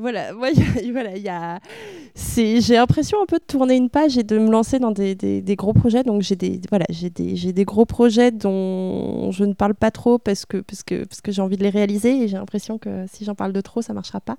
Voilà, 0.00 0.32
voilà, 0.32 1.10
a, 1.28 1.58
j'ai 2.16 2.74
l'impression 2.74 3.18
un 3.22 3.26
peu 3.26 3.36
de 3.36 3.44
tourner 3.44 3.76
une 3.76 3.90
page 3.90 4.16
et 4.16 4.22
de 4.22 4.38
me 4.38 4.50
lancer 4.50 4.78
dans 4.78 4.92
des, 4.92 5.42
gros 5.58 5.74
projets. 5.74 6.04
Donc 6.04 6.22
j'ai 6.22 6.36
des, 6.36 6.58
voilà, 6.70 6.86
des, 6.88 7.52
des 7.52 7.64
gros 7.64 7.84
projets 7.84 8.30
dont 8.30 9.30
je 9.30 9.44
ne 9.44 9.52
parle 9.52 9.74
pas 9.74 9.90
trop 9.90 10.18
parce 10.18 10.46
que, 10.46 10.58
parce 10.58 10.84
que, 10.84 11.04
parce 11.04 11.20
que 11.20 11.32
j'ai 11.32 11.42
envie 11.42 11.58
de 11.58 11.64
les 11.64 11.70
réaliser 11.70 12.22
et 12.22 12.28
j'ai 12.28 12.38
l'impression 12.38 12.78
que 12.78 13.04
si 13.12 13.26
j'en 13.26 13.34
parle 13.34 13.52
de 13.52 13.60
trop, 13.60 13.82
ça 13.82 13.92
marchera 13.92 14.20
pas. 14.20 14.36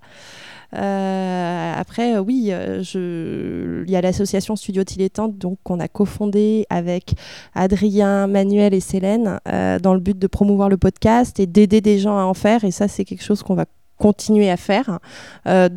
Euh, 0.75 1.73
après, 1.75 2.15
euh, 2.15 2.21
oui, 2.21 2.49
euh, 2.51 2.81
je... 2.81 3.83
il 3.85 3.91
y 3.91 3.95
a 3.95 4.01
l'association 4.01 4.55
Studio 4.55 4.83
Dilettante 4.83 5.37
donc 5.37 5.59
qu'on 5.63 5.79
a 5.79 5.87
cofondée 5.87 6.65
avec 6.69 7.13
Adrien, 7.53 8.27
Manuel 8.27 8.73
et 8.73 8.79
Célène 8.79 9.39
dans 9.45 9.93
le 9.93 9.99
but 9.99 10.17
de 10.17 10.27
promouvoir 10.27 10.69
le 10.69 10.77
podcast 10.77 11.39
et 11.39 11.45
d'aider 11.45 11.81
des 11.81 11.99
gens 11.99 12.17
à 12.17 12.23
en 12.23 12.33
faire. 12.33 12.63
Et 12.63 12.71
ça, 12.71 12.87
c'est 12.87 13.05
quelque 13.05 13.23
chose 13.23 13.43
qu'on 13.43 13.55
va 13.55 13.65
continuer 14.01 14.49
à 14.49 14.57
faire. 14.57 14.99
Euh, 15.47 15.69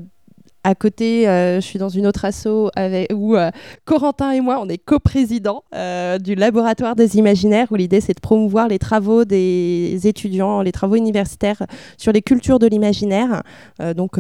à 0.64 0.74
côté, 0.74 1.28
euh, 1.28 1.56
je 1.56 1.66
suis 1.66 1.78
dans 1.78 1.90
une 1.90 2.06
autre 2.06 2.24
asso 2.24 2.70
où 3.12 3.36
euh, 3.36 3.50
Corentin 3.84 4.30
et 4.30 4.40
moi, 4.40 4.58
on 4.60 4.68
est 4.68 4.78
coprésidents 4.78 5.62
euh, 5.74 6.18
du 6.18 6.34
laboratoire 6.34 6.96
des 6.96 7.18
imaginaires, 7.18 7.68
où 7.70 7.76
l'idée 7.76 8.00
c'est 8.00 8.14
de 8.14 8.20
promouvoir 8.20 8.68
les 8.68 8.78
travaux 8.78 9.26
des 9.26 10.00
étudiants, 10.04 10.62
les 10.62 10.72
travaux 10.72 10.96
universitaires 10.96 11.62
sur 11.98 12.12
les 12.12 12.22
cultures 12.22 12.58
de 12.58 12.66
l'imaginaire. 12.66 13.42
Euh, 13.80 13.92
donc, 13.92 14.18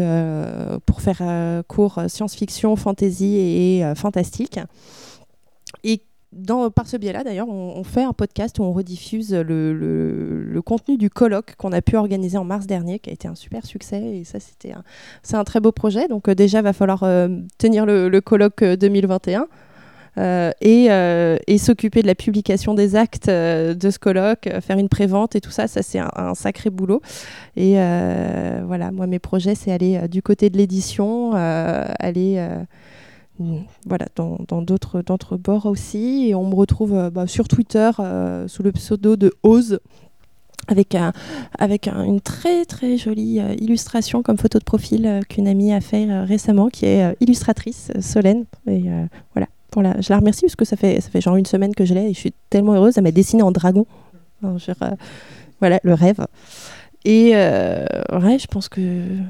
pour 0.86 1.00
faire 1.00 1.22
cours 1.66 2.00
science-fiction, 2.08 2.76
fantasy 2.76 3.36
et 3.36 3.94
fantastique. 3.96 4.60
Par 6.74 6.86
ce 6.86 6.96
biais-là, 6.96 7.24
d'ailleurs, 7.24 7.48
on, 7.48 7.84
fait 7.84 8.02
un 8.02 8.12
podcast 8.12 8.58
où 8.58 8.62
on 8.62 8.72
rediffuse 8.72 9.34
le, 9.34 10.60
contenu 10.64 10.96
du 10.96 11.10
colloque 11.10 11.54
qu'on 11.56 11.72
a 11.72 11.82
pu 11.82 11.96
organiser 11.96 12.38
en 12.38 12.44
mars 12.44 12.66
dernier, 12.66 12.98
qui 12.98 13.10
a 13.10 13.12
été 13.12 13.28
un 13.28 13.34
super 13.34 13.64
succès. 13.66 14.00
Et 14.02 14.24
ça, 14.24 14.40
c'était 14.40 14.72
un, 14.72 14.82
c'est 15.22 15.36
un 15.36 15.44
très 15.44 15.60
beau 15.60 15.72
projet. 15.72 16.08
Donc 16.08 16.28
euh, 16.28 16.34
déjà, 16.34 16.62
va 16.62 16.72
falloir 16.72 17.02
euh, 17.02 17.28
tenir 17.58 17.86
le, 17.86 18.20
colloque 18.20 18.62
euh, 18.62 18.76
2021. 18.76 19.46
euh, 20.16 20.52
et, 20.60 20.86
euh, 20.90 21.36
et 21.48 21.58
s'occuper 21.58 22.02
de 22.02 22.06
la 22.06 22.14
publication 22.14 22.74
des 22.74 22.94
actes 22.94 23.28
de 23.28 23.90
ce 23.90 23.98
colloque, 23.98 24.48
faire 24.60 24.78
une 24.78 24.88
prévente 24.88 25.34
et 25.34 25.40
tout 25.40 25.50
ça, 25.50 25.66
ça 25.66 25.82
c'est 25.82 25.98
un, 25.98 26.10
un 26.14 26.34
sacré 26.34 26.70
boulot. 26.70 27.02
Et 27.56 27.74
voilà, 27.74 28.92
moi 28.92 29.06
mes 29.06 29.18
projets 29.18 29.54
c'est 29.54 29.72
aller 29.72 30.08
du 30.08 30.22
côté 30.22 30.50
de 30.50 30.56
l'édition, 30.56 31.32
aller 31.34 32.38
voilà, 33.86 34.06
dans 34.16 34.62
d'autres 34.62 35.02
d'autres 35.02 35.36
bords 35.36 35.66
aussi. 35.66 36.28
Et 36.28 36.34
on 36.34 36.48
me 36.48 36.54
retrouve 36.54 36.94
euh, 36.94 37.10
bah, 37.10 37.26
sur 37.26 37.48
Twitter 37.48 37.90
euh, 37.98 38.46
sous 38.48 38.62
le 38.62 38.72
pseudo 38.72 39.16
de 39.16 39.32
Ose. 39.42 39.80
Avec, 40.66 40.94
un, 40.94 41.12
avec 41.58 41.88
un- 41.88 42.04
une 42.04 42.22
très 42.22 42.64
très 42.64 42.96
jolie 42.96 43.38
euh, 43.38 43.54
illustration 43.60 44.22
comme 44.22 44.38
photo 44.38 44.58
de 44.58 44.64
profil 44.64 45.20
qu'une 45.28 45.46
amie 45.46 45.74
a 45.74 45.80
fait 45.82 46.06
récemment, 46.24 46.68
qui 46.68 46.86
est 46.86 47.14
illustratrice, 47.20 47.90
Solène. 48.00 48.46
Et 48.66 48.84
voilà, 49.34 49.48
pour 49.70 49.82
je 49.82 50.10
la 50.10 50.18
remercie 50.18 50.42
parce 50.42 50.56
que 50.56 50.64
ça 50.64 50.76
fait, 50.76 51.00
ça 51.02 51.10
fait 51.10 51.20
genre 51.20 51.36
une 51.36 51.44
semaine 51.44 51.74
que 51.74 51.84
je 51.84 51.92
l'ai 51.92 52.08
et 52.08 52.14
je 52.14 52.18
suis 52.18 52.32
tellement 52.48 52.72
heureuse. 52.74 52.96
Elle 52.96 53.04
m'a 53.04 53.10
dessiné 53.10 53.42
en 53.42 53.50
dragon. 53.52 53.84
Voilà, 55.60 55.80
le 55.82 55.92
rêve. 55.94 56.24
Et 57.04 57.32
euh, 57.34 57.84
ouais, 58.12 58.38
je 58.38 58.46
pense 58.46 58.68
que 58.70 58.80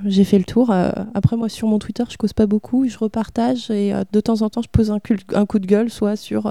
j'ai 0.04 0.22
fait 0.22 0.38
le 0.38 0.44
tour. 0.44 0.70
Euh, 0.70 0.90
après, 1.14 1.36
moi, 1.36 1.48
sur 1.48 1.66
mon 1.66 1.80
Twitter, 1.80 2.04
je 2.08 2.16
cause 2.16 2.32
pas 2.32 2.46
beaucoup. 2.46 2.86
Je 2.88 2.96
repartage 2.98 3.68
et 3.70 3.92
euh, 3.92 4.04
de 4.12 4.20
temps 4.20 4.42
en 4.42 4.50
temps, 4.50 4.62
je 4.62 4.68
pose 4.68 4.92
un, 4.92 5.00
un 5.34 5.46
coup 5.46 5.58
de 5.58 5.66
gueule, 5.66 5.90
soit 5.90 6.16
sur 6.16 6.50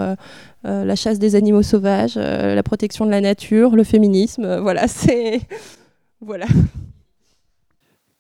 la 0.64 0.96
chasse 0.96 1.20
des 1.20 1.36
animaux 1.36 1.64
sauvages, 1.64 2.16
la 2.16 2.64
protection 2.64 3.06
de 3.06 3.12
la 3.12 3.22
nature, 3.22 3.76
le 3.76 3.84
féminisme. 3.84 4.60
Voilà, 4.60 4.88
c'est. 4.90 5.42
Voilà. 6.20 6.46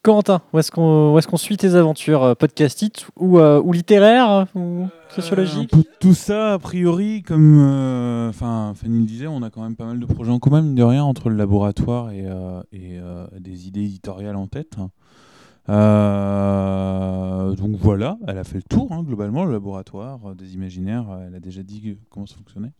Corentin, 0.03 0.41
où 0.51 0.59
est-ce 0.59 0.69
qu'on 0.71 1.37
suit 1.37 1.55
tes 1.55 1.75
aventures 1.75 2.23
euh, 2.23 2.35
Podcastites 2.35 3.07
ou, 3.15 3.39
euh, 3.39 3.61
ou 3.63 3.71
littéraires 3.71 4.47
ou 4.53 4.87
sociologiques 5.09 5.71
peu 5.71 5.83
tout 6.01 6.13
ça, 6.13 6.53
a 6.53 6.59
priori, 6.59 7.23
comme 7.23 7.57
euh, 7.61 8.27
enfin 8.29 8.73
Fanny 8.75 8.99
le 8.99 9.05
disait, 9.05 9.27
on 9.27 9.41
a 9.43 9.49
quand 9.49 9.61
même 9.63 9.77
pas 9.77 9.85
mal 9.85 9.99
de 10.01 10.05
projets 10.05 10.31
en 10.31 10.39
commun, 10.39 10.61
mine 10.61 10.75
de 10.75 10.83
rien, 10.83 11.05
entre 11.05 11.29
le 11.29 11.37
laboratoire 11.37 12.11
et, 12.11 12.25
euh, 12.25 12.61
euh, 12.73 13.27
des 13.39 13.67
idées 13.69 13.85
éditoriales 13.85 14.35
en 14.35 14.47
tête. 14.47 14.75
Euh, 15.69 17.55
donc 17.55 17.77
voilà, 17.77 18.17
elle 18.27 18.37
a 18.37 18.43
fait 18.43 18.57
le 18.57 18.63
tour, 18.63 18.91
hein, 18.91 19.03
globalement, 19.03 19.45
le 19.45 19.53
laboratoire 19.53 20.19
euh, 20.25 20.35
des 20.35 20.53
imaginaires, 20.55 21.05
euh, 21.09 21.27
elle 21.27 21.35
a 21.35 21.39
déjà 21.39 21.63
dit 21.63 21.97
comment 22.09 22.25
ça 22.25 22.35
fonctionnait. 22.35 22.73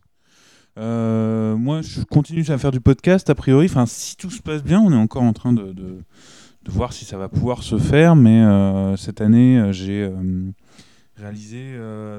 Euh, 0.76 1.56
moi, 1.56 1.80
je 1.82 2.02
continue 2.02 2.44
à 2.48 2.58
faire 2.58 2.72
du 2.72 2.80
podcast, 2.80 3.30
a 3.30 3.34
priori, 3.34 3.66
enfin, 3.66 3.86
si 3.86 4.16
tout 4.16 4.28
se 4.30 4.42
passe 4.42 4.62
bien, 4.62 4.80
on 4.80 4.92
est 4.92 4.96
encore 4.96 5.22
en 5.22 5.32
train 5.32 5.52
de- 5.54 5.72
de 6.64 6.70
voir 6.70 6.92
si 6.92 7.04
ça 7.04 7.18
va 7.18 7.28
pouvoir 7.28 7.62
se 7.62 7.78
faire, 7.78 8.16
mais 8.16 8.42
euh, 8.42 8.96
cette 8.96 9.20
année, 9.20 9.58
euh, 9.58 9.72
j'ai 9.72 10.02
euh, 10.02 10.50
réalisé 11.16 11.74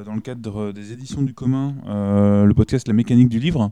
dans 0.06 0.14
le 0.14 0.22
cadre 0.22 0.72
des 0.72 0.94
éditions 0.94 1.22
du 1.22 1.34
commun 1.34 1.76
le 1.86 2.54
podcast 2.54 2.88
La 2.88 2.94
mécanique 2.94 3.28
du 3.28 3.40
livre, 3.40 3.72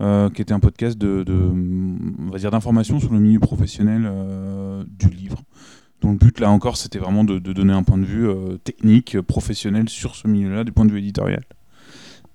qui 0.00 0.42
était 0.42 0.54
un 0.54 0.60
podcast 0.60 0.96
de, 0.96 1.24
on 1.28 2.30
va 2.30 2.38
dire 2.38 2.50
d'information 2.50 2.98
sur 2.98 3.12
le 3.12 3.20
milieu 3.20 3.38
professionnel 3.38 4.10
du 4.98 5.10
livre. 5.10 5.42
dont 6.00 6.12
le 6.12 6.16
but 6.16 6.40
là 6.40 6.50
encore 6.50 6.78
c'était 6.78 6.98
vraiment 6.98 7.22
de, 7.22 7.38
donner 7.38 7.74
un 7.74 7.82
point 7.82 7.98
de 7.98 8.06
vue 8.06 8.30
technique, 8.64 9.20
professionnel 9.20 9.90
sur 9.90 10.14
ce 10.14 10.26
milieu-là 10.26 10.64
du 10.64 10.72
point 10.72 10.86
de 10.86 10.92
vue 10.92 11.00
éditorial. 11.00 11.44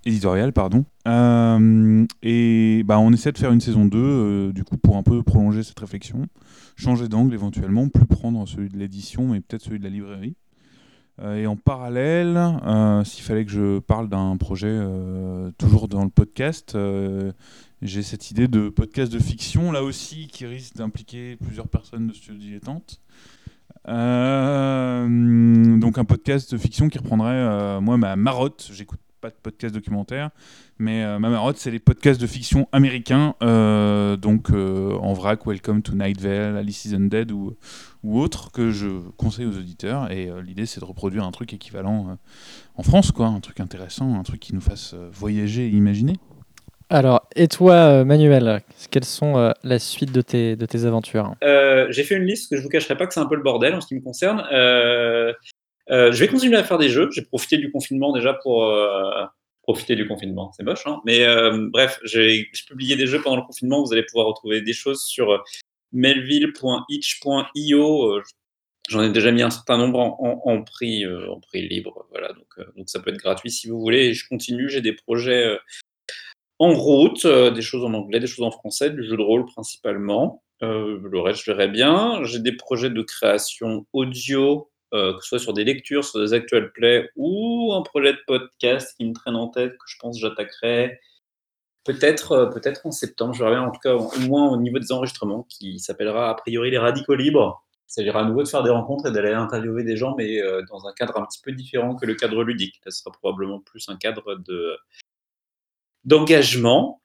Éditorial, 0.05 0.53
pardon. 0.53 0.85
Euh, 1.07 2.05
et 2.21 2.83
bah, 2.85 2.99
on 2.99 3.11
essaie 3.11 3.31
de 3.31 3.37
faire 3.37 3.51
une 3.51 3.61
saison 3.61 3.85
2, 3.85 3.97
euh, 3.97 4.51
du 4.53 4.63
coup, 4.63 4.77
pour 4.77 4.97
un 4.97 5.03
peu 5.03 5.23
prolonger 5.23 5.63
cette 5.63 5.79
réflexion, 5.79 6.27
changer 6.75 7.07
d'angle 7.07 7.33
éventuellement, 7.33 7.87
plus 7.89 8.05
prendre 8.05 8.47
celui 8.47 8.69
de 8.69 8.77
l'édition, 8.77 9.27
mais 9.29 9.41
peut-être 9.41 9.63
celui 9.63 9.79
de 9.79 9.83
la 9.83 9.89
librairie. 9.89 10.35
Euh, 11.19 11.35
et 11.35 11.47
en 11.47 11.57
parallèle, 11.57 12.39
s'il 13.03 13.23
fallait 13.23 13.45
que 13.45 13.51
je 13.51 13.79
parle 13.79 14.09
d'un 14.09 14.37
projet 14.37 14.79
toujours 15.57 15.87
dans 15.87 16.03
le 16.03 16.09
podcast, 16.09 16.77
j'ai 17.81 18.03
cette 18.03 18.29
idée 18.31 18.47
de 18.47 18.69
podcast 18.69 19.11
de 19.11 19.19
fiction, 19.19 19.71
là 19.71 19.83
aussi, 19.83 20.27
qui 20.27 20.45
risque 20.45 20.75
d'impliquer 20.75 21.35
plusieurs 21.35 21.67
personnes 21.67 22.07
de 22.07 22.13
studio 22.13 22.39
dilettante. 22.39 23.01
Donc 23.85 23.97
un 25.97 26.05
podcast 26.05 26.53
de 26.53 26.57
fiction 26.59 26.89
qui 26.89 26.99
reprendrait, 26.99 27.81
moi, 27.81 27.97
ma 27.97 28.15
marotte. 28.15 28.69
J'écoute 28.71 28.99
pas 29.21 29.29
de 29.29 29.35
podcast 29.41 29.73
documentaire, 29.73 30.31
mais 30.79 31.03
euh, 31.03 31.19
ma 31.19 31.29
marotte, 31.29 31.57
c'est 31.57 31.69
les 31.69 31.79
podcasts 31.79 32.19
de 32.19 32.25
fiction 32.25 32.67
américains. 32.71 33.35
euh, 33.43 34.17
donc 34.17 34.49
euh, 34.49 34.93
en 34.93 35.13
vrac, 35.13 35.45
Welcome 35.45 35.83
to 35.83 35.93
Night 35.93 36.19
Vale, 36.19 36.57
Alice 36.57 36.85
is 36.85 36.95
Undead 36.95 37.31
ou, 37.31 37.55
ou 38.03 38.19
autres 38.19 38.51
que 38.51 38.71
je 38.71 38.87
conseille 39.17 39.45
aux 39.45 39.57
auditeurs. 39.57 40.11
Et 40.11 40.29
euh, 40.29 40.41
l'idée, 40.41 40.65
c'est 40.65 40.79
de 40.79 40.85
reproduire 40.85 41.23
un 41.23 41.31
truc 41.31 41.53
équivalent 41.53 42.07
euh, 42.09 42.15
en 42.75 42.83
France, 42.83 43.11
quoi, 43.11 43.27
un 43.27 43.39
truc 43.39 43.59
intéressant, 43.59 44.19
un 44.19 44.23
truc 44.23 44.39
qui 44.39 44.55
nous 44.55 44.61
fasse 44.61 44.95
euh, 44.95 45.07
voyager 45.13 45.67
et 45.67 45.69
imaginer. 45.69 46.17
Alors, 46.89 47.29
et 47.37 47.47
toi, 47.47 48.03
Manuel, 48.03 48.63
quelles 48.89 49.05
sont 49.05 49.37
euh, 49.37 49.51
la 49.63 49.79
suite 49.79 50.11
de 50.11 50.21
tes, 50.21 50.57
de 50.57 50.65
tes 50.65 50.83
aventures? 50.83 51.35
Euh, 51.41 51.85
j'ai 51.89 52.03
fait 52.03 52.17
une 52.17 52.25
liste 52.25 52.49
que 52.49 52.57
je 52.57 52.61
vous 52.61 52.67
cacherai 52.67 52.97
pas 52.97 53.07
que 53.07 53.13
c'est 53.13 53.21
un 53.21 53.27
peu 53.27 53.35
le 53.35 53.43
bordel 53.43 53.75
en 53.75 53.79
ce 53.81 53.87
qui 53.87 53.95
me 53.95 54.01
concerne. 54.01 54.43
Euh, 55.91 56.11
je 56.11 56.19
vais 56.19 56.27
continuer 56.27 56.57
à 56.57 56.63
faire 56.63 56.77
des 56.77 56.89
jeux. 56.89 57.09
J'ai 57.11 57.23
profité 57.23 57.57
du 57.57 57.71
confinement 57.71 58.13
déjà 58.13 58.33
pour 58.33 58.63
euh, 58.63 59.25
profiter 59.63 59.95
du 59.95 60.07
confinement. 60.07 60.51
C'est 60.53 60.63
moche, 60.63 60.87
hein 60.87 61.01
Mais 61.05 61.25
euh, 61.25 61.67
bref, 61.71 61.99
j'ai 62.03 62.49
publié 62.67 62.95
des 62.95 63.07
jeux 63.07 63.21
pendant 63.21 63.37
le 63.37 63.43
confinement. 63.43 63.83
Vous 63.83 63.91
allez 63.91 64.03
pouvoir 64.03 64.27
retrouver 64.27 64.61
des 64.61 64.73
choses 64.73 65.03
sur 65.03 65.43
melville.itch.io. 65.91 68.21
J'en 68.89 69.03
ai 69.03 69.11
déjà 69.11 69.31
mis 69.31 69.41
un 69.41 69.49
certain 69.49 69.77
nombre 69.77 69.99
en, 69.99 70.63
prix, 70.63 71.05
en 71.05 71.39
prix 71.39 71.67
libre. 71.67 72.05
Voilà, 72.09 72.33
donc, 72.33 72.89
ça 72.89 72.99
peut 72.99 73.11
être 73.11 73.19
gratuit 73.19 73.51
si 73.51 73.67
vous 73.67 73.79
voulez. 73.79 74.07
Et 74.07 74.13
je 74.13 74.27
continue. 74.27 74.69
J'ai 74.69 74.81
des 74.81 74.93
projets 74.93 75.57
en 76.59 76.73
route, 76.73 77.27
des 77.27 77.61
choses 77.61 77.83
en 77.83 77.93
anglais, 77.93 78.19
des 78.19 78.27
choses 78.27 78.45
en 78.45 78.51
français, 78.51 78.89
du 78.89 79.03
jeu 79.03 79.17
de 79.17 79.21
rôle 79.21 79.45
principalement. 79.45 80.43
Le 80.61 81.19
reste, 81.19 81.43
je 81.43 81.51
verrai 81.51 81.67
bien. 81.67 82.23
J'ai 82.23 82.39
des 82.39 82.53
projets 82.53 82.89
de 82.89 83.01
création 83.01 83.85
audio, 83.93 84.70
euh, 84.93 85.13
que 85.13 85.21
ce 85.21 85.29
soit 85.29 85.39
sur 85.39 85.53
des 85.53 85.63
lectures, 85.63 86.03
sur 86.03 86.19
des 86.19 86.33
actual 86.33 86.71
plays 86.73 87.09
ou 87.15 87.73
un 87.73 87.81
projet 87.81 88.13
de 88.13 88.19
podcast 88.27 88.95
qui 88.97 89.05
me 89.05 89.13
traîne 89.13 89.35
en 89.35 89.47
tête, 89.47 89.71
que 89.73 89.85
je 89.87 89.97
pense 89.99 90.17
que 90.17 90.27
j'attaquerai 90.27 90.99
peut-être 91.83 92.31
euh, 92.33 92.45
peut-être 92.47 92.85
en 92.85 92.91
septembre. 92.91 93.33
Je 93.33 93.43
bien, 93.43 93.63
en 93.63 93.71
tout 93.71 93.79
cas, 93.79 93.95
au 93.95 94.19
moins 94.27 94.49
au 94.51 94.57
niveau 94.57 94.79
des 94.79 94.91
enregistrements, 94.91 95.43
qui 95.49 95.79
s'appellera 95.79 96.29
a 96.29 96.35
priori 96.35 96.71
Les 96.71 96.77
Radicaux 96.77 97.15
Libres. 97.15 97.63
Il 97.89 97.93
s'agira 97.93 98.21
à 98.21 98.25
nouveau 98.25 98.43
de 98.43 98.47
faire 98.47 98.63
des 98.63 98.69
rencontres 98.69 99.07
et 99.07 99.11
d'aller 99.11 99.33
interviewer 99.33 99.83
des 99.83 99.97
gens, 99.97 100.15
mais 100.15 100.41
euh, 100.41 100.61
dans 100.69 100.87
un 100.87 100.93
cadre 100.93 101.17
un 101.17 101.25
petit 101.25 101.41
peu 101.41 101.51
différent 101.51 101.95
que 101.95 102.05
le 102.05 102.15
cadre 102.15 102.43
ludique. 102.43 102.79
Là, 102.85 102.91
ce 102.91 102.99
sera 102.99 103.11
probablement 103.11 103.59
plus 103.59 103.89
un 103.89 103.97
cadre 103.97 104.35
de 104.35 104.77
d'engagement. 106.05 107.00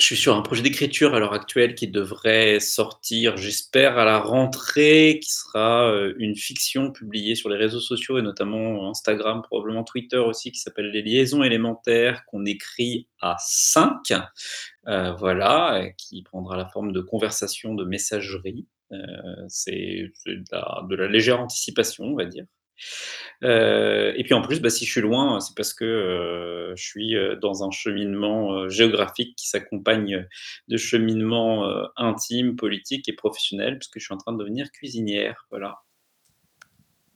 Je 0.00 0.06
suis 0.06 0.16
sur 0.16 0.36
un 0.36 0.42
projet 0.42 0.62
d'écriture 0.62 1.16
à 1.16 1.18
l'heure 1.18 1.32
actuelle 1.32 1.74
qui 1.74 1.88
devrait 1.88 2.60
sortir, 2.60 3.36
j'espère, 3.36 3.98
à 3.98 4.04
la 4.04 4.20
rentrée, 4.20 5.18
qui 5.20 5.32
sera 5.32 5.90
euh, 5.90 6.14
une 6.18 6.36
fiction 6.36 6.92
publiée 6.92 7.34
sur 7.34 7.48
les 7.48 7.56
réseaux 7.56 7.80
sociaux 7.80 8.16
et 8.16 8.22
notamment 8.22 8.88
Instagram, 8.88 9.42
probablement 9.42 9.82
Twitter 9.82 10.18
aussi, 10.18 10.52
qui 10.52 10.60
s'appelle 10.60 10.90
Les 10.92 11.02
liaisons 11.02 11.42
élémentaires, 11.42 12.24
qu'on 12.26 12.44
écrit 12.44 13.08
à 13.20 13.38
5, 13.40 14.12
euh, 14.86 15.14
voilà, 15.14 15.90
qui 15.98 16.22
prendra 16.22 16.56
la 16.56 16.68
forme 16.68 16.92
de 16.92 17.00
conversation, 17.00 17.74
de 17.74 17.84
messagerie. 17.84 18.68
Euh, 18.92 18.96
c'est 19.48 20.12
de 20.26 20.94
la 20.94 21.08
légère 21.08 21.40
anticipation, 21.40 22.04
on 22.04 22.14
va 22.14 22.24
dire. 22.24 22.44
Euh, 23.44 24.12
et 24.16 24.24
puis 24.24 24.34
en 24.34 24.42
plus, 24.42 24.60
bah, 24.60 24.70
si 24.70 24.84
je 24.86 24.90
suis 24.90 25.00
loin, 25.00 25.40
c'est 25.40 25.56
parce 25.56 25.74
que 25.74 25.84
euh, 25.84 26.76
je 26.76 26.82
suis 26.82 27.16
euh, 27.16 27.36
dans 27.36 27.64
un 27.64 27.70
cheminement 27.70 28.68
géographique 28.68 29.36
qui 29.36 29.48
s'accompagne 29.48 30.26
de 30.68 30.76
cheminement 30.76 31.68
euh, 31.68 31.84
intime, 31.96 32.56
politique 32.56 33.08
et 33.08 33.14
professionnel, 33.14 33.78
puisque 33.78 33.98
je 33.98 34.04
suis 34.04 34.14
en 34.14 34.18
train 34.18 34.32
de 34.32 34.38
devenir 34.38 34.70
cuisinière. 34.72 35.46
Voilà. 35.50 35.78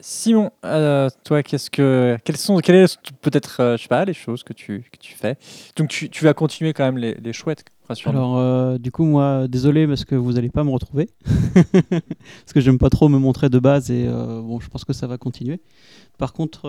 Simon, 0.04 0.50
euh, 0.64 1.08
toi, 1.22 1.44
qu'est-ce 1.44 1.70
que, 1.70 2.18
quelles 2.24 2.36
sont, 2.36 2.58
quelles 2.58 2.88
peut-être, 3.20 3.60
euh, 3.60 3.76
je 3.76 3.82
sais 3.82 3.88
pas, 3.88 4.04
les 4.04 4.12
choses 4.12 4.42
que 4.42 4.52
tu, 4.52 4.84
que 4.90 4.98
tu 4.98 5.14
fais? 5.14 5.38
Donc, 5.76 5.90
tu, 5.90 6.24
vas 6.24 6.34
continuer 6.34 6.72
quand 6.72 6.84
même 6.84 6.98
les, 6.98 7.14
les 7.14 7.32
chouettes. 7.32 7.64
Alors, 8.06 8.36
euh, 8.36 8.78
du 8.78 8.90
coup, 8.90 9.04
moi, 9.04 9.46
désolé 9.46 9.86
parce 9.86 10.04
que 10.04 10.16
vous 10.16 10.32
n'allez 10.32 10.48
pas 10.50 10.64
me 10.64 10.70
retrouver. 10.70 11.08
parce 11.90 12.52
que 12.52 12.60
j'aime 12.60 12.78
pas 12.78 12.90
trop 12.90 13.08
me 13.08 13.18
montrer 13.18 13.48
de 13.48 13.60
base 13.60 13.92
et 13.92 14.08
bon, 14.08 14.58
je 14.58 14.68
pense 14.68 14.84
que 14.84 14.92
ça 14.92 15.06
va 15.06 15.18
continuer. 15.18 15.60
Par 16.18 16.32
contre, 16.32 16.62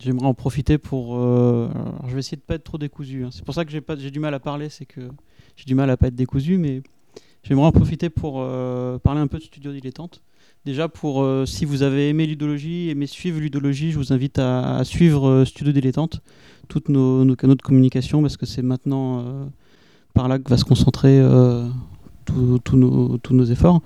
j'aimerais 0.00 0.26
en 0.26 0.34
profiter 0.34 0.76
pour. 0.76 1.14
alors, 1.14 2.06
je 2.06 2.12
vais 2.12 2.18
essayer 2.18 2.36
de 2.36 2.42
pas 2.42 2.56
être 2.56 2.64
trop 2.64 2.76
décousu. 2.76 3.24
hein. 3.24 3.30
C'est 3.32 3.44
pour 3.44 3.54
ça 3.54 3.64
que 3.64 3.70
j'ai 3.70 3.80
pas, 3.80 3.96
j'ai 3.96 4.10
du 4.10 4.20
mal 4.20 4.34
à 4.34 4.40
parler, 4.40 4.68
c'est 4.68 4.84
que 4.84 5.00
j'ai 5.56 5.64
du 5.64 5.74
mal 5.74 5.88
à 5.88 5.96
pas 5.96 6.08
être 6.08 6.16
décousu, 6.16 6.58
mais 6.58 6.82
j'aimerais 7.44 7.66
en 7.66 7.72
profiter 7.72 8.10
pour 8.10 8.44
parler 9.00 9.20
un 9.20 9.26
peu 9.26 9.38
de 9.38 9.44
Studio 9.44 9.72
Dilettante. 9.72 10.20
Déjà, 10.66 10.88
pour 10.88 11.22
euh, 11.22 11.46
si 11.46 11.64
vous 11.64 11.84
avez 11.84 12.08
aimé 12.08 12.26
Ludologie, 12.26 12.90
aimé 12.90 13.06
suivre 13.06 13.38
Ludologie, 13.38 13.92
je 13.92 13.98
vous 13.98 14.12
invite 14.12 14.40
à, 14.40 14.82
suivre 14.82 15.28
euh, 15.28 15.44
Studio 15.44 15.72
Dilettante, 15.72 16.20
tous 16.66 16.82
nos, 16.88 17.36
canaux 17.36 17.54
de 17.54 17.62
communication, 17.62 18.20
parce 18.20 18.36
que 18.36 18.46
c'est 18.46 18.62
maintenant 18.62 19.20
euh, 19.20 19.44
par 20.12 20.26
là 20.26 20.40
que 20.40 20.50
va 20.50 20.56
se 20.56 20.64
concentrer 20.64 21.22
tous 22.24 22.76
nos, 22.76 23.44
efforts. 23.44 23.80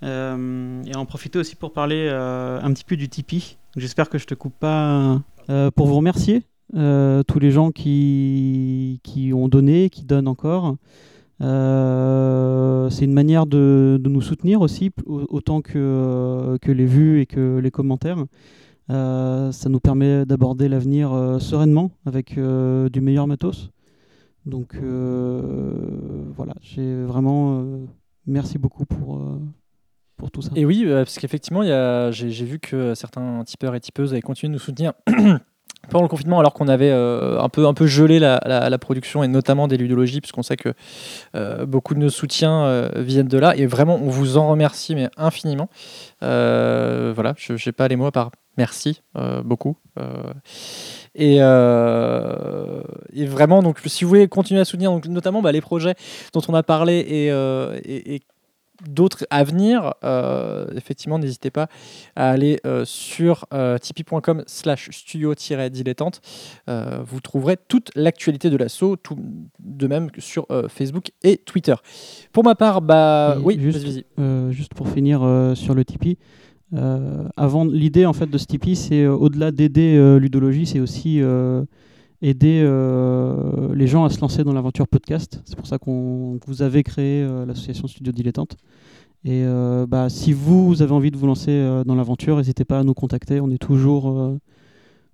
Et 0.00 0.96
en 0.96 1.04
profiter 1.06 1.38
aussi 1.38 1.56
pour 1.56 1.74
parler 1.74 2.08
un 2.08 2.72
petit 2.72 2.84
peu 2.84 2.96
du 2.96 3.10
Tipeee. 3.10 3.58
J'espère 3.76 4.08
que 4.08 4.16
je 4.16 4.24
te 4.24 4.32
coupe 4.32 4.58
pas 4.58 5.20
pour 5.74 5.86
vous 5.86 5.96
remercier 5.96 6.44
tous 6.72 7.38
les 7.38 7.50
gens 7.50 7.70
qui 7.70 8.98
ont 9.34 9.48
donné, 9.48 9.90
qui 9.90 10.04
donnent 10.04 10.28
encore. 10.28 10.76
Euh, 11.40 12.88
c'est 12.90 13.04
une 13.04 13.12
manière 13.12 13.46
de, 13.46 14.00
nous 14.04 14.20
soutenir 14.20 14.60
aussi, 14.60 14.90
autant 15.06 15.60
que, 15.60 15.72
euh, 15.76 16.58
que 16.58 16.70
les 16.70 16.86
vues 16.86 17.20
et 17.20 17.26
que 17.26 17.58
les 17.58 17.70
commentaires. 17.70 18.24
Euh, 18.90 19.50
ça 19.50 19.68
nous 19.70 19.80
permet 19.80 20.26
d'aborder 20.26 20.68
l'avenir 20.68 21.38
sereinement 21.40 21.90
avec 22.06 22.38
du 22.38 23.00
meilleur 23.00 23.26
matos. 23.26 23.70
Donc 24.46 24.76
voilà, 26.36 26.54
j'ai 26.60 27.02
vraiment 27.04 27.64
merci 28.26 28.58
beaucoup 28.58 28.84
pour, 28.84 29.38
pour 30.16 30.30
tout 30.30 30.42
ça. 30.42 30.50
Et 30.54 30.64
oui, 30.64 30.84
parce 30.86 31.18
qu'effectivement, 31.18 31.62
j'ai 32.12 32.44
vu 32.44 32.58
que 32.58 32.94
certains 32.94 33.42
tipeurs 33.44 33.74
et 33.74 33.80
tipeuses 33.80 34.12
avaient 34.12 34.22
continué 34.22 34.50
de 34.50 34.54
nous 34.54 34.64
soutenir 34.64 34.92
pendant 35.88 36.02
le 36.02 36.08
confinement, 36.08 36.38
alors 36.40 36.52
qu'on 36.52 36.68
avait 36.68 36.90
euh, 36.90 37.40
un, 37.40 37.48
peu, 37.48 37.66
un 37.66 37.74
peu 37.74 37.86
gelé 37.86 38.18
la, 38.18 38.40
la- 38.46 38.78
production, 38.78 39.22
et 39.22 39.28
notamment 39.28 39.68
des 39.68 39.76
ludologies, 39.76 40.20
puisqu'on 40.20 40.42
sait 40.42 40.56
que 40.56 40.72
euh, 41.36 41.64
beaucoup 41.66 41.94
de 41.94 42.00
nos 42.00 42.10
soutiens 42.10 42.64
euh, 42.64 42.88
viennent 42.96 43.28
de 43.28 43.38
là. 43.38 43.56
Et 43.56 43.66
vraiment, 43.66 43.96
on 44.02 44.08
vous 44.10 44.36
en 44.36 44.48
remercie, 44.48 44.94
mais 44.94 45.08
infiniment. 45.16 45.68
Voilà, 46.20 47.34
je 47.36 47.52
n'ai 47.54 47.72
pas 47.72 47.88
les 47.88 47.96
mots 47.96 48.06
à 48.06 48.12
part 48.12 48.30
merci 48.56 49.02
beaucoup. 49.44 49.76
Et, 51.16 51.36
et 51.36 53.26
vraiment, 53.26 53.62
donc, 53.62 53.80
si 53.86 54.04
vous 54.04 54.08
voulez 54.08 54.28
continuer 54.28 54.60
à 54.60 54.64
soutenir, 54.64 54.90
donc, 54.90 55.06
notamment 55.06 55.42
bah, 55.42 55.52
les 55.52 55.60
projets 55.60 55.94
dont 56.32 56.40
on 56.48 56.54
a 56.54 56.62
parlé 56.62 56.94
et, 56.98 57.26
et- 57.28 58.14
et 58.16 58.20
d'autres 58.88 59.26
à 59.30 59.44
venir, 59.44 59.94
euh, 60.04 60.66
effectivement, 60.76 61.18
n'hésitez 61.18 61.50
pas 61.50 61.68
à 62.16 62.30
aller 62.30 62.60
euh, 62.66 62.84
sur 62.84 63.46
euh, 63.52 63.78
tipeee.com 63.78 64.42
slash 64.46 64.90
studio-dilettante. 64.90 66.20
Euh, 66.68 66.98
vous 67.04 67.20
trouverez 67.20 67.56
toute 67.68 67.90
l'actualité 67.94 68.50
de 68.50 68.56
l'assaut, 68.56 68.96
tout 68.96 69.16
de 69.60 69.86
même 69.86 70.10
que 70.10 70.20
sur 70.20 70.46
Facebook 70.68 71.10
et 71.22 71.36
Twitter. 71.38 71.74
Pour 72.32 72.44
ma 72.44 72.54
part, 72.54 72.82
bah 72.82 73.36
oui, 73.42 73.58
juste, 73.58 74.74
pour 74.74 74.88
finir 74.88 75.20
sur 75.54 75.74
le 75.74 75.84
Tipeee. 75.84 76.18
avant, 77.36 77.64
l'idée 77.64 78.06
en 78.06 78.12
fait 78.12 78.26
de 78.26 78.38
ce 78.38 78.46
Tipeee, 78.46 78.76
c'est 78.76 79.06
au-delà 79.06 79.52
d'aider 79.52 80.18
Ludologie, 80.18 80.66
c'est 80.66 80.80
aussi 80.80 81.20
aider 82.24 82.62
euh, 82.64 83.74
les 83.74 83.86
gens 83.86 84.04
à 84.04 84.10
se 84.10 84.18
lancer 84.20 84.44
dans 84.44 84.54
l'aventure 84.54 84.88
podcast. 84.88 85.42
C'est 85.44 85.56
pour 85.56 85.66
ça 85.66 85.78
qu'on 85.78 86.38
vous 86.46 86.62
avez 86.62 86.82
créé 86.82 87.22
euh, 87.22 87.44
l'association 87.44 87.86
Studio 87.86 88.12
Dilettante. 88.12 88.56
Et 89.26 89.42
euh, 89.44 89.86
bah, 89.86 90.08
si 90.08 90.32
vous 90.32 90.80
avez 90.80 90.92
envie 90.92 91.10
de 91.10 91.18
vous 91.18 91.26
lancer 91.26 91.82
dans 91.86 91.94
l'aventure, 91.94 92.38
n'hésitez 92.38 92.64
pas 92.64 92.78
à 92.78 92.82
nous 92.82 92.94
contacter. 92.94 93.40
On 93.40 93.50
est 93.50 93.58
toujours, 93.58 94.38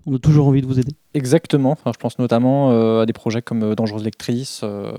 on 0.07 0.17
a 0.17 0.19
toujours 0.19 0.49
envie 0.49 0.63
de 0.63 0.67
vous 0.67 0.79
aider. 0.79 0.93
Exactement. 1.15 1.73
Enfin, 1.73 1.91
je 1.93 1.99
pense 1.99 2.19
notamment 2.19 2.71
euh, 2.71 3.03
à 3.03 3.07
des 3.07 3.13
projets 3.13 3.43
comme 3.43 3.63
euh, 3.65 3.75
Dangereuse 3.75 4.05
Lectrice. 4.05 4.61
euh, 4.63 4.93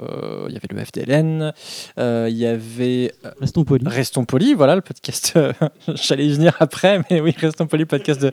Il 0.50 0.54
y 0.54 0.58
avait 0.58 0.68
le 0.70 0.78
FDLN. 0.84 1.54
euh, 1.98 2.28
Il 2.30 2.36
y 2.38 2.46
avait. 2.46 3.14
euh, 3.26 3.32
Restons 3.40 3.64
polis. 3.64 3.88
Restons 3.88 4.26
polis, 4.26 4.54
voilà 4.56 4.76
le 4.76 4.82
podcast. 4.82 5.34
euh, 5.38 5.54
J'allais 5.96 6.26
y 6.28 6.34
venir 6.34 6.56
après, 6.60 7.02
mais 7.10 7.22
oui, 7.22 7.34
Restons 7.38 7.66
polis, 7.68 7.86
podcast 7.86 8.22
de, 8.22 8.32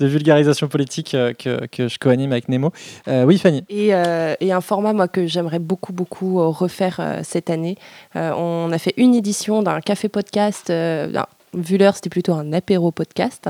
de 0.00 0.06
vulgarisation 0.06 0.68
politique 0.68 1.14
euh, 1.14 1.32
que, 1.34 1.66
que 1.66 1.86
je 1.88 1.98
co-anime 1.98 2.32
avec 2.32 2.48
Nemo. 2.48 2.72
Euh, 3.08 3.24
oui, 3.24 3.38
Fanny. 3.38 3.62
Et, 3.68 3.94
euh, 3.94 4.34
et 4.40 4.50
un 4.52 4.60
format 4.62 4.92
moi 4.94 5.06
que 5.08 5.26
j'aimerais 5.26 5.58
beaucoup 5.58 5.92
beaucoup 5.92 6.50
refaire 6.50 6.96
euh, 7.00 7.20
cette 7.24 7.50
année. 7.50 7.76
Euh, 8.16 8.32
on 8.36 8.72
a 8.72 8.78
fait 8.78 8.94
une 8.96 9.14
édition 9.14 9.62
d'un 9.62 9.80
café 9.80 10.08
podcast. 10.08 10.70
euh, 10.70 11.06
vu 11.54 11.78
l'heure, 11.78 11.94
c'était 11.94 12.10
plutôt 12.10 12.34
un 12.34 12.52
apéro 12.52 12.90
podcast. 12.90 13.48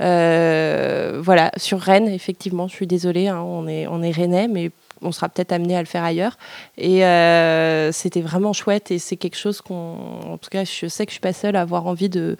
Euh, 0.00 1.20
voilà, 1.22 1.52
sur 1.56 1.80
Rennes, 1.80 2.08
effectivement, 2.08 2.68
je 2.68 2.74
suis 2.74 2.86
désolée, 2.86 3.28
hein, 3.28 3.40
on 3.40 3.68
est 3.68 3.86
on 3.86 4.02
est 4.02 4.10
rennais, 4.10 4.48
mais 4.48 4.70
on 5.02 5.12
sera 5.12 5.28
peut-être 5.28 5.52
amené 5.52 5.76
à 5.76 5.80
le 5.80 5.86
faire 5.86 6.04
ailleurs. 6.04 6.36
Et 6.76 7.04
euh, 7.04 7.90
c'était 7.92 8.20
vraiment 8.20 8.52
chouette 8.52 8.90
et 8.90 8.98
c'est 8.98 9.16
quelque 9.16 9.36
chose 9.36 9.60
qu'on, 9.62 9.96
en 10.26 10.36
tout 10.36 10.50
cas, 10.50 10.64
je 10.64 10.86
sais 10.88 11.06
que 11.06 11.10
je 11.10 11.14
suis 11.14 11.20
pas 11.20 11.32
seule 11.32 11.56
à 11.56 11.62
avoir 11.62 11.86
envie 11.86 12.10
de 12.10 12.36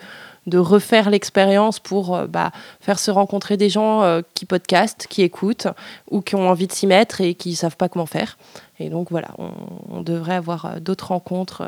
refaire 0.52 1.08
l'expérience 1.08 1.80
pour 1.80 2.14
euh, 2.14 2.26
bah, 2.26 2.50
faire 2.80 2.98
se 2.98 3.10
rencontrer 3.10 3.56
des 3.56 3.70
gens 3.70 4.20
qui 4.34 4.46
podcastent, 4.46 5.06
qui 5.08 5.22
écoutent 5.22 5.68
ou 6.10 6.20
qui 6.20 6.34
ont 6.34 6.48
envie 6.48 6.66
de 6.66 6.72
s'y 6.72 6.86
mettre 6.86 7.20
et 7.20 7.34
qui 7.34 7.50
ne 7.50 7.54
savent 7.54 7.76
pas 7.76 7.88
comment 7.88 8.06
faire. 8.06 8.36
Et 8.78 8.88
donc 8.90 9.10
voilà, 9.10 9.28
on, 9.38 10.00
devrait 10.02 10.34
avoir 10.34 10.80
d'autres 10.80 11.08
rencontres 11.08 11.62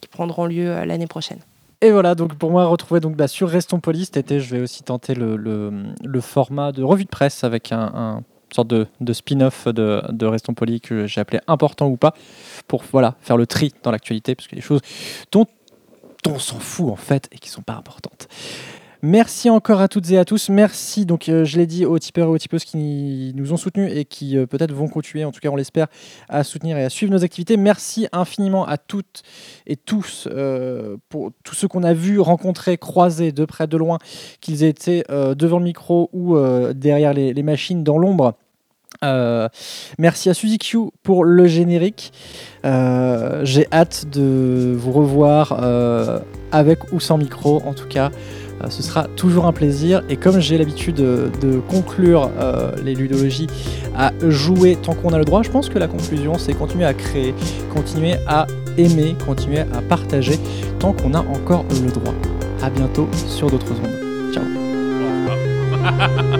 qui 0.00 0.08
prendront 0.08 0.46
lieu 0.46 0.84
l'année 0.84 1.06
prochaine. 1.06 1.38
Et 1.82 1.90
voilà, 1.92 2.14
donc 2.14 2.34
pour 2.34 2.50
moi, 2.50 2.66
retrouver 2.66 3.00
donc, 3.00 3.16
bah, 3.16 3.26
sur 3.28 3.48
Restons 3.48 3.80
Polis 3.80 4.06
cet 4.06 4.18
été, 4.18 4.40
je 4.40 4.54
vais 4.54 4.62
aussi 4.62 4.82
tenter 4.82 5.14
le, 5.14 5.36
le- 5.36 5.94
format 6.20 6.72
de 6.72 6.82
revue 6.82 7.04
de 7.04 7.08
presse 7.10 7.42
avec 7.42 7.72
un, 7.72 7.80
un 7.94 8.22
sorte 8.54 8.68
de, 8.68 8.86
de 9.00 9.12
spin-off 9.14 9.66
de, 9.66 10.02
de 10.10 10.26
Restons 10.26 10.52
Polis 10.52 10.80
que 10.80 11.06
j'ai 11.06 11.20
appelé 11.22 11.40
important 11.46 11.88
ou 11.88 11.96
pas, 11.96 12.12
pour 12.68 12.84
voilà, 12.92 13.16
faire 13.22 13.38
le 13.38 13.46
tri 13.46 13.72
dans 13.82 13.90
l'actualité, 13.90 14.34
parce 14.34 14.46
a 14.58 14.62
des 14.62 14.66
choses 14.66 14.82
dont 15.32 15.46
on 16.26 16.38
s'en 16.38 16.58
fout 16.58 16.90
en 16.90 16.96
fait 16.96 17.28
et 17.32 17.38
qui 17.38 17.48
sont 17.48 17.62
pas 17.62 17.74
importantes. 17.74 18.28
Merci 19.02 19.48
encore 19.48 19.80
à 19.80 19.88
toutes 19.88 20.10
et 20.10 20.18
à 20.18 20.26
tous. 20.26 20.50
Merci, 20.50 21.06
donc 21.06 21.30
euh, 21.30 21.46
je 21.46 21.56
l'ai 21.56 21.66
dit 21.66 21.86
aux 21.86 21.98
tipeurs 21.98 22.26
et 22.26 22.30
aux 22.30 22.38
tipeuses 22.38 22.64
qui 22.64 23.32
nous 23.34 23.54
ont 23.54 23.56
soutenus 23.56 23.90
et 23.94 24.04
qui 24.04 24.36
euh, 24.36 24.44
peut-être 24.44 24.74
vont 24.74 24.88
continuer, 24.88 25.24
en 25.24 25.32
tout 25.32 25.40
cas 25.40 25.48
on 25.48 25.56
l'espère, 25.56 25.86
à 26.28 26.44
soutenir 26.44 26.76
et 26.76 26.84
à 26.84 26.90
suivre 26.90 27.10
nos 27.10 27.24
activités. 27.24 27.56
Merci 27.56 28.08
infiniment 28.12 28.66
à 28.66 28.76
toutes 28.76 29.22
et 29.66 29.76
tous 29.76 30.28
euh, 30.30 30.98
pour 31.08 31.30
tous 31.44 31.54
ceux 31.54 31.66
qu'on 31.66 31.82
a 31.82 31.94
vus, 31.94 32.20
rencontrés, 32.20 32.76
croisés 32.76 33.32
de 33.32 33.46
près, 33.46 33.66
de 33.66 33.78
loin, 33.78 33.96
qu'ils 34.42 34.64
aient 34.64 34.68
été 34.68 35.02
devant 35.08 35.58
le 35.58 35.64
micro 35.64 36.10
ou 36.12 36.38
derrière 36.74 37.14
les, 37.14 37.42
machines 37.42 37.82
dans 37.82 37.96
l'ombre. 37.96 38.34
Merci 39.98 40.28
à 40.28 40.34
Suzy 40.34 40.58
Q 40.58 40.90
pour 41.02 41.24
le 41.24 41.46
générique. 41.46 42.12
J'ai 42.64 43.66
hâte 43.72 44.10
de 44.10 44.74
vous 44.76 44.92
revoir 44.92 45.52
avec 46.52 46.92
ou 46.92 47.00
sans 47.00 47.18
micro. 47.18 47.62
En 47.64 47.74
tout 47.74 47.88
cas, 47.88 48.10
ce 48.68 48.82
sera 48.82 49.04
toujours 49.16 49.46
un 49.46 49.52
plaisir. 49.52 50.02
Et 50.08 50.16
comme 50.16 50.40
j'ai 50.40 50.58
l'habitude 50.58 50.96
de, 50.96 51.30
de 51.40 51.58
conclure 51.58 52.30
euh, 52.38 52.72
les 52.84 52.94
ludologies 52.94 53.46
à 53.96 54.12
jouer 54.28 54.76
tant 54.76 54.94
qu'on 54.94 55.12
a 55.12 55.18
le 55.18 55.24
droit, 55.24 55.42
je 55.42 55.50
pense 55.50 55.68
que 55.68 55.78
la 55.78 55.88
conclusion, 55.88 56.38
c'est 56.38 56.54
continuer 56.54 56.84
à 56.84 56.94
créer, 56.94 57.34
continuer 57.74 58.14
à 58.26 58.46
aimer, 58.76 59.16
continuer 59.24 59.60
à 59.60 59.82
partager 59.88 60.38
tant 60.78 60.92
qu'on 60.92 61.14
a 61.14 61.20
encore 61.20 61.64
le 61.82 61.90
droit. 61.90 62.14
À 62.62 62.70
bientôt 62.70 63.08
sur 63.12 63.50
d'autres 63.50 63.72
ondes. 63.72 64.32
Ciao. 64.34 64.44